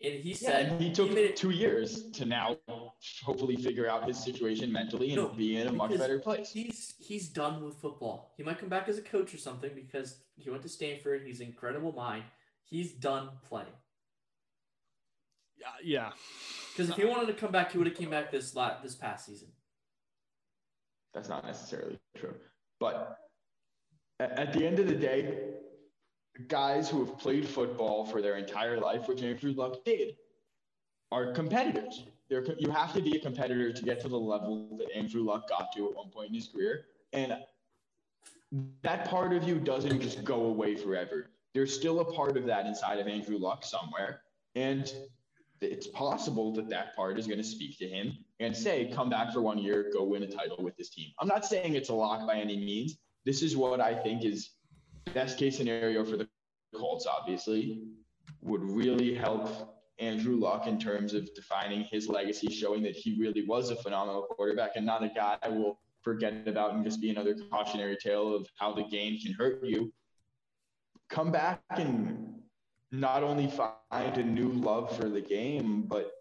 And 0.02 0.14
he 0.16 0.32
Yeah, 0.32 0.36
said 0.36 0.66
and 0.68 0.82
he 0.82 0.92
took 0.92 1.10
made 1.12 1.30
it- 1.32 1.36
two 1.38 1.52
years 1.52 2.12
to 2.12 2.26
now 2.26 2.58
hopefully 3.24 3.56
figure 3.56 3.90
out 3.90 4.06
his 4.06 4.22
situation 4.22 4.72
mentally 4.72 5.08
and 5.14 5.16
No, 5.22 5.30
be 5.30 5.56
in 5.58 5.68
a 5.68 5.72
much 5.72 5.98
better 5.98 6.20
place. 6.20 6.52
He's 6.52 6.96
he's 7.00 7.30
done 7.30 7.64
with 7.64 7.76
football. 7.78 8.34
He 8.36 8.44
might 8.44 8.58
come 8.60 8.68
back 8.70 8.90
as 8.90 8.98
a 8.98 9.02
coach 9.02 9.34
or 9.34 9.38
something 9.38 9.72
because 9.74 10.18
he 10.36 10.50
went 10.50 10.62
to 10.64 10.70
Stanford. 10.70 11.24
He's 11.26 11.40
an 11.40 11.48
incredible 11.48 11.94
mind. 11.94 12.26
He's 12.66 12.92
done 12.94 13.30
playing. 13.44 13.68
Yeah, 15.58 15.68
yeah. 15.84 16.12
Because 16.72 16.90
if 16.90 16.96
he 16.98 17.06
wanted 17.06 17.28
to 17.28 17.34
come 17.34 17.52
back, 17.52 17.72
he 17.72 17.78
would 17.78 17.88
have 17.88 17.96
came 17.96 18.10
back 18.10 18.30
this 18.32 18.54
la- 18.56 18.82
this 18.82 18.96
past 18.96 19.28
season. 19.28 19.48
That's 21.14 21.30
not 21.30 21.46
necessarily 21.46 22.00
true. 22.18 22.36
But 22.80 22.96
a- 22.96 23.18
at 24.32 24.54
the 24.54 24.66
end 24.66 24.80
of 24.80 24.88
the 24.88 24.96
day, 24.96 25.38
guys 26.48 26.90
who 26.90 27.06
have 27.06 27.18
played 27.18 27.48
football 27.48 28.06
for 28.06 28.22
their 28.22 28.38
entire 28.38 28.80
life, 28.80 29.08
which 29.08 29.22
Andrew 29.22 29.54
Luck 29.54 29.84
did, 29.86 30.16
are 31.12 31.32
competitors. 31.32 32.04
They're, 32.30 32.44
you 32.58 32.72
have 32.72 32.94
to 32.94 33.02
be 33.02 33.16
a 33.18 33.20
competitor 33.20 33.72
to 33.72 33.84
get 33.84 34.02
to 34.02 34.10
the 34.10 34.18
level 34.18 34.76
that 34.78 34.88
Andrew 34.96 35.24
Luck 35.24 35.48
got 35.48 35.72
to 35.76 35.90
at 35.90 35.96
one 35.96 36.10
point 36.10 36.30
in 36.30 36.36
his 36.36 36.48
career. 36.48 36.86
And 37.12 37.38
that 38.82 39.08
part 39.10 39.34
of 39.34 39.44
you 39.44 39.60
doesn't 39.60 40.02
just 40.02 40.24
go 40.24 40.46
away 40.46 40.76
forever. 40.76 41.30
There's 41.54 41.74
still 41.74 42.00
a 42.00 42.06
part 42.06 42.36
of 42.36 42.46
that 42.46 42.66
inside 42.66 43.00
of 43.00 43.08
Andrew 43.08 43.38
Luck 43.38 43.64
somewhere. 43.64 44.22
And 44.56 44.92
it's 45.62 45.88
possible 45.88 46.52
that 46.54 46.70
that 46.70 46.96
part 46.96 47.20
is 47.20 47.28
going 47.28 47.38
to 47.38 47.44
speak 47.44 47.78
to 47.80 47.88
him 47.88 48.18
and 48.40 48.56
say, 48.56 48.92
come 48.94 49.10
back 49.10 49.32
for 49.32 49.42
one 49.42 49.58
year, 49.58 49.92
go 49.94 50.04
win 50.04 50.24
a 50.24 50.28
title 50.28 50.58
with 50.60 50.76
this 50.78 50.90
team. 50.90 51.12
I'm 51.20 51.28
not 51.28 51.46
saying 51.46 51.76
it's 51.76 51.90
a 51.90 51.94
lock 51.94 52.28
by 52.28 52.36
any 52.36 52.58
means. 52.58 52.98
This 53.26 53.42
is 53.42 53.56
what 53.56 53.80
I 53.80 53.94
think 53.94 54.26
is 54.26 54.52
best 55.14 55.38
case 55.38 55.58
scenario 55.58 56.04
for 56.04 56.18
the 56.18 56.28
Colts, 56.76 57.06
obviously, 57.06 57.84
would 58.42 58.64
really 58.64 59.14
help 59.14 59.78
Andrew 60.00 60.38
Luck 60.38 60.68
in 60.68 60.80
terms 60.80 61.14
of 61.14 61.34
defining 61.36 61.84
his 61.84 62.10
legacy, 62.10 62.48
showing 62.52 62.82
that 62.84 62.96
he 62.96 63.16
really 63.20 63.46
was 63.46 63.70
a 63.70 63.76
phenomenal 63.76 64.24
quarterback 64.24 64.72
and 64.76 64.86
not 64.86 65.04
a 65.04 65.10
guy 65.10 65.38
I 65.44 65.50
will 65.50 65.80
forget 66.02 66.48
about 66.48 66.74
and 66.74 66.84
just 66.84 67.00
be 67.00 67.10
another 67.10 67.36
cautionary 67.52 67.98
tale 68.02 68.36
of 68.36 68.48
how 68.58 68.74
the 68.74 68.84
game 68.84 69.20
can 69.20 69.34
hurt 69.34 69.64
you. 69.64 69.94
Come 71.10 71.32
back 71.32 71.62
and 71.70 72.42
not 72.92 73.24
only 73.24 73.48
find 73.48 74.18
a 74.18 74.24
new 74.24 74.50
love 74.50 74.96
for 74.96 75.08
the 75.08 75.22
game, 75.22 75.84
but 75.88 76.12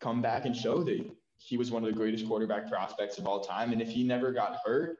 come 0.00 0.20
back 0.20 0.44
and 0.44 0.56
show 0.56 0.82
that 0.82 1.10
he 1.38 1.56
was 1.56 1.70
one 1.70 1.84
of 1.84 1.90
the 1.90 1.96
greatest 1.96 2.26
quarterback 2.26 2.68
prospects 2.68 3.18
of 3.18 3.26
all 3.26 3.40
time. 3.40 3.72
And 3.72 3.80
if 3.80 3.88
he 3.88 4.02
never 4.02 4.32
got 4.32 4.56
hurt, 4.64 4.98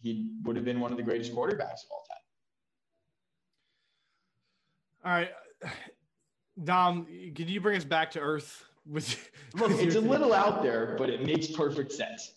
he 0.00 0.30
would 0.44 0.56
have 0.56 0.64
been 0.64 0.80
one 0.80 0.90
of 0.90 0.96
the 0.96 1.02
greatest 1.02 1.34
quarterbacks 1.34 1.84
of 1.84 1.90
all 1.90 2.04
time. 2.08 2.18
All 5.04 5.12
right, 5.12 5.30
Dom, 6.64 7.06
can 7.34 7.48
you 7.48 7.60
bring 7.60 7.76
us 7.76 7.84
back 7.84 8.10
to 8.12 8.20
earth 8.20 8.64
with? 8.86 9.30
Look, 9.54 9.70
with 9.70 9.80
it's 9.80 9.94
a 9.96 10.00
little 10.00 10.32
out 10.34 10.62
there, 10.62 10.94
but 10.98 11.08
it 11.08 11.24
makes 11.24 11.46
perfect 11.48 11.92
sense. 11.92 12.32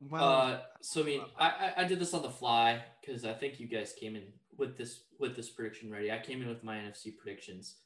Well, 0.00 0.24
Uh, 0.24 0.60
so 0.82 1.00
I 1.02 1.04
mean, 1.04 1.22
I, 1.38 1.48
I 1.48 1.72
I 1.78 1.84
did 1.84 1.98
this 1.98 2.12
on 2.14 2.22
the 2.22 2.30
fly 2.30 2.82
because 3.00 3.24
I 3.24 3.32
think 3.32 3.58
you 3.60 3.66
guys 3.66 3.92
came 3.98 4.16
in 4.16 4.24
with 4.56 4.76
this 4.76 5.04
with 5.18 5.36
this 5.36 5.50
prediction 5.50 5.90
ready. 5.90 6.10
I 6.12 6.18
came 6.18 6.42
in 6.42 6.48
with 6.48 6.64
my 6.64 6.76
NFC 6.76 7.16
predictions. 7.16 7.76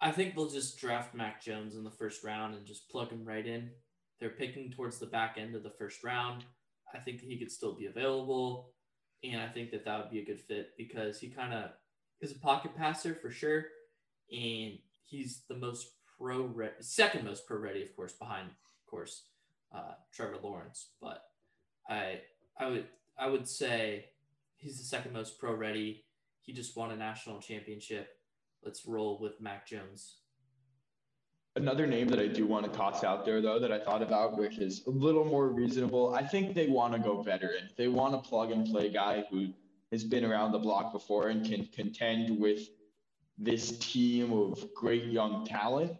I 0.00 0.10
think 0.10 0.34
they'll 0.34 0.50
just 0.50 0.78
draft 0.78 1.14
Mac 1.14 1.42
Jones 1.42 1.76
in 1.76 1.84
the 1.84 1.90
first 1.90 2.24
round 2.24 2.54
and 2.54 2.66
just 2.66 2.88
plug 2.90 3.10
him 3.10 3.24
right 3.24 3.46
in. 3.46 3.70
They're 4.20 4.30
picking 4.30 4.70
towards 4.70 4.98
the 4.98 5.06
back 5.06 5.36
end 5.38 5.54
of 5.54 5.62
the 5.62 5.70
first 5.70 6.02
round. 6.04 6.44
I 6.94 6.98
think 6.98 7.20
he 7.20 7.38
could 7.38 7.50
still 7.50 7.74
be 7.74 7.86
available, 7.86 8.70
and 9.22 9.40
I 9.40 9.48
think 9.48 9.70
that 9.72 9.84
that 9.84 9.98
would 9.98 10.10
be 10.10 10.20
a 10.20 10.24
good 10.24 10.40
fit 10.40 10.70
because 10.76 11.18
he 11.18 11.28
kind 11.28 11.52
of 11.52 11.70
is 12.20 12.32
a 12.32 12.38
pocket 12.38 12.76
passer 12.76 13.14
for 13.14 13.30
sure, 13.30 13.66
and 14.30 14.78
he's 15.04 15.42
the 15.48 15.56
most 15.56 15.88
pro 16.18 16.42
re- 16.42 16.70
second 16.80 17.24
most 17.24 17.46
pro 17.46 17.58
ready, 17.58 17.82
of 17.82 17.94
course, 17.96 18.12
behind 18.12 18.46
of 18.48 18.90
course 18.90 19.24
uh, 19.74 19.94
Trevor 20.12 20.38
Lawrence, 20.42 20.90
but 21.00 21.24
I 21.88 22.20
I 22.58 22.66
would 22.66 22.86
I 23.18 23.26
would 23.26 23.48
say 23.48 24.06
he's 24.56 24.78
the 24.78 24.84
second 24.84 25.12
most 25.12 25.38
pro 25.38 25.54
ready. 25.54 26.04
He 26.40 26.52
just 26.52 26.76
won 26.76 26.90
a 26.90 26.96
national 26.96 27.40
championship. 27.40 28.08
Let's 28.64 28.86
roll 28.86 29.18
with 29.20 29.40
Mac 29.40 29.66
Jones. 29.66 30.16
Another 31.56 31.86
name 31.86 32.08
that 32.08 32.18
I 32.18 32.26
do 32.26 32.46
want 32.46 32.64
to 32.70 32.76
toss 32.76 33.04
out 33.04 33.24
there, 33.24 33.40
though, 33.40 33.60
that 33.60 33.70
I 33.70 33.78
thought 33.78 34.02
about, 34.02 34.36
which 34.36 34.58
is 34.58 34.84
a 34.86 34.90
little 34.90 35.24
more 35.24 35.48
reasonable. 35.48 36.12
I 36.14 36.26
think 36.26 36.52
they 36.54 36.66
want 36.66 36.94
to 36.94 36.98
go 36.98 37.22
veteran. 37.22 37.70
They 37.76 37.86
want 37.86 38.14
a 38.14 38.18
plug 38.18 38.50
and 38.50 38.66
play 38.66 38.90
guy 38.90 39.24
who 39.30 39.48
has 39.92 40.02
been 40.02 40.24
around 40.24 40.50
the 40.50 40.58
block 40.58 40.92
before 40.92 41.28
and 41.28 41.46
can 41.46 41.66
contend 41.66 42.40
with 42.40 42.68
this 43.38 43.78
team 43.78 44.32
of 44.32 44.66
great 44.74 45.04
young 45.04 45.46
talent. 45.46 45.92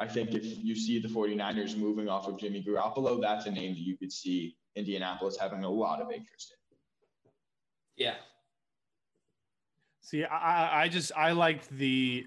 I 0.00 0.08
think 0.08 0.32
if 0.32 0.44
you 0.44 0.74
see 0.74 0.98
the 0.98 1.08
49ers 1.08 1.76
moving 1.76 2.08
off 2.08 2.26
of 2.26 2.38
Jimmy 2.38 2.64
Garoppolo, 2.66 3.20
that's 3.20 3.44
a 3.44 3.50
name 3.50 3.74
that 3.74 3.80
you 3.80 3.98
could 3.98 4.10
see 4.12 4.56
Indianapolis 4.76 5.36
having 5.38 5.62
a 5.64 5.68
lot 5.70 6.00
of 6.00 6.10
interest 6.10 6.54
in. 6.54 8.04
Yeah, 8.06 8.14
see, 10.00 10.24
I, 10.24 10.36
I- 10.80 10.82
I 10.84 10.88
just 10.88 11.12
I 11.14 11.32
liked 11.32 11.68
the. 11.76 12.26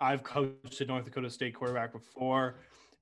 I've 0.00 0.22
coached 0.22 0.80
a 0.80 0.84
North 0.86 1.04
Dakota 1.04 1.30
State 1.30 1.54
quarterback 1.54 1.92
before, 1.92 2.56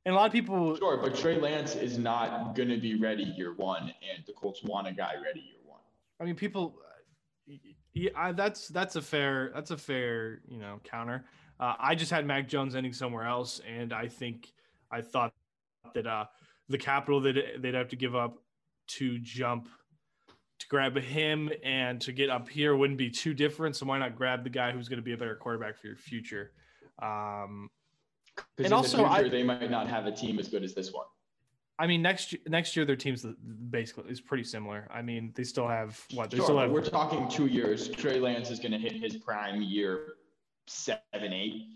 and 0.05 0.15
a 0.15 0.17
lot 0.17 0.27
of 0.27 0.33
people. 0.33 0.77
Sure, 0.77 0.97
but 0.97 1.15
Trey 1.15 1.39
Lance 1.39 1.75
is 1.75 1.99
not 1.99 2.55
going 2.55 2.69
to 2.69 2.79
be 2.79 2.97
ready 2.97 3.23
year 3.23 3.55
one, 3.55 3.83
and 3.83 4.25
the 4.27 4.33
Colts 4.33 4.63
want 4.65 4.89
a 4.89 4.93
guy 4.93 5.15
ready 5.25 5.41
year 5.41 5.61
one. 5.65 5.81
I 6.21 6.25
mean, 6.25 6.35
people. 6.35 6.75
Yeah, 7.95 8.11
I, 8.17 8.33
that's 8.33 8.69
that's 8.69 8.97
a 8.97 9.03
fair 9.03 9.51
that's 9.55 9.71
a 9.71 9.77
fair 9.77 10.41
you 10.49 10.59
know 10.59 10.81
counter. 10.85 11.25
Uh, 11.61 11.75
I 11.79 11.95
just 11.95 12.11
had 12.11 12.27
Mac 12.27 12.49
Jones 12.49 12.75
ending 12.75 12.93
somewhere 12.93 13.25
else, 13.25 13.61
and 13.67 13.93
I 13.93 14.09
think 14.09 14.53
I 14.91 15.01
thought 15.01 15.33
that 15.95 16.07
uh, 16.07 16.27
the 16.69 16.79
capital 16.79 17.21
that 17.23 17.61
they'd 17.61 17.75
have 17.75 17.89
to 17.89 17.97
give 17.97 18.15
up 18.15 18.39
to 18.89 19.19
jump 19.19 19.69
to 20.59 20.67
grab 20.69 20.97
him 20.97 21.51
and 21.63 22.01
to 22.01 22.13
get 22.13 22.31
up 22.31 22.49
here 22.49 22.77
wouldn't 22.77 22.99
be 22.99 23.11
too 23.11 23.33
different. 23.33 23.77
So 23.77 23.87
why 23.87 23.99
not 23.99 24.17
grab 24.17 24.43
the 24.43 24.51
guy 24.51 24.73
who's 24.73 24.89
going 24.89 24.99
to 24.99 25.05
be 25.05 25.13
a 25.13 25.17
better 25.17 25.37
quarterback 25.37 25.79
for 25.79 25.87
your 25.87 25.97
future? 25.97 26.53
Um, 27.01 27.71
Because 28.35 28.47
And 28.59 28.67
in 28.67 28.73
also, 28.73 28.97
the 28.99 29.03
future, 29.09 29.27
I- 29.27 29.29
they 29.29 29.43
might 29.43 29.69
not 29.71 29.89
have 29.89 30.07
a 30.07 30.13
team 30.13 30.39
as 30.39 30.49
good 30.49 30.63
as 30.63 30.73
this 30.75 30.93
one. 30.93 31.07
I 31.81 31.87
mean, 31.89 32.03
next 32.03 32.33
year, 32.33 32.41
next 32.47 32.77
year 32.77 32.85
their 32.85 32.95
team's 32.97 33.25
basically 33.71 34.11
is 34.13 34.21
pretty 34.21 34.45
similar. 34.45 34.87
I 34.93 35.03
mean, 35.03 35.33
they 35.35 35.43
still 35.45 35.67
have 35.67 36.01
what 36.15 36.31
they 36.31 36.37
Sure, 36.37 36.47
still 36.47 36.59
have. 36.59 36.71
we're 36.71 36.83
talking 36.83 37.29
two 37.29 37.47
years. 37.47 37.89
Trey 37.89 38.21
Lance 38.21 38.51
is 38.51 38.59
going 38.61 38.73
to 38.73 38.79
hit 38.79 38.93
his 38.93 39.17
prime 39.17 39.61
year 39.63 40.15
seven, 40.69 41.33
eight. 41.33 41.67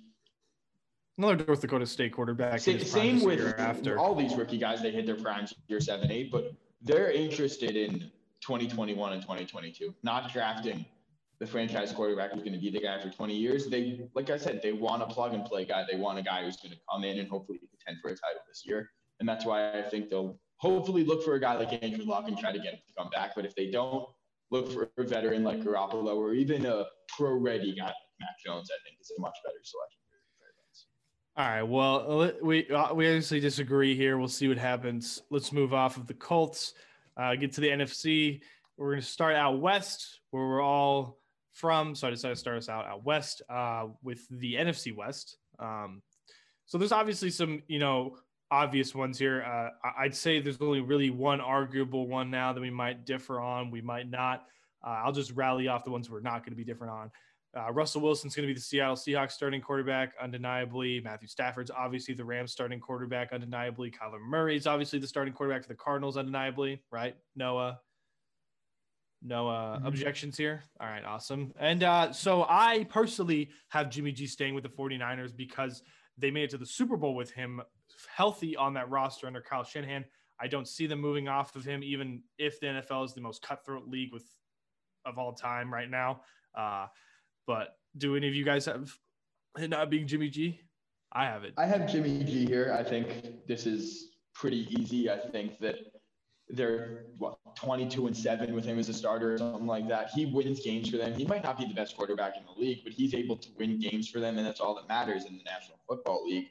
Another 1.18 1.44
North 1.44 1.60
Dakota 1.60 1.86
State 1.86 2.12
quarterback. 2.12 2.58
Sa- 2.60 2.78
same 2.78 3.22
with 3.22 3.58
after. 3.58 3.98
all 3.98 4.14
these 4.14 4.34
rookie 4.34 4.58
guys. 4.58 4.82
They 4.82 4.90
hit 4.92 5.04
their 5.06 5.16
primes 5.16 5.54
year 5.68 5.80
seven, 5.80 6.10
eight, 6.12 6.30
but 6.32 6.52
they're 6.80 7.10
interested 7.12 7.76
in 7.76 8.10
2021 8.40 9.12
and 9.12 9.22
2022, 9.22 9.94
not 10.02 10.32
drafting 10.32 10.84
the 11.42 11.48
franchise 11.48 11.90
quarterback 11.92 12.30
who's 12.30 12.44
going 12.44 12.52
to 12.52 12.60
be 12.60 12.70
the 12.70 12.78
guy 12.78 13.00
for 13.00 13.08
20 13.08 13.34
years. 13.34 13.66
They, 13.66 14.06
like 14.14 14.30
I 14.30 14.36
said, 14.36 14.60
they 14.62 14.70
want 14.70 15.02
a 15.02 15.06
plug 15.06 15.34
and 15.34 15.44
play 15.44 15.64
guy. 15.64 15.84
They 15.90 15.98
want 15.98 16.16
a 16.16 16.22
guy 16.22 16.44
who's 16.44 16.56
going 16.56 16.70
to 16.70 16.78
come 16.88 17.02
in 17.02 17.18
and 17.18 17.28
hopefully 17.28 17.58
contend 17.58 18.00
for 18.00 18.10
a 18.10 18.10
title 18.12 18.42
this 18.46 18.62
year. 18.64 18.88
And 19.18 19.28
that's 19.28 19.44
why 19.44 19.76
I 19.76 19.82
think 19.82 20.08
they'll 20.08 20.38
hopefully 20.58 21.04
look 21.04 21.24
for 21.24 21.34
a 21.34 21.40
guy 21.40 21.54
like 21.56 21.82
Andrew 21.82 22.04
Luck 22.04 22.28
and 22.28 22.38
try 22.38 22.52
to 22.52 22.58
get 22.58 22.74
him 22.74 22.80
to 22.86 22.94
come 22.96 23.10
back. 23.10 23.32
But 23.34 23.44
if 23.44 23.56
they 23.56 23.72
don't, 23.72 24.06
look 24.52 24.70
for 24.70 24.88
a 24.96 25.02
veteran 25.02 25.42
like 25.42 25.58
Garoppolo 25.62 26.14
or 26.14 26.32
even 26.32 26.64
a 26.64 26.84
pro-ready 27.08 27.74
guy 27.74 27.86
like 27.86 28.36
Jones. 28.46 28.70
I 28.70 28.78
think 28.86 29.00
is 29.00 29.10
a 29.18 29.20
much 29.20 29.34
better 29.44 29.58
selection. 29.64 29.98
All 31.34 31.48
right. 31.48 31.62
Well, 31.62 32.32
we 32.40 32.70
uh, 32.70 32.94
we 32.94 33.06
obviously 33.06 33.40
disagree 33.40 33.96
here. 33.96 34.16
We'll 34.16 34.28
see 34.28 34.46
what 34.46 34.58
happens. 34.58 35.22
Let's 35.28 35.50
move 35.50 35.74
off 35.74 35.96
of 35.96 36.06
the 36.06 36.14
Colts. 36.14 36.74
Uh, 37.16 37.34
get 37.34 37.52
to 37.54 37.60
the 37.60 37.68
NFC. 37.68 38.42
We're 38.76 38.90
going 38.90 39.00
to 39.00 39.06
start 39.06 39.34
out 39.34 39.58
west, 39.58 40.20
where 40.30 40.46
we're 40.46 40.62
all 40.62 41.21
from. 41.52 41.94
So 41.94 42.08
I 42.08 42.10
decided 42.10 42.34
to 42.34 42.40
start 42.40 42.58
us 42.58 42.68
out 42.68 42.86
out 42.86 43.04
west 43.04 43.42
uh, 43.48 43.86
with 44.02 44.26
the 44.30 44.54
NFC 44.54 44.94
West. 44.94 45.38
Um, 45.58 46.02
so 46.66 46.78
there's 46.78 46.92
obviously 46.92 47.30
some, 47.30 47.62
you 47.68 47.78
know, 47.78 48.16
obvious 48.50 48.94
ones 48.94 49.18
here. 49.18 49.42
Uh, 49.42 49.90
I'd 49.98 50.14
say 50.14 50.40
there's 50.40 50.60
only 50.60 50.80
really 50.80 51.10
one 51.10 51.40
arguable 51.40 52.06
one 52.06 52.30
now 52.30 52.52
that 52.52 52.60
we 52.60 52.70
might 52.70 53.06
differ 53.06 53.40
on. 53.40 53.70
We 53.70 53.80
might 53.80 54.10
not. 54.10 54.46
Uh, 54.84 55.00
I'll 55.04 55.12
just 55.12 55.32
rally 55.32 55.68
off 55.68 55.84
the 55.84 55.90
ones 55.90 56.10
we're 56.10 56.20
not 56.20 56.40
going 56.40 56.52
to 56.52 56.56
be 56.56 56.64
different 56.64 56.92
on. 56.92 57.10
Uh, 57.54 57.70
Russell 57.70 58.00
Wilson's 58.00 58.34
going 58.34 58.48
to 58.48 58.50
be 58.50 58.54
the 58.54 58.60
Seattle 58.60 58.96
Seahawks 58.96 59.32
starting 59.32 59.60
quarterback, 59.60 60.12
undeniably. 60.20 61.00
Matthew 61.00 61.28
Stafford's 61.28 61.70
obviously 61.70 62.14
the 62.14 62.24
Rams 62.24 62.50
starting 62.50 62.80
quarterback, 62.80 63.32
undeniably. 63.32 63.90
Kyler 63.90 64.20
Murray's 64.20 64.66
obviously 64.66 64.98
the 64.98 65.06
starting 65.06 65.34
quarterback 65.34 65.62
for 65.62 65.68
the 65.68 65.74
Cardinals, 65.74 66.16
undeniably, 66.16 66.82
right? 66.90 67.14
Noah. 67.36 67.78
No 69.24 69.48
uh, 69.48 69.78
Mhm. 69.78 69.86
objections 69.86 70.36
here. 70.36 70.64
All 70.80 70.88
right, 70.88 71.04
awesome. 71.04 71.52
And 71.58 71.82
uh, 71.84 72.12
so 72.12 72.44
I 72.48 72.84
personally 72.84 73.50
have 73.68 73.88
Jimmy 73.90 74.12
G 74.12 74.26
staying 74.26 74.54
with 74.54 74.64
the 74.64 74.68
49ers 74.70 75.34
because 75.36 75.82
they 76.18 76.30
made 76.30 76.44
it 76.44 76.50
to 76.50 76.58
the 76.58 76.66
Super 76.66 76.96
Bowl 76.96 77.14
with 77.14 77.30
him 77.30 77.62
healthy 78.14 78.56
on 78.56 78.74
that 78.74 78.90
roster 78.90 79.26
under 79.26 79.40
Kyle 79.40 79.64
Shanahan. 79.64 80.04
I 80.40 80.48
don't 80.48 80.66
see 80.66 80.86
them 80.86 81.00
moving 81.00 81.28
off 81.28 81.54
of 81.54 81.64
him, 81.64 81.84
even 81.84 82.22
if 82.38 82.58
the 82.58 82.66
NFL 82.66 83.04
is 83.04 83.14
the 83.14 83.20
most 83.20 83.42
cutthroat 83.42 83.86
league 83.88 84.12
with 84.12 84.24
of 85.04 85.18
all 85.18 85.32
time 85.34 85.72
right 85.72 85.88
now. 85.90 86.22
Uh, 86.54 86.86
but 87.46 87.76
do 87.96 88.16
any 88.16 88.26
of 88.28 88.34
you 88.34 88.44
guys 88.44 88.64
have 88.66 88.92
it 89.58 89.68
not 89.68 89.88
being 89.90 90.06
Jimmy 90.06 90.30
G? 90.30 90.60
I 91.12 91.26
have 91.26 91.44
it. 91.44 91.54
I 91.58 91.66
have 91.66 91.88
Jimmy 91.90 92.24
G 92.24 92.44
here. 92.46 92.74
I 92.76 92.82
think 92.82 93.46
this 93.46 93.66
is 93.66 94.08
pretty 94.34 94.66
easy. 94.80 95.10
I 95.10 95.18
think 95.18 95.58
that 95.60 95.76
they're 96.48 97.04
what 97.18 97.38
22 97.62 98.08
and 98.08 98.16
7 98.16 98.54
with 98.54 98.64
him 98.64 98.78
as 98.78 98.88
a 98.88 98.94
starter 98.94 99.34
or 99.34 99.38
something 99.38 99.66
like 99.66 99.88
that. 99.88 100.10
He 100.10 100.26
wins 100.26 100.60
games 100.60 100.90
for 100.90 100.96
them. 100.96 101.14
He 101.14 101.24
might 101.24 101.44
not 101.44 101.58
be 101.58 101.64
the 101.64 101.74
best 101.74 101.96
quarterback 101.96 102.36
in 102.36 102.42
the 102.44 102.60
league, 102.60 102.80
but 102.82 102.92
he's 102.92 103.14
able 103.14 103.36
to 103.36 103.48
win 103.58 103.78
games 103.78 104.08
for 104.08 104.18
them, 104.18 104.36
and 104.36 104.46
that's 104.46 104.60
all 104.60 104.74
that 104.74 104.88
matters 104.88 105.24
in 105.26 105.36
the 105.36 105.44
National 105.44 105.78
Football 105.88 106.26
League. 106.26 106.50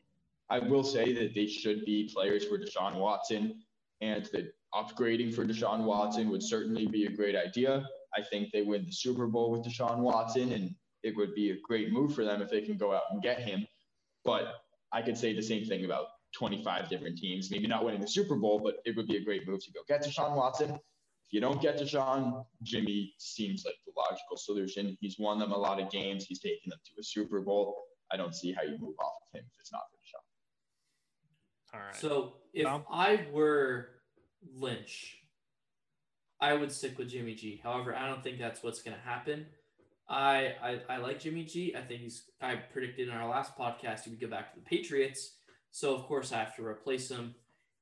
I 0.49 0.59
will 0.59 0.83
say 0.83 1.13
that 1.13 1.33
they 1.35 1.47
should 1.47 1.85
be 1.85 2.09
players 2.13 2.45
for 2.45 2.57
Deshaun 2.57 2.95
Watson, 2.95 3.61
and 3.99 4.25
that 4.33 4.53
upgrading 4.73 5.33
for 5.33 5.45
Deshaun 5.45 5.83
Watson 5.83 6.29
would 6.29 6.43
certainly 6.43 6.87
be 6.87 7.05
a 7.05 7.11
great 7.11 7.35
idea. 7.35 7.85
I 8.17 8.21
think 8.21 8.51
they 8.51 8.61
win 8.61 8.85
the 8.85 8.91
Super 8.91 9.27
Bowl 9.27 9.51
with 9.51 9.63
Deshaun 9.63 9.99
Watson, 9.99 10.51
and 10.53 10.75
it 11.03 11.15
would 11.15 11.33
be 11.35 11.51
a 11.51 11.57
great 11.61 11.91
move 11.91 12.13
for 12.13 12.23
them 12.23 12.41
if 12.41 12.49
they 12.49 12.61
can 12.61 12.77
go 12.77 12.93
out 12.93 13.03
and 13.11 13.21
get 13.21 13.39
him. 13.39 13.65
But 14.23 14.55
I 14.91 15.01
could 15.01 15.17
say 15.17 15.33
the 15.33 15.41
same 15.41 15.65
thing 15.65 15.85
about 15.85 16.07
25 16.35 16.89
different 16.89 17.17
teams. 17.17 17.51
Maybe 17.51 17.67
not 17.67 17.83
winning 17.83 18.01
the 18.01 18.07
Super 18.07 18.35
Bowl, 18.35 18.59
but 18.63 18.75
it 18.85 18.95
would 18.95 19.07
be 19.07 19.17
a 19.17 19.23
great 19.23 19.47
move 19.47 19.63
to 19.65 19.71
go 19.71 19.81
get 19.87 20.05
Deshaun 20.05 20.35
Watson. 20.35 20.79
If 21.31 21.35
you 21.35 21.39
don't 21.39 21.61
get 21.61 21.79
Deshaun, 21.79 22.43
Jimmy 22.61 23.13
seems 23.17 23.63
like 23.63 23.75
the 23.85 23.93
logical 23.97 24.35
solution. 24.35 24.97
He's 24.99 25.17
won 25.17 25.39
them 25.39 25.53
a 25.53 25.57
lot 25.57 25.79
of 25.79 25.89
games. 25.89 26.25
He's 26.25 26.41
taken 26.41 26.69
them 26.69 26.79
to 26.83 26.91
a 26.99 27.03
Super 27.03 27.39
Bowl. 27.39 27.85
I 28.11 28.17
don't 28.17 28.35
see 28.35 28.51
how 28.51 28.63
you 28.63 28.77
move 28.77 28.95
off 28.99 29.13
of 29.21 29.39
him 29.39 29.45
if 29.49 29.57
it's 29.57 29.71
not 29.71 29.83
for 29.89 29.95
Deshaun. 29.95 31.79
All 31.79 31.85
right. 31.85 31.95
So 31.95 32.33
if 32.53 32.65
Tom? 32.65 32.83
I 32.91 33.27
were 33.31 33.91
Lynch, 34.53 35.19
I 36.41 36.51
would 36.51 36.69
stick 36.69 36.97
with 36.97 37.07
Jimmy 37.07 37.35
G. 37.35 37.61
However, 37.63 37.95
I 37.95 38.07
don't 38.07 38.21
think 38.21 38.37
that's 38.37 38.61
what's 38.61 38.81
going 38.81 38.97
to 38.97 39.09
happen. 39.09 39.45
I, 40.09 40.55
I 40.61 40.79
I 40.89 40.97
like 40.97 41.21
Jimmy 41.21 41.45
G. 41.45 41.73
I 41.77 41.79
think 41.79 42.01
he's. 42.01 42.25
I 42.41 42.55
predicted 42.55 43.07
in 43.07 43.13
our 43.13 43.29
last 43.29 43.57
podcast 43.57 44.03
he 44.03 44.09
would 44.09 44.19
go 44.19 44.27
back 44.27 44.53
to 44.53 44.59
the 44.59 44.65
Patriots. 44.65 45.35
So 45.71 45.95
of 45.95 46.03
course 46.03 46.33
I 46.33 46.39
have 46.39 46.57
to 46.57 46.65
replace 46.65 47.09
him. 47.09 47.35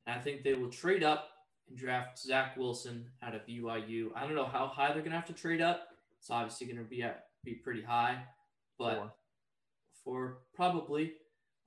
And 0.05 0.19
I 0.19 0.21
think 0.21 0.43
they 0.43 0.53
will 0.53 0.69
trade 0.69 1.03
up 1.03 1.29
and 1.69 1.77
draft 1.77 2.19
Zach 2.19 2.57
Wilson 2.57 3.05
out 3.23 3.35
of 3.35 3.45
BYU. 3.47 4.09
I 4.15 4.23
don't 4.25 4.35
know 4.35 4.45
how 4.45 4.67
high 4.67 4.87
they're 4.87 5.01
going 5.01 5.11
to 5.11 5.17
have 5.17 5.27
to 5.27 5.33
trade 5.33 5.61
up. 5.61 5.89
It's 6.19 6.29
obviously 6.29 6.67
going 6.67 6.79
to 6.79 6.83
be 6.83 7.01
at, 7.03 7.25
be 7.43 7.53
pretty 7.53 7.81
high, 7.81 8.17
but 8.77 9.15
for 10.03 10.39
probably, 10.53 11.13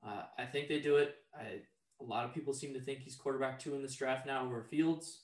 uh, 0.06 0.24
I 0.38 0.44
think 0.44 0.68
they 0.68 0.80
do 0.80 0.96
it. 0.96 1.16
I, 1.34 1.60
a 2.00 2.04
lot 2.04 2.24
of 2.24 2.34
people 2.34 2.52
seem 2.52 2.74
to 2.74 2.80
think 2.80 3.00
he's 3.00 3.16
quarterback 3.16 3.58
two 3.58 3.74
in 3.74 3.82
this 3.82 3.94
draft 3.94 4.26
now 4.26 4.44
over 4.44 4.62
Fields. 4.62 5.20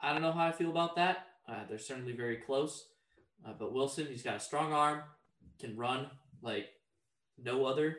I 0.00 0.12
don't 0.12 0.22
know 0.22 0.32
how 0.32 0.46
I 0.46 0.52
feel 0.52 0.70
about 0.70 0.96
that. 0.96 1.26
Uh, 1.48 1.60
they're 1.68 1.78
certainly 1.78 2.12
very 2.12 2.36
close. 2.36 2.86
Uh, 3.46 3.52
but 3.58 3.72
Wilson, 3.72 4.06
he's 4.06 4.22
got 4.22 4.36
a 4.36 4.40
strong 4.40 4.72
arm, 4.72 5.02
can 5.58 5.76
run 5.76 6.08
like 6.42 6.68
no 7.42 7.64
other. 7.66 7.98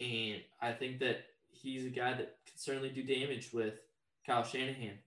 And 0.00 0.40
I 0.60 0.72
think 0.72 0.98
that 1.00 1.24
he's 1.48 1.86
a 1.86 1.90
guy 1.90 2.12
that 2.12 2.36
can 2.46 2.56
certainly 2.56 2.90
do 2.90 3.02
damage 3.02 3.52
with 3.52 3.80
Kyle 4.26 4.44
Shanahan. 4.44 4.98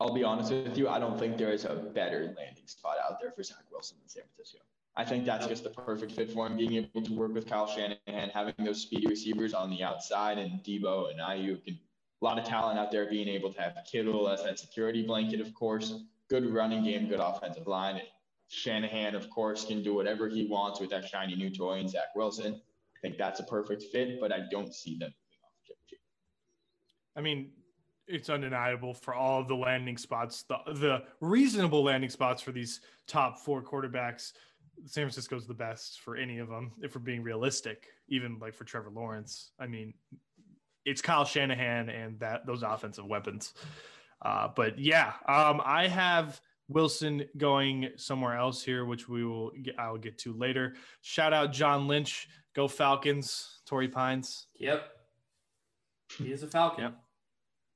I'll 0.00 0.14
be 0.14 0.22
honest 0.22 0.52
with 0.52 0.78
you. 0.78 0.88
I 0.88 0.98
don't 0.98 1.18
think 1.18 1.36
there 1.38 1.52
is 1.52 1.64
a 1.64 1.74
better 1.74 2.34
landing 2.36 2.66
spot 2.66 2.96
out 3.04 3.20
there 3.20 3.32
for 3.32 3.42
Zach 3.42 3.64
Wilson 3.70 3.96
than 4.00 4.08
San 4.08 4.22
Francisco. 4.34 4.58
I 4.96 5.04
think 5.04 5.24
that's 5.24 5.46
just 5.46 5.64
the 5.64 5.70
perfect 5.70 6.12
fit 6.12 6.30
for 6.32 6.46
him, 6.46 6.56
being 6.56 6.74
able 6.74 7.02
to 7.02 7.12
work 7.14 7.32
with 7.32 7.46
Kyle 7.46 7.66
Shanahan, 7.68 8.30
having 8.30 8.54
those 8.58 8.80
speedy 8.80 9.06
receivers 9.06 9.54
on 9.54 9.70
the 9.70 9.82
outside, 9.82 10.38
and 10.38 10.62
Deebo 10.64 11.10
and 11.10 11.20
Aiyuk, 11.20 11.60
and 11.68 11.78
a 12.20 12.24
lot 12.24 12.38
of 12.38 12.44
talent 12.44 12.78
out 12.78 12.90
there, 12.90 13.08
being 13.08 13.28
able 13.28 13.52
to 13.52 13.60
have 13.60 13.76
Kittle 13.90 14.28
as 14.28 14.42
that 14.42 14.58
security 14.58 15.06
blanket, 15.06 15.40
of 15.40 15.54
course. 15.54 16.02
Good 16.28 16.52
running 16.52 16.82
game, 16.82 17.08
good 17.08 17.20
offensive 17.20 17.68
line. 17.68 18.00
Shanahan, 18.48 19.14
of 19.14 19.30
course, 19.30 19.64
can 19.64 19.82
do 19.82 19.94
whatever 19.94 20.28
he 20.28 20.46
wants 20.46 20.80
with 20.80 20.90
that 20.90 21.08
shiny 21.08 21.36
new 21.36 21.50
toy 21.50 21.74
and 21.74 21.88
Zach 21.88 22.14
Wilson. 22.16 22.54
I 22.54 23.00
think 23.00 23.18
that's 23.18 23.38
a 23.38 23.44
perfect 23.44 23.84
fit, 23.84 24.20
but 24.20 24.32
I 24.32 24.40
don't 24.50 24.74
see 24.74 24.98
them 24.98 25.12
moving 25.14 25.38
off 25.44 25.52
mean, 27.20 27.52
it's 28.08 28.30
undeniable 28.30 28.94
for 28.94 29.14
all 29.14 29.40
of 29.40 29.48
the 29.48 29.54
landing 29.54 29.96
spots, 29.96 30.44
the 30.44 30.58
the 30.74 31.02
reasonable 31.20 31.84
landing 31.84 32.10
spots 32.10 32.42
for 32.42 32.52
these 32.52 32.80
top 33.06 33.38
four 33.38 33.62
quarterbacks. 33.62 34.32
San 34.84 35.04
Francisco's 35.04 35.46
the 35.46 35.54
best 35.54 36.00
for 36.00 36.16
any 36.16 36.38
of 36.38 36.48
them, 36.48 36.72
if 36.80 36.94
we're 36.94 37.00
being 37.00 37.22
realistic. 37.22 37.88
Even 38.08 38.38
like 38.38 38.54
for 38.54 38.64
Trevor 38.64 38.90
Lawrence, 38.90 39.50
I 39.58 39.66
mean, 39.66 39.92
it's 40.84 41.02
Kyle 41.02 41.24
Shanahan 41.24 41.88
and 41.90 42.18
that 42.20 42.46
those 42.46 42.62
offensive 42.62 43.06
weapons. 43.06 43.54
Uh, 44.22 44.48
but 44.54 44.78
yeah, 44.78 45.12
um, 45.26 45.60
I 45.64 45.88
have 45.88 46.40
Wilson 46.68 47.24
going 47.36 47.90
somewhere 47.96 48.36
else 48.36 48.62
here, 48.62 48.84
which 48.84 49.08
we 49.08 49.24
will 49.24 49.50
get, 49.62 49.78
I'll 49.78 49.98
get 49.98 50.18
to 50.18 50.32
later. 50.32 50.74
Shout 51.02 51.32
out 51.32 51.52
John 51.52 51.88
Lynch, 51.88 52.28
go 52.54 52.68
Falcons, 52.68 53.60
Torrey 53.66 53.88
Pines. 53.88 54.46
Yep. 54.58 54.82
He 56.18 56.32
is 56.32 56.42
a 56.42 56.46
Falcon. 56.46 56.84
Yep. 56.84 56.98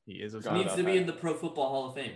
He 0.05 0.15
is 0.15 0.35
a 0.35 0.41
Got 0.41 0.55
Needs 0.55 0.71
to 0.75 0.83
be 0.83 0.93
that. 0.93 0.97
in 0.99 1.07
the 1.07 1.13
Pro 1.13 1.35
Football 1.35 1.69
Hall 1.69 1.89
of 1.89 1.95
Fame. 1.95 2.13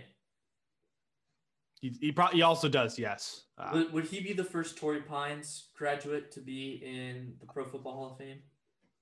He, 1.79 1.95
he 2.01 2.11
probably 2.11 2.37
he 2.37 2.41
also 2.41 2.67
does, 2.67 2.97
yes. 2.97 3.43
Uh, 3.57 3.69
Would, 3.73 3.93
would 3.93 4.05
he 4.05 4.19
be 4.21 4.33
the 4.33 4.43
first 4.43 4.77
Torrey 4.77 5.01
Pines 5.01 5.67
graduate 5.77 6.31
to 6.31 6.41
be 6.41 6.81
in 6.83 7.35
the 7.39 7.45
Pro 7.45 7.65
Football 7.65 7.93
Hall 7.93 8.11
of 8.11 8.17
Fame? 8.17 8.39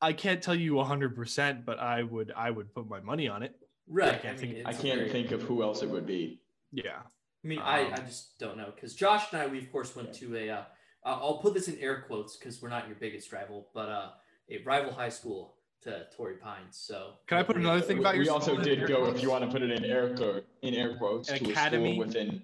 I 0.02 0.12
can't 0.14 0.42
tell 0.42 0.56
you 0.56 0.74
100%, 0.74 1.66
but 1.66 1.80
I 1.80 2.04
would 2.04 2.34
I 2.36 2.52
would 2.52 2.74
put 2.74 2.88
my 2.88 3.00
money 3.00 3.28
on 3.30 3.44
it. 3.44 3.56
Right. 3.88 4.22
can't 4.22 4.38
think- 4.40 4.56
it's 4.56 4.68
I 4.68 4.72
a 4.72 4.74
can't 4.74 5.00
very- 5.00 5.10
think 5.10 5.32
of 5.32 5.42
who 5.42 5.64
else 5.64 5.82
it 5.84 5.90
would 5.90 6.06
be. 6.06 6.42
Yeah. 6.72 7.00
I 7.44 7.48
mean, 7.48 7.60
I, 7.60 7.82
I 7.90 7.92
Um, 7.94 8.06
just 8.06 8.38
don't 8.40 8.58
know 8.58 8.72
because 8.76 8.94
Josh 8.96 9.32
and 9.32 9.42
I, 9.42 9.48
we 9.48 9.60
of 9.60 9.72
course 9.72 9.96
went 9.96 10.14
to 10.16 10.36
a. 10.36 10.50
Uh, 10.50 10.64
uh, 11.06 11.20
I'll 11.22 11.38
put 11.38 11.54
this 11.54 11.68
in 11.68 11.78
air 11.80 12.02
quotes 12.08 12.36
because 12.36 12.62
we're 12.62 12.70
not 12.70 12.88
your 12.88 12.98
biggest 12.98 13.32
rival, 13.32 13.70
but 13.74 13.88
uh, 13.88 14.10
a 14.50 14.58
rival 14.64 14.92
high 14.92 15.10
school 15.10 15.55
to 15.84 16.06
Torrey 16.16 16.36
Pines. 16.36 16.78
So 16.78 17.14
Can 17.28 17.38
I 17.38 17.44
put 17.44 17.58
another 17.58 17.82
thing 17.82 17.98
We, 17.98 18.04
about 18.04 18.16
your 18.16 18.24
we 18.26 18.30
also 18.30 18.58
did 18.60 18.88
go, 18.88 19.04
quotes? 19.04 19.18
if 19.18 19.24
you 19.24 19.30
want 19.30 19.44
to 19.46 19.50
put 19.52 19.62
it 19.62 19.72
in 19.72 19.86
air 19.86 20.16
quote, 20.16 20.46
in 20.62 20.74
air 20.74 20.96
quotes, 20.98 21.30
An 21.30 21.40
to 21.40 21.52
academy? 21.52 21.92
a 21.92 21.94
school 21.94 22.06
with 22.08 22.16
an 22.16 22.44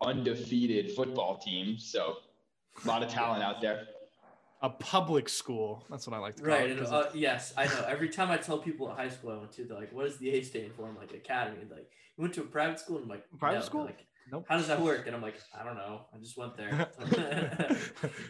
undefeated 0.00 0.92
football 0.92 1.38
team. 1.38 1.78
So 1.78 2.16
a 2.84 2.88
lot 2.88 3.02
of 3.02 3.08
talent 3.08 3.42
out 3.42 3.60
there. 3.60 3.86
A 4.62 4.70
public 4.70 5.28
school. 5.28 5.84
That's 5.90 6.06
what 6.06 6.14
I 6.16 6.20
like 6.20 6.36
to 6.36 6.42
call 6.42 6.52
Right. 6.52 6.70
it. 6.70 6.78
Right. 6.80 6.88
uh, 6.88 7.10
yes, 7.14 7.52
I 7.56 7.66
know. 7.66 7.84
Every 7.88 8.08
time 8.08 8.30
I 8.30 8.36
tell 8.36 8.58
people 8.58 8.88
at 8.90 8.96
high 8.96 9.08
school 9.08 9.32
I 9.32 9.36
went 9.36 9.52
to, 9.54 9.64
they're 9.64 9.76
like, 9.76 9.92
"What 9.92 10.04
does 10.04 10.18
the 10.18 10.30
A 10.30 10.42
stand 10.42 10.72
for?" 10.74 10.86
I'm 10.88 10.96
like, 10.96 11.12
"Academy." 11.12 11.58
And 11.62 11.70
like, 11.70 11.90
you 12.16 12.22
went 12.22 12.32
to 12.34 12.42
a 12.42 12.44
private 12.44 12.78
school? 12.78 12.96
And 12.98 13.04
I'm 13.06 13.10
like, 13.10 13.24
Private 13.40 13.58
"No." 13.58 13.64
School? 13.64 13.84
Like, 13.86 14.06
Nope. 14.30 14.46
How 14.48 14.56
does 14.56 14.68
that 14.68 14.80
work? 14.80 15.06
And 15.06 15.14
I'm 15.14 15.20
like, 15.22 15.34
I 15.58 15.64
don't 15.64 15.76
know. 15.76 16.06
I 16.14 16.18
just 16.18 16.36
went 16.38 16.56
there. 16.56 16.88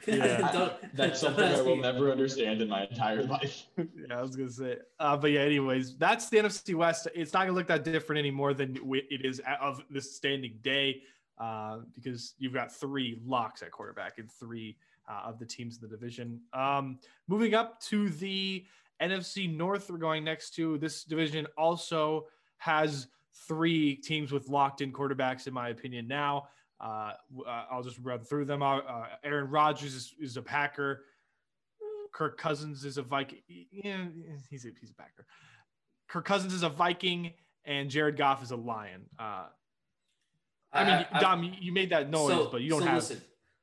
Yeah. 0.06 0.52
Don't- 0.52 0.72
That's 0.96 1.20
something 1.20 1.44
I 1.44 1.60
will 1.62 1.76
never 1.76 2.10
understand 2.10 2.60
in 2.60 2.68
my 2.68 2.84
entire 2.86 3.22
life. 3.22 3.66
yeah, 3.76 4.18
I 4.18 4.22
was 4.22 4.34
gonna 4.36 4.50
say. 4.50 4.76
Uh, 4.98 5.16
but 5.16 5.30
yeah, 5.30 5.40
anyways, 5.40 5.96
that's 5.96 6.28
the 6.28 6.38
NFC 6.38 6.74
West. 6.74 7.08
It's 7.14 7.32
not 7.32 7.40
gonna 7.46 7.52
look 7.52 7.68
that 7.68 7.84
different 7.84 8.18
anymore 8.18 8.54
than 8.54 8.76
it 9.10 9.24
is 9.24 9.40
of 9.60 9.80
this 9.90 10.14
standing 10.16 10.58
day, 10.62 11.02
uh, 11.38 11.78
because 11.94 12.34
you've 12.38 12.52
got 12.54 12.72
three 12.74 13.20
locks 13.24 13.62
at 13.62 13.70
quarterback 13.70 14.18
and 14.18 14.30
three 14.30 14.76
uh, 15.08 15.22
of 15.28 15.38
the 15.38 15.46
teams 15.46 15.76
in 15.80 15.88
the 15.88 15.96
division. 15.96 16.40
Um, 16.52 16.98
moving 17.28 17.54
up 17.54 17.80
to 17.82 18.08
the 18.10 18.64
NFC 19.00 19.54
North, 19.54 19.90
we're 19.90 19.98
going 19.98 20.24
next 20.24 20.50
to 20.56 20.78
this 20.78 21.04
division. 21.04 21.46
Also 21.56 22.26
has 22.58 23.06
three 23.48 23.96
teams 23.96 24.32
with 24.32 24.48
locked-in 24.48 24.92
quarterbacks, 24.92 25.46
in 25.46 25.54
my 25.54 25.70
opinion. 25.70 26.06
Now, 26.06 26.48
uh, 26.80 27.12
uh, 27.46 27.64
I'll 27.70 27.82
just 27.82 27.98
run 27.98 28.20
through 28.20 28.46
them. 28.46 28.62
Uh, 28.62 28.78
uh, 28.78 29.06
Aaron 29.24 29.50
Rodgers 29.50 29.94
is, 29.94 30.14
is 30.20 30.36
a 30.36 30.42
Packer. 30.42 31.04
Kirk 32.12 32.38
Cousins 32.38 32.84
is 32.84 32.98
a 32.98 33.02
Viking. 33.02 33.38
Yeah, 33.48 34.04
he's 34.50 34.66
a 34.66 34.68
he's 34.78 34.90
a 34.90 34.94
Packer. 34.94 35.26
Kirk 36.08 36.24
Cousins 36.24 36.52
is 36.52 36.62
a 36.62 36.68
Viking, 36.68 37.32
and 37.64 37.88
Jared 37.88 38.16
Goff 38.16 38.42
is 38.42 38.50
a 38.50 38.56
Lion. 38.56 39.06
Uh, 39.18 39.46
I 40.72 40.84
mean, 40.84 41.06
Dom, 41.20 41.56
you- 41.58 41.72
made 41.72 41.90
that 41.90 42.10
noise, 42.10 42.48
but 42.50 42.62
you 42.62 42.70
don't 42.70 42.80
so 42.80 42.86
have. 42.86 42.96
Listen, 42.96 43.22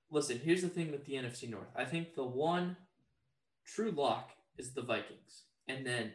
listen. 0.10 0.40
Here's 0.44 0.62
the 0.62 0.70
thing 0.70 0.92
with 0.92 1.06
the 1.06 1.14
NFC 1.14 1.50
North. 1.50 1.70
I 1.76 1.86
think 1.86 2.16
the 2.16 2.26
one 2.26 2.76
true 3.66 3.92
lock 3.92 4.32
is 4.58 4.74
the 4.74 4.82
Vikings, 4.82 5.44
and 5.68 5.86
then 5.86 6.12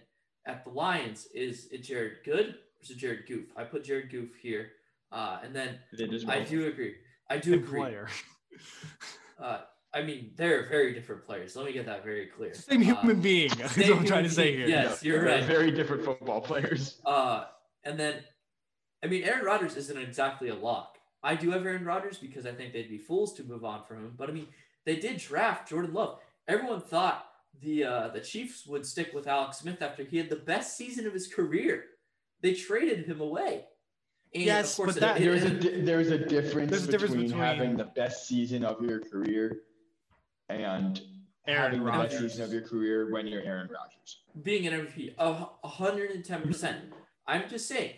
at 0.47 0.65
the 0.65 0.71
Lions 0.71 1.27
is 1.35 1.69
it 1.71 1.83
Jared 1.83 2.19
Good 2.25 2.57
or 2.85 2.91
is 2.91 2.91
it 2.91 2.99
Jared 3.01 3.27
Goof? 3.27 3.47
I 3.57 3.65
put 3.65 3.85
Jared 3.85 4.11
Goof 4.11 4.31
here, 4.41 4.73
uh, 5.13 5.39
and 5.43 5.55
then 5.55 5.79
I 6.29 6.41
do 6.41 6.67
agree. 6.67 6.95
I 7.31 7.39
do 7.39 7.55
agree. 7.55 7.81
player. 7.81 8.09
Uh, 9.37 9.59
I 9.93 10.03
mean, 10.03 10.31
they're 10.37 10.69
very 10.69 10.95
different 10.95 11.27
players. 11.27 11.57
Let 11.57 11.67
me 11.67 11.73
get 11.73 11.87
that 11.87 12.05
very 12.05 12.27
clear. 12.27 12.55
Same 12.55 12.83
Uh, 12.83 12.85
human 12.85 13.21
being. 13.21 13.49
That's 13.59 13.75
same 13.75 13.91
what 13.91 13.99
I'm 13.99 14.05
trying 14.07 14.23
to 14.23 14.31
say 14.31 14.57
here. 14.57 14.69
yes. 14.69 15.03
you're 15.03 15.25
They're 15.25 15.41
right. 15.41 15.45
Very 15.45 15.73
different 15.73 16.05
football 16.05 16.41
players. 16.41 17.01
Uh, 17.05 17.47
and 17.83 17.99
then, 17.99 18.23
I 19.03 19.09
mean, 19.09 19.25
Aaron 19.25 19.45
Rodgers 19.45 19.75
isn't 19.75 19.99
exactly 19.99 20.51
a 20.51 20.55
lock. 20.55 20.99
I 21.25 21.35
do 21.35 21.51
have 21.51 21.67
Aaron 21.67 21.85
Rodgers 21.85 22.17
because 22.17 22.47
I 22.47 22.53
think 22.53 22.73
they'd 22.73 22.89
be 22.89 22.97
fools 22.97 23.35
to 23.35 23.43
move 23.43 23.65
on 23.65 23.83
from 23.83 24.05
him. 24.05 24.15
But 24.17 24.31
I 24.31 24.33
mean, 24.33 24.47
they 24.87 24.95
did 24.95 25.17
draft 25.17 25.69
Jordan 25.69 25.93
Love. 25.93 26.21
Everyone 26.47 26.81
thought 26.81 27.27
the 27.61 27.83
uh, 27.83 28.09
the 28.11 28.21
Chiefs 28.21 28.69
would 28.69 28.87
stick 28.87 29.11
with 29.13 29.27
Alex 29.27 29.59
Smith 29.59 29.83
after 29.83 30.05
he 30.05 30.17
had 30.19 30.31
the 30.31 30.37
best 30.37 30.77
season 30.77 31.09
of 31.09 31.13
his 31.13 31.27
career. 31.27 31.87
They 32.45 32.53
traded 32.53 33.07
him 33.07 33.23
away. 33.23 33.65
And 34.35 34.43
Yes, 34.45 34.73
of 34.73 34.77
course, 34.77 34.95
but 34.97 35.01
that- 35.01 35.17
it- 35.19 35.25
There's 35.25 35.45
a 35.45 35.47
it- 35.47 35.61
di- 35.61 35.81
there's 35.81 36.11
a 36.11 36.19
difference, 36.19 36.71
There's 36.71 36.87
a 36.87 36.91
difference 36.91 37.13
between, 37.15 37.29
between- 37.29 37.43
having 37.43 37.77
the 37.79 37.85
best 37.87 38.29
season 38.29 38.67
of 38.67 38.83
your 38.83 39.01
career 39.01 39.63
and 40.51 41.01
Aaron 41.47 41.73
having 41.73 41.85
the 41.85 41.91
best 41.91 41.99
Rodgers. 42.15 42.33
season 42.33 42.45
of 42.45 42.53
your 42.53 42.61
career 42.61 43.11
when 43.11 43.27
you're 43.27 43.41
Aaron 43.41 43.69
Rodgers. 43.73 44.25
being 44.43 44.67
an 44.67 44.75
MVP, 44.75 45.15
a 45.17 45.69
hundred 45.69 46.11
and 46.11 46.23
ten 46.23 46.43
percent. 46.43 46.93
I'm 47.27 47.49
just 47.49 47.67
saying, 47.67 47.97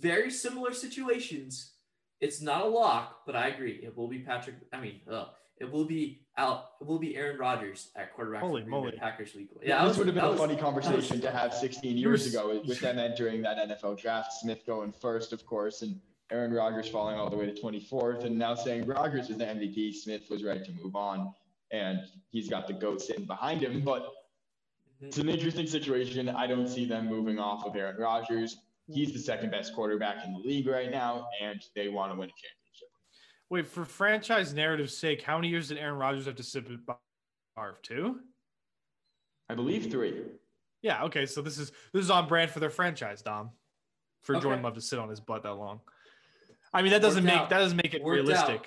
very 0.00 0.30
similar 0.30 0.72
situations. 0.72 1.74
It's 2.18 2.40
not 2.40 2.62
a 2.64 2.68
lock, 2.68 3.26
but 3.26 3.36
I 3.36 3.48
agree. 3.48 3.78
It 3.84 3.94
will 3.94 4.08
be 4.08 4.20
Patrick. 4.20 4.56
I 4.72 4.80
mean, 4.80 5.02
uh, 5.06 5.26
it 5.58 5.70
will 5.70 5.84
be 5.84 6.20
Al. 6.36 6.70
It 6.80 6.86
will 6.86 6.98
be 6.98 7.16
Aaron 7.16 7.38
Rodgers 7.38 7.90
at 7.94 8.14
quarterback. 8.14 8.40
for 8.40 8.48
Holy 8.48 8.64
moly. 8.64 8.92
Packers 8.92 9.34
week. 9.34 9.50
Yeah, 9.60 9.68
Yeah, 9.68 9.84
this 9.84 9.90
was- 9.90 9.98
would 9.98 10.06
have 10.08 10.14
been 10.16 10.24
a 10.24 10.30
was- 10.30 10.40
funny 10.40 10.56
conversation 10.56 11.16
was- 11.16 11.20
to 11.20 11.30
have 11.30 11.54
16 11.54 11.96
years 11.96 12.26
ago 12.26 12.60
with 12.66 12.80
them 12.80 12.98
entering 12.98 13.42
that 13.42 13.58
NFL 13.58 13.94
draft. 13.94 14.32
Smith 14.32 14.64
going 14.66 14.92
first, 14.92 15.32
of 15.32 15.44
course, 15.46 15.82
and 15.82 16.00
Aaron 16.30 16.52
Rodgers 16.52 16.88
falling 16.88 17.16
all 17.16 17.28
the 17.28 17.36
way 17.36 17.46
to 17.46 17.54
24th, 17.54 18.24
and 18.24 18.38
now 18.38 18.54
saying 18.54 18.86
Rodgers 18.86 19.28
is 19.28 19.36
the 19.36 19.46
MVP. 19.46 19.92
Smith 19.92 20.30
was 20.30 20.42
ready 20.42 20.64
to 20.64 20.72
move 20.72 20.96
on, 20.96 21.34
and 21.70 22.00
he's 22.30 22.48
got 22.48 22.66
the 22.66 22.72
goat 22.72 23.02
sitting 23.02 23.26
behind 23.26 23.62
him. 23.62 23.82
But 23.82 24.02
mm-hmm. 24.04 25.06
it's 25.06 25.18
an 25.18 25.28
interesting 25.28 25.66
situation. 25.66 26.28
I 26.28 26.46
don't 26.46 26.66
see 26.68 26.86
them 26.86 27.06
moving 27.06 27.38
off 27.38 27.66
of 27.66 27.76
Aaron 27.76 27.96
Rodgers. 27.98 28.62
He's 28.88 29.12
the 29.12 29.18
second 29.18 29.50
best 29.50 29.74
quarterback 29.74 30.24
in 30.24 30.32
the 30.32 30.38
league 30.38 30.66
right 30.66 30.90
now, 30.90 31.28
and 31.40 31.62
they 31.74 31.88
want 31.88 32.12
to 32.12 32.18
win 32.18 32.30
a 32.30 32.32
championship. 32.32 32.61
Wait, 33.52 33.66
for 33.66 33.84
franchise 33.84 34.54
narrative's 34.54 34.96
sake, 34.96 35.20
how 35.20 35.36
many 35.36 35.48
years 35.48 35.68
did 35.68 35.76
Aaron 35.76 35.96
Rodgers 35.98 36.24
have 36.24 36.36
to 36.36 36.42
sit 36.42 36.66
with 36.70 36.80
Favre? 37.54 37.76
Two? 37.82 38.20
I 39.50 39.54
believe 39.54 39.90
three. 39.90 40.22
Yeah. 40.80 41.04
Okay. 41.04 41.26
So 41.26 41.42
this 41.42 41.58
is 41.58 41.70
this 41.92 42.02
is 42.02 42.10
on 42.10 42.26
brand 42.28 42.50
for 42.50 42.60
their 42.60 42.70
franchise, 42.70 43.20
Dom. 43.20 43.50
For 44.22 44.36
Okay. 44.36 44.44
Jordan 44.44 44.62
Love 44.62 44.72
to 44.76 44.80
sit 44.80 44.98
on 44.98 45.10
his 45.10 45.20
butt 45.20 45.42
that 45.42 45.52
long. 45.52 45.80
I 46.72 46.80
mean, 46.80 46.92
that 46.92 47.02
doesn't 47.02 47.24
Worked 47.24 47.34
make 47.34 47.42
out. 47.42 47.50
that 47.50 47.58
doesn't 47.58 47.76
make 47.76 47.92
it 47.92 48.02
Worked 48.02 48.22
realistic. 48.22 48.56
out. 48.56 48.66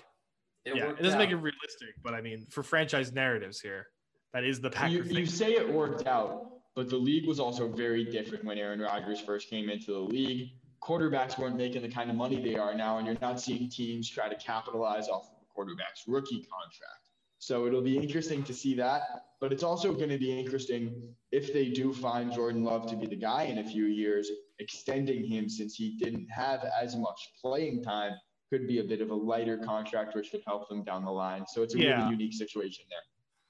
It 0.66 0.76
yeah, 0.76 0.90
it 0.92 1.02
doesn't 1.02 1.18
make 1.18 1.32
it 1.32 1.38
realistic, 1.38 1.96
but 2.04 2.14
I 2.14 2.22
mean, 2.22 2.46
for 2.52 2.62
franchise 2.62 3.12
narratives 3.12 3.60
here, 3.60 3.88
that 4.34 4.44
is 4.44 4.62
the 4.62 4.70
Packer 4.70 4.94
You, 4.94 5.04
thing. 5.04 5.18
you 5.18 5.26
say 5.26 5.54
it 5.54 5.68
worked 5.68 6.06
out, 6.06 6.60
but 6.76 6.92
the 6.92 6.96
league 6.98 7.26
was 7.28 7.40
also 7.40 7.68
very 7.68 8.04
different 8.04 8.46
when 8.46 8.60
Aaron 8.60 8.82
Rodgers 8.82 9.20
first 9.20 9.50
came 9.50 9.68
into 9.72 9.94
the 9.94 10.00
league. 10.00 10.50
Quarterbacks 10.86 11.40
weren't 11.40 11.58
making 11.58 11.82
the 11.82 11.90
kind 11.90 12.12
of 12.12 12.16
money 12.16 12.40
they 12.40 12.56
are 12.56 12.76
now, 12.76 13.00
and 13.00 13.08
you're 13.08 13.18
not 13.20 13.42
seeing 13.42 13.68
teams 13.70 14.08
try 14.08 14.30
to 14.30 14.36
capitalize 14.36 15.10
off 15.10 15.24
of 15.32 15.40
the 15.40 15.46
quarterback's 15.52 16.04
rookie 16.08 16.42
contract. 16.42 17.10
So 17.40 17.66
it'll 17.66 17.82
be 17.82 17.98
interesting 17.98 18.44
to 18.44 18.54
see 18.54 18.76
that, 18.76 19.02
but 19.42 19.52
it's 19.52 19.64
also 19.64 19.94
going 19.94 20.10
to 20.10 20.20
be 20.20 20.38
interesting 20.38 21.02
if 21.32 21.52
they 21.52 21.70
do 21.70 21.92
find 21.92 22.32
Jordan 22.32 22.64
Love 22.64 22.86
to 22.88 22.96
be 22.96 23.08
the 23.08 23.16
guy 23.16 23.44
in 23.44 23.58
a 23.58 23.64
few 23.64 23.86
years, 23.86 24.30
extending 24.60 25.26
him 25.26 25.50
since 25.50 25.74
he 25.74 25.98
didn't 25.98 26.28
have 26.30 26.64
as 26.80 26.96
much 26.96 27.20
playing 27.42 27.84
time 27.84 28.14
could 28.52 28.68
be 28.68 28.78
a 28.78 28.84
bit 28.84 29.02
of 29.02 29.10
a 29.10 29.16
lighter 29.16 29.58
contract, 29.58 30.16
which 30.16 30.30
could 30.30 30.44
help 30.46 30.70
them 30.70 30.84
down 30.84 31.04
the 31.04 31.12
line. 31.12 31.46
So 31.48 31.64
it's 31.64 31.74
a 31.74 31.80
Yeah. 31.80 31.98
really 31.98 32.12
unique 32.12 32.34
situation 32.34 32.86
there. 32.92 33.00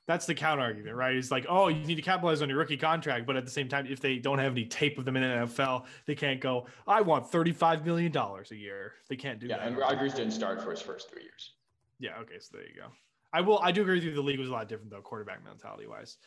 That's 0.07 0.27
the 0.27 0.35
counter 0.35 0.61
argument, 0.61 0.95
right? 0.95 1.15
It's 1.15 1.31
like, 1.31 1.47
oh, 1.49 1.67
you 1.67 1.83
need 1.83 1.95
to 1.95 2.01
capitalize 2.01 2.43
on 2.43 2.49
your 2.49 2.59
rookie 2.59 2.77
contract, 2.77 3.25
but 3.25 3.35
at 3.35 3.43
the 3.43 3.49
same 3.51 3.67
time, 3.67 3.87
if 3.89 3.99
they 3.99 4.17
don't 4.17 4.37
have 4.37 4.51
any 4.51 4.65
tape 4.65 4.99
of 4.99 5.05
them 5.05 5.15
in 5.17 5.23
the 5.23 5.45
NFL, 5.47 5.85
they 6.05 6.13
can't 6.13 6.39
go. 6.39 6.67
I 6.85 7.01
want 7.01 7.31
thirty-five 7.31 7.83
million 7.85 8.11
dollars 8.11 8.51
a 8.51 8.55
year. 8.55 8.93
They 9.09 9.15
can't 9.15 9.39
do 9.39 9.47
Yeah, 9.47 9.57
that. 9.57 9.63
Yeah, 9.63 9.67
and 9.69 9.77
Rodgers 9.77 10.13
didn't 10.13 10.33
start 10.33 10.61
for 10.61 10.69
his 10.69 10.81
first 10.81 11.09
three 11.11 11.23
years. 11.23 11.53
Yeah. 11.99 12.17
Okay. 12.21 12.35
So 12.39 12.57
there 12.57 12.67
you 12.67 12.75
go. 12.75 12.87
I 13.33 13.41
will. 13.41 13.59
I 13.59 13.71
do 13.71 13.81
agree 13.81 13.95
with 13.95 14.03
you. 14.03 14.13
The 14.13 14.21
league 14.21 14.39
was 14.39 14.49
a 14.49 14.51
lot 14.51 14.69
different 14.69 14.91
though, 14.91 15.01
quarterback 15.01 15.43
mentality 15.43 15.87
wise. 15.87 16.17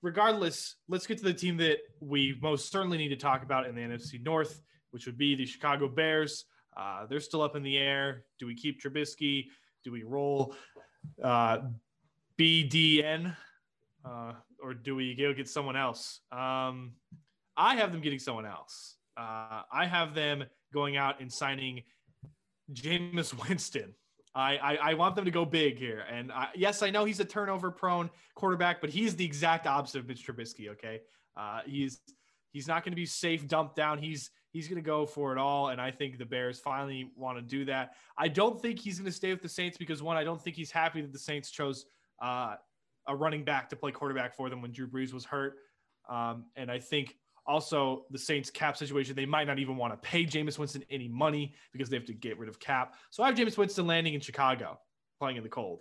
Regardless, 0.00 0.76
let's 0.88 1.06
get 1.06 1.18
to 1.18 1.24
the 1.24 1.34
team 1.34 1.56
that 1.58 1.78
we 2.00 2.36
most 2.42 2.72
certainly 2.72 2.98
need 2.98 3.10
to 3.10 3.16
talk 3.16 3.44
about 3.44 3.66
in 3.66 3.74
the 3.74 3.82
NFC 3.82 4.24
North, 4.24 4.60
which 4.90 5.06
would 5.06 5.16
be 5.18 5.34
the 5.36 5.46
Chicago 5.46 5.86
Bears. 5.86 6.46
Uh, 6.76 7.06
they're 7.06 7.20
still 7.20 7.42
up 7.42 7.54
in 7.54 7.62
the 7.62 7.76
air. 7.76 8.24
Do 8.40 8.46
we 8.46 8.54
keep 8.56 8.82
Trubisky? 8.82 9.44
Do 9.84 9.92
we 9.92 10.02
roll 10.02 10.54
uh, 11.22 11.58
BDN? 12.38 13.36
Uh, 14.04 14.32
or 14.62 14.74
do 14.74 14.94
we 14.94 15.14
go 15.14 15.32
get 15.32 15.48
someone 15.48 15.76
else? 15.76 16.20
Um, 16.30 16.92
I 17.56 17.76
have 17.76 17.92
them 17.92 18.00
getting 18.00 18.18
someone 18.18 18.46
else. 18.46 18.96
Uh, 19.16 19.62
I 19.72 19.86
have 19.86 20.14
them 20.14 20.44
going 20.72 20.96
out 20.96 21.20
and 21.20 21.30
signing 21.30 21.82
Jameis 22.72 23.34
Winston. 23.48 23.94
I, 24.34 24.56
I, 24.56 24.74
I 24.74 24.94
want 24.94 25.14
them 25.14 25.26
to 25.26 25.30
go 25.30 25.44
big 25.44 25.78
here. 25.78 26.04
And 26.10 26.32
I, 26.32 26.48
yes, 26.54 26.82
I 26.82 26.90
know 26.90 27.04
he's 27.04 27.20
a 27.20 27.24
turnover 27.24 27.70
prone 27.70 28.08
quarterback, 28.34 28.80
but 28.80 28.88
he's 28.88 29.14
the 29.14 29.24
exact 29.24 29.66
opposite 29.66 29.98
of 29.98 30.08
Mitch 30.08 30.26
Trubisky. 30.26 30.70
Okay. 30.70 31.00
Uh, 31.36 31.60
he's, 31.66 32.00
he's 32.50 32.66
not 32.66 32.82
going 32.82 32.92
to 32.92 32.96
be 32.96 33.04
safe 33.04 33.46
dumped 33.46 33.76
down. 33.76 33.98
He's, 33.98 34.30
he's 34.50 34.68
going 34.68 34.82
to 34.82 34.86
go 34.86 35.04
for 35.04 35.32
it 35.32 35.38
all. 35.38 35.68
And 35.68 35.80
I 35.80 35.90
think 35.90 36.16
the 36.16 36.24
Bears 36.24 36.58
finally 36.58 37.10
want 37.14 37.36
to 37.36 37.42
do 37.42 37.66
that. 37.66 37.94
I 38.16 38.28
don't 38.28 38.60
think 38.60 38.78
he's 38.78 38.98
going 38.98 39.10
to 39.10 39.16
stay 39.16 39.32
with 39.32 39.42
the 39.42 39.48
Saints 39.50 39.76
because 39.76 40.02
one, 40.02 40.16
I 40.16 40.24
don't 40.24 40.40
think 40.40 40.56
he's 40.56 40.70
happy 40.70 41.02
that 41.02 41.12
the 41.12 41.18
Saints 41.18 41.50
chose 41.50 41.84
uh, 42.22 42.54
a 43.08 43.16
running 43.16 43.44
back 43.44 43.68
to 43.70 43.76
play 43.76 43.90
quarterback 43.90 44.34
for 44.34 44.48
them 44.48 44.62
when 44.62 44.72
Drew 44.72 44.86
Brees 44.86 45.12
was 45.12 45.24
hurt. 45.24 45.56
Um, 46.08 46.46
and 46.56 46.70
I 46.70 46.78
think 46.78 47.16
also 47.46 48.04
the 48.10 48.18
Saints 48.18 48.50
cap 48.50 48.76
situation, 48.76 49.14
they 49.16 49.26
might 49.26 49.46
not 49.46 49.58
even 49.58 49.76
want 49.76 49.92
to 49.92 50.08
pay 50.08 50.24
Jameis 50.24 50.58
Winston 50.58 50.84
any 50.90 51.08
money 51.08 51.54
because 51.72 51.88
they 51.88 51.96
have 51.96 52.06
to 52.06 52.14
get 52.14 52.38
rid 52.38 52.48
of 52.48 52.60
cap. 52.60 52.94
So 53.10 53.22
I 53.22 53.26
have 53.26 53.36
Jameis 53.36 53.58
Winston 53.58 53.86
landing 53.86 54.14
in 54.14 54.20
Chicago, 54.20 54.78
playing 55.18 55.36
in 55.36 55.42
the 55.42 55.48
cold. 55.48 55.80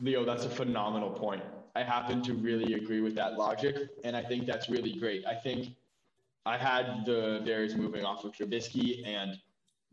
Leo, 0.00 0.24
that's 0.24 0.44
a 0.44 0.50
phenomenal 0.50 1.10
point. 1.10 1.42
I 1.74 1.82
happen 1.82 2.22
to 2.22 2.34
really 2.34 2.74
agree 2.74 3.00
with 3.00 3.14
that 3.16 3.38
logic, 3.38 3.76
and 4.04 4.16
I 4.16 4.22
think 4.22 4.46
that's 4.46 4.68
really 4.68 4.94
great. 4.94 5.24
I 5.26 5.34
think 5.34 5.68
I 6.44 6.56
had 6.56 7.04
the 7.06 7.42
Bears 7.44 7.74
moving 7.74 8.04
off 8.04 8.24
of 8.24 8.32
Trubisky, 8.32 9.06
and 9.06 9.38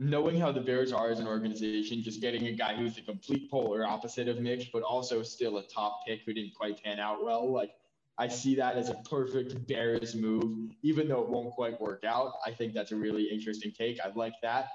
knowing 0.04 0.40
how 0.40 0.52
the 0.52 0.62
Bears 0.62 0.92
are 0.92 1.10
as 1.10 1.20
an 1.20 1.28
organization, 1.28 2.04
just 2.04 2.22
getting 2.22 2.48
a 2.48 2.52
guy 2.52 2.76
who's 2.76 2.96
the 2.96 3.02
complete 3.02 3.50
polar 3.50 3.86
opposite 3.86 4.28
of 4.28 4.40
Mitch, 4.40 4.70
but 4.72 4.84
also 4.84 5.24
still 5.24 5.58
a 5.58 5.68
top 5.68 6.02
pick 6.06 6.22
who 6.26 6.34
didn't 6.34 6.54
quite 6.54 6.84
pan 6.84 7.00
out 7.00 7.24
well, 7.24 7.52
like 7.52 7.72
I 8.18 8.28
see 8.28 8.56
that 8.56 8.76
as 8.76 8.90
a 8.90 8.96
perfect 9.10 9.68
Bears 9.68 10.14
move, 10.14 10.72
even 10.84 11.08
though 11.08 11.22
it 11.22 11.30
won't 11.30 11.54
quite 11.54 11.80
work 11.82 12.04
out. 12.04 12.34
I 12.46 12.52
think 12.52 12.74
that's 12.74 12.92
a 12.92 12.96
really 12.96 13.24
interesting 13.24 13.72
take. 13.72 14.00
I 14.04 14.12
like 14.16 14.34
that. 14.44 14.68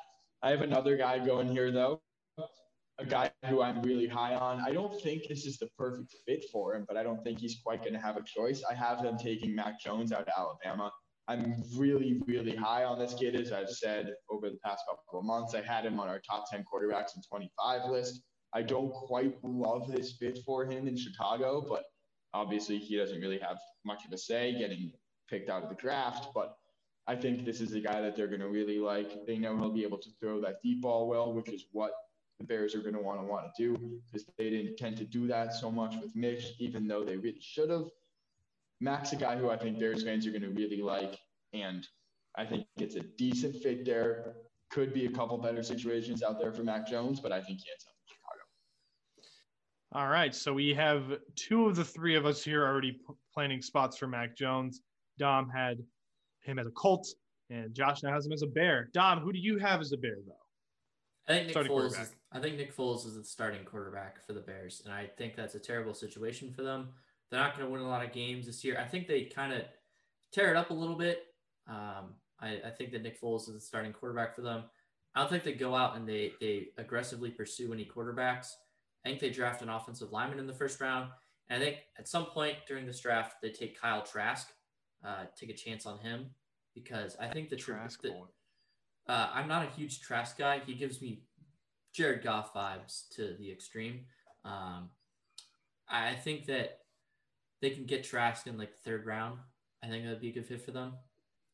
I 0.43 0.51
have 0.51 0.62
another 0.62 0.97
guy 0.97 1.24
going 1.24 1.49
here, 1.49 1.70
though 1.70 2.01
a 2.99 3.05
guy 3.05 3.31
who 3.47 3.62
I'm 3.62 3.81
really 3.83 4.09
high 4.09 4.35
on. 4.35 4.61
I 4.61 4.72
don't 4.72 5.01
think 5.01 5.29
this 5.29 5.47
is 5.47 5.59
the 5.59 5.68
perfect 5.79 6.14
fit 6.26 6.45
for 6.53 6.74
him, 6.74 6.85
but 6.89 6.97
I 6.97 7.03
don't 7.03 7.22
think 7.22 7.39
he's 7.39 7.61
quite 7.64 7.81
going 7.81 7.93
to 7.93 8.01
have 8.01 8.16
a 8.16 8.22
choice. 8.22 8.62
I 8.68 8.74
have 8.74 9.03
them 9.03 9.16
taking 9.16 9.55
Mac 9.55 9.81
Jones 9.81 10.12
out 10.12 10.22
of 10.22 10.29
Alabama. 10.37 10.93
I'm 11.29 11.62
really, 11.76 12.22
really 12.26 12.57
high 12.57 12.85
on 12.85 12.99
this 12.99 13.12
kid, 13.12 13.37
as 13.37 13.53
I've 13.53 13.68
said 13.68 14.14
over 14.31 14.49
the 14.49 14.57
past 14.64 14.85
couple 14.89 15.18
of 15.18 15.26
months. 15.26 15.55
I 15.55 15.61
had 15.61 15.85
him 15.85 16.01
on 16.01 16.09
our 16.09 16.20
top 16.20 16.51
10 16.51 16.64
quarterbacks 16.64 17.16
in 17.16 17.22
25 17.29 17.91
list. 17.91 18.22
I 18.55 18.62
don't 18.62 18.91
quite 18.91 19.37
love 19.43 19.93
this 19.93 20.12
fit 20.12 20.39
for 20.47 20.64
him 20.64 20.89
in 20.89 20.97
Chicago, 20.97 21.62
but 21.68 21.85
obviously 22.33 22.79
he 22.79 22.97
doesn't 22.97 23.20
really 23.20 23.39
have 23.41 23.59
much 23.85 24.07
of 24.07 24.12
a 24.12 24.18
say 24.18 24.59
getting 24.59 24.91
picked 25.29 25.51
out 25.51 25.62
of 25.62 25.68
the 25.68 25.74
draft. 25.74 26.29
But 26.35 26.57
I 27.07 27.14
think 27.14 27.45
this 27.45 27.61
is 27.61 27.74
a 27.74 27.81
guy 27.81 28.01
that 28.01 28.16
they're 28.16 28.26
going 28.26 28.41
to 28.41 28.49
really 28.49 28.79
like. 28.79 29.26
They 29.26 29.37
know 29.37 29.55
he'll 29.59 29.70
be 29.70 29.85
able 29.85 29.99
to 29.99 30.11
throw 30.18 30.41
that 30.41 30.62
deep 30.62 30.81
ball 30.81 31.09
well, 31.09 31.35
which 31.35 31.51
is 31.51 31.66
what 31.72 31.93
the 32.39 32.47
Bears 32.47 32.74
are 32.74 32.81
going 32.81 32.95
to 32.95 33.03
want 33.03 33.20
to 33.20 33.26
want 33.26 33.47
to 33.55 33.62
do 33.62 34.01
because 34.07 34.26
they 34.39 34.49
didn't 34.49 34.79
tend 34.79 34.97
to 34.97 35.05
do 35.05 35.26
that 35.26 35.53
so 35.53 35.70
much 35.70 35.95
with 36.01 36.16
Mitch, 36.16 36.55
even 36.59 36.89
though 36.89 37.05
they 37.05 37.16
really 37.16 37.41
should 37.41 37.68
have. 37.68 37.85
Mac's 38.81 39.12
a 39.12 39.16
guy 39.16 39.37
who 39.37 39.51
I 39.51 39.57
think 39.57 39.79
Bears 39.79 40.05
fans 40.05 40.26
are 40.26 40.31
going 40.31 40.43
to 40.43 40.51
really 40.51 40.81
like, 40.81 41.18
and 41.53 41.87
I 42.37 42.45
think 42.45 42.66
it's 42.76 42.95
a 42.95 43.03
decent 43.16 43.57
fit 43.57 43.85
there. 43.85 44.37
Could 44.70 44.93
be 44.93 45.07
a 45.07 45.11
couple 45.11 45.39
better 45.39 45.62
situations 45.62 46.22
out 46.22 46.39
there 46.39 46.53
for 46.53 46.62
Mac 46.62 46.87
Jones, 46.87 47.20
but 47.20 47.33
I 47.33 47.41
think 47.41 47.59
he 47.59 47.70
ends 47.70 47.87
up 47.87 47.95
in 48.03 48.14
Chicago. 48.14 50.05
All 50.05 50.12
right. 50.12 50.35
So 50.35 50.53
we 50.53 50.74
have 50.74 51.18
two 51.37 51.66
of 51.66 51.74
the 51.74 51.85
three 51.85 52.16
of 52.16 52.26
us 52.26 52.45
here 52.45 52.66
already 52.66 52.93
p- 52.93 53.14
planning 53.33 53.62
spots 53.62 53.97
for 53.97 54.07
Mac 54.07 54.37
Jones. 54.37 54.83
Dom 55.18 55.49
had 55.49 55.79
him 56.43 56.59
as 56.59 56.66
a 56.66 56.70
Colt, 56.70 57.09
and 57.49 57.74
Josh 57.74 58.03
now 58.03 58.12
has 58.12 58.26
him 58.26 58.33
as 58.33 58.43
a 58.43 58.47
Bear. 58.47 58.91
Dom, 58.93 59.20
who 59.20 59.33
do 59.33 59.39
you 59.39 59.59
have 59.59 59.81
as 59.81 59.93
a 59.93 59.97
Bear, 59.97 60.18
though? 60.26 60.35
I 61.26 61.33
think 61.33 61.47
Nick 61.47 61.53
Starting 61.53 61.72
Foles. 61.72 62.01
Is, 62.01 62.12
I 62.33 62.41
think 62.41 62.57
Nick 62.57 62.76
Foles 62.76 63.07
is 63.07 63.14
the 63.14 63.24
starting 63.24 63.64
quarterback 63.64 64.24
for 64.26 64.35
the 64.35 64.41
Bears, 64.41 64.83
and 64.85 64.93
I 64.93 65.07
think 65.16 65.35
that's 65.35 65.55
a 65.55 65.59
terrible 65.59 65.95
situation 65.95 66.53
for 66.53 66.62
them. 66.62 66.91
They're 67.31 67.41
not 67.41 67.57
going 67.57 67.66
to 67.66 67.72
win 67.72 67.83
a 67.83 67.89
lot 67.89 68.05
of 68.05 68.12
games 68.12 68.47
this 68.47 68.64
year. 68.64 68.79
I 68.81 68.89
think 68.89 69.07
they 69.07 69.24
kind 69.24 69.53
of 69.53 69.62
tear 70.33 70.51
it 70.51 70.57
up 70.57 70.70
a 70.70 70.74
little 70.74 70.97
bit. 70.97 71.24
Um, 71.68 72.14
I, 72.41 72.61
I 72.66 72.70
think 72.76 72.93
that 72.93 73.03
Nick 73.03 73.20
Foles 73.20 73.49
is 73.49 73.55
the 73.55 73.61
starting 73.61 73.93
quarterback 73.93 74.35
for 74.35 74.43
them. 74.43 74.64
I 75.14 75.20
don't 75.20 75.31
think 75.31 75.45
they 75.45 75.55
go 75.55 75.74
out 75.74 75.97
and 75.97 76.09
they 76.09 76.33
they 76.41 76.68
aggressively 76.79 77.31
pursue 77.31 77.72
any 77.72 77.85
quarterbacks. 77.85 78.53
I 79.05 79.09
think 79.09 79.20
they 79.20 79.31
draft 79.31 79.62
an 79.62 79.68
offensive 79.68 80.12
lineman 80.12 80.39
in 80.39 80.47
the 80.47 80.53
first 80.53 80.81
round. 80.81 81.11
And 81.49 81.62
I 81.62 81.64
think 81.64 81.79
at 81.99 82.09
some 82.09 82.26
point 82.26 82.57
during 82.66 82.87
this 82.87 83.01
draft, 83.01 83.37
they 83.43 83.51
take 83.51 83.81
Kyle 83.81 84.03
Trask, 84.03 84.49
uh, 85.05 85.24
take 85.39 85.51
a 85.51 85.55
chance 85.55 85.87
on 85.87 85.99
him 85.99 86.26
because 86.74 87.16
I 87.18 87.29
think 87.29 87.49
the 87.49 87.57
Trask. 87.57 88.01
the, 88.03 88.12
uh, 89.09 89.31
I'm 89.33 89.49
not 89.49 89.66
a 89.66 89.70
huge 89.70 90.01
Trask 90.01 90.37
guy. 90.37 90.61
He 90.64 90.74
gives 90.74 91.01
me 91.01 91.22
Jared 91.93 92.22
Goff 92.22 92.53
vibes 92.53 93.09
to 93.16 93.35
the 93.39 93.51
extreme. 93.51 94.05
Um, 94.45 94.91
I 95.89 96.14
think 96.14 96.47
that 96.47 96.81
they 97.61 97.71
can 97.71 97.85
get 97.87 98.05
Trask 98.05 98.47
in 98.47 98.57
like 98.59 98.73
the 98.73 98.91
third 98.91 99.07
round. 99.07 99.39
I 99.83 99.89
think 99.89 100.05
that 100.05 100.11
would 100.11 100.21
be 100.21 100.31
a 100.31 100.33
good 100.33 100.47
fit 100.47 100.63
for 100.65 100.71
them. 100.73 100.95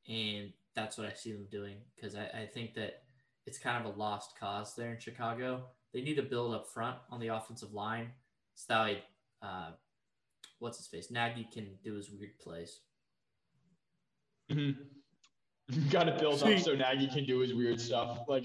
And 0.08 0.52
that's 0.74 0.98
what 0.98 1.06
I 1.06 1.12
see 1.12 1.32
them 1.32 1.46
doing 1.50 1.76
because 1.94 2.14
I, 2.14 2.24
I 2.42 2.46
think 2.52 2.74
that 2.74 3.02
it's 3.46 3.58
kind 3.58 3.84
of 3.86 3.94
a 3.94 3.98
lost 3.98 4.38
cause 4.38 4.74
there 4.74 4.92
in 4.92 4.98
Chicago. 5.00 5.64
They 5.92 6.00
need 6.02 6.16
to 6.16 6.22
build 6.22 6.54
up 6.54 6.66
front 6.68 6.96
on 7.10 7.20
the 7.20 7.28
offensive 7.28 7.72
line 7.72 8.10
so 8.54 8.64
that 8.72 8.84
way, 8.84 9.02
uh, 9.42 9.70
what's 10.58 10.78
his 10.78 10.86
face? 10.86 11.10
Nagy 11.10 11.48
can 11.52 11.68
do 11.84 11.94
his 11.94 12.10
weird 12.10 12.38
plays. 12.38 12.80
Mhm. 14.50 14.76
You 15.68 15.90
got 15.90 16.04
to 16.04 16.12
build 16.18 16.40
See- 16.40 16.54
up 16.54 16.60
so 16.60 16.74
Nagy 16.74 17.06
can 17.08 17.24
do 17.24 17.38
his 17.38 17.54
weird 17.54 17.80
stuff. 17.80 18.18
Like 18.28 18.44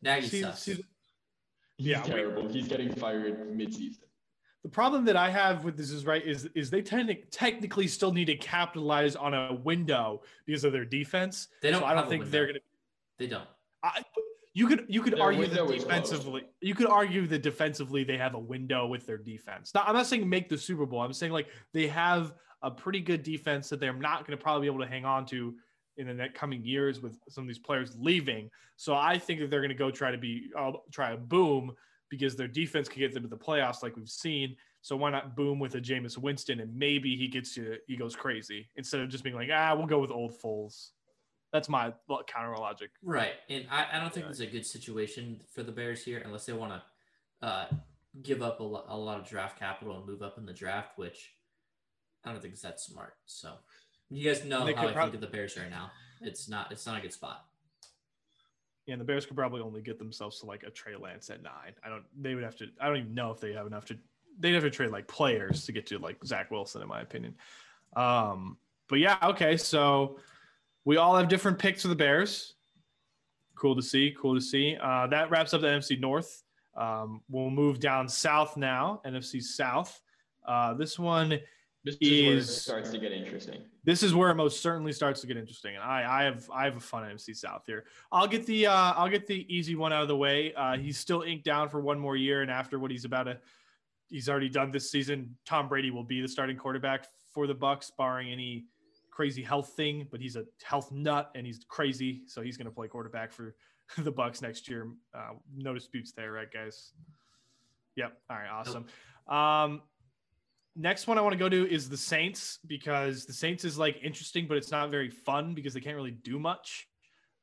Nagy 0.00 0.28
See- 0.28 0.42
sucks. 0.42 0.60
see, 0.62 0.74
he's 1.76 1.86
Yeah, 1.88 2.02
we- 2.04 2.08
terrible. 2.08 2.48
He's 2.48 2.68
getting 2.68 2.94
fired 2.94 3.52
mid-season. 3.56 4.04
The 4.62 4.68
problem 4.68 5.04
that 5.06 5.16
I 5.16 5.28
have 5.28 5.64
with 5.64 5.76
this 5.76 5.90
is 5.90 6.06
right 6.06 6.24
is 6.24 6.48
is 6.54 6.70
they 6.70 6.82
tend 6.82 7.08
to 7.08 7.14
technically 7.14 7.88
still 7.88 8.12
need 8.12 8.26
to 8.26 8.36
capitalize 8.36 9.16
on 9.16 9.34
a 9.34 9.54
window 9.54 10.22
because 10.46 10.62
of 10.64 10.72
their 10.72 10.84
defense. 10.84 11.48
They 11.62 11.70
don't 11.70 11.80
So 11.80 11.86
I 11.86 11.94
don't 11.94 12.08
think 12.08 12.30
they're 12.30 12.46
going 12.46 12.54
to. 12.54 12.60
they 13.18 13.26
don't. 13.26 13.48
I, 13.82 14.02
you 14.54 14.66
could 14.68 14.84
you 14.88 15.02
could 15.02 15.14
Their 15.14 15.22
argue 15.22 15.46
that 15.46 15.66
defensively 15.66 16.44
you 16.60 16.74
could 16.74 16.86
argue 16.86 17.26
that 17.26 17.42
defensively 17.42 18.04
they 18.04 18.18
have 18.18 18.34
a 18.34 18.38
window 18.38 18.86
with 18.86 19.06
their 19.06 19.18
defense. 19.18 19.74
Now 19.74 19.82
I'm 19.86 19.94
not 19.94 20.06
saying 20.06 20.28
make 20.28 20.48
the 20.48 20.58
Super 20.58 20.86
Bowl. 20.86 21.00
I'm 21.00 21.12
saying 21.12 21.32
like 21.32 21.48
they 21.72 21.88
have 21.88 22.34
a 22.62 22.70
pretty 22.70 23.00
good 23.00 23.22
defense 23.22 23.68
that 23.70 23.80
they're 23.80 23.92
not 23.92 24.26
going 24.26 24.38
to 24.38 24.42
probably 24.42 24.68
be 24.68 24.72
able 24.72 24.84
to 24.84 24.90
hang 24.90 25.04
on 25.04 25.26
to 25.26 25.54
in 25.96 26.06
the 26.06 26.14
next 26.14 26.38
coming 26.38 26.64
years 26.64 27.00
with 27.00 27.18
some 27.28 27.44
of 27.44 27.48
these 27.48 27.58
players 27.58 27.96
leaving. 27.98 28.50
So 28.76 28.94
I 28.94 29.18
think 29.18 29.40
that 29.40 29.50
they're 29.50 29.60
going 29.60 29.70
to 29.70 29.74
go 29.74 29.90
try 29.90 30.10
to 30.10 30.18
be 30.18 30.50
uh, 30.56 30.72
try 30.90 31.12
a 31.12 31.16
boom 31.16 31.72
because 32.12 32.36
their 32.36 32.46
defense 32.46 32.90
could 32.90 32.98
get 32.98 33.14
them 33.14 33.22
to 33.22 33.28
the 33.28 33.36
playoffs 33.38 33.82
like 33.82 33.96
we've 33.96 34.06
seen. 34.06 34.54
So 34.82 34.94
why 34.96 35.10
not 35.10 35.34
boom 35.34 35.58
with 35.58 35.76
a 35.76 35.80
Jameis 35.80 36.18
Winston 36.18 36.60
and 36.60 36.76
maybe 36.76 37.16
he 37.16 37.26
gets 37.26 37.56
you 37.56 37.76
he 37.86 37.96
goes 37.96 38.14
crazy 38.14 38.68
instead 38.76 39.00
of 39.00 39.08
just 39.08 39.24
being 39.24 39.34
like 39.34 39.48
ah 39.50 39.74
we'll 39.74 39.86
go 39.86 39.98
with 39.98 40.10
old 40.10 40.38
Foles. 40.38 40.90
That's 41.54 41.70
my 41.70 41.94
counter 42.26 42.54
logic. 42.58 42.90
Right. 43.02 43.32
And 43.48 43.64
I, 43.70 43.86
I 43.94 43.98
don't 44.00 44.12
think 44.12 44.26
Yeah. 44.26 44.30
this 44.32 44.40
a 44.40 44.46
good 44.46 44.66
situation 44.66 45.40
for 45.54 45.62
the 45.62 45.72
Bears 45.72 46.04
here 46.04 46.20
unless 46.22 46.44
they 46.44 46.52
want 46.52 46.72
to 47.40 47.46
uh, 47.46 47.66
give 48.22 48.42
up 48.42 48.60
a, 48.60 48.62
lo- 48.62 48.84
a 48.88 48.96
lot 48.96 49.18
of 49.18 49.26
draft 49.26 49.58
capital 49.58 49.96
and 49.96 50.06
move 50.06 50.20
up 50.20 50.36
in 50.36 50.44
the 50.44 50.52
draft, 50.52 50.98
which 50.98 51.30
I 52.26 52.30
don't 52.32 52.42
think 52.42 52.52
is 52.54 52.60
that 52.62 52.78
smart. 52.78 53.14
So 53.24 53.54
you 54.10 54.28
guys 54.30 54.44
know 54.44 54.60
how 54.60 54.66
I 54.88 54.92
prob- 54.92 55.04
think 55.12 55.14
of 55.14 55.20
the 55.22 55.26
Bears 55.34 55.56
right 55.56 55.70
now. 55.70 55.90
It's 56.20 56.48
not 56.48 56.70
it's 56.72 56.84
not 56.86 56.98
a 56.98 57.00
good 57.00 57.12
spot. 57.14 57.46
And 58.88 59.00
the 59.00 59.04
Bears 59.04 59.26
could 59.26 59.36
probably 59.36 59.60
only 59.60 59.80
get 59.80 59.98
themselves 59.98 60.40
to 60.40 60.46
like 60.46 60.64
a 60.64 60.70
Trey 60.70 60.96
Lance 60.96 61.30
at 61.30 61.42
nine. 61.42 61.72
I 61.84 61.88
don't. 61.88 62.04
They 62.20 62.34
would 62.34 62.44
have 62.44 62.56
to. 62.56 62.66
I 62.80 62.88
don't 62.88 62.96
even 62.96 63.14
know 63.14 63.30
if 63.30 63.40
they 63.40 63.52
have 63.52 63.66
enough 63.66 63.84
to. 63.86 63.98
They'd 64.40 64.54
have 64.54 64.64
to 64.64 64.70
trade 64.70 64.90
like 64.90 65.06
players 65.06 65.66
to 65.66 65.72
get 65.72 65.86
to 65.86 65.98
like 65.98 66.22
Zach 66.24 66.50
Wilson, 66.50 66.82
in 66.82 66.88
my 66.88 67.00
opinion. 67.00 67.34
Um, 67.94 68.56
but 68.88 68.98
yeah, 68.98 69.18
okay. 69.22 69.56
So 69.56 70.18
we 70.84 70.96
all 70.96 71.16
have 71.16 71.28
different 71.28 71.58
picks 71.58 71.82
for 71.82 71.88
the 71.88 71.94
Bears. 71.94 72.54
Cool 73.54 73.76
to 73.76 73.82
see. 73.82 74.14
Cool 74.20 74.34
to 74.34 74.40
see. 74.40 74.76
Uh, 74.80 75.06
that 75.08 75.30
wraps 75.30 75.54
up 75.54 75.60
the 75.60 75.68
NFC 75.68 76.00
North. 76.00 76.42
Um, 76.76 77.20
we'll 77.28 77.50
move 77.50 77.78
down 77.78 78.08
south 78.08 78.56
now. 78.56 79.00
NFC 79.06 79.42
South. 79.42 80.00
Uh, 80.46 80.74
this 80.74 80.98
one 80.98 81.38
This 81.84 81.96
is, 82.00 82.22
where 82.22 82.32
it 82.32 82.38
Is- 82.38 82.62
starts 82.62 82.90
to 82.90 82.98
get 82.98 83.10
interesting. 83.12 83.60
this 83.82 84.04
is 84.04 84.14
where 84.14 84.30
it 84.30 84.36
most 84.36 84.62
certainly 84.62 84.92
starts 84.92 85.20
to 85.22 85.26
get 85.26 85.36
interesting. 85.36 85.74
And 85.74 85.82
I, 85.82 86.20
I 86.20 86.22
have 86.24 86.48
I 86.54 86.64
have 86.64 86.76
a 86.76 86.80
fun 86.80 87.02
NFC 87.02 87.34
South 87.36 87.64
here. 87.66 87.84
I'll 88.12 88.28
get 88.28 88.46
the 88.46 88.66
uh, 88.66 88.92
I'll 88.92 89.08
get 89.08 89.26
the 89.26 89.44
easy 89.52 89.74
one 89.74 89.92
out 89.92 90.02
of 90.02 90.08
the 90.08 90.16
way. 90.16 90.54
Uh, 90.54 90.76
he's 90.76 90.96
still 90.98 91.22
inked 91.22 91.44
down 91.44 91.68
for 91.68 91.80
one 91.80 91.98
more 91.98 92.16
year, 92.16 92.42
and 92.42 92.50
after 92.50 92.78
what 92.78 92.92
he's 92.92 93.04
about 93.04 93.24
to, 93.24 93.38
he's 94.08 94.28
already 94.28 94.48
done 94.48 94.70
this 94.70 94.90
season. 94.92 95.36
Tom 95.44 95.68
Brady 95.68 95.90
will 95.90 96.04
be 96.04 96.20
the 96.20 96.28
starting 96.28 96.56
quarterback 96.56 97.06
for 97.34 97.46
the 97.48 97.54
Bucs, 97.54 97.90
barring 97.98 98.30
any 98.30 98.66
crazy 99.10 99.42
health 99.42 99.70
thing. 99.70 100.06
But 100.08 100.20
he's 100.20 100.36
a 100.36 100.44
health 100.62 100.92
nut, 100.92 101.32
and 101.34 101.44
he's 101.44 101.64
crazy, 101.68 102.22
so 102.28 102.42
he's 102.42 102.56
going 102.56 102.66
to 102.68 102.72
play 102.72 102.86
quarterback 102.86 103.32
for 103.32 103.56
the 103.98 104.12
Bucs 104.12 104.40
next 104.40 104.68
year. 104.68 104.86
Uh, 105.12 105.30
no 105.56 105.74
disputes 105.74 106.12
there, 106.12 106.30
right, 106.30 106.52
guys? 106.52 106.92
Yep. 107.96 108.16
All 108.30 108.36
right. 108.36 108.48
Awesome. 108.48 108.86
Um, 109.28 109.82
next 110.76 111.06
one 111.06 111.18
I 111.18 111.20
want 111.20 111.32
to 111.32 111.38
go 111.38 111.48
to 111.48 111.70
is 111.70 111.88
the 111.88 111.96
Saints 111.96 112.58
because 112.66 113.26
the 113.26 113.32
Saints 113.32 113.64
is 113.64 113.78
like 113.78 113.98
interesting, 114.02 114.46
but 114.46 114.56
it's 114.56 114.70
not 114.70 114.90
very 114.90 115.10
fun 115.10 115.54
because 115.54 115.74
they 115.74 115.80
can't 115.80 115.96
really 115.96 116.10
do 116.10 116.38
much. 116.38 116.88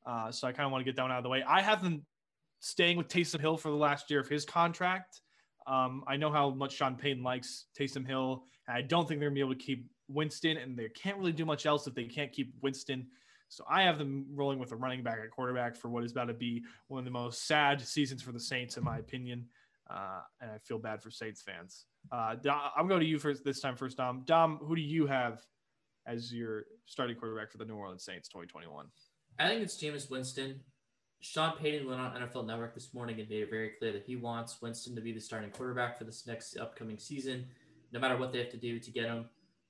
Uh, 0.06 0.30
so 0.30 0.48
I 0.48 0.52
kind 0.52 0.66
of 0.66 0.72
want 0.72 0.82
to 0.82 0.84
get 0.84 0.96
that 0.96 1.02
one 1.02 1.12
out 1.12 1.18
of 1.18 1.24
the 1.24 1.30
way. 1.30 1.44
I 1.46 1.60
have 1.60 1.82
them 1.82 2.04
staying 2.60 2.96
with 2.96 3.08
Taysom 3.08 3.40
Hill 3.40 3.56
for 3.56 3.70
the 3.70 3.76
last 3.76 4.10
year 4.10 4.20
of 4.20 4.28
his 4.28 4.44
contract. 4.44 5.20
Um, 5.66 6.02
I 6.06 6.16
know 6.16 6.30
how 6.30 6.50
much 6.50 6.74
Sean 6.74 6.96
Payton 6.96 7.22
likes 7.22 7.66
Taysom 7.78 8.06
Hill. 8.06 8.44
And 8.66 8.76
I 8.76 8.82
don't 8.82 9.06
think 9.06 9.20
they're 9.20 9.28
gonna 9.28 9.34
be 9.34 9.40
able 9.40 9.54
to 9.54 9.60
keep 9.60 9.86
Winston, 10.08 10.56
and 10.56 10.76
they 10.76 10.88
can't 10.88 11.18
really 11.18 11.32
do 11.32 11.44
much 11.44 11.66
else 11.66 11.86
if 11.86 11.94
they 11.94 12.04
can't 12.04 12.32
keep 12.32 12.52
Winston. 12.62 13.06
So 13.48 13.64
I 13.68 13.82
have 13.82 13.98
them 13.98 14.26
rolling 14.32 14.58
with 14.58 14.72
a 14.72 14.76
running 14.76 15.02
back 15.02 15.18
at 15.22 15.30
quarterback 15.30 15.76
for 15.76 15.88
what 15.88 16.04
is 16.04 16.12
about 16.12 16.26
to 16.26 16.34
be 16.34 16.62
one 16.88 17.00
of 17.00 17.04
the 17.04 17.10
most 17.10 17.46
sad 17.46 17.80
seasons 17.80 18.22
for 18.22 18.32
the 18.32 18.40
Saints, 18.40 18.76
in 18.76 18.84
my 18.84 18.98
opinion. 18.98 19.46
Uh, 19.90 20.20
and 20.40 20.50
I 20.50 20.58
feel 20.58 20.78
bad 20.78 21.02
for 21.02 21.10
Saints 21.10 21.42
fans. 21.42 21.86
Uh, 22.12 22.36
I'm 22.76 22.86
going 22.86 23.00
to 23.00 23.06
you 23.06 23.18
first 23.18 23.44
this 23.44 23.60
time 23.60 23.76
first, 23.76 23.96
Dom. 23.96 24.22
Dom, 24.24 24.58
who 24.62 24.76
do 24.76 24.82
you 24.82 25.06
have 25.06 25.40
as 26.06 26.32
your 26.32 26.64
starting 26.86 27.16
quarterback 27.16 27.50
for 27.50 27.58
the 27.58 27.64
New 27.64 27.74
Orleans 27.74 28.04
Saints 28.04 28.28
2021? 28.28 28.86
I 29.38 29.48
think 29.48 29.62
it's 29.62 29.76
Jameis 29.76 30.10
Winston. 30.10 30.60
Sean 31.20 31.56
Payton 31.56 31.86
went 31.86 32.00
on 32.00 32.16
NFL 32.16 32.46
Network 32.46 32.74
this 32.74 32.94
morning 32.94 33.20
and 33.20 33.28
made 33.28 33.42
it 33.42 33.50
very 33.50 33.70
clear 33.78 33.92
that 33.92 34.04
he 34.04 34.16
wants 34.16 34.62
Winston 34.62 34.94
to 34.94 35.02
be 35.02 35.12
the 35.12 35.20
starting 35.20 35.50
quarterback 35.50 35.98
for 35.98 36.04
this 36.04 36.26
next 36.26 36.56
upcoming 36.56 36.98
season, 36.98 37.46
no 37.92 38.00
matter 38.00 38.16
what 38.16 38.32
they 38.32 38.38
have 38.38 38.50
to 38.50 38.56
do 38.56 38.78
to 38.78 38.90
get 38.90 39.04
him. 39.04 39.26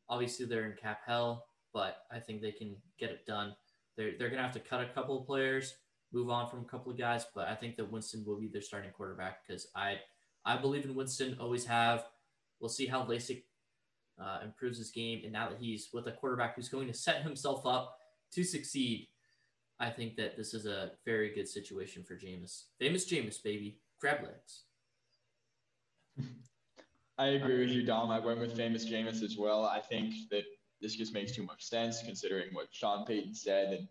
Obviously, 0.09 0.47
they're 0.47 0.67
in 0.67 0.77
cap 0.81 1.01
hell, 1.05 1.47
but 1.73 2.03
I 2.13 2.21
think 2.21 2.41
they 2.41 2.53
can 2.53 2.77
get 2.99 3.11
it 3.11 3.27
done. 3.27 3.55
They're, 3.97 4.13
they're 4.19 4.29
going 4.29 4.39
to 4.39 4.45
have 4.45 4.53
to 4.53 4.61
cut 4.61 4.81
a 4.81 4.89
couple 4.89 5.21
of 5.21 5.27
players, 5.27 5.75
move 6.13 6.31
on 6.31 6.49
from 6.49 6.61
a 6.61 6.65
couple 6.65 6.91
of 6.91 6.99
guys, 6.99 7.27
but 7.35 7.49
I 7.49 7.55
think 7.55 7.77
that 7.77 7.91
Winston 7.91 8.25
will 8.27 8.41
be 8.41 8.49
their 8.49 8.63
starting 8.63 8.91
quarterback 8.91 9.47
because 9.47 9.69
I, 9.75 9.97
I 10.45 10.57
believe 10.57 10.85
in 10.85 10.95
Winston, 10.95 11.37
always 11.41 11.65
have. 11.67 12.05
We'll 12.59 12.69
see 12.69 12.87
how 12.87 13.05
LASIK 13.05 13.45
uh, 14.21 14.41
improves 14.45 14.79
his 14.79 14.91
game. 14.91 15.23
And 15.25 15.33
now 15.33 15.49
that 15.49 15.59
he's 15.59 15.89
with 15.93 16.07
a 16.07 16.13
quarterback 16.13 16.57
who's 16.57 16.69
going 16.69 16.89
to 16.89 16.95
set 16.95 17.23
himself 17.23 17.65
up 17.67 17.97
to 18.33 18.45
succeed, 18.45 19.09
I 19.79 19.89
think 19.89 20.17
that 20.17 20.37
this 20.37 20.53
is 20.53 20.67
a 20.67 20.93
very 21.07 21.35
good 21.35 21.49
situation 21.49 22.05
for 22.05 22.15
Jameis. 22.15 22.65
Famous 22.79 23.11
Jameis, 23.11 23.43
baby. 23.43 23.79
Crab 23.99 24.19
legs. 24.23 24.65
I 27.19 27.27
agree 27.29 27.61
with 27.61 27.71
you, 27.71 27.83
Dom. 27.83 28.11
I 28.11 28.19
went 28.19 28.41
with 28.41 28.57
famous 28.57 28.89
Jameis 28.89 29.23
as 29.23 29.37
well. 29.39 29.65
I 29.65 29.81
think 29.81 30.15
that 30.31 30.45
this 30.81 30.97
just 30.97 31.13
makes 31.13 31.33
too 31.33 31.43
much 31.43 31.65
sense 31.65 32.03
considering 32.03 32.49
what 32.53 32.69
Sean 32.71 33.05
Payton 33.05 33.35
said 33.35 33.73
and 33.75 33.89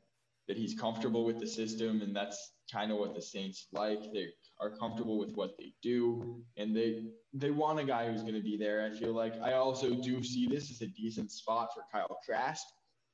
that 0.50 0.58
he's 0.58 0.78
comfortable 0.78 1.24
with 1.24 1.39
the 1.39 1.47
system, 1.47 2.02
and 2.02 2.14
that's 2.14 2.54
kind 2.70 2.91
of 2.91 2.97
what 2.97 3.16
the 3.16 3.22
Saints 3.22 3.68
like. 3.72 4.12
They 4.12 4.28
are 4.60 4.72
comfortable 4.72 5.18
with 5.18 5.32
what 5.36 5.52
they 5.58 5.72
do, 5.82 6.43
and 6.58 6.76
they 6.76 7.06
they 7.34 7.52
want 7.52 7.80
a 7.80 7.86
guy 7.86 8.12
who's 8.12 8.24
going 8.24 8.34
to 8.34 8.41
be 8.41 8.58
there. 8.58 8.86
I 8.86 9.00
feel 9.00 9.14
like 9.14 9.36
I 9.41 9.54
also 9.54 9.93
do 9.95 10.22
see 10.22 10.47
this 10.47 10.70
as 10.70 10.82
a 10.82 10.88
decent 10.88 11.32
spot 11.32 11.70
for 11.74 11.84
Kyle 11.89 12.20
Trask, 12.26 12.64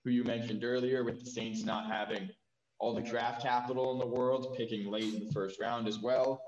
who 0.03 0.09
you 0.09 0.23
mentioned 0.23 0.63
earlier, 0.63 1.03
with 1.03 1.23
the 1.23 1.29
Saints 1.29 1.63
not 1.63 1.85
having 1.85 2.29
all 2.79 2.95
the 2.95 3.01
draft 3.01 3.43
capital 3.43 3.93
in 3.93 3.99
the 3.99 4.15
world, 4.15 4.55
picking 4.57 4.89
late 4.89 5.13
in 5.13 5.27
the 5.27 5.31
first 5.31 5.59
round 5.61 5.87
as 5.87 5.99
well 5.99 6.41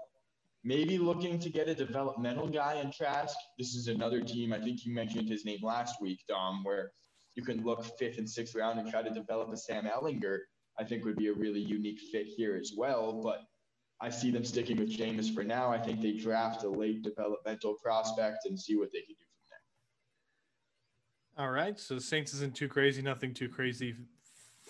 maybe 0.64 0.98
looking 0.98 1.40
to 1.40 1.50
get 1.50 1.70
a 1.70 1.76
developmental 1.76 2.48
guy 2.48 2.76
in 2.76 2.92
Trask. 2.92 3.38
This 3.58 3.74
is 3.74 3.88
another 3.88 4.20
team. 4.20 4.52
I 4.52 4.60
think 4.60 4.86
you 4.86 4.94
mentioned 4.94 5.30
his 5.30 5.46
name 5.46 5.60
last 5.64 6.02
week, 6.02 6.20
Dom, 6.28 6.62
where 6.64 6.92
you 7.36 7.44
can 7.44 7.64
look 7.64 7.86
fifth 7.98 8.18
and 8.18 8.30
sixth 8.30 8.56
round 8.56 8.78
and 8.78 8.90
try 8.90 9.02
to 9.02 9.10
develop 9.10 9.50
a 9.54 9.58
Sam 9.58 9.86
Ehlinger. 9.86 10.40
I 10.80 10.84
think 10.84 11.06
would 11.06 11.16
be 11.16 11.28
a 11.28 11.34
really 11.34 11.60
unique 11.60 12.00
fit 12.12 12.28
here 12.28 12.56
as 12.56 12.74
well. 12.76 13.22
But 13.22 13.42
I 14.00 14.10
see 14.10 14.30
them 14.30 14.44
sticking 14.44 14.78
with 14.78 14.96
Jameis 14.96 15.34
for 15.34 15.44
now. 15.44 15.72
I 15.72 15.80
think 15.80 16.02
they 16.02 16.14
draft 16.14 16.64
a 16.64 16.70
late 16.70 17.02
developmental 17.02 17.76
prospect 17.84 18.46
and 18.46 18.60
see 18.60 18.76
what 18.78 18.92
they 18.92 19.00
can 19.00 19.16
do 19.16 19.26
from 19.26 19.48
there. 21.38 21.46
All 21.46 21.52
right. 21.52 21.80
So 21.80 21.98
Saints 21.98 22.34
isn't 22.36 22.56
too 22.56 22.68
crazy, 22.68 23.02
nothing 23.02 23.34
too 23.34 23.50
crazy 23.50 23.96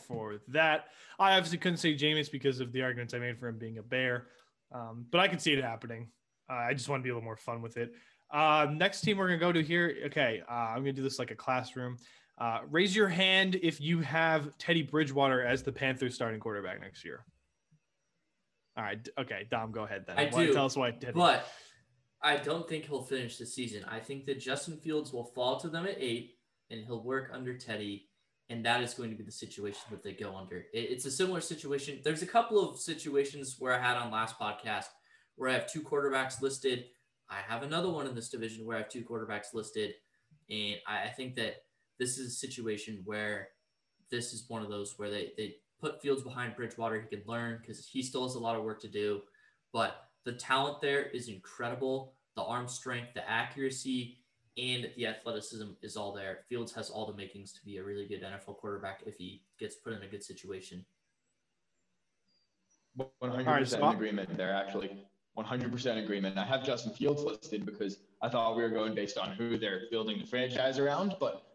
for 0.08 0.40
that. 0.48 0.86
I 1.20 1.36
obviously 1.36 1.58
couldn't 1.58 1.78
say 1.78 1.96
Jameis 1.96 2.32
because 2.32 2.60
of 2.62 2.72
the 2.72 2.82
arguments 2.84 3.14
I 3.14 3.20
made 3.20 3.38
for 3.38 3.48
him 3.48 3.58
being 3.58 3.80
a 3.80 3.84
bear. 3.84 4.28
Um, 4.72 5.06
but 5.12 5.20
I 5.20 5.28
can 5.28 5.40
see 5.40 5.54
it 5.54 5.64
happening. 5.64 6.08
Uh, 6.50 6.54
I 6.54 6.74
just 6.74 6.88
want 6.88 7.02
to 7.02 7.04
be 7.04 7.10
a 7.10 7.14
little 7.14 7.26
more 7.26 7.38
fun 7.38 7.62
with 7.62 7.76
it. 7.76 7.94
Uh, 8.32 8.68
next 8.72 9.02
team 9.02 9.18
we're 9.18 9.28
going 9.28 9.40
to 9.40 9.46
go 9.46 9.52
to 9.52 9.64
here. 9.64 9.98
Okay. 10.06 10.42
Uh, 10.50 10.54
I'm 10.54 10.84
going 10.84 10.86
to 10.86 10.94
do 10.94 11.04
this 11.04 11.20
like 11.20 11.32
a 11.32 11.36
classroom. 11.36 11.98
Uh, 12.38 12.60
raise 12.70 12.96
your 12.96 13.08
hand 13.08 13.56
if 13.64 13.82
you 13.82 14.00
have 14.02 14.56
Teddy 14.58 14.84
Bridgewater 14.84 15.44
as 15.44 15.64
the 15.64 15.72
Panthers 15.72 16.14
starting 16.14 16.40
quarterback 16.40 16.80
next 16.80 17.04
year. 17.04 17.26
All 18.78 18.84
right. 18.84 19.08
Okay. 19.18 19.48
Dom, 19.50 19.72
go 19.72 19.84
ahead 19.84 20.06
then. 20.06 20.20
I 20.20 20.30
Why- 20.30 20.46
do, 20.46 20.54
Tell 20.54 20.66
us 20.66 20.78
why 20.78 20.92
Teddy. 20.92 21.14
But 21.14 21.48
I 22.22 22.38
don't 22.38 22.68
think 22.68 22.86
he'll 22.86 23.02
finish 23.02 23.38
the 23.38 23.46
season. 23.46 23.84
I 23.90 24.00
think 24.00 24.26
that 24.26 24.40
Justin 24.40 24.78
Fields 24.78 25.12
will 25.12 25.26
fall 25.26 25.60
to 25.60 25.70
them 25.70 25.86
at 25.86 25.98
eight, 26.00 26.38
and 26.70 26.84
he'll 26.86 27.04
work 27.04 27.30
under 27.34 27.58
Teddy, 27.58 28.08
and 28.50 28.66
that 28.66 28.82
is 28.82 28.94
going 28.94 29.10
to 29.12 29.16
be 29.16 29.24
the 29.24 29.32
situation 29.32 29.82
that 29.92 30.04
they 30.04 30.14
go 30.14 30.36
under. 30.36 30.66
It's 30.74 31.06
a 31.06 31.12
similar 31.12 31.42
situation. 31.42 32.00
There's 32.04 32.24
a 32.24 32.28
couple 32.28 32.60
of 32.60 32.80
situations 32.80 33.56
where 33.60 33.74
I 33.74 33.80
had 33.82 33.98
on 33.98 34.12
last 34.12 34.38
podcast 34.40 34.86
where 35.36 35.50
I 35.50 35.54
have 35.54 35.72
two 35.72 35.82
quarterbacks 35.82 36.42
listed. 36.42 36.86
I 37.30 37.38
have 37.48 37.62
another 37.62 37.90
one 37.90 38.08
in 38.08 38.16
this 38.16 38.30
division 38.30 38.66
where 38.66 38.78
I 38.78 38.82
have 38.82 38.90
two 38.90 39.04
quarterbacks 39.04 39.54
listed, 39.54 39.94
and 40.50 40.76
I, 40.88 41.04
I 41.04 41.10
think 41.10 41.36
that 41.36 41.58
this 42.00 42.18
is 42.18 42.28
a 42.28 42.36
situation 42.36 43.02
where 43.06 43.50
this 44.10 44.34
is 44.34 44.46
one 44.48 44.62
of 44.62 44.70
those 44.70 44.94
where 44.98 45.10
they 45.10 45.32
they 45.38 45.56
put 45.80 46.02
Fields 46.02 46.24
behind 46.24 46.56
Bridgewater. 46.56 47.00
He 47.00 47.16
can 47.16 47.24
learn 47.28 47.60
because 47.60 47.88
he 47.88 48.02
still 48.02 48.24
has 48.24 48.36
a 48.36 48.40
lot 48.40 48.56
of 48.56 48.64
work 48.64 48.82
to 48.82 48.88
do, 48.88 49.22
but 49.74 50.08
the 50.26 50.34
talent 50.34 50.82
there 50.82 51.04
is 51.04 51.30
incredible. 51.30 52.14
The 52.36 52.44
arm 52.44 52.68
strength, 52.68 53.14
the 53.14 53.28
accuracy, 53.30 54.20
and 54.58 54.90
the 54.96 55.08
athleticism 55.08 55.68
is 55.82 55.96
all 55.96 56.14
there. 56.14 56.40
Fields 56.50 56.74
has 56.74 56.90
all 56.90 57.06
the 57.06 57.14
makings 57.14 57.54
to 57.54 57.64
be 57.64 57.78
a 57.78 57.84
really 57.84 58.08
good 58.08 58.24
NFL 58.24 58.58
quarterback 58.58 59.04
if 59.06 59.16
he 59.16 59.44
gets 59.60 59.76
put 59.76 59.94
in 59.94 60.02
a 60.02 60.08
good 60.08 60.24
situation. 60.24 60.86
100% 63.22 63.46
right, 63.46 63.96
agreement 63.96 64.36
there, 64.36 64.54
actually. 64.54 65.06
100% 65.38 66.04
agreement. 66.04 66.38
I 66.38 66.46
have 66.46 66.66
Justin 66.66 66.94
Fields 66.94 67.24
listed 67.24 67.66
because 67.66 68.00
I 68.24 68.30
thought 68.30 68.56
we 68.56 68.64
were 68.64 68.70
going 68.70 68.96
based 68.96 69.20
on 69.20 69.32
who 69.32 69.58
they're 69.58 69.84
building 69.92 70.18
the 70.20 70.26
franchise 70.26 70.80
around, 70.80 71.16
but 71.20 71.47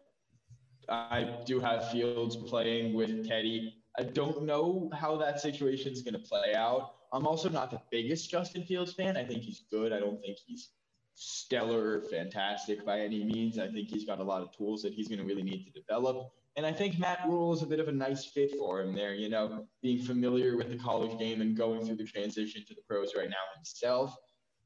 I 0.89 1.37
do 1.45 1.59
have 1.59 1.91
Fields 1.91 2.35
playing 2.35 2.93
with 2.93 3.27
Teddy. 3.27 3.75
I 3.97 4.03
don't 4.03 4.43
know 4.43 4.89
how 4.93 5.17
that 5.17 5.39
situation 5.39 5.91
is 5.91 6.01
going 6.01 6.15
to 6.15 6.19
play 6.19 6.55
out. 6.55 6.95
I'm 7.11 7.27
also 7.27 7.49
not 7.49 7.69
the 7.69 7.81
biggest 7.91 8.29
Justin 8.29 8.63
Fields 8.63 8.93
fan. 8.93 9.17
I 9.17 9.23
think 9.23 9.43
he's 9.43 9.63
good. 9.69 9.93
I 9.93 9.99
don't 9.99 10.19
think 10.21 10.37
he's 10.45 10.69
stellar, 11.15 12.01
fantastic 12.09 12.83
by 12.85 13.01
any 13.01 13.23
means. 13.23 13.59
I 13.59 13.67
think 13.67 13.89
he's 13.89 14.05
got 14.05 14.19
a 14.19 14.23
lot 14.23 14.41
of 14.41 14.55
tools 14.55 14.81
that 14.81 14.93
he's 14.93 15.07
going 15.07 15.19
to 15.19 15.25
really 15.25 15.43
need 15.43 15.65
to 15.65 15.79
develop. 15.79 16.31
And 16.55 16.65
I 16.65 16.71
think 16.71 16.99
Matt 16.99 17.21
Rhule 17.27 17.53
is 17.53 17.61
a 17.63 17.65
bit 17.65 17.79
of 17.79 17.87
a 17.87 17.91
nice 17.91 18.25
fit 18.25 18.51
for 18.57 18.81
him 18.81 18.93
there, 18.93 19.13
you 19.13 19.29
know, 19.29 19.65
being 19.81 20.03
familiar 20.03 20.55
with 20.55 20.69
the 20.69 20.77
college 20.77 21.17
game 21.17 21.41
and 21.41 21.57
going 21.57 21.85
through 21.85 21.95
the 21.95 22.05
transition 22.05 22.63
to 22.67 22.75
the 22.75 22.81
pros 22.87 23.15
right 23.15 23.29
now 23.29 23.35
himself. 23.55 24.15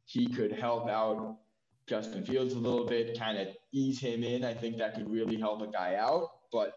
He 0.05 0.27
could 0.27 0.51
help 0.51 0.89
out 0.89 1.37
Justin 1.87 2.25
Fields 2.25 2.53
a 2.53 2.59
little 2.59 2.85
bit, 2.85 3.17
kind 3.17 3.37
of 3.37 3.47
ease 3.71 3.99
him 3.99 4.23
in. 4.23 4.43
I 4.43 4.53
think 4.53 4.77
that 4.77 4.95
could 4.95 5.09
really 5.09 5.37
help 5.37 5.61
a 5.61 5.67
guy 5.67 5.95
out. 5.95 6.29
But 6.51 6.73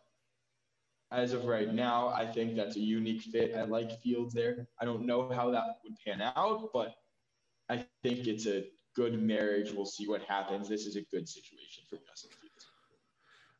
as 1.10 1.32
of 1.32 1.44
right 1.46 1.72
now, 1.74 2.08
I 2.08 2.24
think 2.24 2.54
that's 2.54 2.76
a 2.76 2.80
unique 2.80 3.22
fit. 3.22 3.54
I 3.56 3.64
like 3.64 4.00
Fields 4.00 4.32
there. 4.32 4.68
I 4.80 4.84
don't 4.84 5.04
know 5.04 5.28
how 5.30 5.50
that 5.50 5.64
would 5.84 5.94
pan 6.06 6.22
out, 6.36 6.70
but 6.72 6.94
I 7.68 7.84
think 8.04 8.28
it's 8.28 8.46
a 8.46 8.64
good 8.94 9.20
marriage. 9.20 9.72
We'll 9.72 9.86
see 9.86 10.06
what 10.06 10.22
happens. 10.22 10.68
This 10.68 10.86
is 10.86 10.96
a 10.96 11.02
good 11.10 11.28
situation 11.28 11.84
for 11.88 11.96
Justin 12.08 12.30
Fields. 12.40 12.66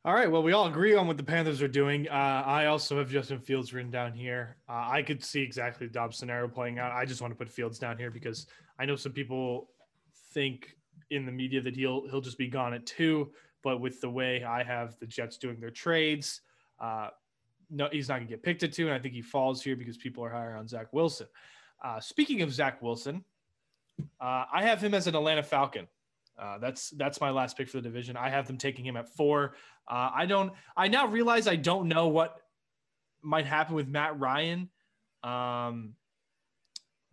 All 0.05 0.14
right. 0.14 0.30
Well, 0.30 0.42
we 0.42 0.53
all 0.53 0.66
agree 0.66 0.94
on 0.94 1.07
what 1.07 1.16
the 1.16 1.22
Panthers 1.24 1.61
are 1.61 1.68
doing. 1.68 2.09
Uh, 2.09 2.12
I 2.46 2.66
also 2.66 2.96
have 2.98 3.11
Justin 3.11 3.40
Fields 3.40 3.74
written 3.74 3.90
down 3.90 4.14
here. 4.14 4.57
Uh, 4.68 4.86
I 4.88 5.03
could 5.03 5.22
see 5.22 5.42
exactly 5.42 5.88
the 5.88 5.92
Dobbs 5.92 6.16
scenario 6.16 6.48
playing 6.48 6.78
out. 6.78 6.92
I 6.92 7.05
just 7.05 7.20
want 7.20 7.32
to 7.32 7.36
put 7.36 7.51
Fields 7.51 7.78
down 7.78 7.98
here 7.98 8.11
because 8.11 8.46
I 8.78 8.86
know 8.86 8.96
some 8.96 9.12
people 9.12 9.68
think 10.32 10.74
in 11.11 11.27
the 11.27 11.33
media 11.33 11.61
that 11.61 11.77
he'll 11.77 12.09
he'll 12.09 12.21
just 12.21 12.39
be 12.39 12.49
gone 12.49 12.75
at 12.75 12.87
two. 12.87 13.31
But 13.63 13.81
with 13.81 14.01
the 14.01 14.09
way 14.09 14.43
I 14.43 14.63
have 14.63 14.99
the 15.01 15.07
Jets 15.07 15.37
doing 15.37 15.61
their 15.61 15.71
trades, 15.71 16.41
uh, 16.81 17.09
no, 17.69 17.89
he's 17.93 18.09
not 18.09 18.21
to 18.21 18.25
get 18.25 18.43
picked 18.43 18.63
at 18.63 18.73
two. 18.73 18.87
And 18.87 18.95
I 18.95 18.99
think 18.99 19.15
he 19.15 19.23
falls 19.23 19.63
here 19.63 19.77
because 19.77 19.97
people 19.97 20.25
are 20.25 20.31
higher 20.31 20.57
on 20.57 20.67
Zach 20.67 20.93
Wilson. 20.93 21.27
Uh, 21.83 22.01
speaking 22.01 22.43
of 22.43 22.53
Zach 22.53 22.81
Wilson, 22.83 23.25
uh, 24.21 24.45
I 24.53 24.63
have 24.63 24.81
him 24.81 24.95
as 24.95 25.07
an 25.07 25.15
Atlanta 25.15 25.43
Falcon. 25.43 25.87
Uh, 26.39 26.59
that's 26.59 26.91
that's 26.91 27.21
my 27.21 27.31
last 27.31 27.57
pick 27.57 27.69
for 27.69 27.79
the 27.79 27.83
division. 27.83 28.17
I 28.17 28.31
have 28.31 28.47
them 28.47 28.57
taking 28.57 28.85
him 28.85 28.97
at 28.97 29.09
four. 29.15 29.55
Uh, 29.87 30.11
I 30.15 30.27
don't. 30.27 30.53
I 30.77 30.89
now 30.89 31.07
realize 31.07 31.47
I 31.47 31.57
don't 31.57 31.87
know 31.87 32.09
what 32.09 32.41
might 33.23 33.45
happen 33.45 33.75
with 33.75 33.89
Matt 33.89 34.19
Ryan, 34.19 34.71
um, 35.23 35.95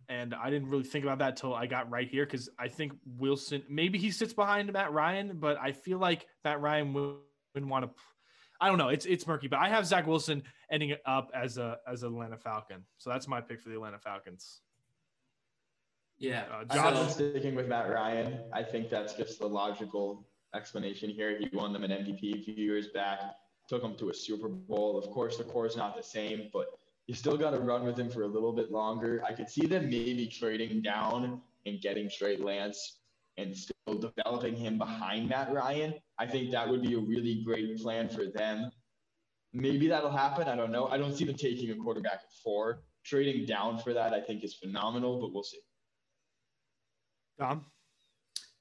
and 0.08 0.34
I 0.34 0.50
didn't 0.50 0.68
really 0.68 0.84
think 0.84 1.04
about 1.04 1.18
that 1.18 1.36
till 1.36 1.54
I 1.54 1.66
got 1.66 1.90
right 1.90 2.08
here 2.08 2.24
because 2.24 2.48
I 2.58 2.68
think 2.68 2.92
Wilson 3.18 3.62
maybe 3.68 3.98
he 3.98 4.10
sits 4.10 4.32
behind 4.32 4.72
Matt 4.72 4.92
Ryan, 4.92 5.38
but 5.38 5.58
I 5.60 5.72
feel 5.72 5.98
like 5.98 6.26
Matt 6.44 6.60
Ryan 6.60 6.92
wouldn't 6.92 7.70
want 7.70 7.84
to. 7.84 7.90
I 8.60 8.68
don't 8.68 8.78
know. 8.78 8.88
It's 8.88 9.06
it's 9.06 9.26
murky, 9.26 9.48
but 9.48 9.58
I 9.58 9.68
have 9.68 9.86
Zach 9.86 10.06
Wilson 10.06 10.42
ending 10.70 10.94
up 11.06 11.30
as 11.34 11.58
a 11.58 11.78
as 11.86 12.02
an 12.02 12.12
Atlanta 12.12 12.38
Falcon. 12.38 12.84
So 12.96 13.10
that's 13.10 13.28
my 13.28 13.40
pick 13.40 13.60
for 13.60 13.68
the 13.68 13.76
Atlanta 13.76 13.98
Falcons. 13.98 14.60
Yeah. 16.18 16.44
Uh, 16.50 16.64
I 16.70 16.76
have 16.78 16.94
Josh- 16.94 17.16
them 17.16 17.32
sticking 17.32 17.54
with 17.54 17.68
Matt 17.68 17.90
Ryan. 17.90 18.40
I 18.52 18.62
think 18.62 18.90
that's 18.90 19.14
just 19.14 19.38
the 19.38 19.46
logical 19.46 20.26
explanation 20.54 21.10
here. 21.10 21.38
He 21.38 21.48
won 21.52 21.72
them 21.72 21.84
an 21.84 21.90
MVP 21.90 22.40
a 22.40 22.42
few 22.42 22.54
years 22.54 22.88
back, 22.88 23.20
took 23.68 23.82
them 23.82 23.94
to 23.96 24.10
a 24.10 24.14
Super 24.14 24.48
Bowl. 24.48 24.98
Of 24.98 25.10
course, 25.10 25.36
the 25.36 25.44
core 25.44 25.66
is 25.66 25.76
not 25.76 25.96
the 25.96 26.02
same, 26.02 26.48
but 26.52 26.66
you 27.08 27.14
still 27.14 27.38
got 27.38 27.50
to 27.50 27.58
run 27.58 27.84
with 27.84 27.98
him 27.98 28.10
for 28.10 28.22
a 28.22 28.26
little 28.26 28.52
bit 28.52 28.70
longer. 28.70 29.22
I 29.26 29.32
could 29.32 29.48
see 29.48 29.66
them 29.66 29.88
maybe 29.88 30.26
trading 30.26 30.82
down 30.82 31.40
and 31.64 31.80
getting 31.80 32.10
Trey 32.10 32.36
Lance 32.36 32.98
and 33.38 33.56
still 33.56 33.74
developing 33.98 34.54
him 34.54 34.76
behind 34.76 35.30
Matt 35.30 35.50
Ryan. 35.50 35.94
I 36.18 36.26
think 36.26 36.50
that 36.50 36.68
would 36.68 36.82
be 36.82 36.94
a 36.94 36.98
really 36.98 37.42
great 37.44 37.78
plan 37.78 38.10
for 38.10 38.26
them. 38.26 38.70
Maybe 39.54 39.88
that'll 39.88 40.10
happen. 40.10 40.48
I 40.48 40.56
don't 40.56 40.70
know. 40.70 40.88
I 40.88 40.98
don't 40.98 41.14
see 41.14 41.24
them 41.24 41.36
taking 41.36 41.70
a 41.70 41.76
quarterback 41.76 42.20
at 42.24 42.32
four. 42.44 42.82
Trading 43.04 43.46
down 43.46 43.78
for 43.78 43.94
that, 43.94 44.12
I 44.12 44.20
think, 44.20 44.44
is 44.44 44.54
phenomenal, 44.54 45.18
but 45.18 45.32
we'll 45.32 45.42
see. 45.42 45.60
Dom. 47.38 47.64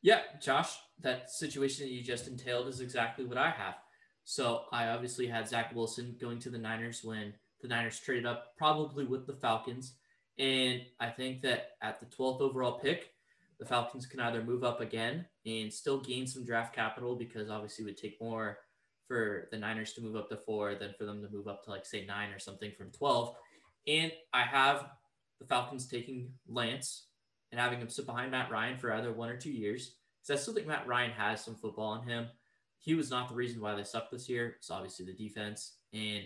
Yeah, 0.02 0.22
Josh, 0.42 0.78
that 1.02 1.30
situation 1.30 1.86
that 1.86 1.92
you 1.92 2.02
just 2.02 2.28
entailed 2.28 2.70
is 2.70 2.80
exactly 2.80 3.26
what 3.26 3.38
I 3.38 3.50
have. 3.50 3.76
So 4.24 4.66
I 4.72 4.88
obviously 4.88 5.28
had 5.28 5.50
Zach 5.50 5.76
Wilson 5.76 6.16
going 6.22 6.40
to 6.40 6.50
the 6.50 6.58
Niners 6.58 7.02
when 7.04 7.34
the 7.62 7.68
Niners 7.68 8.00
traded 8.00 8.26
up, 8.26 8.56
probably 8.58 9.06
with 9.06 9.26
the 9.28 9.34
Falcons. 9.34 9.94
And 10.40 10.82
I 11.00 11.10
think 11.10 11.42
that 11.42 11.72
at 11.82 12.00
the 12.00 12.06
12th 12.06 12.42
overall 12.42 12.80
pick, 12.80 13.14
the 13.60 13.66
Falcons 13.66 14.06
can 14.06 14.20
either 14.20 14.44
move 14.44 14.64
up 14.64 14.82
again 14.82 15.26
and 15.46 15.74
still 15.74 16.00
gain 16.00 16.28
some 16.28 16.46
draft 16.46 16.76
capital 16.76 17.16
because 17.16 17.50
obviously 17.50 17.84
it 17.84 17.88
would 17.88 17.98
take 17.98 18.22
more 18.22 18.60
for 19.08 19.48
the 19.52 19.58
Niners 19.58 19.94
to 19.94 20.02
move 20.02 20.16
up 20.16 20.30
to 20.30 20.38
four 20.38 20.76
than 20.76 20.94
for 20.98 21.06
them 21.06 21.24
to 21.24 21.30
move 21.30 21.48
up 21.48 21.64
to 21.64 21.72
like 21.72 21.86
say 21.86 22.06
nine 22.06 22.32
or 22.32 22.40
something 22.40 22.72
from 22.78 22.92
12. 22.92 23.34
And 23.88 24.12
I 24.34 24.44
have 24.44 24.90
the 25.40 25.48
Falcons 25.48 25.88
taking 25.88 26.32
Lance 26.48 27.08
and 27.52 27.60
having 27.60 27.80
him 27.80 27.90
sit 27.90 28.06
behind 28.06 28.32
Matt 28.32 28.52
Ryan 28.52 28.78
for 28.78 28.94
either 28.94 29.14
one 29.14 29.30
or 29.30 29.38
two 29.38 29.52
years. 29.52 29.96
Because 30.22 30.40
I 30.40 30.42
still 30.42 30.54
think 30.54 30.68
Matt 30.68 30.88
Ryan 30.88 31.12
has 31.12 31.44
some 31.44 31.56
football 31.56 31.96
in 31.96 32.08
him. 32.08 32.28
He 32.80 32.96
was 32.96 33.10
not 33.10 33.30
the 33.30 33.36
reason 33.36 33.62
why 33.62 33.76
they 33.76 33.84
sucked 33.84 34.12
this 34.12 34.30
year. 34.30 34.56
It's 34.58 34.70
obviously 34.70 35.06
the 35.06 35.14
defense. 35.14 35.78
And 35.94 36.26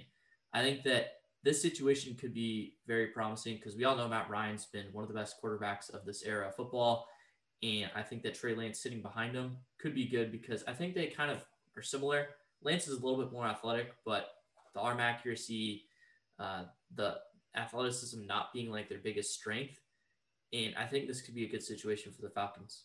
I 0.53 0.61
think 0.63 0.83
that 0.83 1.20
this 1.43 1.61
situation 1.61 2.15
could 2.15 2.33
be 2.33 2.75
very 2.85 3.07
promising 3.07 3.55
because 3.55 3.75
we 3.75 3.85
all 3.85 3.95
know 3.95 4.07
Matt 4.07 4.29
Ryan's 4.29 4.65
been 4.65 4.85
one 4.91 5.03
of 5.03 5.07
the 5.07 5.15
best 5.15 5.41
quarterbacks 5.41 5.93
of 5.93 6.05
this 6.05 6.23
era 6.23 6.47
of 6.47 6.55
football. 6.55 7.07
And 7.63 7.89
I 7.95 8.01
think 8.01 8.23
that 8.23 8.35
Trey 8.35 8.55
Lance 8.55 8.79
sitting 8.79 9.01
behind 9.01 9.35
him 9.35 9.57
could 9.79 9.95
be 9.95 10.07
good 10.07 10.31
because 10.31 10.63
I 10.67 10.73
think 10.73 10.93
they 10.93 11.07
kind 11.07 11.31
of 11.31 11.43
are 11.75 11.81
similar. 11.81 12.29
Lance 12.63 12.87
is 12.87 12.99
a 12.99 13.05
little 13.05 13.23
bit 13.23 13.33
more 13.33 13.45
athletic, 13.45 13.93
but 14.05 14.29
the 14.73 14.79
arm 14.79 14.99
accuracy, 14.99 15.85
uh, 16.39 16.63
the 16.95 17.17
athleticism 17.55 18.25
not 18.25 18.53
being 18.53 18.71
like 18.71 18.89
their 18.89 18.99
biggest 18.99 19.33
strength. 19.33 19.79
And 20.53 20.75
I 20.77 20.85
think 20.85 21.07
this 21.07 21.21
could 21.21 21.35
be 21.35 21.45
a 21.45 21.49
good 21.49 21.63
situation 21.63 22.11
for 22.11 22.21
the 22.21 22.29
Falcons. 22.29 22.83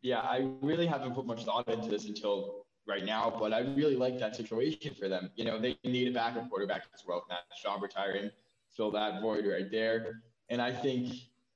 Yeah, 0.00 0.20
I 0.20 0.48
really 0.60 0.86
haven't 0.86 1.14
put 1.14 1.26
much 1.26 1.44
thought 1.44 1.68
into 1.68 1.88
this 1.88 2.06
until 2.06 2.61
right 2.86 3.04
now, 3.04 3.32
but 3.38 3.52
I 3.52 3.60
really 3.60 3.96
like 3.96 4.18
that 4.18 4.34
situation 4.36 4.94
for 4.94 5.08
them. 5.08 5.30
You 5.36 5.44
know, 5.44 5.60
they 5.60 5.76
need 5.84 6.08
a 6.08 6.12
backup 6.12 6.48
quarterback 6.48 6.84
as 6.94 7.02
well. 7.06 7.24
Matt 7.28 7.44
Schaub 7.64 7.80
retiring, 7.80 8.30
fill 8.70 8.90
that 8.92 9.20
void 9.20 9.46
right 9.46 9.70
there. 9.70 10.22
And 10.48 10.60
I 10.60 10.72
think 10.72 11.14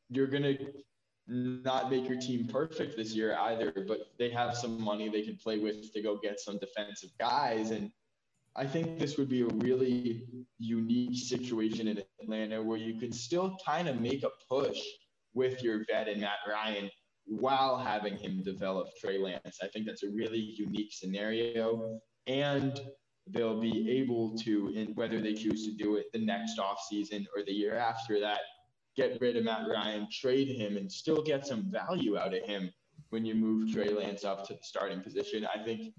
you're 0.09 0.29
going 0.29 0.43
to 0.43 0.59
not 1.29 1.91
make 1.91 2.09
your 2.09 2.19
team 2.19 2.47
perfect 2.47 2.97
this 2.97 3.13
year 3.15 3.37
either, 3.41 3.73
but 3.87 4.13
they 4.19 4.31
have 4.31 4.57
some 4.57 4.81
money 4.81 5.09
they 5.09 5.23
can 5.23 5.37
play 5.37 5.59
with 5.59 5.93
to 5.93 6.03
go 6.03 6.17
get 6.17 6.39
some 6.39 6.59
defensive 6.59 7.11
guys. 7.19 7.73
And 7.73 7.91
I 8.55 8.67
think 8.67 8.99
this 8.99 9.17
would 9.19 9.29
be 9.29 9.43
a 9.43 9.47
really 9.47 10.23
unique 10.59 11.19
situation 11.19 11.89
in 11.89 12.03
Atlanta 12.23 12.63
where 12.63 12.79
you 12.79 12.99
could 13.01 13.15
still 13.15 13.59
kind 13.67 13.89
of 13.89 14.01
make 14.01 14.23
a 14.23 14.31
push 14.49 14.79
with 15.35 15.63
your 15.63 15.85
vet 15.91 16.09
and 16.09 16.21
Matt 16.21 16.39
Ryan 16.49 16.89
while 17.27 17.77
having 17.77 18.17
him 18.17 18.43
develop 18.43 18.89
Trey 19.01 19.19
Lance. 19.19 19.59
I 19.63 19.67
think 19.69 19.87
that's 19.87 20.05
a 20.05 20.11
really 20.11 20.39
unique 20.39 20.93
scenario. 20.93 22.01
And 22.27 22.81
they'll 23.29 23.61
be 23.61 23.91
able 23.91 24.37
to, 24.39 24.73
in 24.75 24.95
whether 24.95 25.21
they 25.21 25.35
choose 25.35 25.67
to 25.67 25.73
do 25.73 25.97
it 25.97 26.07
the 26.13 26.25
next 26.25 26.59
offseason 26.59 27.27
or 27.37 27.43
the 27.45 27.53
year 27.53 27.77
after 27.77 28.21
that, 28.21 28.41
get 28.97 29.21
rid 29.21 29.37
of 29.37 29.45
Matt 29.45 29.69
Ryan, 29.69 30.07
trade 30.11 30.49
him, 30.49 30.77
and 30.77 30.91
still 30.91 31.23
get 31.23 31.47
some 31.47 31.71
value 31.71 32.17
out 32.17 32.35
of 32.35 32.43
him 32.45 32.71
when 33.11 33.25
you 33.25 33.35
move 33.35 33.73
Trey 33.73 33.91
Lance 33.91 34.25
up 34.25 34.47
to 34.47 34.55
the 34.55 34.61
starting 34.63 35.01
position. 35.01 35.47
I 35.53 35.63
think, 35.63 35.93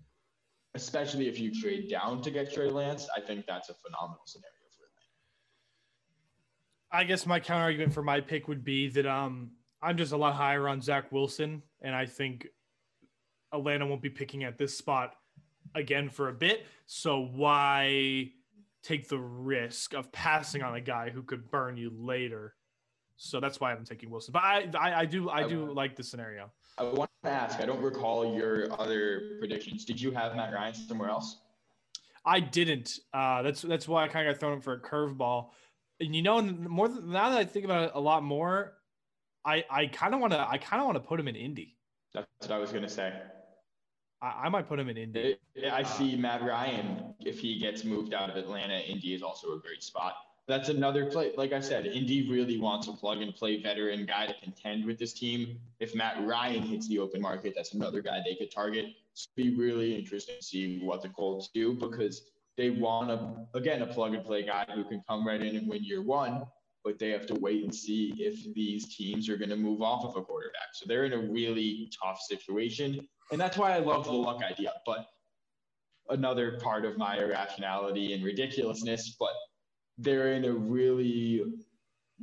especially 0.73 1.28
if 1.28 1.39
you 1.39 1.51
trade 1.61 1.89
down 1.89 2.21
to 2.21 2.32
get 2.32 2.53
Trey 2.53 2.69
Lance, 2.69 3.07
I 3.15 3.21
think 3.21 3.45
that's 3.45 3.69
a 3.69 3.73
phenomenal 3.73 4.23
scenario 4.25 4.53
for 4.78 4.86
Atlanta. 6.93 7.03
I 7.03 7.03
guess 7.03 7.25
my 7.25 7.39
counter 7.39 7.63
argument 7.63 7.93
for 7.93 8.03
my 8.03 8.21
pick 8.21 8.47
would 8.47 8.63
be 8.63 8.88
that 8.89 9.05
um 9.05 9.51
I'm 9.82 9.97
just 9.97 10.11
a 10.11 10.17
lot 10.17 10.34
higher 10.34 10.67
on 10.67 10.82
Zach 10.82 11.11
Wilson, 11.11 11.61
and 11.82 11.95
I 11.95 12.05
think 12.05 12.47
Atlanta 13.53 13.86
won't 13.86 14.01
be 14.01 14.09
picking 14.09 14.43
at 14.43 14.57
this 14.57 14.78
spot 14.78 15.13
again 15.75 16.09
for 16.09 16.30
a 16.30 16.34
bit. 16.34 16.65
So 16.86 17.19
why 17.19 18.32
take 18.84 19.07
the 19.07 19.19
risk 19.19 19.93
of 19.93 20.11
passing 20.11 20.63
on 20.63 20.75
a 20.75 20.82
guy 20.82 21.09
who 21.09 21.21
could 21.21 21.51
burn 21.51 21.78
you 21.78 21.91
later? 21.95 22.55
So 23.17 23.39
that's 23.39 23.59
why 23.59 23.71
I'm 23.71 23.84
taking 23.84 24.09
Wilson. 24.09 24.32
But 24.32 24.43
I, 24.43 24.69
I, 24.78 24.99
I 24.99 25.05
do, 25.05 25.30
I 25.30 25.47
do 25.47 25.71
like 25.73 25.95
the 25.95 26.03
scenario. 26.03 26.51
I 26.78 26.84
want 26.84 27.09
to 27.23 27.30
ask. 27.30 27.59
I 27.59 27.65
don't 27.65 27.82
recall 27.82 28.36
your 28.36 28.71
other 28.80 29.38
predictions. 29.39 29.86
Did 29.86 29.99
you 29.99 30.11
have 30.11 30.36
Matt 30.36 30.53
Ryan 30.53 30.75
somewhere 30.75 31.09
else? 31.09 31.38
I 32.25 32.39
didn't. 32.39 32.99
Uh, 33.13 33.41
that's 33.41 33.61
that's 33.61 33.88
why 33.88 34.03
I 34.03 34.07
kind 34.07 34.28
of 34.28 34.36
got 34.36 34.39
thrown 34.39 34.61
for 34.61 34.73
a 34.73 34.80
curveball. 34.80 35.49
And 35.99 36.15
you 36.15 36.21
know, 36.21 36.41
more 36.41 36.88
than, 36.88 37.09
now 37.09 37.32
that 37.32 37.39
I 37.39 37.45
think 37.45 37.65
about 37.65 37.86
it 37.86 37.91
a 37.95 37.99
lot 37.99 38.21
more, 38.21 38.73
I 39.48 39.64
I 39.70 39.86
kind 39.88 40.14
of 40.14 40.20
want 40.20 40.34
to 40.34 40.48
I 40.48 40.58
kind 40.58 40.82
of 40.82 40.86
want 40.86 40.98
to 40.98 41.08
put 41.08 41.20
him 41.20 41.28
in 41.28 41.36
Indy. 41.36 41.78
That's 42.14 42.28
what 42.41 42.52
I 42.52 42.58
was 42.60 42.72
gonna 42.72 42.89
say. 42.89 43.14
I, 44.22 44.43
I 44.43 44.50
might 44.50 44.68
put 44.68 44.78
him 44.78 44.89
in 44.89 44.98
Indy. 44.98 45.38
I 45.72 45.84
see 45.84 46.16
Matt 46.16 46.43
Ryan 46.43 47.16
if 47.22 47.39
he 47.39 47.58
gets 47.58 47.84
moved 47.84 48.14
out 48.14 48.30
of 48.30 48.36
Atlanta. 48.36 48.78
Indy 48.80 49.14
is 49.14 49.24
also 49.24 49.56
a 49.56 49.60
great 49.60 49.84
spot. 49.84 50.16
That's 50.48 50.70
another 50.70 51.06
play. 51.06 51.32
Like 51.38 51.54
I 51.54 51.60
said, 51.60 51.86
Indy 51.86 52.30
really 52.30 52.58
wants 52.58 52.88
a 52.88 52.93
plug 52.93 53.22
and 53.22 53.34
play 53.36 53.62
veteran 53.62 54.06
guy 54.06 54.28
to 54.28 54.34
contend 54.41 54.86
with 54.86 54.98
this 54.98 55.14
team. 55.14 55.60
If 55.80 55.95
Matt 55.95 56.26
Ryan 56.26 56.64
hits 56.64 56.88
the 56.88 57.00
open 57.00 57.22
market, 57.22 57.54
that's 57.56 57.74
another 57.74 58.02
guy 58.02 58.22
they 58.26 58.36
could 58.36 58.52
target. 58.52 58.86
It's 59.12 59.28
be 59.36 59.56
really 59.56 59.95
interesting 59.95 60.36
to 60.39 60.43
see 60.43 60.80
what 60.80 61.02
the 61.02 61.10
Colts 61.10 61.50
do 61.54 61.74
because 61.74 62.24
they 62.58 62.70
want 62.70 63.12
a 63.12 63.58
again 63.58 63.82
a 63.82 63.88
plug 63.88 64.14
and 64.14 64.26
play 64.26 64.43
guy 64.43 64.66
who 64.74 64.84
can 64.84 65.02
come 65.08 65.26
right 65.26 65.41
in 65.41 65.56
and 65.56 65.68
win 65.68 65.84
year 65.84 66.02
one 66.02 66.45
but 66.88 66.98
they 67.00 67.10
have 67.10 67.26
to 67.26 67.36
wait 67.42 67.66
and 67.66 67.76
see 67.76 68.14
if 68.18 68.54
these 68.54 68.96
teams 68.96 69.28
are 69.28 69.36
going 69.36 69.50
to 69.50 69.58
move 69.58 69.82
off 69.82 70.06
of 70.06 70.16
a 70.16 70.24
quarterback. 70.24 70.70
So 70.72 70.86
they're 70.88 71.04
in 71.04 71.12
a 71.12 71.18
really 71.18 71.92
tough 72.02 72.22
situation. 72.22 73.06
And 73.34 73.42
that's 73.42 73.58
why 73.58 73.74
I 73.74 73.80
love 73.80 74.06
the 74.06 74.14
luck 74.14 74.42
idea. 74.42 74.72
But 74.86 75.06
another 76.10 76.58
part 76.64 76.86
of 76.86 76.98
my 76.98 77.18
irrationality 77.18 78.14
and 78.14 78.24
ridiculousness, 78.24 79.18
but 79.20 79.34
they're 79.98 80.32
in 80.32 80.46
a 80.46 80.54
really 80.54 81.44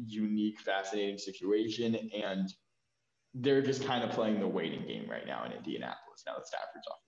unique, 0.06 0.58
fascinating 0.60 1.18
situation. 1.18 1.98
And 2.16 2.50
they're 3.34 3.60
just 3.60 3.84
kind 3.84 4.02
of 4.02 4.12
playing 4.12 4.40
the 4.40 4.48
waiting 4.48 4.86
game 4.86 5.04
right 5.10 5.26
now 5.26 5.44
in 5.44 5.52
Indianapolis 5.52 6.22
now 6.26 6.36
that 6.36 6.46
Stafford's 6.46 6.86
off 6.90 7.00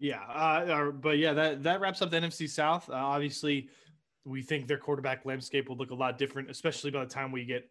the 0.00 0.08
board. 0.08 0.10
Yeah. 0.10 0.22
Uh, 0.24 0.90
but 0.90 1.18
yeah, 1.18 1.34
that, 1.34 1.62
that 1.62 1.80
wraps 1.80 2.02
up 2.02 2.10
the 2.10 2.16
NFC 2.16 2.50
South. 2.50 2.90
Uh, 2.90 2.94
obviously, 2.94 3.68
we 4.26 4.42
think 4.42 4.66
their 4.66 4.76
quarterback 4.76 5.24
landscape 5.24 5.68
will 5.68 5.76
look 5.76 5.92
a 5.92 5.94
lot 5.94 6.18
different, 6.18 6.50
especially 6.50 6.90
by 6.90 7.04
the 7.04 7.10
time 7.10 7.30
we 7.30 7.44
get 7.44 7.68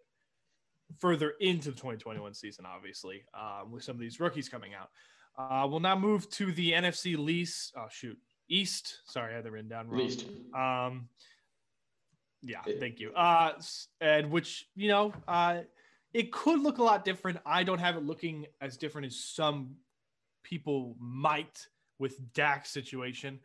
further 0.99 1.33
into 1.41 1.69
the 1.69 1.75
2021 1.75 2.33
season, 2.33 2.65
obviously, 2.65 3.23
um, 3.33 3.71
with 3.71 3.83
some 3.83 3.95
of 3.95 3.99
these 3.99 4.19
rookies 4.19 4.47
coming 4.47 4.71
out. 4.73 4.89
Uh, 5.37 5.67
we'll 5.67 5.81
now 5.81 5.97
move 5.97 6.29
to 6.29 6.53
the 6.53 6.71
NFC 6.71 7.17
least. 7.17 7.73
Oh, 7.77 7.87
shoot. 7.91 8.17
East. 8.47 8.99
Sorry, 9.05 9.33
I 9.33 9.35
had 9.35 9.45
that 9.45 9.51
written 9.51 9.69
down 9.69 9.89
wrong. 9.89 9.99
Least. 9.99 10.25
Um, 10.55 11.09
yeah, 12.41 12.61
thank 12.79 12.99
you. 12.99 13.11
Uh, 13.13 13.53
and 13.99 14.31
which, 14.31 14.67
you 14.75 14.87
know, 14.87 15.13
uh, 15.27 15.61
it 16.13 16.31
could 16.31 16.61
look 16.61 16.77
a 16.77 16.83
lot 16.83 17.03
different. 17.03 17.39
I 17.45 17.63
don't 17.63 17.79
have 17.79 17.97
it 17.97 18.03
looking 18.03 18.45
as 18.61 18.77
different 18.77 19.07
as 19.07 19.19
some 19.19 19.75
people 20.43 20.95
might 20.99 21.67
with 21.99 22.33
Dak's 22.33 22.69
situation. 22.69 23.39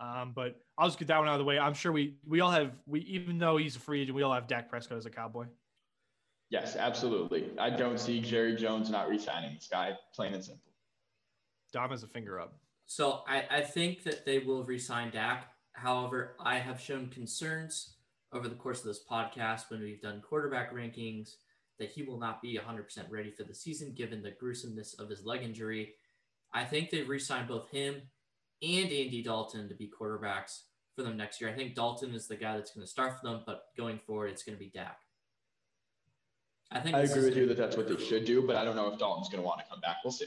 Um, 0.00 0.32
but 0.34 0.60
I'll 0.76 0.88
just 0.88 0.98
get 0.98 1.08
that 1.08 1.18
one 1.18 1.28
out 1.28 1.34
of 1.34 1.38
the 1.38 1.44
way. 1.44 1.58
I'm 1.58 1.74
sure 1.74 1.92
we 1.92 2.16
we 2.26 2.40
all 2.40 2.50
have 2.50 2.72
we 2.86 3.00
even 3.00 3.38
though 3.38 3.56
he's 3.56 3.76
a 3.76 3.80
free 3.80 4.02
agent, 4.02 4.16
we 4.16 4.22
all 4.22 4.32
have 4.32 4.46
Dak 4.46 4.68
Prescott 4.68 4.98
as 4.98 5.06
a 5.06 5.10
Cowboy. 5.10 5.46
Yes, 6.50 6.76
absolutely. 6.76 7.50
I 7.58 7.70
don't 7.70 7.98
see 7.98 8.20
Jerry 8.20 8.54
Jones 8.54 8.88
not 8.88 9.08
resigning 9.08 9.54
this 9.54 9.68
guy, 9.70 9.94
plain 10.14 10.32
and 10.32 10.44
simple. 10.44 10.72
Dom 11.72 11.90
has 11.90 12.02
a 12.02 12.06
finger 12.06 12.38
up. 12.38 12.56
So 12.86 13.24
I, 13.26 13.44
I 13.50 13.60
think 13.62 14.04
that 14.04 14.24
they 14.24 14.38
will 14.38 14.62
resign 14.62 15.10
Dak. 15.10 15.48
However, 15.72 16.36
I 16.38 16.58
have 16.58 16.80
shown 16.80 17.08
concerns 17.08 17.96
over 18.32 18.48
the 18.48 18.54
course 18.54 18.78
of 18.80 18.86
this 18.86 19.00
podcast 19.10 19.70
when 19.70 19.80
we've 19.80 20.00
done 20.00 20.22
quarterback 20.26 20.72
rankings 20.72 21.34
that 21.78 21.90
he 21.90 22.02
will 22.02 22.18
not 22.18 22.40
be 22.40 22.58
100% 22.58 23.10
ready 23.10 23.30
for 23.30 23.42
the 23.42 23.54
season 23.54 23.92
given 23.92 24.22
the 24.22 24.30
gruesomeness 24.30 24.94
of 24.94 25.10
his 25.10 25.24
leg 25.24 25.42
injury. 25.42 25.94
I 26.54 26.64
think 26.64 26.90
they've 26.90 27.08
re-signed 27.08 27.48
both 27.48 27.68
him 27.70 28.02
and 28.62 28.90
Andy 28.90 29.22
Dalton 29.22 29.68
to 29.68 29.74
be 29.74 29.90
quarterbacks 29.90 30.62
for 30.94 31.02
them 31.02 31.16
next 31.16 31.40
year. 31.40 31.50
I 31.50 31.52
think 31.52 31.74
Dalton 31.74 32.14
is 32.14 32.26
the 32.26 32.36
guy 32.36 32.56
that's 32.56 32.72
going 32.72 32.84
to 32.84 32.90
start 32.90 33.20
for 33.20 33.26
them, 33.26 33.42
but 33.46 33.64
going 33.76 33.98
forward, 34.06 34.30
it's 34.30 34.42
going 34.42 34.56
to 34.56 34.62
be 34.62 34.70
Dak. 34.70 34.98
I 36.70 36.80
think 36.80 36.96
I 36.96 37.00
agree 37.00 37.24
with 37.24 37.36
you 37.36 37.46
that 37.46 37.56
that's 37.56 37.76
what 37.76 37.88
they 37.88 38.02
should 38.02 38.24
do, 38.24 38.42
but 38.46 38.56
I 38.56 38.64
don't 38.64 38.74
know 38.74 38.92
if 38.92 38.98
Dalton's 38.98 39.28
going 39.28 39.42
to 39.42 39.46
want 39.46 39.60
to 39.60 39.66
come 39.70 39.80
back. 39.80 39.98
We'll 40.04 40.12
see. 40.12 40.26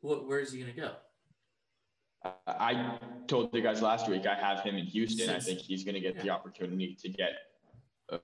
What, 0.00 0.26
where 0.28 0.40
is 0.40 0.52
he 0.52 0.60
going 0.60 0.74
to 0.74 0.80
go? 0.80 0.90
I 2.46 2.98
told 3.28 3.54
you 3.54 3.62
guys 3.62 3.80
last 3.80 4.08
week 4.08 4.26
I 4.26 4.34
have 4.34 4.60
him 4.60 4.74
in 4.74 4.84
Houston. 4.86 5.30
I 5.30 5.38
think 5.38 5.60
he's 5.60 5.84
going 5.84 5.94
to 5.94 6.00
get 6.00 6.16
yeah. 6.16 6.22
the 6.22 6.30
opportunity 6.30 6.96
to 7.00 7.08
get 7.08 7.32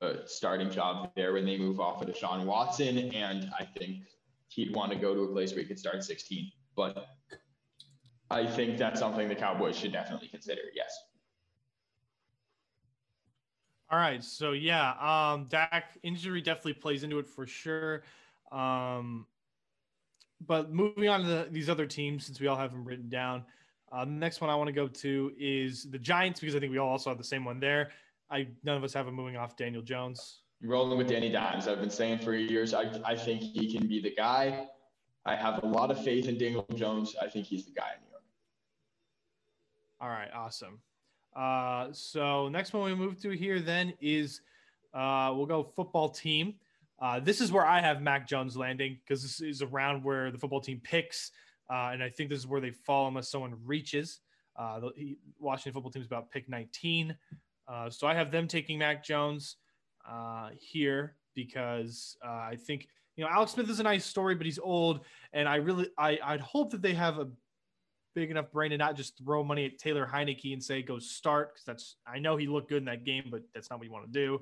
a 0.00 0.26
starting 0.26 0.70
job 0.70 1.10
there 1.14 1.32
when 1.32 1.46
they 1.46 1.56
move 1.56 1.80
off 1.80 2.02
of 2.02 2.08
Deshaun 2.08 2.44
Watson, 2.44 2.98
and 2.98 3.50
I 3.58 3.64
think 3.64 3.98
he'd 4.48 4.74
want 4.74 4.92
to 4.92 4.98
go 4.98 5.14
to 5.14 5.22
a 5.22 5.28
place 5.28 5.52
where 5.52 5.62
he 5.62 5.66
could 5.66 5.78
start 5.78 6.02
16. 6.02 6.50
But 6.76 7.06
I 8.30 8.46
think 8.46 8.78
that's 8.78 9.00
something 9.00 9.28
the 9.28 9.34
Cowboys 9.34 9.76
should 9.76 9.92
definitely 9.92 10.28
consider. 10.28 10.62
Yes. 10.74 10.96
All 13.90 13.98
right. 13.98 14.24
So 14.24 14.52
yeah, 14.52 14.92
um, 15.32 15.46
Dak 15.48 15.98
injury 16.02 16.40
definitely 16.40 16.74
plays 16.74 17.04
into 17.04 17.18
it 17.18 17.28
for 17.28 17.46
sure. 17.46 18.02
Um, 18.50 19.26
but 20.46 20.72
moving 20.72 21.08
on 21.08 21.22
to 21.22 21.26
the, 21.26 21.48
these 21.50 21.68
other 21.68 21.86
teams, 21.86 22.26
since 22.26 22.40
we 22.40 22.46
all 22.46 22.56
have 22.56 22.72
them 22.72 22.84
written 22.84 23.08
down, 23.08 23.44
uh, 23.92 24.04
the 24.04 24.10
next 24.10 24.40
one 24.40 24.50
I 24.50 24.56
want 24.56 24.68
to 24.68 24.72
go 24.72 24.88
to 24.88 25.32
is 25.38 25.84
the 25.90 25.98
Giants 25.98 26.40
because 26.40 26.56
I 26.56 26.60
think 26.60 26.72
we 26.72 26.78
all 26.78 26.88
also 26.88 27.10
have 27.10 27.18
the 27.18 27.24
same 27.24 27.44
one 27.44 27.60
there. 27.60 27.90
I 28.30 28.48
none 28.64 28.76
of 28.76 28.84
us 28.84 28.92
have 28.94 29.06
a 29.06 29.12
moving 29.12 29.36
off 29.36 29.56
Daniel 29.56 29.82
Jones. 29.82 30.40
Rolling 30.62 30.96
with 30.96 31.08
Danny 31.08 31.30
Dimes. 31.30 31.68
I've 31.68 31.80
been 31.80 31.90
saying 31.90 32.18
for 32.18 32.34
years. 32.34 32.74
I, 32.74 32.90
I 33.04 33.14
think 33.14 33.42
he 33.42 33.72
can 33.72 33.86
be 33.86 34.00
the 34.00 34.14
guy. 34.14 34.66
I 35.26 35.36
have 35.36 35.62
a 35.62 35.66
lot 35.66 35.90
of 35.90 36.02
faith 36.02 36.26
in 36.26 36.38
Daniel 36.38 36.66
Jones. 36.74 37.14
I 37.20 37.28
think 37.28 37.46
he's 37.46 37.66
the 37.66 37.72
guy 37.72 37.90
in 37.94 38.02
New 38.02 38.10
York. 38.10 38.13
All 40.04 40.10
right, 40.10 40.28
awesome. 40.34 40.80
Uh, 41.34 41.86
so 41.92 42.50
next 42.50 42.74
one 42.74 42.84
we 42.84 42.94
move 42.94 43.18
to 43.22 43.30
here 43.30 43.58
then 43.58 43.94
is 44.02 44.42
uh, 44.92 45.32
we'll 45.34 45.46
go 45.46 45.62
football 45.62 46.10
team. 46.10 46.56
Uh, 47.00 47.20
this 47.20 47.40
is 47.40 47.50
where 47.50 47.64
I 47.64 47.80
have 47.80 48.02
Mac 48.02 48.28
Jones 48.28 48.54
landing 48.54 48.98
because 49.00 49.22
this 49.22 49.40
is 49.40 49.62
around 49.62 50.04
where 50.04 50.30
the 50.30 50.36
football 50.36 50.60
team 50.60 50.78
picks, 50.84 51.30
uh, 51.70 51.88
and 51.90 52.02
I 52.02 52.10
think 52.10 52.28
this 52.28 52.38
is 52.38 52.46
where 52.46 52.60
they 52.60 52.70
fall 52.70 53.08
unless 53.08 53.30
someone 53.30 53.54
reaches. 53.64 54.20
Uh, 54.58 54.80
the 54.80 55.16
Washington 55.38 55.72
football 55.72 55.90
team 55.90 56.02
is 56.02 56.06
about 56.06 56.30
pick 56.30 56.50
19, 56.50 57.16
uh, 57.66 57.88
so 57.88 58.06
I 58.06 58.12
have 58.12 58.30
them 58.30 58.46
taking 58.46 58.78
Mac 58.80 59.02
Jones 59.02 59.56
here 60.58 61.16
because 61.34 62.18
I 62.22 62.56
think 62.56 62.88
you 63.16 63.24
know 63.24 63.30
Alex 63.30 63.52
Smith 63.52 63.70
is 63.70 63.80
a 63.80 63.84
nice 63.84 64.04
story, 64.04 64.34
but 64.34 64.44
he's 64.44 64.58
old, 64.58 65.00
and 65.32 65.48
I 65.48 65.56
really 65.56 65.88
I 65.96 66.18
I'd 66.22 66.42
hope 66.42 66.72
that 66.72 66.82
they 66.82 66.92
have 66.92 67.18
a 67.18 67.28
big 68.14 68.30
enough 68.30 68.50
brain 68.50 68.70
to 68.70 68.78
not 68.78 68.96
just 68.96 69.18
throw 69.18 69.44
money 69.44 69.66
at 69.66 69.78
Taylor 69.78 70.08
Heinicke 70.10 70.52
and 70.52 70.62
say 70.62 70.82
go 70.82 70.98
start 70.98 71.54
because 71.54 71.64
that's 71.64 71.96
I 72.06 72.18
know 72.18 72.36
he 72.36 72.46
looked 72.46 72.68
good 72.68 72.78
in 72.78 72.84
that 72.86 73.04
game, 73.04 73.24
but 73.30 73.42
that's 73.54 73.70
not 73.70 73.78
what 73.78 73.86
you 73.86 73.92
want 73.92 74.06
to 74.06 74.12
do. 74.12 74.40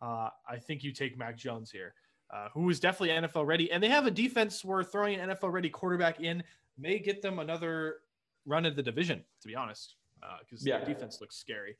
Uh, 0.00 0.28
I 0.48 0.58
think 0.58 0.82
you 0.82 0.92
take 0.92 1.16
Mac 1.16 1.36
Jones 1.36 1.70
here, 1.70 1.94
uh, 2.32 2.48
who 2.52 2.68
is 2.70 2.80
definitely 2.80 3.28
NFL 3.28 3.46
ready, 3.46 3.70
and 3.70 3.82
they 3.82 3.88
have 3.88 4.06
a 4.06 4.10
defense 4.10 4.64
where 4.64 4.82
throwing 4.82 5.18
an 5.18 5.30
NFL 5.30 5.52
ready 5.52 5.70
quarterback 5.70 6.20
in 6.20 6.42
may 6.76 6.98
get 6.98 7.22
them 7.22 7.38
another 7.38 7.96
run 8.44 8.66
at 8.66 8.74
the 8.74 8.82
division. 8.82 9.22
To 9.42 9.48
be 9.48 9.54
honest, 9.54 9.94
because 10.40 10.66
uh, 10.66 10.70
yeah. 10.70 10.80
the 10.80 10.86
defense 10.86 11.20
looks 11.20 11.36
scary. 11.36 11.76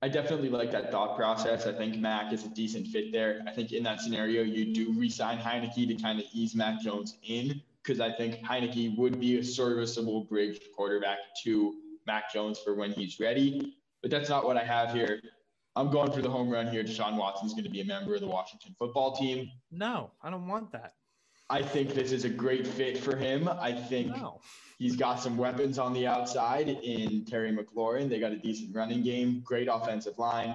I 0.00 0.08
definitely 0.08 0.48
like 0.48 0.70
that 0.70 0.92
thought 0.92 1.16
process. 1.16 1.66
I 1.66 1.72
think 1.72 1.96
Mac 1.96 2.32
is 2.32 2.44
a 2.44 2.48
decent 2.48 2.86
fit 2.86 3.10
there. 3.10 3.42
I 3.48 3.50
think 3.50 3.72
in 3.72 3.82
that 3.82 4.00
scenario, 4.00 4.42
you 4.42 4.72
do 4.72 4.94
resign 4.96 5.38
Heinicke 5.38 5.88
to 5.88 5.94
kind 6.00 6.20
of 6.20 6.26
ease 6.32 6.54
Mac 6.54 6.80
Jones 6.80 7.16
in 7.26 7.60
because 7.88 8.00
I 8.00 8.12
think 8.12 8.44
Heinicke 8.44 8.98
would 8.98 9.18
be 9.18 9.38
a 9.38 9.44
serviceable 9.44 10.24
bridge 10.24 10.60
quarterback 10.76 11.18
to 11.44 11.74
Mac 12.06 12.30
Jones 12.30 12.58
for 12.58 12.74
when 12.74 12.92
he's 12.92 13.18
ready. 13.18 13.78
But 14.02 14.10
that's 14.10 14.28
not 14.28 14.44
what 14.44 14.58
I 14.58 14.64
have 14.64 14.92
here. 14.92 15.22
I'm 15.74 15.90
going 15.90 16.12
for 16.12 16.20
the 16.20 16.28
home 16.28 16.50
run 16.50 16.66
here. 16.66 16.84
Deshaun 16.84 17.16
Watson's 17.16 17.54
going 17.54 17.64
to 17.64 17.70
be 17.70 17.80
a 17.80 17.86
member 17.86 18.14
of 18.14 18.20
the 18.20 18.26
Washington 18.26 18.74
football 18.78 19.16
team. 19.16 19.50
No, 19.70 20.10
I 20.22 20.28
don't 20.28 20.46
want 20.46 20.70
that. 20.72 20.92
I 21.48 21.62
think 21.62 21.94
this 21.94 22.12
is 22.12 22.26
a 22.26 22.28
great 22.28 22.66
fit 22.66 22.98
for 22.98 23.16
him. 23.16 23.48
I 23.48 23.72
think 23.72 24.08
no. 24.08 24.40
he's 24.78 24.96
got 24.96 25.18
some 25.18 25.38
weapons 25.38 25.78
on 25.78 25.94
the 25.94 26.06
outside 26.06 26.68
in 26.68 27.24
Terry 27.24 27.56
McLaurin. 27.56 28.10
They 28.10 28.20
got 28.20 28.32
a 28.32 28.36
decent 28.36 28.76
running 28.76 29.02
game, 29.02 29.40
great 29.42 29.66
offensive 29.66 30.18
line. 30.18 30.54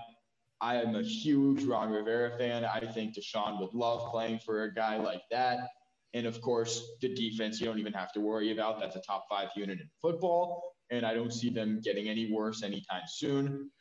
I 0.62 0.76
am 0.76 0.96
a 0.96 1.02
huge 1.02 1.64
Ron 1.64 1.90
Rivera 1.90 2.38
fan. 2.38 2.64
I 2.64 2.80
think 2.94 3.16
Deshaun 3.16 3.60
would 3.60 3.74
love 3.74 4.12
playing 4.12 4.40
for 4.40 4.66
a 4.66 4.74
guy 4.74 4.98
like 4.98 5.24
that. 5.32 5.70
And 6.14 6.28
of 6.28 6.42
course, 6.42 6.92
the 7.02 7.14
defense, 7.14 7.60
you 7.60 7.66
don't 7.66 7.80
even 7.80 7.94
have 7.94 8.12
to 8.14 8.20
worry 8.20 8.52
about. 8.52 8.80
That's 8.80 8.96
a 8.96 9.02
top 9.02 9.26
five 9.30 9.50
unit 9.56 9.80
in 9.80 9.90
football. 10.02 10.76
And 10.92 11.06
I 11.06 11.14
don't 11.14 11.34
see 11.34 11.50
them 11.50 11.82
getting 11.84 12.08
any 12.08 12.32
worse 12.32 12.62
anytime 12.62 13.02
soon. 13.08 13.72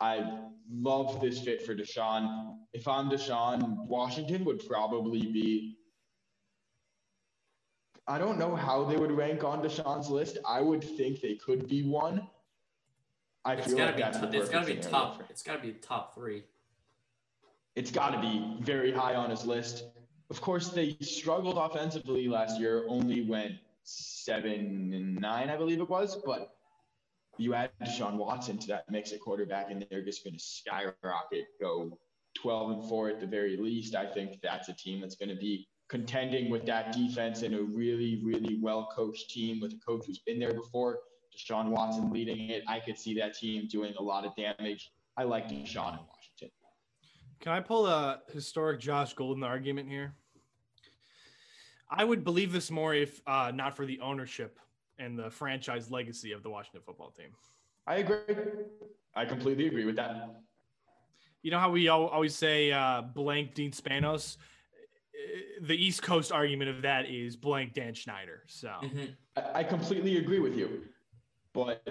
I 0.00 0.40
love 0.70 1.20
this 1.20 1.40
fit 1.40 1.62
for 1.62 1.74
Deshaun. 1.74 2.56
If 2.72 2.86
I'm 2.88 3.08
Deshaun, 3.08 3.86
Washington 3.86 4.44
would 4.44 4.66
probably 4.68 5.20
be. 5.22 5.78
I 8.08 8.18
don't 8.18 8.38
know 8.38 8.56
how 8.56 8.84
they 8.84 8.96
would 8.96 9.12
rank 9.12 9.44
on 9.44 9.62
Deshaun's 9.62 10.10
list. 10.10 10.38
I 10.46 10.60
would 10.60 10.82
think 10.82 11.20
they 11.20 11.36
could 11.36 11.68
be 11.68 11.84
one. 11.84 12.28
I 13.44 13.54
It's 13.54 13.68
feel 13.68 13.76
gotta 13.76 13.86
like 13.92 13.96
be. 13.96 14.02
that's 14.02 14.18
the 14.18 14.26
T- 14.26 14.38
it's 14.38 14.48
gotta 14.50 14.66
be 14.66 14.76
top. 14.76 15.22
It's 15.30 15.42
gotta 15.42 15.62
be 15.62 15.72
top 15.72 16.14
three. 16.14 16.42
It's 17.76 17.90
got 17.90 18.10
to 18.10 18.20
be 18.20 18.58
very 18.60 18.92
high 18.92 19.14
on 19.14 19.30
his 19.30 19.46
list. 19.46 19.84
Of 20.32 20.40
course, 20.40 20.70
they 20.70 20.96
struggled 21.02 21.58
offensively 21.58 22.26
last 22.26 22.58
year. 22.58 22.86
Only 22.88 23.20
went 23.20 23.52
seven 23.82 24.90
and 24.94 25.20
nine, 25.20 25.50
I 25.50 25.58
believe 25.58 25.78
it 25.78 25.90
was. 25.90 26.16
But 26.24 26.54
you 27.36 27.52
add 27.52 27.70
Deshaun 27.84 28.16
Watson 28.16 28.56
to 28.60 28.66
that 28.68 28.90
mix 28.90 29.12
at 29.12 29.20
quarterback, 29.20 29.70
and 29.70 29.86
they're 29.90 30.02
just 30.02 30.24
going 30.24 30.32
to 30.32 30.42
skyrocket, 30.42 31.48
go 31.60 31.98
12 32.40 32.70
and 32.70 32.88
four 32.88 33.10
at 33.10 33.20
the 33.20 33.26
very 33.26 33.58
least. 33.58 33.94
I 33.94 34.06
think 34.06 34.40
that's 34.42 34.70
a 34.70 34.72
team 34.72 35.02
that's 35.02 35.16
going 35.16 35.28
to 35.28 35.36
be 35.36 35.68
contending 35.90 36.50
with 36.50 36.64
that 36.64 36.92
defense 36.92 37.42
and 37.42 37.54
a 37.54 37.62
really, 37.62 38.22
really 38.24 38.58
well 38.58 38.88
coached 38.96 39.28
team 39.28 39.60
with 39.60 39.74
a 39.74 39.80
coach 39.86 40.06
who's 40.06 40.20
been 40.20 40.38
there 40.38 40.54
before. 40.54 41.00
Deshaun 41.36 41.66
Watson 41.66 42.10
leading 42.10 42.48
it. 42.48 42.64
I 42.66 42.80
could 42.80 42.98
see 42.98 43.12
that 43.18 43.34
team 43.34 43.68
doing 43.70 43.92
a 43.98 44.02
lot 44.02 44.24
of 44.24 44.34
damage. 44.36 44.92
I 45.14 45.24
like 45.24 45.50
Deshaun 45.50 45.92
in 45.92 46.06
Washington. 46.08 46.50
Can 47.40 47.52
I 47.52 47.60
pull 47.60 47.86
a 47.86 48.22
historic 48.32 48.80
Josh 48.80 49.12
Golden 49.12 49.42
argument 49.42 49.90
here? 49.90 50.14
I 51.94 52.04
would 52.04 52.24
believe 52.24 52.52
this 52.52 52.70
more 52.70 52.94
if 52.94 53.20
uh, 53.26 53.52
not 53.54 53.76
for 53.76 53.84
the 53.84 54.00
ownership 54.00 54.58
and 54.98 55.18
the 55.18 55.30
franchise 55.30 55.90
legacy 55.90 56.32
of 56.32 56.42
the 56.42 56.48
Washington 56.48 56.80
football 56.84 57.10
team. 57.10 57.30
I 57.86 57.96
agree. 57.96 58.16
I 59.14 59.26
completely 59.26 59.66
agree 59.66 59.84
with 59.84 59.96
that. 59.96 60.36
You 61.42 61.50
know 61.50 61.58
how 61.58 61.70
we 61.70 61.88
always 61.88 62.34
say 62.34 62.72
uh, 62.72 63.02
blank 63.02 63.54
Dean 63.54 63.72
Spanos? 63.72 64.38
The 65.60 65.74
East 65.74 66.02
Coast 66.02 66.32
argument 66.32 66.70
of 66.70 66.82
that 66.82 67.10
is 67.10 67.36
blank 67.36 67.74
Dan 67.74 67.94
Snyder. 67.94 68.42
So 68.46 68.70
Mhm. 68.82 69.14
I, 69.36 69.60
I 69.60 69.64
completely 69.64 70.16
agree 70.16 70.38
with 70.38 70.56
you, 70.56 70.84
but 71.52 71.82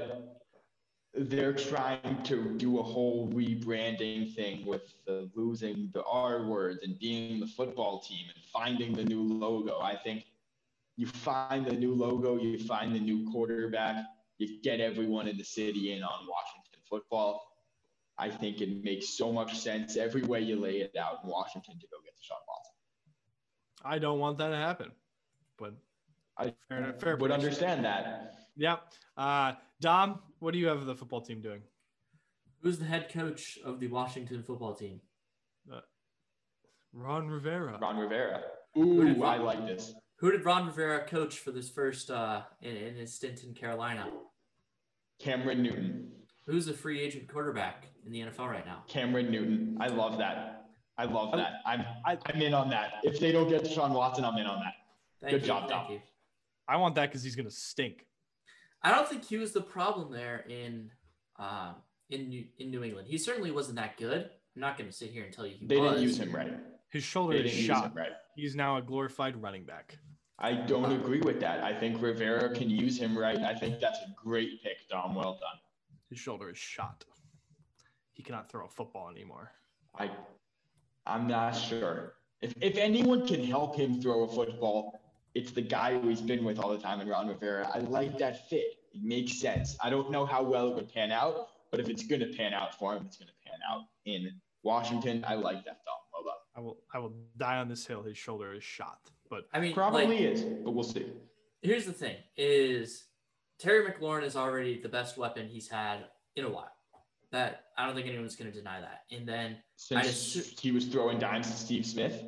they're 1.14 1.54
trying 1.54 2.24
to 2.24 2.58
do 2.58 2.80
a 2.80 2.84
whole 2.84 3.30
rebranding 3.30 4.34
thing 4.34 4.66
with 4.66 4.94
the 5.06 5.30
losing 5.36 5.90
the 5.94 6.04
R 6.06 6.46
words 6.46 6.80
and 6.84 6.98
being 7.00 7.40
the 7.40 7.48
football 7.48 8.00
team 8.00 8.26
and 8.34 8.44
finding 8.46 8.94
the 8.94 9.04
new 9.04 9.22
logo. 9.22 9.80
I 9.82 9.96
think 9.96 10.26
you 10.96 11.08
find 11.08 11.66
the 11.66 11.76
new 11.76 11.94
logo, 11.94 12.38
you 12.38 12.60
find 12.60 12.96
the 12.96 13.00
new 13.00 13.30
quarterback, 13.30 14.06
you 14.38 14.62
get 14.62 14.80
everyone 14.80 15.28
in 15.28 15.38
the 15.38 15.44
city 15.44 15.92
in 15.94 16.02
on 16.02 16.28
Washington 16.28 16.82
football. 16.90 17.48
I 18.18 18.30
think 18.30 18.62
it 18.62 18.84
makes 18.84 19.18
so 19.18 19.32
much 19.32 19.58
sense 19.58 19.98
every 19.98 20.22
way 20.22 20.42
you 20.42 20.56
lay 20.56 20.78
it 20.78 20.96
out 20.96 21.24
in 21.24 21.30
Washington 21.30 21.80
to 21.80 21.88
go 21.88 21.98
get 22.06 22.14
Deshaun 22.14 22.40
Watson. 22.48 22.74
I 23.84 24.00
don't 24.00 24.20
want 24.20 24.38
that 24.38 24.50
to 24.50 24.56
happen. 24.56 24.92
But 25.58 25.74
I 26.38 26.54
fair, 26.70 26.94
fair 27.00 27.18
would 27.18 27.32
understand 27.32 27.84
that. 27.84 28.41
Yeah. 28.62 28.78
Uh, 29.18 29.54
Dom, 29.82 30.20
what 30.40 30.52
do 30.54 30.60
you 30.60 30.68
have 30.68 30.86
the 30.86 30.94
football 30.96 31.22
team 31.22 31.42
doing? 31.42 31.62
Who's 32.62 32.78
the 32.78 32.86
head 32.86 33.10
coach 33.12 33.58
of 33.66 33.80
the 33.80 33.88
Washington 33.88 34.44
football 34.44 34.76
team? 34.76 35.02
Ron 36.94 37.28
Rivera. 37.30 37.80
Ron 37.82 37.98
Rivera. 37.98 38.42
Who 38.76 39.06
did 39.06 39.18
Ooh, 39.18 39.24
I 39.24 39.38
Ron- 39.38 39.46
like 39.46 39.66
this. 39.66 39.94
Who 40.18 40.32
did 40.32 40.46
Ron 40.46 40.68
Rivera 40.68 41.08
coach 41.08 41.40
for 41.40 41.52
this 41.52 41.70
first 41.70 42.12
uh, 42.12 42.42
in, 42.62 42.76
in 42.76 42.96
his 42.96 43.14
stint 43.16 43.44
in 43.44 43.54
Carolina? 43.54 44.08
Cameron 45.20 45.64
Newton. 45.64 46.12
Who's 46.46 46.68
a 46.68 46.74
free 46.74 47.00
agent 47.02 47.28
quarterback 47.32 47.86
in 48.06 48.12
the 48.12 48.20
NFL 48.20 48.48
right 48.52 48.66
now? 48.66 48.84
Cameron 48.88 49.32
Newton. 49.32 49.78
I 49.80 49.88
love 49.88 50.18
that. 50.20 50.66
I 50.98 51.06
love 51.06 51.32
that. 51.32 51.54
I'm 51.66 51.82
I- 52.06 52.18
I'm 52.26 52.42
in 52.42 52.54
on 52.54 52.70
that. 52.70 52.96
If 53.04 53.20
they 53.20 53.32
don't 53.32 53.50
get 53.50 53.64
Deshaun 53.64 53.92
Watson, 53.92 54.26
I'm 54.26 54.38
in 54.38 54.46
on 54.46 54.60
that. 54.60 54.74
Thank 55.22 55.32
Good 55.32 55.42
you, 55.44 55.48
job, 55.48 55.70
thank 55.70 55.84
Dom. 55.84 55.92
you. 55.94 56.02
I 56.68 56.76
want 56.78 56.94
that 56.96 57.10
because 57.10 57.24
he's 57.24 57.36
going 57.36 57.48
to 57.48 57.52
stink. 57.56 58.06
I 58.84 58.92
don't 58.92 59.08
think 59.08 59.26
he 59.26 59.38
was 59.38 59.52
the 59.52 59.62
problem 59.62 60.12
there 60.12 60.46
in 60.50 60.92
uh, 61.40 61.74
in 62.10 62.30
New, 62.30 62.46
in 62.58 62.72
New 62.72 62.84
England. 62.84 63.08
He 63.08 63.18
certainly 63.18 63.52
wasn't 63.52 63.78
that 63.78 63.98
good. 63.98 64.30
I'm 64.56 64.62
not 64.62 64.78
going 64.78 64.90
to 64.90 64.96
sit 64.96 65.10
here 65.12 65.24
and 65.24 65.34
tell 65.34 65.46
you 65.46 65.56
he 65.58 65.66
They 65.68 65.78
was. 65.78 65.92
didn't 65.92 66.04
use 66.04 66.18
him 66.18 66.32
right. 66.36 66.54
His 66.90 67.04
shoulder 67.04 67.36
is 67.38 67.52
shot. 67.52 67.96
right. 67.96 68.12
He's 68.36 68.56
now 68.56 68.78
a 68.78 68.82
glorified 68.82 69.42
running 69.42 69.64
back. 69.64 69.98
I 70.40 70.54
don't 70.54 70.92
agree 70.92 71.22
with 71.22 71.40
that. 71.40 71.64
I 71.64 71.74
think 71.74 72.02
Rivera 72.02 72.54
can 72.54 72.70
use 72.70 72.98
him 72.98 73.18
right. 73.18 73.38
I 73.38 73.54
think 73.54 73.80
that's 73.80 74.00
a 74.00 74.14
great 74.22 74.62
pick, 74.64 74.90
Dom. 74.90 75.16
Well 75.16 75.34
done. 75.34 75.60
His 76.10 76.20
shoulder 76.20 76.50
is 76.50 76.58
shot. 76.58 77.06
He 78.12 78.24
cannot 78.24 78.52
throw 78.52 78.66
a 78.66 78.70
football 78.70 79.10
anymore. 79.10 79.52
I 79.98 80.10
I'm 81.06 81.28
not 81.28 81.52
sure. 81.52 82.14
If 82.42 82.54
if 82.60 82.78
anyone 82.78 83.26
can 83.26 83.44
help 83.44 83.76
him 83.76 84.02
throw 84.02 84.24
a 84.24 84.28
football, 84.28 85.01
it's 85.34 85.52
the 85.52 85.62
guy 85.62 85.98
who 86.00 86.10
he's 86.10 86.22
been 86.22 86.44
with 86.44 86.60
all 86.60 86.70
the 86.70 86.78
time 86.78 87.00
in 87.02 87.08
Ron 87.08 87.28
Rivera. 87.28 87.70
I 87.74 87.80
like 87.80 88.18
that 88.18 88.50
fit. 88.50 88.76
It 88.94 89.02
makes 89.04 89.40
sense. 89.40 89.78
I 89.82 89.90
don't 89.90 90.12
know 90.12 90.26
how 90.26 90.44
well 90.44 90.68
it 90.70 90.76
would 90.76 90.94
pan 90.94 91.12
out, 91.12 91.48
but 91.72 91.80
if 91.80 91.88
it's 91.90 92.04
gonna 92.04 92.28
pan 92.28 92.54
out 92.54 92.78
for 92.78 92.94
him, 92.96 93.06
it's 93.06 93.18
gonna 93.18 93.32
pan 93.46 93.60
out 93.70 93.84
in 94.06 94.30
Washington. 94.64 95.24
I 95.28 95.36
like 95.36 95.64
that 95.66 95.80
Dom. 95.86 95.96
Well 96.14 96.24
done. 96.24 96.34
I 96.56 96.60
will 96.60 96.78
I 96.94 97.00
will 97.00 97.14
die 97.38 97.58
on 97.58 97.70
this 97.70 97.86
hill. 97.88 98.04
His 98.04 98.18
shoulder 98.18 98.54
is 98.54 98.64
shot. 98.64 99.00
But 99.30 99.48
I 99.54 99.62
mean, 99.62 99.74
Probably 99.74 100.06
like, 100.08 100.20
is, 100.20 100.42
but 100.44 100.72
we'll 100.72 100.84
see. 100.84 101.06
here's 101.62 101.86
the 101.86 101.94
thing: 101.94 102.18
is 102.36 103.06
Terry 103.60 103.90
McLaurin 103.90 104.24
is 104.24 104.36
already 104.36 104.82
the 104.82 104.90
best 104.90 105.18
weapon 105.18 105.48
he's 105.48 105.70
had 105.70 106.00
in 106.36 106.44
a 106.44 106.50
while. 106.50 106.72
That 107.32 107.68
I 107.78 107.86
don't 107.86 107.96
think 107.96 108.08
anyone's 108.08 108.36
going 108.36 108.52
to 108.52 108.58
deny 108.58 108.82
that. 108.82 109.04
And 109.10 109.26
then 109.26 109.56
Since 109.78 110.06
assu- 110.08 110.60
he 110.60 110.72
was 110.74 110.86
throwing 110.88 111.18
dimes 111.18 111.48
to 111.50 111.54
Steve 111.56 111.86
Smith, 111.86 112.26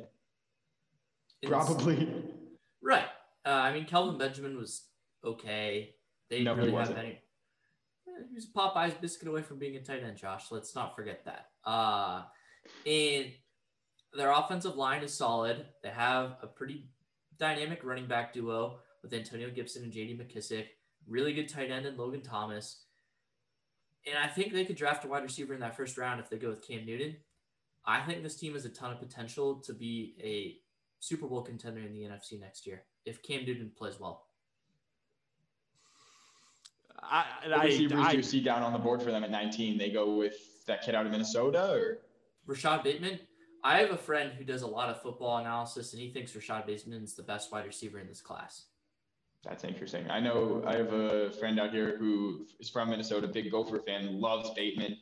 probably. 1.44 2.08
Right. 2.84 3.06
Uh, 3.46 3.50
I 3.50 3.72
mean, 3.72 3.86
Kelvin 3.86 4.18
Benjamin 4.18 4.56
was 4.58 4.84
okay. 5.24 5.94
They 6.28 6.38
didn't 6.38 6.56
No, 6.56 6.62
really 6.62 6.72
have 6.72 6.96
any. 6.96 7.08
Eh, 8.08 8.22
He 8.28 8.34
was 8.34 8.44
a 8.44 8.58
Popeye's 8.58 8.94
biscuit 8.94 9.28
away 9.28 9.42
from 9.42 9.58
being 9.58 9.76
a 9.76 9.82
tight 9.82 10.02
end, 10.02 10.16
Josh. 10.18 10.50
Let's 10.50 10.74
not 10.74 10.94
forget 10.94 11.24
that. 11.24 11.46
Uh, 11.64 12.22
and 12.86 13.32
their 14.16 14.30
offensive 14.30 14.76
line 14.76 15.02
is 15.02 15.12
solid. 15.14 15.66
They 15.82 15.88
have 15.88 16.36
a 16.42 16.46
pretty 16.46 16.88
dynamic 17.38 17.82
running 17.84 18.06
back 18.06 18.32
duo 18.32 18.78
with 19.02 19.12
Antonio 19.12 19.50
Gibson 19.50 19.82
and 19.84 19.92
JD 19.92 20.18
McKissic. 20.20 20.66
Really 21.08 21.32
good 21.32 21.48
tight 21.48 21.70
end 21.70 21.86
and 21.86 21.98
Logan 21.98 22.22
Thomas. 22.22 22.84
And 24.06 24.18
I 24.18 24.28
think 24.28 24.52
they 24.52 24.64
could 24.66 24.76
draft 24.76 25.04
a 25.04 25.08
wide 25.08 25.22
receiver 25.22 25.54
in 25.54 25.60
that 25.60 25.76
first 25.76 25.96
round 25.96 26.20
if 26.20 26.28
they 26.28 26.36
go 26.36 26.50
with 26.50 26.66
Cam 26.66 26.84
Newton. 26.84 27.16
I 27.86 28.00
think 28.02 28.22
this 28.22 28.36
team 28.36 28.52
has 28.54 28.64
a 28.64 28.70
ton 28.70 28.92
of 28.92 28.98
potential 28.98 29.56
to 29.60 29.72
be 29.72 30.14
a 30.22 30.56
Super 31.04 31.26
Bowl 31.26 31.42
contender 31.42 31.80
in 31.80 31.92
the 31.92 32.00
NFC 32.00 32.40
next 32.40 32.66
year 32.66 32.84
if 33.04 33.22
Cam 33.22 33.44
Newton 33.44 33.70
plays 33.76 34.00
well. 34.00 34.24
I 37.02 37.24
What 37.46 37.60
I, 37.60 37.64
receivers 37.66 37.98
I, 38.00 38.10
do 38.12 38.16
you 38.16 38.22
see 38.22 38.40
down 38.40 38.62
on 38.62 38.72
the 38.72 38.78
board 38.78 39.02
for 39.02 39.10
them 39.10 39.22
at 39.22 39.30
19? 39.30 39.76
They 39.76 39.90
go 39.90 40.16
with 40.16 40.64
that 40.66 40.82
kid 40.82 40.94
out 40.94 41.04
of 41.04 41.12
Minnesota, 41.12 41.72
or 41.72 41.98
Rashod 42.46 42.82
Bateman. 42.82 43.18
I 43.62 43.78
have 43.78 43.90
a 43.90 43.98
friend 43.98 44.32
who 44.32 44.44
does 44.44 44.62
a 44.62 44.66
lot 44.66 44.88
of 44.88 45.02
football 45.02 45.36
analysis, 45.38 45.92
and 45.92 46.00
he 46.00 46.10
thinks 46.10 46.34
Rashod 46.34 46.66
Bateman 46.66 47.02
is 47.02 47.14
the 47.14 47.22
best 47.22 47.52
wide 47.52 47.66
receiver 47.66 47.98
in 47.98 48.06
this 48.06 48.22
class. 48.22 48.64
That's 49.42 49.64
interesting. 49.64 50.10
I 50.10 50.20
know 50.20 50.62
I 50.66 50.76
have 50.76 50.92
a 50.94 51.30
friend 51.32 51.60
out 51.60 51.70
here 51.70 51.98
who 51.98 52.46
is 52.60 52.70
from 52.70 52.88
Minnesota, 52.88 53.28
big 53.28 53.50
Gopher 53.50 53.80
fan, 53.80 54.20
loves 54.20 54.50
Bateman. 54.56 54.96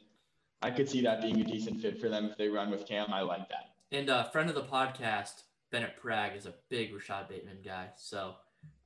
I 0.62 0.72
could 0.72 0.88
see 0.88 1.00
that 1.02 1.22
being 1.22 1.40
a 1.40 1.44
decent 1.44 1.80
fit 1.80 2.00
for 2.00 2.08
them 2.08 2.24
if 2.24 2.36
they 2.36 2.48
run 2.48 2.70
with 2.70 2.86
Cam. 2.86 3.12
I 3.12 3.20
like 3.20 3.48
that. 3.50 3.74
And 3.96 4.08
a 4.08 4.28
friend 4.32 4.48
of 4.48 4.56
the 4.56 4.64
podcast, 4.64 5.42
Bennett 5.72 5.96
Prag, 5.96 6.36
is 6.36 6.46
a 6.46 6.54
big 6.68 6.94
Rashod 6.94 7.28
Bateman 7.28 7.58
guy. 7.64 7.88
So 7.96 8.34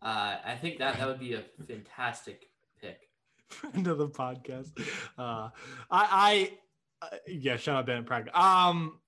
uh, 0.00 0.36
I 0.44 0.56
think 0.58 0.78
that 0.78 0.96
that 0.98 1.06
would 1.06 1.18
be 1.20 1.34
a 1.34 1.42
fantastic 1.68 2.46
pick. 2.80 3.00
friend 3.48 3.86
of 3.88 3.98
the 3.98 4.08
podcast. 4.08 4.70
Uh, 5.18 5.50
I, 5.90 6.50
I, 7.02 7.06
uh, 7.06 7.16
yeah, 7.26 7.56
shout 7.56 7.76
out 7.76 7.86
Ben 7.86 8.04
Prague. 8.04 8.28
Um, 8.34 9.00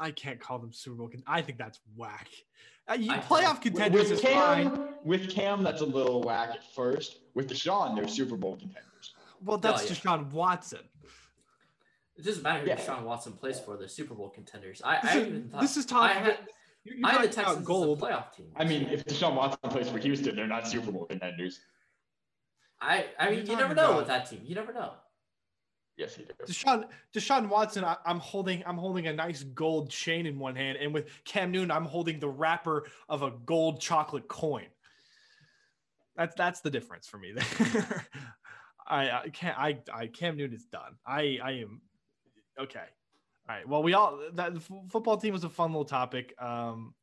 I 0.00 0.10
can't 0.12 0.40
call 0.40 0.58
them 0.58 0.72
Super 0.72 0.96
Bowl. 0.96 1.08
Con- 1.08 1.22
I 1.26 1.42
think 1.42 1.58
that's 1.58 1.80
whack. 1.96 2.28
Uh, 2.88 2.94
you, 2.94 3.10
I- 3.12 3.18
playoff 3.18 3.60
contenders 3.60 4.10
with 4.10 4.24
is 4.24 4.32
fine. 4.32 4.70
Cam, 4.70 4.88
with 5.04 5.28
Cam, 5.30 5.62
that's 5.62 5.82
a 5.82 5.86
little 5.86 6.22
whack 6.22 6.50
at 6.50 6.64
first. 6.74 7.18
With 7.34 7.48
Deshaun, 7.48 7.96
they're 7.96 8.08
Super 8.08 8.36
Bowl 8.36 8.52
contenders. 8.56 9.14
Well, 9.44 9.58
that's 9.58 9.82
Oh, 9.82 9.86
yeah. 9.86 9.92
Deshaun 9.92 10.30
Watson. 10.30 10.80
It 12.16 12.24
doesn't 12.24 12.42
matter 12.42 12.60
who 12.60 12.68
Yeah. 12.68 12.76
Deshaun 12.76 13.02
Watson 13.04 13.32
plays 13.32 13.58
for; 13.60 13.76
the 13.76 13.88
Super 13.88 14.14
Bowl 14.14 14.28
contenders. 14.30 14.82
I, 14.84 15.00
This 15.00 15.10
I 15.12 15.18
is, 15.18 15.26
even 15.28 15.48
thought 15.48 15.60
this 15.62 15.76
is 15.76 15.86
I 15.86 15.88
talking. 15.88 16.22
had, 16.24 16.38
you're 16.84 16.96
you're 16.96 17.06
I 17.06 17.10
had 17.12 17.22
the 17.22 17.28
talking 17.28 17.44
Texans 17.44 17.66
gold. 17.66 17.98
as 17.98 18.02
a 18.02 18.06
playoff 18.06 18.32
team. 18.36 18.46
I 18.56 18.64
mean, 18.64 18.82
if 18.90 19.04
Deshaun 19.04 19.34
Watson 19.34 19.70
plays 19.70 19.88
for 19.88 19.98
Houston, 19.98 20.36
they're 20.36 20.46
not 20.46 20.68
Super 20.68 20.90
Bowl 20.92 21.06
contenders. 21.06 21.60
I, 22.80 23.06
I 23.18 23.30
mean, 23.30 23.46
you 23.46 23.56
never 23.56 23.74
know 23.74 23.86
about- 23.90 23.96
with 23.98 24.06
that 24.08 24.28
team. 24.28 24.40
You 24.44 24.54
never 24.54 24.72
know. 24.72 24.92
Yes, 25.96 26.16
he 26.16 26.24
does. 26.24 26.48
Deshaun 26.48 26.84
Deshaun 27.14 27.48
Watson, 27.48 27.84
I, 27.84 27.96
I'm 28.06 28.18
holding 28.18 28.62
I'm 28.66 28.78
holding 28.78 29.06
a 29.08 29.12
nice 29.12 29.42
gold 29.42 29.90
chain 29.90 30.26
in 30.26 30.38
one 30.38 30.56
hand, 30.56 30.78
and 30.80 30.92
with 30.92 31.06
Cam 31.24 31.50
Newton, 31.52 31.70
I'm 31.70 31.84
holding 31.84 32.18
the 32.18 32.28
wrapper 32.30 32.86
of 33.08 33.22
a 33.22 33.30
gold 33.44 33.80
chocolate 33.80 34.26
coin. 34.26 34.66
That's 36.16 36.34
that's 36.34 36.60
the 36.60 36.70
difference 36.70 37.06
for 37.06 37.18
me 37.18 37.32
there. 37.34 38.06
I, 38.86 39.10
I 39.10 39.28
can't. 39.28 39.58
I, 39.58 39.78
I 39.92 40.06
Cam 40.08 40.36
Newton 40.36 40.56
is 40.56 40.64
done. 40.64 40.96
I, 41.06 41.38
I 41.42 41.50
am 41.52 41.80
okay. 42.58 42.84
All 43.48 43.56
right. 43.56 43.68
Well, 43.68 43.82
we 43.82 43.94
all 43.94 44.20
that 44.34 44.54
the 44.54 44.60
f- 44.60 44.90
football 44.90 45.16
team 45.16 45.32
was 45.32 45.44
a 45.44 45.48
fun 45.48 45.70
little 45.72 45.84
topic. 45.84 46.34
Um, 46.40 46.94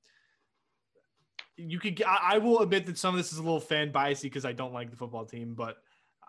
you 1.57 1.79
could. 1.79 2.01
I, 2.03 2.33
I 2.33 2.37
will 2.37 2.59
admit 2.59 2.85
that 2.85 2.97
some 2.97 3.13
of 3.13 3.17
this 3.17 3.33
is 3.33 3.39
a 3.39 3.43
little 3.43 3.59
fan 3.59 3.91
biasy 3.91 4.23
because 4.23 4.45
I 4.45 4.53
don't 4.53 4.73
like 4.73 4.89
the 4.89 4.97
football 4.97 5.25
team, 5.25 5.53
but 5.53 5.77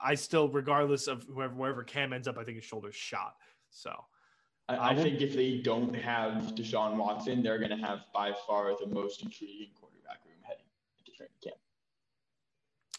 I 0.03 0.15
still, 0.15 0.49
regardless 0.49 1.07
of 1.07 1.25
whoever 1.25 1.55
wherever 1.55 1.85
Cam 1.85 2.13
ends 2.13 2.27
up, 2.27 2.39
I 2.39 2.45
think 2.45 2.57
his 2.57 2.65
shoulder's 2.65 2.97
shot. 2.97 3.35
So 3.71 3.95
I, 4.69 4.91
I 4.91 4.95
think 4.97 5.21
if 5.21 5.35
they 5.35 5.59
don't 5.59 5.95
have 5.95 6.55
Deshaun 6.55 6.97
Watson, 6.97 7.43
they're 7.43 7.59
going 7.59 7.77
to 7.77 7.87
have 7.87 8.01
by 8.15 8.33
far 8.47 8.73
the 8.79 8.87
most 8.87 9.23
intriguing 9.23 9.71
quarterback 9.79 10.19
room 10.25 10.39
heading 10.43 10.65
into 10.99 11.13
training 11.17 11.35
camp. 11.43 11.57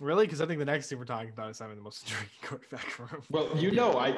Really, 0.01 0.25
because 0.25 0.41
I 0.41 0.45
think 0.45 0.59
the 0.59 0.65
next 0.65 0.89
thing 0.89 0.97
we're 0.99 1.05
talking 1.05 1.29
about 1.29 1.49
is 1.51 1.59
having 1.59 1.75
the 1.77 1.81
most 1.81 2.03
intriguing 2.07 2.29
quarterback 2.43 2.99
room. 2.99 3.21
Well, 3.29 3.49
you 3.55 3.71
know, 3.71 3.93
I 3.97 4.15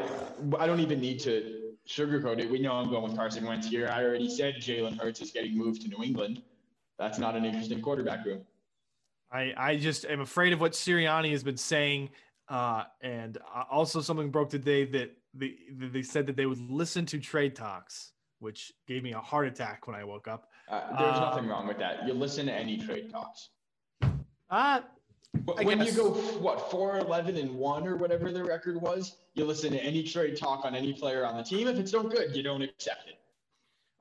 I 0.57 0.65
don't 0.65 0.79
even 0.79 0.99
need 0.99 1.19
to 1.21 1.59
sugarcoat 1.87 2.39
it. 2.39 2.49
We 2.49 2.59
know 2.59 2.73
I'm 2.73 2.89
going 2.89 3.03
with 3.03 3.15
Carson 3.15 3.45
Wentz 3.45 3.67
here. 3.67 3.89
I 3.93 4.03
already 4.03 4.29
said 4.29 4.55
Jalen 4.55 4.99
Hurts 4.99 5.21
is 5.21 5.31
getting 5.31 5.57
moved 5.57 5.81
to 5.83 5.89
New 5.89 6.03
England. 6.03 6.41
That's 6.97 7.19
not 7.19 7.35
an 7.35 7.43
interesting 7.45 7.81
quarterback 7.81 8.25
room. 8.25 8.41
I, 9.31 9.53
I 9.57 9.75
just 9.77 10.05
am 10.05 10.21
afraid 10.21 10.53
of 10.53 10.61
what 10.61 10.71
Sirianni 10.73 11.31
has 11.31 11.43
been 11.43 11.57
saying. 11.57 12.09
Uh, 12.49 12.83
and 13.01 13.37
uh, 13.55 13.63
also 13.71 13.99
something 13.99 14.29
broke 14.29 14.49
today 14.49 14.85
that 14.85 15.11
they, 15.33 15.55
that 15.79 15.91
they 15.91 16.03
said 16.03 16.27
that 16.27 16.35
they 16.35 16.45
would 16.45 16.59
listen 16.69 17.05
to 17.07 17.19
trade 17.19 17.55
talks, 17.55 18.11
which 18.39 18.71
gave 18.87 19.01
me 19.01 19.13
a 19.13 19.19
heart 19.19 19.47
attack 19.47 19.87
when 19.87 19.95
I 19.95 20.03
woke 20.03 20.27
up. 20.27 20.49
Uh, 20.69 20.81
there's 20.99 21.17
Uh, 21.17 21.29
nothing 21.31 21.47
wrong 21.47 21.67
with 21.67 21.79
that. 21.79 22.05
You 22.05 22.13
listen 22.13 22.45
to 22.45 22.53
any 22.53 22.77
trade 22.77 23.09
talks. 23.09 23.49
Uh, 24.49 24.81
when 25.45 25.79
guess- 25.79 25.95
you 25.95 26.03
go 26.03 26.09
what 26.39 26.69
four 26.71 26.97
eleven 26.97 27.37
and 27.37 27.53
one 27.55 27.87
or 27.87 27.95
whatever 27.95 28.31
the 28.31 28.43
record 28.43 28.79
was, 28.81 29.17
you 29.33 29.45
listen 29.45 29.71
to 29.71 29.79
any 29.83 30.03
trade 30.03 30.37
talk 30.37 30.63
on 30.65 30.75
any 30.75 30.93
player 30.93 31.25
on 31.25 31.37
the 31.37 31.43
team. 31.43 31.67
If 31.67 31.77
it's 31.77 31.93
no 31.93 32.03
good, 32.03 32.35
you 32.35 32.43
don't 32.43 32.61
accept 32.61 33.07
it. 33.07 33.19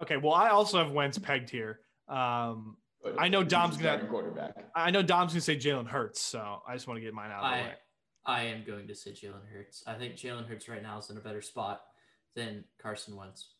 okay. 0.02 0.16
Well, 0.16 0.32
I 0.34 0.48
also 0.50 0.78
have 0.78 0.92
Wentz 0.92 1.18
pegged 1.18 1.48
here. 1.50 1.80
Um, 2.08 2.76
But 3.02 3.14
I 3.18 3.28
know 3.28 3.42
Dom's 3.42 3.76
gonna- 3.76 4.06
quarterback. 4.06 4.70
I 4.74 4.90
know 4.90 5.02
Dom's 5.02 5.32
going 5.32 5.40
to 5.40 5.44
say 5.44 5.56
Jalen 5.56 5.86
Hurts, 5.88 6.20
so 6.20 6.62
I 6.66 6.74
just 6.74 6.86
want 6.86 6.98
to 6.98 7.00
get 7.02 7.14
mine 7.14 7.30
out 7.30 7.42
of 7.44 7.50
the 7.50 7.56
I 7.56 7.62
way. 7.62 7.74
I 8.24 8.42
am 8.44 8.64
going 8.64 8.86
to 8.88 8.94
say 8.94 9.10
Jalen 9.12 9.46
Hurts. 9.52 9.82
I 9.86 9.94
think 9.94 10.14
Jalen 10.14 10.46
Hurts 10.48 10.68
right 10.68 10.82
now 10.82 10.98
is 10.98 11.10
in 11.10 11.16
a 11.16 11.20
better 11.20 11.42
spot 11.42 11.82
than 12.36 12.64
Carson 12.80 13.16
Wentz. 13.16 13.50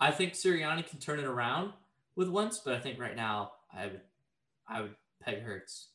I 0.00 0.10
think 0.10 0.32
Sirianni 0.32 0.84
can 0.86 0.98
turn 0.98 1.20
it 1.20 1.24
around 1.24 1.72
with 2.16 2.28
Wentz, 2.28 2.58
but 2.58 2.74
I 2.74 2.80
think 2.80 2.98
right 2.98 3.14
now 3.14 3.52
I 3.72 3.86
would 3.86 4.00
I 4.66 4.80
would 4.82 4.96
peg 5.22 5.42
Hurts. 5.42 5.90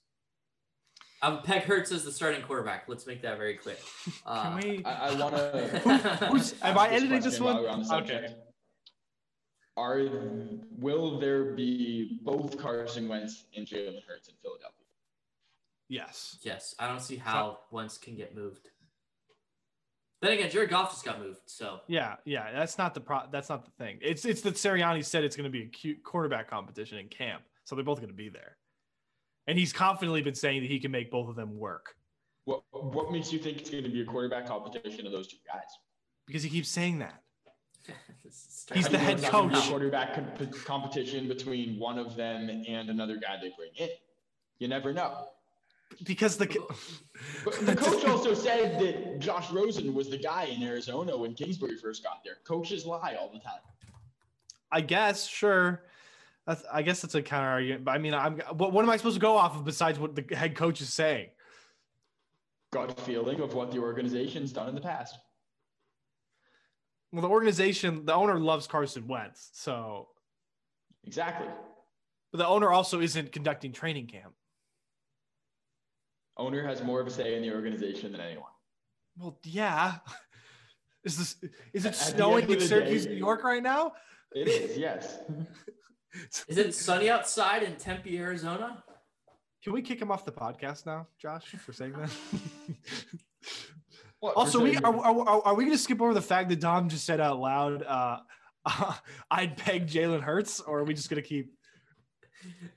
I 1.21 1.29
would 1.29 1.43
peg 1.43 1.63
Hurts 1.63 1.91
as 1.91 2.03
the 2.05 2.11
starting 2.11 2.41
quarterback. 2.41 2.85
Let's 2.87 3.05
make 3.05 3.21
that 3.23 3.37
very 3.37 3.55
clear. 3.55 3.75
Uh, 4.25 4.43
Can 4.59 4.69
we? 4.69 4.85
I, 4.85 5.09
I 5.09 5.13
want 5.19 5.33
Who- 5.83 5.89
who's- 6.27 6.51
to. 6.53 6.67
am 6.67 6.77
I 6.77 6.89
editing 6.89 7.19
this 7.21 7.39
one? 7.39 7.57
Okay. 7.57 7.95
Okay. 7.95 8.35
Are 9.77 10.01
will 10.77 11.19
there 11.19 11.53
be 11.55 12.19
both 12.23 12.57
Carson 12.57 13.07
Wentz 13.07 13.45
and 13.55 13.65
Jalen 13.65 14.03
Hurts 14.07 14.27
in 14.27 14.35
Philadelphia? 14.41 14.73
Yes. 15.87 16.37
Yes, 16.41 16.75
I 16.79 16.87
don't 16.87 17.01
see 17.01 17.15
how 17.15 17.59
Wentz 17.71 17.97
can 17.97 18.15
get 18.15 18.35
moved. 18.35 18.69
Then 20.21 20.33
again, 20.33 20.49
Jared 20.51 20.69
Goff 20.69 20.91
just 20.91 21.05
got 21.05 21.19
moved, 21.21 21.39
so 21.45 21.79
Yeah, 21.87 22.15
yeah, 22.25 22.51
that's 22.51 22.77
not 22.77 22.93
the 22.93 22.99
pro. 22.99 23.21
That's 23.31 23.47
not 23.47 23.63
the 23.63 23.71
thing. 23.83 23.99
It's 24.01 24.25
it's 24.25 24.41
that 24.41 24.55
Sirianni 24.55 25.03
said 25.05 25.23
it's 25.23 25.37
going 25.37 25.45
to 25.45 25.49
be 25.49 25.63
a 25.63 25.67
cute 25.67 26.03
quarterback 26.03 26.49
competition 26.49 26.97
in 26.97 27.07
camp, 27.07 27.41
so 27.63 27.73
they're 27.75 27.85
both 27.85 27.99
going 27.99 28.09
to 28.09 28.13
be 28.15 28.27
there, 28.27 28.57
and 29.49 29.57
he's 29.57 29.73
confidently 29.73 30.21
been 30.21 30.35
saying 30.35 30.61
that 30.61 30.69
he 30.69 30.79
can 30.79 30.91
make 30.91 31.09
both 31.09 31.27
of 31.27 31.35
them 31.35 31.57
work 31.57 31.95
What 32.45 32.61
what 32.71 33.11
makes 33.11 33.33
you 33.33 33.39
think 33.39 33.57
it's 33.57 33.69
going 33.69 33.83
to 33.83 33.89
be 33.89 34.01
a 34.01 34.05
quarterback 34.05 34.47
competition 34.47 35.05
of 35.05 35.11
those 35.11 35.27
two 35.27 35.37
guys? 35.51 35.63
because 36.27 36.43
he 36.43 36.49
keeps 36.49 36.69
saying 36.69 36.99
that. 36.99 37.23
He's 38.71 38.85
How 38.85 38.91
the 38.91 38.97
do 38.99 39.03
head 39.03 39.13
it's 39.13 39.21
be 39.23 39.27
a 39.27 39.31
coach. 39.31 39.67
Quarterback 39.67 40.13
com- 40.13 40.51
competition 40.63 41.27
between 41.27 41.79
one 41.79 41.97
of 41.97 42.15
them 42.15 42.47
and 42.49 42.89
another 42.91 43.15
guy 43.17 43.37
they 43.41 43.51
bring 43.57 43.71
in. 43.77 43.89
You 44.59 44.67
never 44.67 44.93
know. 44.93 45.25
Because 46.03 46.37
the 46.37 46.45
the 46.45 47.75
coach 47.85 48.05
also 48.05 48.35
said 48.35 48.79
that 48.79 49.19
Josh 49.19 49.49
Rosen 49.51 49.91
was 49.95 50.07
the 50.11 50.19
guy 50.19 50.43
in 50.43 50.61
Arizona 50.61 51.17
when 51.17 51.33
Kingsbury 51.33 51.77
first 51.77 52.03
got 52.03 52.23
there. 52.23 52.35
Coaches 52.43 52.85
lie 52.85 53.17
all 53.19 53.31
the 53.33 53.39
time. 53.39 53.63
I 54.71 54.81
guess 54.81 55.25
sure. 55.25 55.81
That's, 56.49 56.63
I 56.73 56.81
guess 56.81 57.03
that's 57.03 57.13
a 57.13 57.21
counter 57.21 57.47
argument. 57.47 57.85
But 57.85 57.91
I 57.91 57.99
mean, 57.99 58.15
I'm 58.15 58.39
what, 58.55 58.71
what 58.73 58.81
am 58.81 58.89
I 58.89 58.97
supposed 58.97 59.17
to 59.17 59.21
go 59.21 59.37
off 59.37 59.55
of 59.55 59.65
besides 59.65 59.99
what 59.99 60.15
the 60.15 60.35
head 60.35 60.55
coach 60.55 60.81
is 60.81 60.91
saying? 60.91 61.27
Gut 62.73 62.99
feeling 63.01 63.39
of 63.39 63.53
what 63.53 63.71
the 63.71 63.77
organization's 63.77 64.51
done 64.51 64.67
in 64.67 64.73
the 64.73 64.81
past. 64.81 65.15
Well, 67.11 67.21
the 67.21 67.27
organization, 67.27 68.03
the 68.03 68.15
owner 68.15 68.39
loves 68.39 68.65
Carson 68.65 69.07
Wentz, 69.07 69.51
so 69.53 70.07
Exactly. 71.03 71.47
but 72.31 72.39
the 72.39 72.47
owner 72.47 72.71
also 72.71 72.99
isn't 72.99 73.31
conducting 73.31 73.71
training 73.71 74.07
camp. 74.07 74.33
Owner 76.35 76.65
has 76.65 76.81
more 76.81 76.99
of 76.99 77.05
a 77.05 77.11
say 77.11 77.35
in 77.35 77.43
the 77.43 77.53
organization 77.53 78.11
than 78.11 78.21
anyone. 78.21 78.49
Well, 79.19 79.37
yeah. 79.43 79.97
Is 81.03 81.17
this 81.17 81.35
is 81.73 81.85
it 81.85 81.89
At 81.89 81.95
snowing 81.95 82.49
in 82.49 82.59
Syracuse, 82.59 83.05
New 83.05 83.13
York 83.13 83.43
right 83.43 83.63
now? 83.63 83.93
It 84.33 84.47
is, 84.49 84.77
yes. 84.77 85.19
is 86.47 86.57
it 86.57 86.73
sunny 86.73 87.09
outside 87.09 87.63
in 87.63 87.75
Tempe, 87.75 88.17
Arizona? 88.17 88.83
Can 89.63 89.73
we 89.73 89.81
kick 89.81 90.01
him 90.01 90.09
off 90.11 90.23
the 90.25 90.31
podcast 90.31 90.85
now, 90.85 91.07
Josh, 91.21 91.47
for 91.65 91.73
saying 91.73 91.93
that? 91.93 92.09
What, 94.21 94.35
also, 94.35 94.61
we 94.61 94.75
are, 94.77 94.95
are, 94.97 95.41
are 95.47 95.55
we 95.55 95.63
going 95.63 95.75
to 95.75 95.81
skip 95.81 96.01
over 96.01 96.13
the 96.13 96.21
fact 96.21 96.49
that 96.49 96.59
Dom 96.59 96.89
just 96.89 97.05
said 97.05 97.21
out 97.21 97.39
loud, 97.39 97.83
uh, 97.83 98.19
"I'd 99.31 99.55
peg 99.55 99.87
Jalen 99.87 100.21
Hurts," 100.21 100.59
or 100.59 100.79
are 100.79 100.83
we 100.83 100.93
just 100.93 101.09
going 101.09 101.21
to 101.21 101.27
keep? 101.27 101.53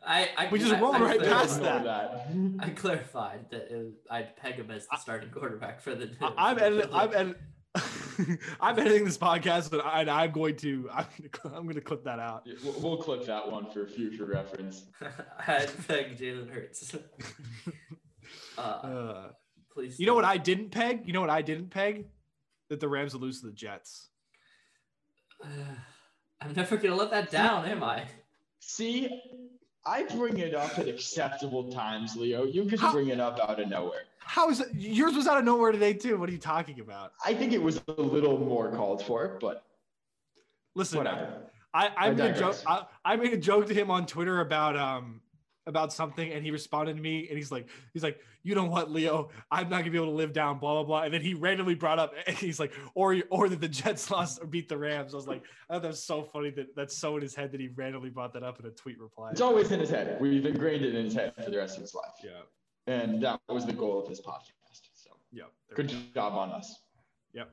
I, 0.07 0.29
I 0.37 0.49
We 0.51 0.59
just 0.59 0.73
I- 0.75 0.81
rolled 0.81 0.97
I 0.97 1.01
right 1.01 1.19
clarified- 1.21 1.39
past 1.41 1.57
Ignore 1.59 1.83
that. 1.85 2.27
I 2.61 2.71
clarified 2.71 3.47
that 3.51 3.71
it, 3.71 3.93
I'd 4.11 4.37
peg 4.37 4.55
him 4.55 4.71
as 4.71 4.87
the 4.89 4.97
starting 4.99 5.31
quarterback 5.31 5.81
for 5.81 5.95
the. 5.95 6.11
I- 6.21 6.35
I'm 6.51 6.57
for 6.59 6.61
the 6.61 6.67
editing. 7.19 7.35
I'm, 7.75 7.81
Phillies. 7.83 8.29
edit- 8.29 8.41
I'm 8.61 8.79
editing 8.79 9.05
this 9.05 9.19
podcast, 9.19 9.71
but 9.71 9.85
I, 9.85 10.03
I'm 10.25 10.31
going 10.33 10.57
to 10.57 10.89
I'm 10.95 11.07
going 11.19 11.31
to 11.31 11.57
I'm 11.57 11.63
going 11.65 11.75
to 11.77 11.81
clip 11.81 12.05
that 12.05 12.19
out. 12.19 12.47
We'll, 12.65 12.81
we'll 12.81 12.97
clip 12.99 13.25
that 13.27 13.51
one 13.51 13.71
for 13.71 13.87
future 13.87 14.27
reference. 14.27 14.85
I'd 15.49 15.71
peg 15.89 16.19
Jalen 16.19 16.51
Hurts. 16.53 16.95
uh, 18.59 18.61
Uh, 18.61 19.29
please. 19.73 19.99
you 19.99 20.07
know 20.07 20.15
what 20.15 20.23
don't. 20.23 20.31
I 20.31 20.37
didn't 20.37 20.71
peg? 20.71 21.03
You 21.07 21.13
know 21.13 21.21
what 21.21 21.31
I 21.31 21.43
didn't 21.43 21.71
peg? 21.71 22.07
That 22.69 22.81
the 22.81 22.89
Rams 22.89 23.13
would 23.15 23.23
lose 23.23 23.41
to 23.41 23.47
the 23.47 23.53
Jets. 23.53 24.09
I'm 26.41 26.53
never 26.55 26.77
gonna 26.77 26.95
let 26.97 27.11
that 27.11 27.31
down, 27.31 27.65
am 27.67 27.83
I? 27.83 28.05
See, 28.61 29.21
I 29.85 30.05
bring 30.05 30.39
it 30.39 30.55
up 30.55 30.79
at 30.79 30.89
acceptable 30.89 31.73
times, 31.73 32.17
Leo. 32.17 32.45
You 32.45 32.65
just 32.67 32.83
How- 32.83 32.93
bring 32.93 33.09
it 33.09 33.19
up 33.21 33.39
out 33.41 33.61
of 33.61 33.69
nowhere. 33.69 34.03
How 34.25 34.51
is 34.51 34.61
it? 34.61 34.69
Yours 34.75 35.15
was 35.15 35.27
out 35.27 35.39
of 35.39 35.45
nowhere 35.45 35.73
today 35.73 35.93
too. 35.93 36.19
What 36.19 36.29
are 36.29 36.33
you 36.33 36.39
talking 36.39 36.81
about? 36.81 37.13
I 37.25 37.35
think 37.35 37.53
it 37.53 37.63
was 37.63 37.81
a 37.89 38.01
little 38.01 38.39
more 38.39 38.71
called 38.71 39.05
for, 39.05 39.39
but 39.41 39.65
Listen, 40.75 40.99
whatever. 40.99 41.51
I, 41.75 41.87
I 41.87 41.93
I 42.09 42.11
made 42.11 42.31
a 42.31 42.39
joke. 42.39 42.57
I, 42.67 42.85
I 43.05 43.17
made 43.17 43.33
a 43.33 43.39
joke 43.39 43.67
to 43.67 43.75
him 43.75 43.91
on 43.91 44.07
Twitter 44.07 44.41
about 44.41 44.77
um 44.77 45.21
about 45.67 45.93
something, 45.93 46.33
and 46.33 46.45
he 46.45 46.51
responded 46.51 46.97
to 46.97 47.01
me, 47.01 47.29
and 47.29 47.39
he's 47.39 47.53
like, 47.53 47.69
he's 47.93 48.03
like, 48.03 48.19
you 48.43 48.55
know 48.57 48.65
what, 48.65 48.91
Leo, 48.91 49.31
I'm 49.51 49.69
not 49.69 49.79
gonna 49.81 49.93
be 49.93 49.97
able 49.97 50.09
to 50.09 50.13
live 50.13 50.33
down, 50.33 50.59
blah 50.59 50.75
blah 50.75 50.85
blah. 50.85 51.03
And 51.03 51.15
then 51.15 51.21
he 51.21 51.35
randomly 51.35 51.75
brought 51.75 51.99
up, 51.99 52.15
and 52.27 52.37
he's 52.39 52.59
like, 52.59 52.73
or 52.95 53.17
or 53.31 53.49
that 53.49 53.61
the 53.61 53.69
Jets 53.69 54.11
lost 54.11 54.43
or 54.43 54.47
beat 54.47 54.69
the 54.69 54.77
Rams. 54.77 55.15
I 55.15 55.17
was 55.17 55.29
like, 55.29 55.45
I 55.69 55.75
thought 55.75 55.83
that 55.83 55.89
was 55.89 56.03
so 56.03 56.23
funny 56.23 56.51
that 56.51 56.75
that's 56.75 56.97
so 56.97 57.17
in 57.17 57.23
his 57.23 57.35
head 57.35 57.53
that 57.53 57.61
he 57.61 57.69
randomly 57.69 58.11
brought 58.11 58.33
that 58.35 58.43
up 58.43 58.61
in 58.61 58.67
a 58.67 58.71
tweet 58.71 58.99
reply. 58.99 59.31
It's 59.31 59.41
always 59.41 59.71
in 59.71 59.81
his 59.81 59.91
head. 59.91 60.21
We've 60.21 60.45
ingrained 60.45 60.85
it 60.85 60.95
in 60.95 61.05
his 61.05 61.15
head 61.15 61.35
for 61.43 61.51
the 61.51 61.59
rest 61.59 61.77
of 61.77 61.83
his 61.83 61.95
life. 61.95 62.13
Yeah, 62.25 62.31
And 62.87 63.23
that 63.23 63.41
was 63.49 63.67
the 63.67 63.73
goal 63.73 64.01
of 64.03 64.09
this 64.09 64.21
podcast. 64.21 64.81
So 64.95 65.11
yeah. 65.33 65.45
good 65.75 65.89
go. 65.89 65.97
job 66.15 66.35
on 66.35 66.51
us. 66.51 66.81
Yep, 67.33 67.51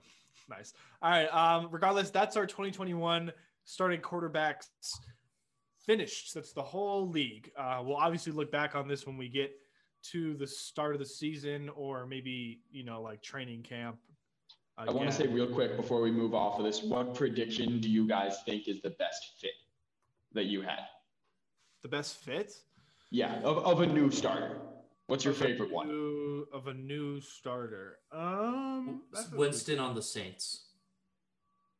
nice. 0.50 0.74
All 1.02 1.12
right. 1.12 1.28
Um, 1.28 1.70
regardless, 1.72 2.10
that's 2.10 2.36
our 2.36 2.46
2021 2.46 3.32
starting 3.64 4.02
quarterbacks 4.02 4.68
finished. 5.86 6.34
That's 6.34 6.52
the 6.52 6.64
whole 6.64 7.08
league. 7.08 7.52
Uh, 7.58 7.82
we'll 7.86 7.98
obviously 7.98 8.32
look 8.32 8.52
back 8.52 8.76
on 8.76 8.88
this 8.88 9.06
when 9.06 9.18
we 9.18 9.30
get 9.30 9.52
to 10.02 10.36
the 10.36 10.48
start 10.48 10.94
of 10.94 11.00
the 11.00 11.06
season 11.06 11.70
or 11.76 12.06
maybe, 12.06 12.62
you 12.72 12.84
know, 12.84 13.02
like 13.02 13.22
training 13.22 13.62
camp. 13.64 13.98
I 14.78 14.86
want 14.86 14.98
again. 14.98 15.08
to 15.08 15.14
say 15.14 15.28
real 15.28 15.48
quick 15.48 15.76
before 15.76 16.02
we 16.02 16.10
move 16.10 16.34
off 16.34 16.58
of 16.58 16.66
this, 16.66 16.82
what 16.82 17.14
prediction 17.14 17.80
do 17.82 17.90
you 17.90 18.08
guys 18.08 18.38
think 18.46 18.68
is 18.68 18.82
the 18.82 18.92
best 18.92 19.34
fit 19.40 19.52
that 20.34 20.46
you 20.46 20.62
had? 20.62 20.80
the 21.82 21.88
best 21.88 22.18
fit 22.18 22.54
Yeah, 23.10 23.36
of, 23.42 23.60
of 23.60 23.82
a 23.82 23.86
new 23.86 24.12
starter. 24.12 24.58
What's 25.10 25.26
your 25.26 25.34
of 25.34 25.42
a 25.42 25.46
favorite 25.46 25.72
one? 25.72 25.88
new- 25.88 26.48
of 26.54 26.68
a 26.68 26.74
new 26.74 27.20
starter. 27.20 27.98
Um, 28.12 29.02
that's 29.12 29.32
a- 29.32 29.36
Winston 29.36 29.80
on 29.80 29.96
the 29.96 30.02
Saints. 30.02 30.68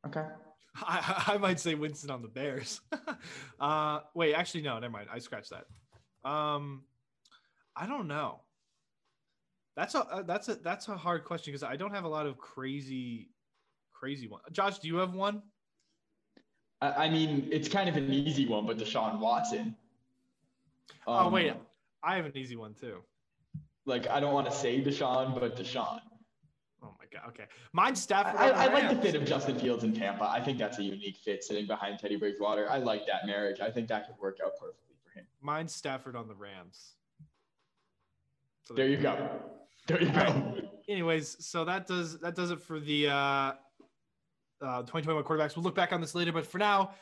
Okay. 0.06 0.24
I, 0.76 1.24
I 1.28 1.38
might 1.38 1.60
say 1.60 1.74
Winston 1.74 2.10
on 2.10 2.22
the 2.22 2.28
Bears. 2.28 2.80
uh, 3.60 4.00
wait, 4.14 4.34
actually, 4.34 4.62
no, 4.62 4.78
never 4.78 4.92
mind. 4.92 5.08
I 5.12 5.18
scratched 5.20 5.50
that. 5.50 6.28
Um, 6.28 6.82
I 7.76 7.86
don't 7.86 8.08
know. 8.08 8.40
That's 9.76 9.94
a 9.94 10.00
uh, 10.00 10.22
that's 10.22 10.48
a 10.48 10.56
that's 10.56 10.88
a 10.88 10.96
hard 10.96 11.24
question 11.24 11.52
because 11.52 11.62
I 11.62 11.76
don't 11.76 11.94
have 11.94 12.04
a 12.04 12.08
lot 12.08 12.26
of 12.26 12.36
crazy, 12.36 13.30
crazy 13.92 14.26
one. 14.26 14.40
Josh, 14.52 14.78
do 14.80 14.88
you 14.88 14.96
have 14.96 15.14
one? 15.14 15.42
I, 16.82 17.06
I 17.06 17.10
mean, 17.10 17.48
it's 17.52 17.68
kind 17.68 17.88
of 17.88 17.96
an 17.96 18.12
easy 18.12 18.46
one, 18.46 18.66
but 18.66 18.76
Deshaun 18.76 19.18
Watson. 19.20 19.76
oh 21.06 21.26
Um, 21.26 21.32
wait, 21.32 21.54
I 22.02 22.16
have 22.16 22.26
an 22.26 22.36
easy 22.36 22.56
one 22.56 22.74
too. 22.74 22.98
Like 23.86 24.08
I 24.08 24.20
don't 24.20 24.32
want 24.34 24.46
to 24.48 24.52
say 24.52 24.82
Deshaun, 24.82 25.38
but 25.38 25.56
Deshaun. 25.56 26.00
Oh 26.82 26.94
my 26.98 27.06
god. 27.12 27.28
Okay, 27.28 27.44
mine's 27.72 28.00
Stafford. 28.00 28.40
I, 28.40 28.48
I 28.50 28.72
like 28.72 28.88
the 28.88 29.00
fit 29.00 29.14
of 29.14 29.24
Justin 29.24 29.58
Fields 29.58 29.84
in 29.84 29.94
Tampa. 29.94 30.24
I 30.24 30.40
think 30.40 30.58
that's 30.58 30.78
a 30.78 30.82
unique 30.82 31.16
fit 31.16 31.42
sitting 31.44 31.66
behind 31.66 31.98
Teddy 31.98 32.16
Bridgewater. 32.16 32.70
I 32.70 32.78
like 32.78 33.06
that 33.06 33.26
marriage. 33.26 33.60
I 33.60 33.70
think 33.70 33.88
that 33.88 34.06
could 34.06 34.16
work 34.20 34.38
out 34.44 34.52
perfectly 34.58 34.94
for 35.02 35.18
him. 35.18 35.26
Mine's 35.42 35.74
Stafford 35.74 36.16
on 36.16 36.28
the 36.28 36.34
Rams. 36.34 36.94
So 38.64 38.74
There 38.74 38.88
you 38.88 38.96
go. 38.96 39.28
There 39.86 40.02
you 40.02 40.10
go. 40.10 40.54
anyways, 40.88 41.44
so 41.44 41.64
that 41.64 41.86
does 41.86 42.18
that 42.20 42.34
does 42.34 42.50
it 42.50 42.60
for 42.60 42.78
the 42.78 43.08
uh, 43.08 43.12
uh, 44.62 44.82
2021 44.82 45.24
quarterbacks. 45.24 45.56
We'll 45.56 45.64
look 45.64 45.74
back 45.74 45.92
on 45.92 46.00
this 46.00 46.14
later, 46.14 46.32
but 46.32 46.46
for 46.46 46.58
now, 46.58 46.92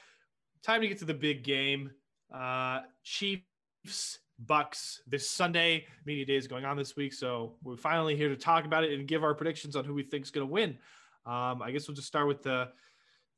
time 0.62 0.80
to 0.80 0.88
get 0.88 0.98
to 1.00 1.04
the 1.04 1.14
big 1.14 1.42
game. 1.44 1.90
Uh, 2.32 2.80
Chiefs 3.02 4.20
Bucs 4.46 5.00
this 5.06 5.28
Sunday. 5.28 5.86
Media 6.04 6.24
day 6.24 6.36
is 6.36 6.46
going 6.46 6.64
on 6.64 6.76
this 6.76 6.96
week, 6.96 7.12
so 7.12 7.54
we're 7.62 7.76
finally 7.76 8.16
here 8.16 8.28
to 8.28 8.36
talk 8.36 8.64
about 8.64 8.84
it 8.84 8.98
and 8.98 9.08
give 9.08 9.24
our 9.24 9.34
predictions 9.34 9.76
on 9.76 9.84
who 9.84 9.94
we 9.94 10.02
think 10.02 10.24
is 10.24 10.30
going 10.30 10.46
to 10.46 10.52
win. 10.52 10.78
Um, 11.26 11.62
I 11.62 11.70
guess 11.72 11.88
we'll 11.88 11.94
just 11.94 12.08
start 12.08 12.28
with 12.28 12.42
the 12.42 12.68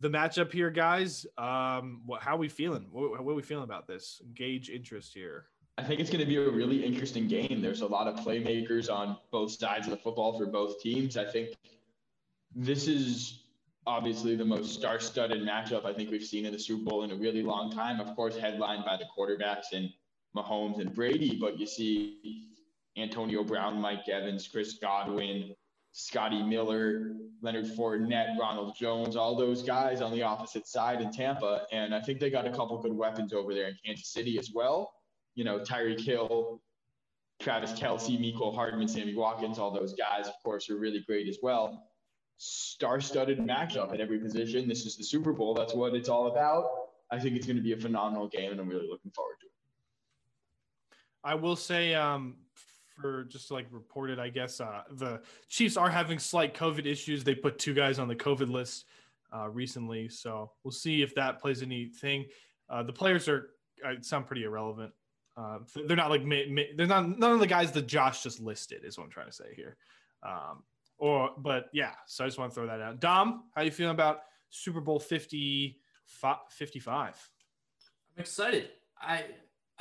the 0.01 0.09
matchup 0.09 0.51
here, 0.51 0.71
guys. 0.71 1.27
Um, 1.37 2.01
what, 2.07 2.23
how 2.23 2.37
are 2.37 2.39
we 2.39 2.49
feeling? 2.49 2.87
What, 2.91 3.23
what 3.23 3.33
are 3.33 3.35
we 3.35 3.43
feeling 3.43 3.65
about 3.65 3.87
this? 3.87 4.23
Gauge 4.35 4.71
interest 4.71 5.13
here. 5.13 5.47
I 5.77 5.85
think 5.85 6.01
it's 6.01 6.11
going 6.11 6.21
to 6.21 6.27
be 6.27 6.37
a 6.37 6.51
really 6.51 6.85
interesting 6.85 7.29
game. 7.29 7.61
There's 7.61 7.83
a 7.83 7.87
lot 7.87 8.07
of 8.07 8.17
playmakers 8.25 8.91
on 8.91 9.19
both 9.31 9.53
sides 9.53 9.87
of 9.87 9.91
the 9.91 9.99
football 9.99 10.39
for 10.39 10.47
both 10.47 10.81
teams. 10.81 11.17
I 11.17 11.25
think 11.25 11.51
this 12.55 12.89
is 12.89 13.45
obviously 13.87 14.37
the 14.37 14.45
most 14.45 14.75
star-studded 14.75 15.43
matchup 15.43 15.85
I 15.85 15.93
think 15.93 16.11
we've 16.11 16.25
seen 16.25 16.47
in 16.47 16.53
the 16.53 16.59
Super 16.59 16.85
Bowl 16.85 17.03
in 17.05 17.11
a 17.11 17.15
really 17.17 17.43
long 17.43 17.71
time. 17.71 18.01
Of 18.01 18.15
course, 18.15 18.37
headlined 18.37 18.85
by 18.85 18.97
the 18.97 19.05
quarterbacks 19.17 19.73
and 19.73 19.91
Mahomes 20.37 20.81
and 20.81 20.95
Brady, 20.95 21.37
but 21.41 21.59
you 21.59 21.67
see 21.67 22.49
Antonio 22.97 23.43
Brown, 23.45 23.81
Mike 23.81 24.09
Evans, 24.09 24.49
Chris 24.49 24.75
Godwin, 24.75 25.55
Scotty 25.93 26.43
Miller, 26.43 27.17
Leonard 27.43 27.67
Fournette, 27.67 28.39
Ronald 28.39 28.77
Jones, 28.79 29.17
all 29.17 29.35
those 29.37 29.63
guys 29.63 30.01
on 30.01 30.13
the 30.13 30.23
opposite 30.23 30.69
side 30.69 31.01
in 31.01 31.11
Tampa. 31.11 31.63
And 31.73 31.95
I 31.95 32.01
think 32.01 32.21
they 32.21 32.31
got 32.31 32.47
a 32.47 32.51
couple 32.51 32.81
good 32.81 32.93
weapons 32.93 33.33
over 33.33 33.55
there 33.55 33.69
in 33.69 33.77
Kansas 33.85 34.13
City 34.13 34.39
as 34.39 34.51
well. 34.55 34.93
You 35.35 35.45
know, 35.45 35.59
Tyreek 35.61 36.01
Hill, 36.01 36.61
Travis 37.41 37.73
Kelce, 37.73 38.19
Mecole 38.21 38.55
Hardman, 38.55 38.87
Sammy 38.87 39.15
Watkins, 39.15 39.59
all 39.59 39.71
those 39.71 39.95
guys, 39.95 40.29
of 40.29 40.35
course, 40.45 40.71
are 40.71 40.77
really 40.77 41.03
great 41.07 41.29
as 41.29 41.39
well. 41.43 41.87
Star-studded 42.37 43.39
matchup 43.39 43.93
at 43.93 44.01
every 44.01 44.19
position. 44.19 44.69
This 44.69 44.87
is 44.87 44.97
the 44.97 45.05
Super 45.05 45.33
Bowl. 45.33 45.55
That's 45.55 45.75
what 45.75 45.95
it's 45.95 46.09
all 46.09 46.29
about. 46.29 46.71
I 47.11 47.19
think 47.19 47.37
it's 47.37 47.47
going 47.47 47.57
to 47.57 47.63
be 47.63 47.73
a 47.73 47.77
phenomenal 47.77 48.29
game, 48.29 48.53
and 48.53 48.61
I'm 48.61 48.69
really 48.69 48.89
looking 48.89 49.11
forward 49.11 49.37
to 49.41 49.47
it. 49.47 49.50
I 51.25 51.35
will 51.35 51.57
say, 51.57 51.95
um, 51.95 52.37
for 53.01 53.25
just 53.25 53.51
like 53.51 53.67
reported, 53.71 54.19
I 54.19 54.29
guess 54.29 54.61
uh, 54.61 54.83
the 54.93 55.21
Chiefs 55.49 55.77
are 55.77 55.91
having 55.91 56.19
slight 56.19 56.55
COVID 56.55 56.87
issues. 56.87 57.25
They 57.25 57.35
put 57.35 57.59
two 57.59 57.75
guys 57.75 57.99
on 57.99 58.09
the 58.09 58.17
COVID 58.17 58.51
list 58.51 58.85
uh, 59.35 59.49
recently, 59.49 60.09
so 60.09 60.51
we'll 60.65 60.73
see 60.73 61.03
if 61.03 61.15
that 61.15 61.41
plays 61.41 61.63
anything. 61.63 62.27
Uh, 62.69 62.83
the 62.83 62.93
players 62.93 63.29
are 63.29 63.51
uh, 63.85 63.95
sound 64.01 64.27
pretty 64.27 64.45
irrelevant. 64.45 64.93
Uh, 65.37 65.59
they're 65.87 65.97
not 65.97 66.11
like 66.11 66.23
they're 66.29 66.87
not 66.87 67.19
none 67.19 67.33
of 67.33 67.41
the 67.41 67.47
guys 67.47 67.73
that 67.73 67.87
Josh 67.87 68.23
just 68.23 68.41
listed 68.41 68.85
is 68.85 68.99
what 68.99 69.05
I'm 69.05 69.11
trying 69.11 69.29
to 69.29 69.33
say 69.33 69.55
here. 69.57 69.77
Um, 70.23 70.63
or 70.99 71.31
but 71.39 71.67
yeah, 71.73 71.93
so 72.07 72.25
I 72.25 72.27
just 72.27 72.39
want 72.39 72.51
to 72.51 72.55
throw 72.55 72.67
that 72.67 72.81
out. 72.81 73.01
Dom, 73.01 73.45
how 73.55 73.63
you 73.63 73.71
feeling 73.71 73.95
about 73.95 74.21
Super 74.51 74.81
Bowl 74.81 75.01
50, 75.01 75.79
55? 76.51 77.31
I'm 78.17 78.21
excited. 78.21 78.71
I 79.01 79.25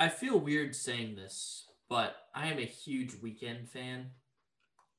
I 0.00 0.08
feel 0.08 0.38
weird 0.40 0.74
saying 0.74 1.14
this, 1.16 1.66
but 1.90 2.16
I 2.34 2.46
am 2.48 2.58
a 2.58 2.62
huge 2.64 3.12
Weeknd 3.20 3.68
fan. 3.68 4.06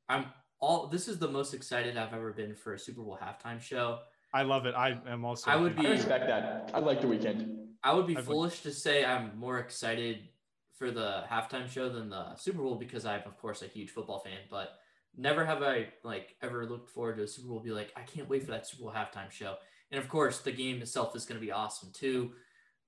I'm 0.08 0.26
all 0.60 0.86
this 0.88 1.08
is 1.08 1.18
the 1.18 1.28
most 1.28 1.56
excited 1.56 1.98
I've 1.98 2.14
ever 2.14 2.32
been 2.32 2.54
for 2.56 2.76
a 2.76 2.80
Super 2.80 3.02
Bowl 3.02 3.18
halftime 3.20 3.60
show. 3.60 4.00
I 4.34 4.44
love 4.44 4.68
it. 4.68 4.76
I 4.76 4.98
am 5.10 5.26
also. 5.26 5.50
I 5.50 5.56
would 5.56 5.78
I 5.80 5.82
be- 5.82 5.88
respect 5.90 6.28
that. 6.28 6.70
I 6.74 6.80
like 6.80 7.02
the 7.02 7.08
Weeknd. 7.08 7.58
I 7.84 7.94
would 7.94 8.06
be 8.06 8.16
I've- 8.16 8.26
foolish 8.28 8.62
to 8.62 8.72
say 8.72 9.04
I'm 9.04 9.38
more 9.40 9.58
excited 9.58 10.30
for 10.78 10.92
the 10.92 11.24
halftime 11.30 11.68
show 11.68 11.90
than 11.90 12.10
the 12.10 12.36
Super 12.36 12.60
Bowl 12.60 12.76
because 12.76 13.06
I'm 13.06 13.22
of 13.26 13.38
course 13.38 13.64
a 13.64 13.68
huge 13.68 13.90
football 13.90 14.20
fan, 14.20 14.38
but 14.52 14.78
never 15.18 15.44
have 15.44 15.64
I 15.64 15.88
like 16.04 16.36
ever 16.44 16.68
looked 16.68 16.92
forward 16.92 17.18
to 17.18 17.24
a 17.24 17.28
Super 17.28 17.48
Bowl 17.48 17.60
be 17.60 17.72
like, 17.72 17.92
I 17.96 18.02
can't 18.02 18.30
wait 18.30 18.44
for 18.44 18.52
that 18.52 18.68
Super 18.68 18.84
Bowl 18.84 18.94
halftime 18.94 19.32
show. 19.32 19.56
And 19.92 20.00
of 20.00 20.08
course, 20.08 20.40
the 20.40 20.52
game 20.52 20.80
itself 20.82 21.16
is 21.16 21.26
going 21.26 21.40
to 21.40 21.46
be 21.46 21.52
awesome 21.52 21.90
too. 21.92 22.34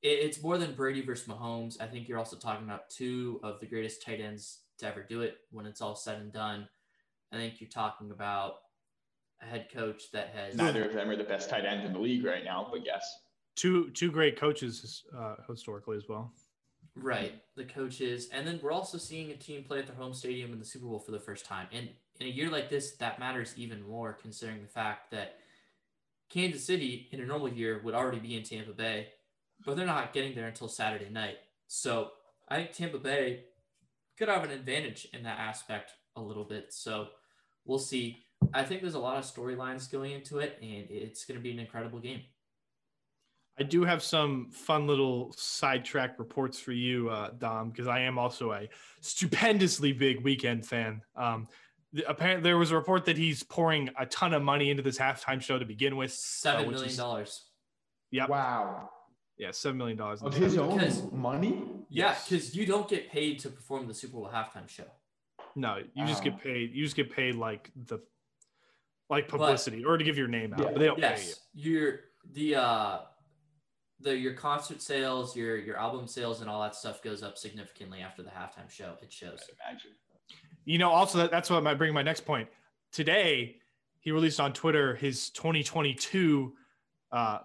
It- 0.03 0.19
It's 0.19 0.41
more 0.43 0.57
than 0.57 0.75
Brady 0.75 1.01
versus 1.01 1.27
Mahomes. 1.27 1.81
I 1.81 1.87
think 1.87 2.07
you're 2.07 2.19
also 2.19 2.35
talking 2.37 2.65
about 2.65 2.89
two 2.89 3.39
of 3.41 3.59
the 3.59 3.65
greatest 3.65 4.01
tight 4.03 4.19
ends 4.19 4.59
to 4.79 4.87
ever 4.87 5.01
do 5.01 5.21
it 5.21 5.39
when 5.51 5.65
it's 5.65 5.81
all 5.81 5.95
said 5.95 6.21
and 6.21 6.31
done. 6.31 6.67
I 7.31 7.37
think 7.37 7.59
you're 7.61 7.69
talking 7.69 8.11
about 8.11 8.55
a 9.41 9.45
head 9.45 9.69
coach 9.73 10.11
that 10.11 10.29
has 10.29 10.55
Neither 10.55 10.85
of 10.85 10.93
them 10.93 11.09
are 11.09 11.15
the 11.15 11.23
best 11.23 11.49
tight 11.49 11.65
end 11.65 11.83
in 11.85 11.93
the 11.93 11.99
league 11.99 12.23
right 12.25 12.43
now, 12.43 12.67
but 12.69 12.85
yes. 12.85 13.03
two 13.55 13.89
two 13.91 14.11
great 14.11 14.35
coaches 14.37 15.05
uh, 15.17 15.35
historically 15.49 15.97
as 15.97 16.07
well. 16.07 16.33
Right, 16.95 17.41
the 17.55 17.65
coaches, 17.65 18.29
and 18.31 18.45
then 18.45 18.59
we're 18.61 18.71
also 18.71 18.99
seeing 18.99 19.31
a 19.31 19.35
team 19.35 19.63
play 19.63 19.79
at 19.79 19.87
their 19.87 19.95
home 19.95 20.13
stadium 20.13 20.53
in 20.53 20.59
the 20.59 20.65
Super 20.65 20.85
Bowl 20.85 20.99
for 20.99 21.11
the 21.11 21.19
first 21.19 21.43
time. 21.45 21.67
And 21.71 21.89
in 22.19 22.27
a 22.27 22.29
year 22.29 22.49
like 22.51 22.69
this, 22.69 22.91
that 22.97 23.17
matters 23.19 23.53
even 23.57 23.81
more, 23.81 24.13
considering 24.13 24.61
the 24.61 24.67
fact 24.67 25.09
that 25.09 25.39
Kansas 26.29 26.63
City, 26.63 27.07
in 27.11 27.19
a 27.19 27.25
normal 27.25 27.49
year, 27.49 27.81
would 27.83 27.95
already 27.95 28.19
be 28.19 28.35
in 28.35 28.43
Tampa 28.43 28.73
Bay, 28.73 29.07
but 29.65 29.75
they're 29.75 29.85
not 29.85 30.13
getting 30.13 30.35
there 30.35 30.47
until 30.47 30.67
Saturday 30.67 31.09
night. 31.09 31.37
So 31.67 32.11
I 32.49 32.57
think 32.57 32.71
Tampa 32.71 32.97
Bay 32.97 33.45
could 34.17 34.29
have 34.29 34.43
an 34.43 34.51
advantage 34.51 35.07
in 35.13 35.23
that 35.23 35.39
aspect 35.39 35.91
a 36.15 36.21
little 36.21 36.43
bit. 36.43 36.73
So 36.73 37.07
we'll 37.65 37.79
see. 37.79 38.25
I 38.53 38.63
think 38.63 38.81
there's 38.81 38.93
a 38.93 38.99
lot 38.99 39.17
of 39.17 39.23
storylines 39.23 39.91
going 39.91 40.11
into 40.11 40.39
it, 40.39 40.57
and 40.61 40.85
it's 40.89 41.25
going 41.25 41.37
to 41.39 41.43
be 41.43 41.51
an 41.51 41.59
incredible 41.59 41.99
game. 41.99 42.21
I 43.57 43.63
do 43.63 43.83
have 43.83 44.01
some 44.01 44.49
fun 44.51 44.87
little 44.87 45.31
sidetrack 45.37 46.17
reports 46.17 46.59
for 46.59 46.71
you, 46.71 47.09
uh, 47.09 47.31
Dom, 47.37 47.69
because 47.69 47.87
I 47.87 47.99
am 48.01 48.17
also 48.17 48.51
a 48.51 48.67
stupendously 49.01 49.93
big 49.93 50.23
Weeknd 50.23 50.65
fan. 50.65 51.01
Um, 51.15 51.47
the, 51.93 52.09
apparently, 52.09 52.41
there 52.43 52.57
was 52.57 52.71
a 52.71 52.75
report 52.75 53.05
that 53.05 53.17
he's 53.17 53.43
pouring 53.43 53.91
a 53.99 54.07
ton 54.07 54.33
of 54.33 54.41
money 54.41 54.71
into 54.71 54.81
this 54.81 54.97
halftime 54.97 55.39
show 55.39 55.59
to 55.59 55.65
begin 55.65 55.95
with. 55.95 56.11
Seven 56.11 56.65
which 56.65 56.73
million 56.73 56.89
is- 56.89 56.97
dollars. 56.97 57.43
Yep. 58.11 58.29
Wow. 58.29 58.89
Yeah, 59.43 59.51
seven 59.51 59.77
million 59.77 59.97
dollars. 59.97 60.21
Of 60.21 60.33
his 60.33 60.57
own 60.57 60.77
Because- 60.77 61.11
money? 61.11 61.61
Yeah, 61.89 62.07
Yes. 62.07 62.29
because 62.29 62.55
you 62.55 62.65
don't 62.65 62.87
get 62.87 63.09
paid 63.11 63.39
to 63.39 63.49
perform 63.49 63.87
the 63.87 63.93
Super 63.93 64.13
Bowl 64.13 64.29
halftime 64.33 64.69
show. 64.69 64.89
No, 65.53 65.83
you 65.93 66.05
just 66.07 66.23
get 66.23 66.39
paid. 66.41 66.73
You 66.73 66.81
just 66.85 66.95
get 66.95 67.11
paid 67.11 67.35
like 67.35 67.69
the 67.75 67.99
like 69.09 69.27
publicity 69.27 69.83
or 69.83 69.97
to 69.97 70.03
give 70.03 70.17
your 70.17 70.29
name 70.29 70.53
out, 70.53 70.59
Yeah. 70.59 70.65
but 70.71 70.79
they 70.79 70.85
don't 70.85 70.95
pay 70.99 71.07
you. 71.21 71.27
Yes, 71.27 71.39
your 71.53 71.99
the 72.31 72.55
uh 72.55 72.99
the 73.99 74.15
your 74.17 74.33
concert 74.33 74.81
sales, 74.81 75.35
your 75.35 75.57
your 75.57 75.77
album 75.77 76.07
sales, 76.07 76.39
and 76.39 76.49
all 76.49 76.61
that 76.61 76.73
stuff 76.73 77.01
goes 77.01 77.21
up 77.21 77.37
significantly 77.37 77.99
after 77.99 78.23
the 78.23 78.29
halftime 78.29 78.69
show. 78.69 78.95
It 79.01 79.11
shows. 79.11 79.41
Imagine. 79.67 79.91
You 80.63 80.77
know, 80.77 80.89
also 80.89 81.17
that, 81.17 81.31
that's 81.31 81.49
what 81.49 81.61
might 81.63 81.77
bring 81.77 81.93
my 81.93 82.01
next 82.01 82.21
point. 82.25 82.47
Today, 82.93 83.57
he 83.99 84.11
released 84.11 84.39
on 84.39 84.53
Twitter 84.53 84.95
his 84.95 85.29
2022 85.31 86.55
uh, 87.11 87.39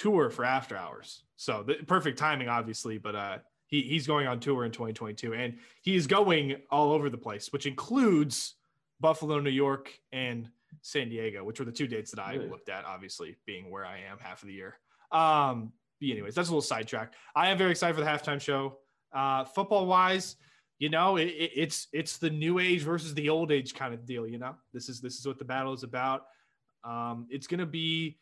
tour 0.00 0.30
for 0.30 0.44
After 0.46 0.76
Hours. 0.76 1.24
So 1.36 1.62
the 1.62 1.74
perfect 1.74 2.18
timing, 2.18 2.48
obviously, 2.48 2.96
but 2.96 3.14
uh, 3.14 3.38
he, 3.66 3.82
he's 3.82 4.06
going 4.06 4.26
on 4.26 4.40
tour 4.40 4.64
in 4.64 4.72
2022, 4.72 5.34
and 5.34 5.58
he 5.82 5.94
is 5.94 6.06
going 6.06 6.56
all 6.70 6.92
over 6.92 7.10
the 7.10 7.18
place, 7.18 7.52
which 7.52 7.66
includes 7.66 8.54
Buffalo, 8.98 9.40
New 9.40 9.50
York, 9.50 9.92
and 10.10 10.48
San 10.80 11.10
Diego, 11.10 11.44
which 11.44 11.58
were 11.58 11.66
the 11.66 11.72
two 11.72 11.86
dates 11.86 12.10
that 12.12 12.20
I 12.20 12.34
Really? 12.34 12.48
looked 12.48 12.70
at, 12.70 12.86
obviously 12.86 13.36
being 13.44 13.70
where 13.70 13.84
I 13.84 13.98
am 14.10 14.18
half 14.18 14.40
of 14.42 14.48
the 14.48 14.54
year. 14.54 14.78
Um, 15.12 15.72
but 16.00 16.08
anyways, 16.08 16.34
that's 16.34 16.48
a 16.48 16.52
little 16.52 16.62
sidetrack. 16.62 17.12
I 17.36 17.50
am 17.50 17.58
very 17.58 17.72
excited 17.72 17.94
for 17.94 18.00
the 18.00 18.08
halftime 18.08 18.40
show. 18.40 18.78
Uh, 19.12 19.44
football 19.44 19.86
wise, 19.86 20.36
you 20.78 20.88
know, 20.88 21.16
it, 21.16 21.28
it, 21.28 21.50
it's 21.54 21.88
it's 21.92 22.16
the 22.16 22.30
new 22.30 22.58
age 22.58 22.82
versus 22.82 23.12
the 23.12 23.28
old 23.28 23.52
age 23.52 23.74
kind 23.74 23.92
of 23.92 24.06
deal. 24.06 24.26
You 24.26 24.38
know, 24.38 24.54
this 24.72 24.88
is 24.88 25.02
this 25.02 25.18
is 25.18 25.26
what 25.26 25.38
the 25.38 25.44
battle 25.44 25.74
is 25.74 25.82
about. 25.82 26.24
Um, 26.84 27.26
it's 27.28 27.46
gonna 27.46 27.66
be 27.66 28.18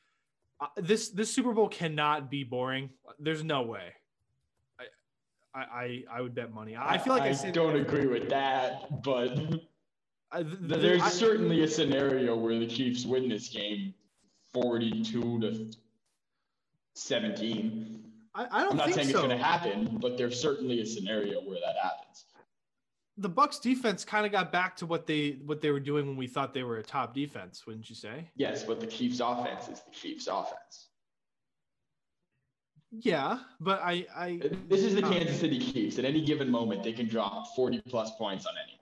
uh, 0.61 0.67
this 0.77 1.09
this 1.11 1.33
Super 1.33 1.53
Bowl 1.53 1.69
cannot 1.69 2.31
be 2.31 2.45
boring. 2.45 2.91
There's 3.19 3.45
no 3.45 3.63
way. 3.63 3.93
I 4.79 4.85
I 5.55 5.61
I, 5.63 6.05
I 6.13 6.21
would 6.21 6.35
bet 6.35 6.53
money. 6.53 6.77
I 6.77 6.99
feel 6.99 7.15
like 7.15 7.23
I, 7.23 7.49
I 7.49 7.51
don't 7.51 7.77
agree 7.77 8.07
with 8.07 8.29
that, 8.31 9.03
but 9.03 9.31
I, 10.33 10.43
th- 10.43 10.59
th- 10.69 10.81
there's 10.83 11.03
I- 11.03 11.09
certainly 11.09 11.63
a 11.63 11.69
scenario 11.69 12.37
where 12.37 12.59
the 12.59 12.67
Chiefs 12.67 13.07
win 13.07 13.29
this 13.29 13.49
game 13.49 13.95
42 14.53 15.41
to 15.41 15.71
17. 16.95 18.05
I, 18.35 18.47
I 18.51 18.63
don't 18.63 18.73
I'm 18.73 18.77
not 18.77 18.85
think 18.87 18.97
saying 18.97 19.09
so. 19.09 19.19
it's 19.19 19.27
going 19.27 19.39
to 19.39 19.43
happen, 19.45 19.99
but 20.01 20.19
there's 20.19 20.39
certainly 20.41 20.81
a 20.81 20.87
scenario 20.87 21.41
where 21.41 21.59
that 21.65 21.77
happens. 21.83 22.25
The 23.19 23.31
Bucs 23.31 23.61
defense 23.61 24.05
kind 24.05 24.25
of 24.25 24.33
got 24.33 24.53
back 24.53 24.77
to 24.77 24.87
what 24.87 25.07
they 25.07 25.39
what 25.45 25.61
they 25.61 25.71
were 25.71 25.81
doing 25.81 26.07
when 26.07 26.17
we 26.17 26.27
thought 26.27 26.55
they 26.55 26.63
were 26.63 26.79
a 26.79 26.83
top 26.83 27.15
defense, 27.15 27.67
wouldn't 27.67 27.89
you 27.89 27.97
say? 27.97 28.31
Yes, 28.37 28.65
but 28.65 28.81
the 28.81 28.87
Chiefs 28.87 29.21
offense 29.21 29.69
is 29.69 29.81
the 29.81 29.91
Chiefs 29.91 30.29
offense. 30.31 30.89
Yeah, 32.91 33.41
but 33.61 33.81
I 33.83 34.07
I 34.17 34.41
This 34.69 34.83
is 34.83 34.95
the 34.95 35.03
Kansas 35.03 35.41
City 35.41 35.59
Chiefs. 35.59 35.99
At 35.99 36.05
any 36.05 36.25
given 36.25 36.51
moment, 36.51 36.83
they 36.83 36.93
can 36.93 37.07
drop 37.07 37.55
40 37.55 37.83
plus 37.89 38.13
points 38.17 38.47
on 38.47 38.55
anyone. 38.63 38.79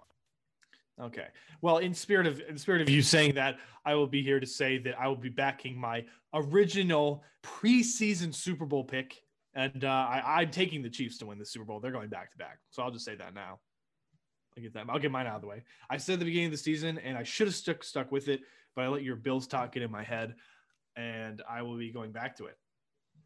Okay. 1.00 1.26
Well, 1.60 1.78
in 1.78 1.92
spirit 1.92 2.26
of 2.26 2.40
in 2.48 2.56
spirit 2.56 2.82
of 2.82 2.88
you 2.88 3.02
saying 3.02 3.34
that, 3.34 3.58
I 3.84 3.94
will 3.94 4.06
be 4.06 4.22
here 4.22 4.40
to 4.40 4.46
say 4.46 4.78
that 4.78 4.98
I 4.98 5.08
will 5.08 5.16
be 5.16 5.28
backing 5.28 5.78
my 5.78 6.04
original 6.32 7.22
preseason 7.42 8.34
Super 8.34 8.64
Bowl 8.64 8.84
pick, 8.84 9.22
and 9.54 9.84
uh, 9.84 9.88
I, 9.88 10.40
I'm 10.40 10.50
taking 10.50 10.82
the 10.82 10.90
Chiefs 10.90 11.18
to 11.18 11.26
win 11.26 11.38
the 11.38 11.46
Super 11.46 11.64
Bowl. 11.64 11.80
They're 11.80 11.92
going 11.92 12.08
back 12.08 12.30
to 12.32 12.38
back, 12.38 12.58
so 12.70 12.82
I'll 12.82 12.90
just 12.90 13.04
say 13.04 13.14
that 13.16 13.34
now. 13.34 13.58
I 14.56 14.60
get 14.60 14.74
that. 14.74 14.86
I'll 14.88 14.98
get 14.98 15.10
mine 15.10 15.26
out 15.26 15.36
of 15.36 15.40
the 15.42 15.48
way. 15.48 15.62
I 15.90 15.96
said 15.96 16.14
at 16.14 16.18
the 16.20 16.24
beginning 16.24 16.46
of 16.46 16.52
the 16.52 16.58
season, 16.58 16.98
and 16.98 17.16
I 17.16 17.22
should 17.22 17.46
have 17.46 17.54
stuck 17.54 17.84
stuck 17.84 18.10
with 18.10 18.28
it, 18.28 18.40
but 18.74 18.84
I 18.84 18.88
let 18.88 19.02
your 19.02 19.16
Bills 19.16 19.46
talk 19.46 19.72
get 19.72 19.82
in 19.82 19.90
my 19.90 20.02
head, 20.02 20.34
and 20.96 21.42
I 21.48 21.62
will 21.62 21.76
be 21.76 21.90
going 21.90 22.12
back 22.12 22.36
to 22.38 22.46
it. 22.46 22.56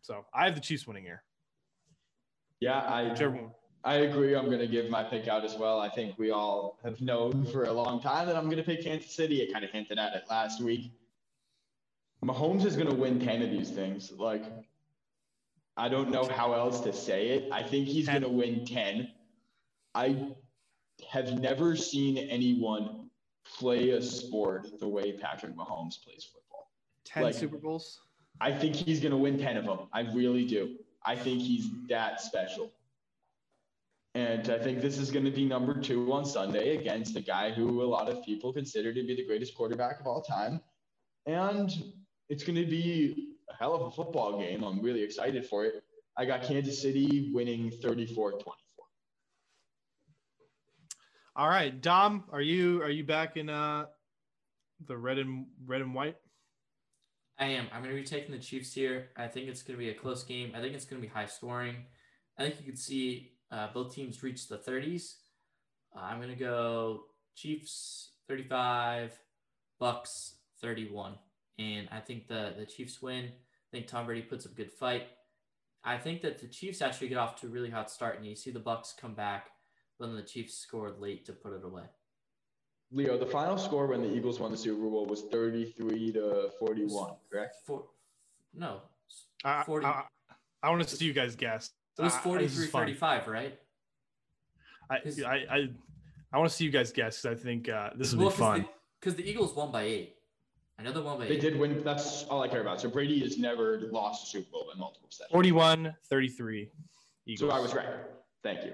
So 0.02 0.24
I 0.34 0.46
have 0.46 0.54
the 0.54 0.60
Chiefs 0.60 0.86
winning 0.86 1.04
here. 1.04 1.22
Yeah, 2.60 2.80
I 2.80 3.04
Whichever. 3.04 3.38
I 3.82 3.94
agree. 3.94 4.34
I'm 4.34 4.46
going 4.46 4.58
to 4.58 4.66
give 4.66 4.90
my 4.90 5.02
pick 5.02 5.26
out 5.26 5.42
as 5.42 5.54
well. 5.54 5.80
I 5.80 5.88
think 5.88 6.18
we 6.18 6.30
all 6.30 6.78
have 6.84 7.00
known 7.00 7.46
for 7.46 7.64
a 7.64 7.72
long 7.72 8.02
time 8.02 8.26
that 8.26 8.36
I'm 8.36 8.44
going 8.44 8.58
to 8.58 8.62
pick 8.62 8.84
Kansas 8.84 9.14
City. 9.14 9.46
I 9.48 9.50
kind 9.50 9.64
of 9.64 9.70
hinted 9.70 9.98
at 9.98 10.14
it 10.14 10.24
last 10.28 10.60
week. 10.60 10.92
Mahomes 12.22 12.66
is 12.66 12.76
going 12.76 12.88
to 12.88 12.94
win 12.94 13.18
10 13.18 13.40
of 13.40 13.50
these 13.50 13.70
things. 13.70 14.12
Like, 14.12 14.44
I 15.78 15.88
don't 15.88 16.10
know 16.10 16.28
how 16.28 16.52
else 16.52 16.80
to 16.80 16.92
say 16.92 17.28
it. 17.28 17.50
I 17.50 17.62
think 17.62 17.88
he's 17.88 18.06
going 18.06 18.20
to 18.20 18.28
win 18.28 18.66
10. 18.66 19.08
I 19.94 20.34
have 21.08 21.38
never 21.40 21.76
seen 21.76 22.18
anyone 22.18 23.08
play 23.58 23.90
a 23.90 24.02
sport 24.02 24.78
the 24.78 24.88
way 24.88 25.12
Patrick 25.12 25.56
Mahomes 25.56 26.02
plays 26.02 26.24
football. 26.24 26.70
Ten 27.04 27.24
Like- 27.24 27.34
Super 27.34 27.58
Bowls. 27.58 28.00
I 28.40 28.52
think 28.52 28.74
he's 28.74 29.00
going 29.00 29.10
to 29.12 29.18
win 29.18 29.38
10 29.38 29.58
of 29.58 29.66
them. 29.66 29.80
I 29.92 30.00
really 30.00 30.46
do. 30.46 30.76
I 31.04 31.14
think 31.14 31.42
he's 31.42 31.68
that 31.88 32.20
special. 32.22 32.72
And 34.14 34.48
I 34.48 34.58
think 34.58 34.80
this 34.80 34.98
is 34.98 35.10
going 35.10 35.24
to 35.26 35.30
be 35.30 35.44
number 35.44 35.78
two 35.78 36.10
on 36.12 36.24
Sunday 36.24 36.76
against 36.76 37.14
the 37.14 37.20
guy 37.20 37.50
who 37.50 37.82
a 37.82 37.84
lot 37.84 38.08
of 38.08 38.24
people 38.24 38.52
consider 38.52 38.92
to 38.94 39.02
be 39.06 39.14
the 39.14 39.24
greatest 39.26 39.54
quarterback 39.54 40.00
of 40.00 40.06
all 40.06 40.22
time. 40.22 40.60
And 41.26 41.70
it's 42.28 42.42
going 42.42 42.56
to 42.56 42.66
be 42.66 43.34
a 43.50 43.54
hell 43.54 43.74
of 43.74 43.82
a 43.82 43.90
football 43.90 44.38
game. 44.38 44.64
I'm 44.64 44.80
really 44.80 45.02
excited 45.02 45.46
for 45.46 45.64
it. 45.64 45.84
I 46.16 46.24
got 46.24 46.42
Kansas 46.42 46.80
City 46.80 47.30
winning 47.32 47.70
34 47.70 48.32
24. 48.32 48.54
All 51.40 51.48
right, 51.48 51.80
Dom, 51.80 52.24
are 52.32 52.42
you 52.42 52.82
are 52.82 52.90
you 52.90 53.02
back 53.02 53.38
in 53.38 53.48
uh 53.48 53.86
the 54.86 54.94
red 54.94 55.16
and 55.16 55.46
red 55.64 55.80
and 55.80 55.94
white? 55.94 56.16
I 57.38 57.46
am. 57.46 57.66
I'm 57.72 57.82
going 57.82 57.96
to 57.96 57.98
be 57.98 58.06
taking 58.06 58.32
the 58.32 58.38
Chiefs 58.38 58.74
here. 58.74 59.08
I 59.16 59.26
think 59.26 59.48
it's 59.48 59.62
going 59.62 59.78
to 59.78 59.82
be 59.82 59.88
a 59.88 59.94
close 59.94 60.22
game. 60.22 60.52
I 60.54 60.60
think 60.60 60.74
it's 60.74 60.84
going 60.84 61.00
to 61.00 61.08
be 61.08 61.10
high 61.10 61.24
scoring. 61.24 61.76
I 62.36 62.42
think 62.42 62.56
you 62.58 62.66
can 62.66 62.76
see 62.76 63.32
uh, 63.50 63.68
both 63.72 63.94
teams 63.94 64.22
reach 64.22 64.48
the 64.48 64.58
30s. 64.58 65.14
Uh, 65.96 66.00
I'm 66.00 66.18
going 66.18 66.28
to 66.28 66.36
go 66.36 67.04
Chiefs 67.34 68.10
35, 68.28 69.18
Bucs 69.80 70.32
31, 70.60 71.14
and 71.58 71.88
I 71.90 72.00
think 72.00 72.28
the 72.28 72.52
the 72.58 72.66
Chiefs 72.66 73.00
win. 73.00 73.24
I 73.24 73.70
think 73.72 73.86
Tom 73.86 74.04
Brady 74.04 74.26
puts 74.26 74.44
up 74.44 74.52
a 74.52 74.56
good 74.56 74.70
fight. 74.70 75.04
I 75.84 75.96
think 75.96 76.20
that 76.20 76.38
the 76.38 76.48
Chiefs 76.48 76.82
actually 76.82 77.08
get 77.08 77.16
off 77.16 77.40
to 77.40 77.46
a 77.46 77.50
really 77.50 77.70
hot 77.70 77.90
start, 77.90 78.18
and 78.18 78.26
you 78.26 78.36
see 78.36 78.50
the 78.50 78.60
Bucs 78.60 78.94
come 78.94 79.14
back, 79.14 79.46
then 80.00 80.16
the 80.16 80.22
Chiefs 80.22 80.54
scored 80.54 80.98
late 80.98 81.24
to 81.26 81.32
put 81.32 81.52
it 81.52 81.64
away. 81.64 81.84
Leo, 82.92 83.16
the 83.16 83.26
final 83.26 83.56
score 83.56 83.86
when 83.86 84.02
the 84.02 84.12
Eagles 84.12 84.40
won 84.40 84.50
the 84.50 84.56
Super 84.56 84.80
Bowl 84.82 85.06
was 85.06 85.22
33 85.30 86.12
to 86.12 86.50
41, 86.58 87.12
correct? 87.30 87.56
For 87.64 87.84
no, 88.52 88.80
I, 89.44 89.62
40. 89.62 89.86
I, 89.86 90.02
I 90.62 90.70
want 90.70 90.82
to 90.88 90.96
see 90.96 91.04
you 91.04 91.12
guys 91.12 91.36
guess. 91.36 91.70
it 91.98 92.02
was 92.02 92.14
Uh, 92.14 92.18
43 92.20 92.64
is 92.64 92.70
35, 92.70 93.28
right? 93.28 93.58
I, 94.90 94.96
I, 95.24 95.30
I, 95.30 95.68
I 96.32 96.38
want 96.38 96.50
to 96.50 96.56
see 96.56 96.64
you 96.64 96.70
guys 96.72 96.90
guess 96.90 97.22
'cause 97.22 97.30
I 97.30 97.34
think 97.36 97.68
uh, 97.68 97.90
this 97.94 98.12
will 98.12 98.22
Well, 98.22 98.30
be 98.30 98.36
fun. 98.36 98.68
Because 99.00 99.14
the, 99.14 99.28
Eagles 99.28 99.54
won 99.54 99.70
by 99.70 99.82
eight. 99.84 100.16
I 100.78 100.82
know 100.82 100.90
they 100.92 101.00
won 101.00 101.18
by 101.18 101.26
They 101.26 101.34
eight. 101.36 101.40
did 101.40 101.58
win. 101.58 101.84
That's 101.84 102.24
all 102.24 102.42
I 102.42 102.48
care 102.48 102.60
about. 102.60 102.80
So 102.80 102.88
Brady 102.88 103.20
has 103.20 103.38
never 103.38 103.88
lost 103.92 104.24
a 104.24 104.26
Super 104.30 104.50
Bowl 104.50 104.70
in 104.74 104.80
multiple 104.80 105.10
sets. 105.12 105.30
41 105.30 105.94
33 106.08 106.70
Eagles. 107.26 107.48
So 107.50 107.54
I 107.56 107.60
was 107.60 107.72
right. 107.74 107.86
Thank 108.42 108.64
you. 108.64 108.72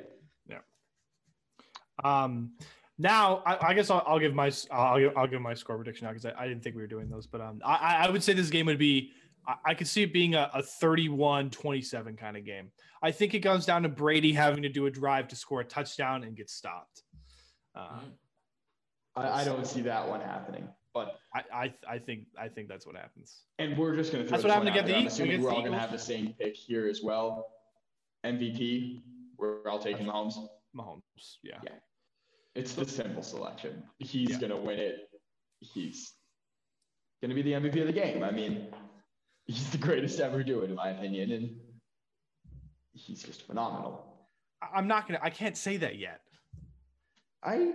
Um, 2.04 2.52
now 2.98 3.42
I, 3.46 3.68
I 3.68 3.74
guess 3.74 3.90
I'll, 3.90 4.02
I'll 4.06 4.18
give 4.18 4.34
my 4.34 4.50
I'll, 4.70 4.98
give- 4.98 5.16
I'll 5.16 5.26
give 5.26 5.40
my 5.40 5.54
score 5.54 5.76
prediction 5.76 6.06
now 6.06 6.12
because 6.12 6.26
I, 6.26 6.32
I 6.44 6.48
didn't 6.48 6.62
think 6.62 6.76
we 6.76 6.82
were 6.82 6.88
doing 6.88 7.08
those, 7.08 7.26
but 7.26 7.40
um, 7.40 7.60
I, 7.64 7.74
I- 7.74 8.06
I 8.06 8.10
would 8.10 8.22
say 8.22 8.32
this 8.32 8.50
game 8.50 8.66
would 8.66 8.78
be 8.78 9.12
I, 9.46 9.54
I 9.66 9.74
could 9.74 9.86
see 9.86 10.02
it 10.02 10.12
being 10.12 10.34
a, 10.34 10.50
a 10.54 10.62
31-27 10.62 12.18
kind 12.18 12.36
of 12.36 12.44
game. 12.44 12.70
I 13.02 13.10
think 13.12 13.34
it 13.34 13.40
comes 13.40 13.66
down 13.66 13.82
to 13.82 13.88
Brady 13.88 14.32
having 14.32 14.62
to 14.62 14.68
do 14.68 14.86
a 14.86 14.90
drive 14.90 15.28
to 15.28 15.36
score 15.36 15.60
a 15.60 15.64
touchdown 15.64 16.24
and 16.24 16.36
get 16.36 16.50
stopped. 16.50 17.02
Uh, 17.74 17.80
Mhm. 18.00 18.10
I, 19.18 19.40
I 19.40 19.44
don't 19.44 19.66
see 19.66 19.80
that 19.82 20.06
one 20.06 20.20
happening. 20.20 20.68
But 20.92 21.16
I, 21.34 21.42
I 21.52 21.74
I 21.88 21.98
think 21.98 22.26
I 22.38 22.48
think 22.48 22.68
that's 22.68 22.86
what 22.86 22.96
happens. 22.96 23.42
and 23.58 23.76
we're 23.76 23.94
just 23.96 24.12
gonna 24.12 24.24
throw 24.24 24.30
That's 24.38 24.44
what 24.44 24.56
one 24.56 24.66
happened 24.66 24.88
out 24.88 24.88
against 24.88 24.88
there. 24.88 24.96
I'm 24.96 25.04
the- 25.04 25.08
assuming 25.08 25.30
against 25.32 25.44
we're 25.46 25.52
all 25.54 25.62
gonna 25.62 25.78
have 25.78 25.92
the 25.92 25.98
same 25.98 26.34
pick 26.40 26.56
here 26.56 26.86
as 26.88 27.02
well. 27.02 27.46
MVP. 28.24 29.02
We're 29.38 29.68
all 29.68 29.78
taking 29.78 30.06
Mahomes. 30.06 30.34
Mahomes, 30.76 31.36
yeah. 31.42 31.58
Yeah. 31.64 31.70
It's 32.54 32.74
the 32.74 32.84
simple 32.86 33.22
selection. 33.22 33.82
He's 33.98 34.30
Yeah. 34.30 34.38
gonna 34.38 34.60
win 34.60 34.78
it. 34.78 35.08
He's 35.60 36.12
gonna 37.22 37.34
be 37.34 37.42
the 37.42 37.54
MVP 37.54 37.80
of 37.80 37.86
the 37.86 37.92
game. 37.92 38.22
I 38.22 38.30
mean, 38.30 38.72
he's 39.46 39.70
the 39.70 39.78
greatest 39.78 40.18
to 40.18 40.24
ever 40.24 40.42
do 40.42 40.60
it, 40.60 40.70
in 40.70 40.76
my 40.76 40.90
opinion, 40.90 41.32
and 41.32 41.60
he's 42.92 43.22
just 43.22 43.42
phenomenal. 43.46 44.28
I- 44.62 44.70
I'm 44.74 44.86
not 44.86 45.06
gonna. 45.06 45.20
I 45.22 45.30
can't 45.30 45.56
say 45.56 45.76
that 45.78 45.96
yet. 45.96 46.20
I 47.42 47.72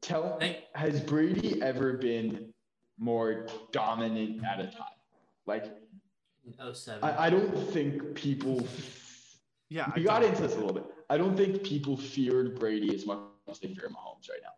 tell 0.00 0.38
has 0.74 1.00
Brady 1.00 1.60
ever 1.62 1.94
been 1.94 2.52
more 2.98 3.46
dominant 3.72 4.44
at 4.44 4.60
a 4.60 4.66
time? 4.66 4.86
Like 5.46 5.64
In 6.44 6.74
07. 6.74 7.02
I, 7.02 7.26
I 7.26 7.30
don't 7.30 7.56
think 7.72 8.14
people 8.14 8.66
Yeah, 9.68 9.90
we 9.96 10.02
I 10.02 10.04
got 10.04 10.22
into 10.22 10.42
this 10.42 10.52
a 10.54 10.56
little 10.56 10.72
bit. 10.72 10.84
I 11.10 11.16
don't 11.16 11.36
think 11.36 11.62
people 11.62 11.96
feared 11.96 12.58
Brady 12.58 12.94
as 12.94 13.06
much 13.06 13.18
as 13.48 13.58
they 13.58 13.68
fear 13.68 13.88
Mahomes 13.88 14.28
right 14.28 14.40
now. 14.42 14.50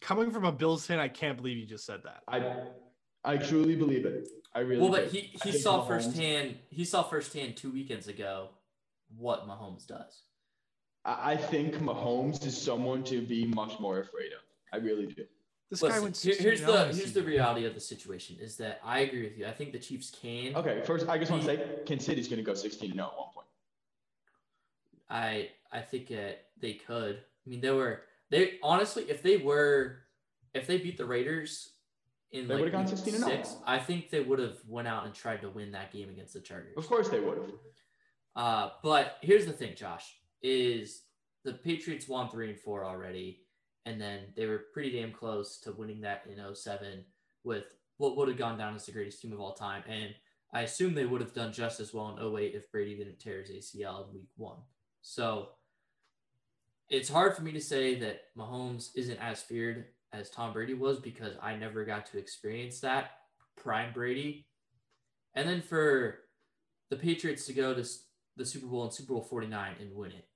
coming 0.00 0.30
from 0.30 0.44
a 0.44 0.52
Bills 0.52 0.86
fan, 0.86 0.98
I 0.98 1.08
can't 1.08 1.36
believe 1.36 1.56
you 1.56 1.66
just 1.66 1.84
said 1.86 2.02
that. 2.04 2.22
I 2.28 2.68
I 3.24 3.36
truly 3.38 3.74
believe 3.74 4.04
it. 4.06 4.28
I 4.54 4.60
really 4.60 4.82
well, 4.82 4.90
but 4.90 5.10
do. 5.10 5.18
he, 5.18 5.36
he 5.42 5.52
saw 5.52 5.82
Mahomes- 5.82 5.88
firsthand 5.88 6.56
he 6.70 6.84
saw 6.84 7.02
firsthand 7.02 7.56
two 7.56 7.70
weekends 7.70 8.06
ago 8.06 8.50
what 9.16 9.48
Mahomes 9.48 9.86
does. 9.86 10.22
I, 11.04 11.32
I 11.32 11.36
think 11.36 11.76
Mahomes 11.76 12.44
is 12.46 12.60
someone 12.60 13.02
to 13.04 13.20
be 13.22 13.46
much 13.46 13.78
more 13.80 13.98
afraid 14.00 14.32
of. 14.32 14.40
I 14.72 14.76
really 14.84 15.06
do. 15.06 15.24
This 15.70 15.80
guy 15.82 15.98
went. 15.98 16.16
here- 16.16 16.36
here's 16.38 16.62
oh 16.62 16.72
the 16.72 16.94
here's 16.94 17.12
the 17.12 17.22
reality 17.22 17.66
of 17.66 17.74
the 17.74 17.80
situation 17.80 18.36
is 18.40 18.56
that 18.58 18.80
I 18.84 19.00
agree 19.00 19.24
with 19.24 19.36
you. 19.36 19.46
I 19.46 19.52
think 19.52 19.72
the 19.72 19.78
Chiefs 19.80 20.10
can. 20.22 20.54
Okay, 20.54 20.82
first 20.84 21.08
I 21.08 21.18
just 21.18 21.32
want 21.32 21.42
to 21.42 21.48
say 21.48 21.64
Kansas 21.86 22.06
City's 22.06 22.28
going 22.28 22.38
to 22.38 22.44
go 22.44 22.54
16 22.54 22.92
0 22.92 23.04
at 23.04 23.18
one 23.18 23.28
point. 23.34 23.46
I 25.08 25.50
I 25.72 25.80
think 25.80 26.10
uh, 26.10 26.32
they 26.60 26.74
could. 26.74 27.16
I 27.16 27.50
mean, 27.50 27.60
they 27.60 27.70
were 27.70 28.02
they 28.30 28.58
honestly 28.62 29.04
if 29.08 29.22
they 29.22 29.36
were 29.36 29.98
if 30.54 30.66
they 30.66 30.78
beat 30.78 30.96
the 30.96 31.04
Raiders 31.04 31.74
in 32.32 32.48
They 32.48 32.54
like 32.54 32.72
gone 32.72 32.86
16 32.86 33.14
and 33.14 33.24
six, 33.24 33.56
I 33.64 33.78
think 33.78 34.10
they 34.10 34.20
would 34.20 34.40
have 34.40 34.56
went 34.66 34.88
out 34.88 35.04
and 35.04 35.14
tried 35.14 35.42
to 35.42 35.48
win 35.48 35.72
that 35.72 35.92
game 35.92 36.08
against 36.08 36.34
the 36.34 36.40
Chargers. 36.40 36.76
Of 36.76 36.88
course 36.88 37.08
they 37.08 37.20
would 37.20 37.38
have. 37.38 37.50
Uh, 38.34 38.70
but 38.82 39.18
here's 39.22 39.46
the 39.46 39.52
thing, 39.52 39.74
Josh, 39.76 40.16
is 40.42 41.02
the 41.44 41.52
Patriots 41.52 42.08
won 42.08 42.28
three 42.28 42.50
and 42.50 42.58
four 42.58 42.84
already, 42.84 43.42
and 43.86 44.00
then 44.00 44.22
they 44.36 44.46
were 44.46 44.64
pretty 44.72 44.98
damn 44.98 45.12
close 45.12 45.60
to 45.60 45.72
winning 45.72 46.00
that 46.00 46.24
in 46.28 46.54
07 46.54 47.04
with 47.44 47.64
what 47.98 48.16
would 48.16 48.28
have 48.28 48.36
gone 48.36 48.58
down 48.58 48.74
as 48.74 48.86
the 48.86 48.92
greatest 48.92 49.20
team 49.20 49.32
of 49.32 49.38
all 49.38 49.54
time. 49.54 49.84
And 49.88 50.12
I 50.52 50.62
assume 50.62 50.94
they 50.94 51.06
would 51.06 51.20
have 51.20 51.34
done 51.34 51.52
just 51.52 51.78
as 51.78 51.94
well 51.94 52.16
in 52.16 52.36
08 52.36 52.54
if 52.54 52.70
Brady 52.72 52.96
didn't 52.96 53.20
tear 53.20 53.40
his 53.42 53.50
ACL 53.50 54.08
in 54.08 54.14
week 54.14 54.28
one. 54.36 54.58
So 55.06 55.50
it's 56.88 57.10
hard 57.10 57.36
for 57.36 57.42
me 57.42 57.52
to 57.52 57.60
say 57.60 57.94
that 57.96 58.22
Mahomes 58.36 58.88
isn't 58.96 59.18
as 59.18 59.42
feared 59.42 59.84
as 60.14 60.30
Tom 60.30 60.54
Brady 60.54 60.72
was 60.72 60.98
because 60.98 61.34
I 61.42 61.56
never 61.56 61.84
got 61.84 62.06
to 62.06 62.18
experience 62.18 62.80
that 62.80 63.10
prime 63.54 63.92
Brady. 63.92 64.46
And 65.34 65.46
then 65.46 65.60
for 65.60 66.20
the 66.88 66.96
Patriots 66.96 67.44
to 67.46 67.52
go 67.52 67.74
to 67.74 67.84
the 68.36 68.46
Super 68.46 68.66
Bowl 68.66 68.84
and 68.84 68.94
Super 68.94 69.12
Bowl 69.12 69.22
49 69.22 69.74
and 69.78 69.94
win 69.94 70.12
it. 70.12 70.26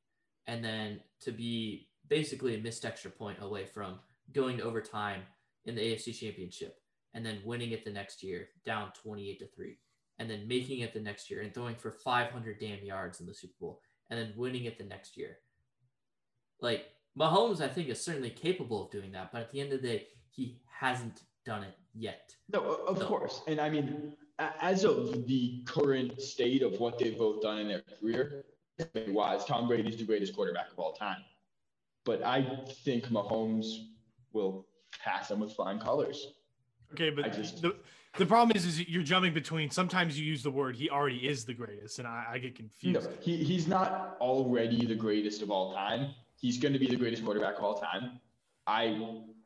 And 0.46 0.62
then 0.62 1.00
to 1.22 1.32
be 1.32 1.88
basically 2.06 2.54
a 2.54 2.60
missed 2.60 2.84
extra 2.84 3.10
point 3.10 3.38
away 3.40 3.64
from 3.64 4.00
going 4.32 4.58
to 4.58 4.64
overtime 4.64 5.22
in 5.64 5.76
the 5.76 5.80
AFC 5.80 6.14
Championship 6.14 6.76
and 7.14 7.24
then 7.24 7.40
winning 7.42 7.70
it 7.70 7.86
the 7.86 7.90
next 7.90 8.22
year 8.22 8.48
down 8.66 8.92
28 9.02 9.38
to 9.38 9.46
3 9.46 9.78
and 10.18 10.28
then 10.28 10.46
making 10.46 10.80
it 10.80 10.92
the 10.92 11.00
next 11.00 11.30
year 11.30 11.40
and 11.40 11.54
throwing 11.54 11.76
for 11.76 11.92
500 12.04 12.60
damn 12.60 12.84
yards 12.84 13.20
in 13.20 13.26
the 13.26 13.32
Super 13.32 13.54
Bowl 13.58 13.80
and 14.10 14.18
then 14.18 14.32
winning 14.36 14.64
it 14.64 14.78
the 14.78 14.84
next 14.84 15.16
year. 15.16 15.38
Like 16.60 16.86
Mahomes, 17.18 17.60
I 17.60 17.68
think 17.68 17.88
is 17.88 18.00
certainly 18.02 18.30
capable 18.30 18.84
of 18.84 18.90
doing 18.90 19.12
that, 19.12 19.32
but 19.32 19.42
at 19.42 19.50
the 19.52 19.60
end 19.60 19.72
of 19.72 19.82
the 19.82 19.88
day, 19.88 20.06
he 20.30 20.60
hasn't 20.66 21.22
done 21.44 21.64
it 21.64 21.74
yet. 21.94 22.34
No, 22.52 22.60
of 22.62 22.98
No. 22.98 23.06
course. 23.06 23.42
And 23.46 23.60
I 23.60 23.68
mean, 23.70 24.12
as 24.38 24.84
of 24.84 25.26
the 25.26 25.62
current 25.64 26.20
state 26.20 26.62
of 26.62 26.78
what 26.80 26.98
they've 26.98 27.18
both 27.18 27.42
done 27.42 27.58
in 27.58 27.68
their 27.68 27.82
career, 27.82 28.44
wise, 29.08 29.44
Tom 29.44 29.68
Brady's 29.68 29.96
the 29.96 30.04
greatest 30.04 30.34
quarterback 30.34 30.70
of 30.72 30.78
all 30.78 30.92
time. 30.92 31.24
But 32.04 32.22
I 32.22 32.64
think 32.84 33.06
Mahomes 33.06 33.88
will 34.32 34.66
pass 35.04 35.30
him 35.30 35.40
with 35.40 35.52
flying 35.52 35.78
colors. 35.78 36.34
Okay, 36.92 37.10
but 37.10 37.24
I 37.24 37.28
just- 37.28 37.60
the 37.62 37.76
the 38.16 38.26
problem 38.26 38.56
is, 38.56 38.64
is 38.64 38.88
you're 38.88 39.02
jumping 39.02 39.34
between. 39.34 39.70
Sometimes 39.70 40.18
you 40.18 40.24
use 40.24 40.42
the 40.42 40.50
word 40.50 40.76
he 40.76 40.88
already 40.90 41.26
is 41.28 41.44
the 41.44 41.54
greatest, 41.54 41.98
and 41.98 42.08
I, 42.08 42.24
I 42.32 42.38
get 42.38 42.52
No, 42.52 42.56
confused. 42.56 43.08
he, 43.20 43.36
he's 43.36 43.66
not 43.68 44.16
already 44.20 44.86
the 44.86 44.94
greatest 44.94 45.42
of 45.42 45.50
all 45.50 45.72
time. 45.74 46.14
He's 46.40 46.58
going 46.58 46.72
to 46.72 46.78
be 46.78 46.86
the 46.86 46.96
greatest 46.96 47.24
quarterback 47.24 47.58
of 47.58 47.64
all 47.64 47.78
time. 47.80 48.20
I 48.66 48.84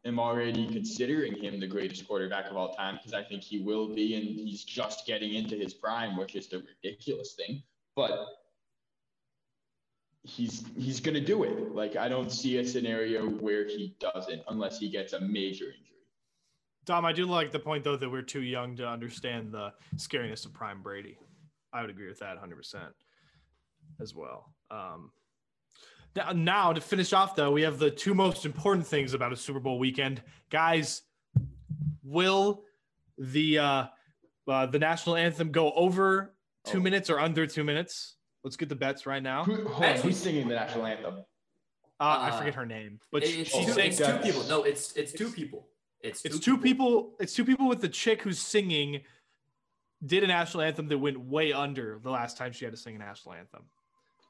am 0.04 0.18
already 0.18 0.66
considering 0.68 1.34
him 1.34 1.60
the 1.60 1.66
greatest 1.66 2.06
quarterback 2.06 2.50
of 2.50 2.56
all 2.56 2.74
time 2.74 2.96
because 2.96 3.14
I 3.14 3.22
think 3.22 3.42
he 3.42 3.60
will 3.60 3.88
be, 3.94 4.14
and 4.14 4.24
he's 4.24 4.64
just 4.64 5.06
getting 5.06 5.34
into 5.34 5.56
his 5.56 5.74
prime, 5.74 6.16
which 6.16 6.34
is 6.34 6.48
the 6.48 6.62
ridiculous 6.82 7.32
thing. 7.34 7.62
But 7.96 8.26
he's 10.24 10.64
he's 10.78 11.00
going 11.00 11.14
to 11.14 11.20
do 11.24 11.42
it. 11.44 11.74
Like 11.74 11.96
I 11.96 12.08
don't 12.08 12.30
see 12.30 12.58
a 12.58 12.64
scenario 12.66 13.28
where 13.28 13.66
he 13.66 13.96
doesn't 14.00 14.42
unless 14.48 14.78
he 14.78 14.88
gets 14.88 15.12
a 15.12 15.20
major 15.20 15.66
injury. 15.66 15.91
Dom, 16.84 17.04
I 17.04 17.12
do 17.12 17.26
like 17.26 17.52
the 17.52 17.58
point 17.58 17.84
though 17.84 17.96
that 17.96 18.08
we're 18.10 18.22
too 18.22 18.42
young 18.42 18.76
to 18.76 18.86
understand 18.88 19.52
the 19.52 19.72
scariness 19.96 20.44
of 20.44 20.52
prime 20.52 20.82
Brady. 20.82 21.16
I 21.72 21.80
would 21.80 21.90
agree 21.90 22.08
with 22.08 22.18
that 22.18 22.30
100 22.34 22.56
percent 22.56 22.92
as 24.00 24.14
well. 24.14 24.52
Um, 24.70 25.12
now- 26.16 26.32
now 26.32 26.72
to 26.72 26.80
finish 26.80 27.12
off 27.12 27.36
though, 27.36 27.52
we 27.52 27.62
have 27.62 27.78
the 27.78 27.90
two 27.90 28.14
most 28.14 28.44
important 28.44 28.86
things 28.86 29.14
about 29.14 29.32
a 29.32 29.36
Super 29.36 29.60
Bowl 29.60 29.78
weekend, 29.78 30.22
guys. 30.50 31.02
Will 32.02 32.64
the 33.16 33.58
uh, 33.58 33.86
uh, 34.48 34.66
the 34.66 34.78
national 34.78 35.16
anthem 35.16 35.52
go 35.52 35.72
over 35.72 36.34
two 36.66 36.78
Oh. 36.78 36.82
minutes 36.82 37.08
or 37.10 37.20
under 37.20 37.46
two 37.46 37.62
minutes? 37.64 38.16
Let's 38.42 38.56
get 38.56 38.68
the 38.68 38.74
bets 38.74 39.06
right 39.06 39.22
now. 39.22 39.44
Who, 39.44 39.68
hold 39.68 39.84
on, 39.84 39.96
who's 39.98 40.16
singing 40.16 40.48
the 40.48 40.56
national 40.56 40.84
anthem? 40.86 41.18
Uh, 42.00 42.02
I 42.02 42.30
Uh, 42.30 42.38
forget 42.38 42.54
her 42.56 42.66
name, 42.66 42.98
but 43.12 43.22
It- 43.22 43.28
she, 43.28 43.40
it's, 43.42 43.50
she 43.50 43.64
two, 43.64 43.72
saying 43.72 43.88
it's 43.90 43.98
sings. 43.98 44.16
two 44.16 44.22
people. 44.32 44.42
No, 44.48 44.64
it's 44.64 44.92
it's 44.96 45.12
two 45.12 45.30
people. 45.30 45.68
It's 46.02 46.24
It's 46.24 46.38
two 46.38 46.58
people. 46.58 47.14
It's 47.20 47.34
two 47.34 47.44
people 47.44 47.68
with 47.68 47.80
the 47.80 47.88
chick 47.88 48.22
who's 48.22 48.38
singing. 48.38 49.02
Did 50.04 50.24
a 50.24 50.26
national 50.26 50.62
anthem 50.64 50.88
that 50.88 50.98
went 50.98 51.18
way 51.20 51.52
under 51.52 52.00
the 52.02 52.10
last 52.10 52.36
time 52.36 52.52
she 52.52 52.64
had 52.64 52.74
to 52.74 52.80
sing 52.80 52.96
a 52.96 52.98
national 52.98 53.34
anthem. 53.34 53.62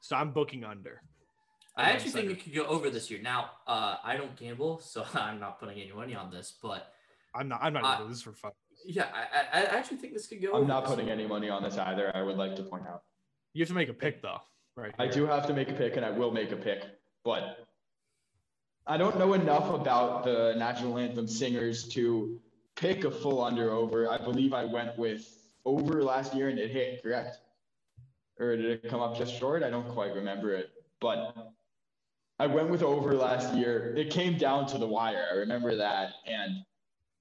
So 0.01 0.15
I'm 0.15 0.31
booking 0.31 0.63
under. 0.63 1.01
I 1.75 1.85
Hold 1.85 1.87
on 1.87 1.91
a 1.91 1.95
actually 1.95 2.11
think 2.11 2.29
second. 2.29 2.31
it 2.31 2.43
could 2.43 2.53
go 2.55 2.65
over 2.71 2.89
this 2.91 3.09
year. 3.09 3.19
Now, 3.23 3.49
uh, 3.65 3.95
I 4.03 4.15
don't 4.15 4.35
gamble, 4.35 4.79
so 4.79 5.03
I'm 5.15 5.39
not 5.39 5.59
putting 5.59 5.79
any 5.81 5.91
money 5.91 6.13
on 6.13 6.29
this. 6.29 6.53
But 6.61 6.93
I'm 7.33 7.47
not. 7.47 7.59
I'm 7.63 7.73
not. 7.73 7.83
Uh, 7.83 7.91
gonna 7.93 8.03
do 8.05 8.09
this 8.09 8.21
for 8.21 8.33
fun. 8.33 8.51
yeah, 8.85 9.07
I, 9.13 9.61
I, 9.61 9.63
I 9.63 9.65
actually 9.77 9.97
think 9.97 10.13
this 10.13 10.27
could 10.27 10.41
go. 10.43 10.49
I'm 10.49 10.55
over 10.57 10.67
not 10.67 10.85
putting 10.85 11.07
year. 11.07 11.15
any 11.15 11.25
money 11.25 11.49
on 11.49 11.63
this 11.63 11.77
either. 11.77 12.15
I 12.15 12.21
would 12.21 12.37
like 12.37 12.55
to 12.57 12.63
point 12.63 12.83
out. 12.87 13.01
You 13.53 13.61
have 13.63 13.69
to 13.69 13.73
make 13.75 13.89
a 13.89 13.93
pick 13.93 14.21
though, 14.21 14.41
right? 14.75 14.93
I 14.99 15.07
do 15.07 15.25
have 15.25 15.47
to 15.47 15.53
make 15.53 15.69
a 15.69 15.73
pick, 15.73 15.95
and 15.97 16.05
I 16.05 16.11
will 16.11 16.29
make 16.31 16.51
a 16.51 16.55
pick, 16.55 16.83
but 17.23 17.57
I 18.85 18.97
don't 18.97 19.17
know 19.17 19.33
enough 19.33 19.69
about 19.69 20.25
the 20.25 20.55
national 20.57 20.97
anthem 20.97 21.27
singers 21.27 21.87
to 21.89 22.37
pick 22.75 23.05
a 23.05 23.11
full 23.11 23.41
under 23.41 23.71
over. 23.71 24.09
I 24.11 24.17
believe 24.17 24.53
I 24.53 24.65
went 24.65 24.97
with 24.97 25.25
over 25.63 26.03
last 26.03 26.33
year, 26.33 26.49
and 26.49 26.59
it 26.59 26.69
hit 26.69 27.01
correct, 27.01 27.37
or 28.39 28.57
did 28.57 28.65
it 28.65 28.89
come 28.89 28.99
up 28.99 29.17
just 29.17 29.39
short? 29.39 29.63
I 29.63 29.69
don't 29.69 29.87
quite 29.87 30.13
remember 30.13 30.53
it, 30.53 30.71
but 30.99 31.53
I 32.39 32.47
went 32.47 32.69
with 32.69 32.83
over 32.83 33.13
last 33.13 33.53
year. 33.55 33.95
It 33.95 34.09
came 34.09 34.37
down 34.37 34.67
to 34.67 34.77
the 34.77 34.87
wire. 34.87 35.27
I 35.31 35.35
remember 35.35 35.77
that, 35.77 36.15
and 36.27 36.65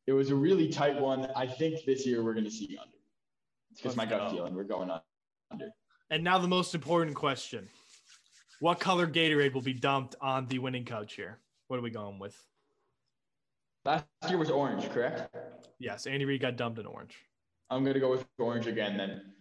it 0.08 0.12
was 0.12 0.30
a 0.30 0.34
really 0.34 0.68
tight 0.68 1.00
one. 1.00 1.28
I 1.36 1.46
think 1.46 1.84
this 1.84 2.04
year 2.04 2.24
we're 2.24 2.34
going 2.34 2.44
to 2.44 2.50
see 2.50 2.76
under. 2.76 2.96
It's 3.70 3.80
just 3.80 3.96
my 3.96 4.04
gut 4.04 4.32
feeling. 4.32 4.56
We're 4.56 4.64
going 4.64 4.90
under. 4.90 5.70
And 6.10 6.24
now 6.24 6.38
the 6.38 6.48
most 6.48 6.74
important 6.74 7.14
question: 7.14 7.68
What 8.58 8.80
color 8.80 9.06
Gatorade 9.06 9.54
will 9.54 9.62
be 9.62 9.74
dumped 9.74 10.16
on 10.20 10.48
the 10.48 10.58
winning 10.58 10.84
couch 10.84 11.14
here? 11.14 11.38
What 11.72 11.78
are 11.78 11.82
we 11.82 11.88
going 11.90 12.18
with? 12.18 12.36
Last 13.86 14.04
year 14.28 14.36
was 14.36 14.50
orange, 14.50 14.90
correct? 14.90 15.34
Yes, 15.78 16.06
Andy 16.06 16.26
Reid 16.26 16.42
got 16.42 16.58
dumped 16.58 16.78
in 16.78 16.84
orange. 16.84 17.16
I'm 17.70 17.82
gonna 17.82 17.98
go 17.98 18.10
with 18.10 18.26
orange 18.36 18.66
again 18.66 18.98
then. 18.98 19.32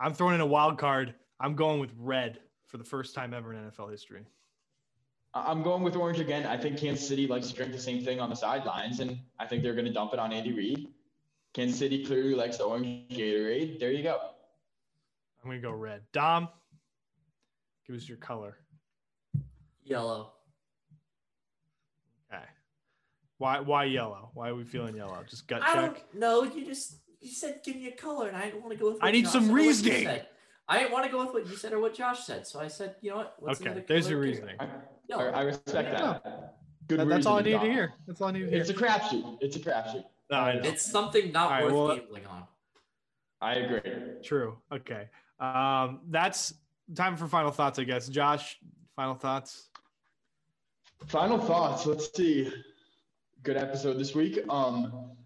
I'm 0.00 0.14
throwing 0.14 0.34
in 0.34 0.40
a 0.40 0.46
wild 0.46 0.78
card. 0.78 1.14
I'm 1.38 1.54
going 1.54 1.78
with 1.78 1.92
red 1.96 2.40
for 2.66 2.76
the 2.76 2.82
first 2.82 3.14
time 3.14 3.34
ever 3.34 3.54
in 3.54 3.70
NFL 3.70 3.88
history. 3.92 4.26
I- 5.32 5.48
I'm 5.48 5.62
going 5.62 5.84
with 5.84 5.94
orange 5.94 6.18
again. 6.18 6.44
I 6.44 6.56
think 6.56 6.76
Kansas 6.76 7.06
City 7.06 7.28
likes 7.28 7.50
to 7.50 7.54
drink 7.54 7.70
the 7.70 7.78
same 7.78 8.04
thing 8.04 8.18
on 8.18 8.28
the 8.28 8.34
sidelines, 8.34 8.98
and 8.98 9.16
I 9.38 9.46
think 9.46 9.62
they're 9.62 9.76
gonna 9.76 9.92
dump 9.92 10.12
it 10.14 10.18
on 10.18 10.32
Andy 10.32 10.52
Reid. 10.52 10.92
Kansas 11.52 11.78
City 11.78 12.04
clearly 12.04 12.34
likes 12.34 12.56
the 12.56 12.64
orange 12.64 13.08
Gatorade. 13.10 13.78
There 13.78 13.92
you 13.92 14.02
go. 14.02 14.18
I'm 15.44 15.50
gonna 15.50 15.60
go 15.60 15.70
red. 15.70 16.02
Dom, 16.10 16.48
give 17.86 17.94
us 17.94 18.08
your 18.08 18.18
color. 18.18 18.58
Yellow. 19.84 20.32
Okay. 22.34 22.44
Why 23.42 23.58
why 23.58 23.84
yellow? 23.86 24.30
Why 24.34 24.50
are 24.50 24.54
we 24.54 24.62
feeling 24.62 24.94
yellow? 24.94 25.18
Just 25.28 25.48
gut 25.48 25.62
I 25.64 25.72
check. 25.74 25.74
don't 25.74 26.14
know. 26.20 26.44
You 26.44 26.64
just 26.64 26.98
you 27.20 27.28
said 27.32 27.58
give 27.64 27.74
me 27.74 27.88
a 27.88 27.96
color, 27.96 28.28
and 28.28 28.36
I 28.36 28.44
didn't 28.44 28.60
want 28.62 28.72
to 28.72 28.78
go 28.78 28.92
with. 28.92 29.02
I 29.02 29.10
need 29.10 29.24
Josh 29.24 29.32
some 29.32 29.42
said 29.46 29.50
or 29.50 29.54
what 29.54 29.62
reasoning. 29.62 30.04
said. 30.04 30.26
I 30.68 30.78
didn't 30.78 30.92
want 30.92 31.06
to 31.06 31.10
go 31.10 31.24
with 31.24 31.34
what 31.34 31.48
you 31.50 31.56
said 31.56 31.72
or 31.72 31.80
what 31.80 31.92
Josh 31.92 32.20
said, 32.24 32.46
so 32.46 32.60
I 32.60 32.68
said, 32.68 32.94
you 33.00 33.10
know 33.10 33.16
what? 33.16 33.34
What's 33.40 33.60
Okay, 33.60 33.70
another 33.70 33.84
there's 33.88 34.08
your 34.08 34.20
reasoning. 34.20 34.54
I, 34.60 34.68
I, 35.12 35.40
respect 35.42 35.88
Yeah. 35.92 36.18
that. 36.24 36.54
Good 36.86 37.00
That- 37.00 37.08
that's 37.08 37.26
all 37.26 37.38
I 37.38 37.40
need 37.40 37.46
needed 37.46 37.58
to 37.58 37.64
Dom. 37.66 37.74
hear. 37.74 37.92
That's 38.06 38.20
all 38.20 38.28
I 38.28 38.30
needed 38.30 38.44
to 38.44 38.50
hear. 38.52 38.60
It's 38.60 38.70
a 38.70 38.74
crapshoot. 38.74 39.38
It's 39.40 39.56
a 39.56 39.58
crapshoot. 39.58 40.04
No, 40.30 40.36
I 40.38 40.54
know. 40.54 40.60
It's 40.68 40.86
something 40.86 41.32
not 41.32 41.46
All 41.46 41.50
right, 41.50 41.64
worth 41.64 41.72
well- 41.74 41.96
gambling 41.96 42.26
on. 42.26 42.44
I 43.40 43.54
agree. 43.54 43.92
True. 44.22 44.56
Okay. 44.70 45.08
Um, 45.40 46.02
that's 46.10 46.54
time 46.94 47.16
for 47.16 47.26
final 47.26 47.50
thoughts, 47.50 47.80
I 47.80 47.84
guess. 47.84 48.06
Josh, 48.08 48.56
final 48.94 49.16
thoughts. 49.16 49.68
Final 51.08 51.38
thoughts. 51.38 51.86
Let's 51.86 52.16
see. 52.16 52.52
Good 53.44 53.56
episode 53.56 53.98
this 53.98 54.14
week. 54.14 54.38
Um, 54.48 55.16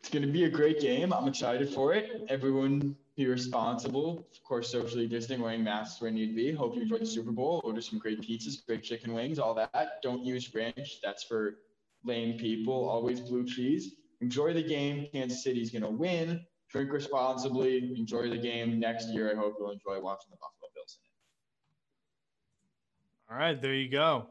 it's 0.00 0.08
gonna 0.08 0.26
be 0.26 0.44
a 0.44 0.50
great 0.50 0.80
game. 0.80 1.12
I'm 1.12 1.28
excited 1.28 1.68
for 1.68 1.94
it. 1.94 2.24
Everyone 2.28 2.96
be 3.16 3.28
responsible. 3.28 4.26
Of 4.32 4.42
course, 4.42 4.68
socially 4.68 5.06
distancing, 5.06 5.44
wearing 5.44 5.62
masks 5.62 6.00
where 6.00 6.10
need 6.10 6.34
be. 6.34 6.50
Hope 6.50 6.74
you 6.74 6.82
enjoy 6.82 6.98
the 6.98 7.06
Super 7.06 7.30
Bowl. 7.30 7.60
Order 7.62 7.80
some 7.80 8.00
great 8.00 8.20
pizzas, 8.20 8.66
great 8.66 8.82
chicken 8.82 9.14
wings, 9.14 9.38
all 9.38 9.54
that. 9.54 10.02
Don't 10.02 10.24
use 10.24 10.52
ranch. 10.56 10.98
That's 11.04 11.22
for 11.22 11.58
lame 12.02 12.36
people. 12.36 12.88
Always 12.88 13.20
blue 13.20 13.46
cheese. 13.46 13.94
Enjoy 14.20 14.52
the 14.52 14.62
game. 14.62 15.06
Kansas 15.12 15.44
City's 15.44 15.70
gonna 15.70 15.88
win. 15.88 16.44
Drink 16.68 16.90
responsibly. 16.90 17.94
Enjoy 17.96 18.28
the 18.28 18.38
game. 18.38 18.80
Next 18.80 19.10
year, 19.10 19.30
I 19.30 19.36
hope 19.36 19.54
you'll 19.60 19.70
enjoy 19.70 20.00
watching 20.00 20.30
the 20.30 20.36
Buffalo 20.36 20.68
Bills. 20.74 20.98
All 23.30 23.36
right, 23.36 23.62
there 23.62 23.74
you 23.74 23.88
go. 23.88 24.26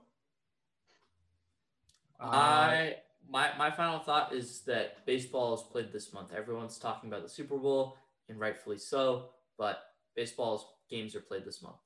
Uh, 2.20 2.26
I 2.26 2.96
my 3.30 3.50
my 3.58 3.72
final 3.72 4.00
thought 4.00 4.34
is 4.34 4.62
that 4.62 5.06
baseball 5.06 5.54
is 5.54 5.62
played 5.62 5.92
this 5.92 6.14
month. 6.14 6.32
Everyone's 6.36 6.78
talking 6.78 7.10
about 7.10 7.24
the 7.24 7.30
Super 7.30 7.58
Bowl, 7.58 7.98
and 8.30 8.40
rightfully 8.40 8.78
so. 8.78 9.30
But 9.58 9.80
baseball's 10.16 10.66
games 10.90 11.16
are 11.16 11.22
played 11.22 11.46
this 11.46 11.62
month. 11.62 11.78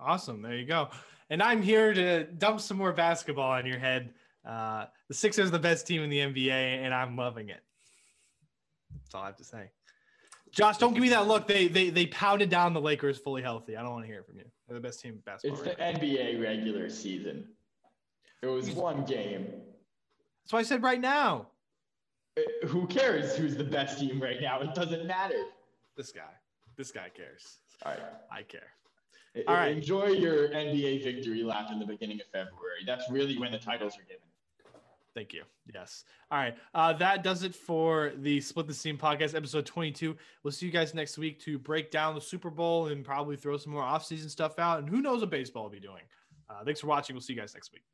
Awesome. 0.00 0.42
There 0.42 0.56
you 0.56 0.66
go. 0.66 0.88
And 1.30 1.42
I'm 1.42 1.62
here 1.62 1.94
to 1.94 2.24
dump 2.24 2.60
some 2.60 2.76
more 2.76 2.92
basketball 2.92 3.52
on 3.52 3.66
your 3.66 3.78
head. 3.78 4.12
Uh, 4.46 4.86
the 5.08 5.14
Sixers 5.14 5.48
are 5.48 5.52
the 5.52 5.58
best 5.58 5.86
team 5.86 6.02
in 6.02 6.10
the 6.10 6.18
NBA, 6.18 6.50
and 6.50 6.92
I'm 6.92 7.16
loving 7.16 7.48
it. 7.48 7.62
That's 8.92 9.14
all 9.14 9.22
I 9.22 9.26
have 9.26 9.36
to 9.36 9.44
say. 9.44 9.70
Josh, 10.50 10.78
don't 10.78 10.92
give 10.92 11.02
me 11.02 11.08
that 11.08 11.26
look. 11.26 11.48
They 11.48 11.66
they 11.66 11.90
they 11.90 12.06
pounded 12.06 12.48
down 12.48 12.74
the 12.74 12.80
Lakers 12.80 13.18
fully 13.18 13.42
healthy. 13.42 13.76
I 13.76 13.82
don't 13.82 13.92
want 13.92 14.04
to 14.04 14.06
hear 14.06 14.20
it 14.20 14.26
from 14.26 14.38
you. 14.38 14.44
They're 14.68 14.76
the 14.76 14.80
best 14.80 15.00
team 15.00 15.14
in 15.14 15.18
basketball. 15.20 15.60
It's 15.60 15.76
the 15.76 15.82
right 15.82 15.94
now. 15.94 16.00
NBA 16.00 16.40
regular 16.40 16.88
season. 16.88 17.48
It 18.44 18.50
was 18.50 18.70
one 18.70 19.04
game. 19.04 19.46
That's 20.44 20.52
why 20.52 20.58
I 20.58 20.62
said 20.62 20.82
right 20.82 21.00
now. 21.00 21.48
Uh, 22.36 22.66
Who 22.66 22.86
cares 22.86 23.36
who's 23.36 23.56
the 23.56 23.64
best 23.64 23.98
team 23.98 24.20
right 24.22 24.40
now? 24.40 24.60
It 24.60 24.74
doesn't 24.74 25.06
matter. 25.06 25.42
This 25.96 26.12
guy. 26.12 26.22
This 26.76 26.90
guy 26.90 27.08
cares. 27.14 27.58
All 27.86 27.92
right. 27.92 28.00
I 28.30 28.42
care. 28.42 28.68
E- 29.36 29.42
All 29.48 29.54
right. 29.54 29.74
Enjoy 29.74 30.08
your 30.08 30.48
NBA 30.48 31.02
victory 31.04 31.42
lap 31.42 31.68
in 31.72 31.78
the 31.78 31.86
beginning 31.86 32.20
of 32.20 32.26
February. 32.26 32.82
That's 32.86 33.10
really 33.10 33.38
when 33.38 33.50
the 33.52 33.58
titles 33.58 33.94
are 33.96 34.02
given. 34.02 34.20
Thank 35.14 35.32
you. 35.32 35.44
Yes. 35.72 36.04
All 36.30 36.38
right. 36.38 36.56
Uh, 36.74 36.92
that 36.94 37.22
does 37.22 37.44
it 37.44 37.54
for 37.54 38.12
the 38.16 38.40
Split 38.40 38.66
the 38.66 38.74
Scene 38.74 38.98
podcast, 38.98 39.34
episode 39.34 39.64
22. 39.64 40.16
We'll 40.42 40.50
see 40.50 40.66
you 40.66 40.72
guys 40.72 40.92
next 40.92 41.16
week 41.16 41.38
to 41.44 41.56
break 41.58 41.90
down 41.92 42.14
the 42.16 42.20
Super 42.20 42.50
Bowl 42.50 42.88
and 42.88 43.04
probably 43.04 43.36
throw 43.36 43.56
some 43.56 43.72
more 43.72 43.84
offseason 43.84 44.28
stuff 44.28 44.58
out. 44.58 44.80
And 44.80 44.88
who 44.90 45.00
knows 45.00 45.20
what 45.20 45.30
baseball 45.30 45.62
will 45.62 45.70
be 45.70 45.78
doing. 45.80 46.02
Uh, 46.50 46.64
thanks 46.64 46.80
for 46.80 46.88
watching. 46.88 47.14
We'll 47.14 47.22
see 47.22 47.32
you 47.32 47.38
guys 47.40 47.54
next 47.54 47.72
week. 47.72 47.84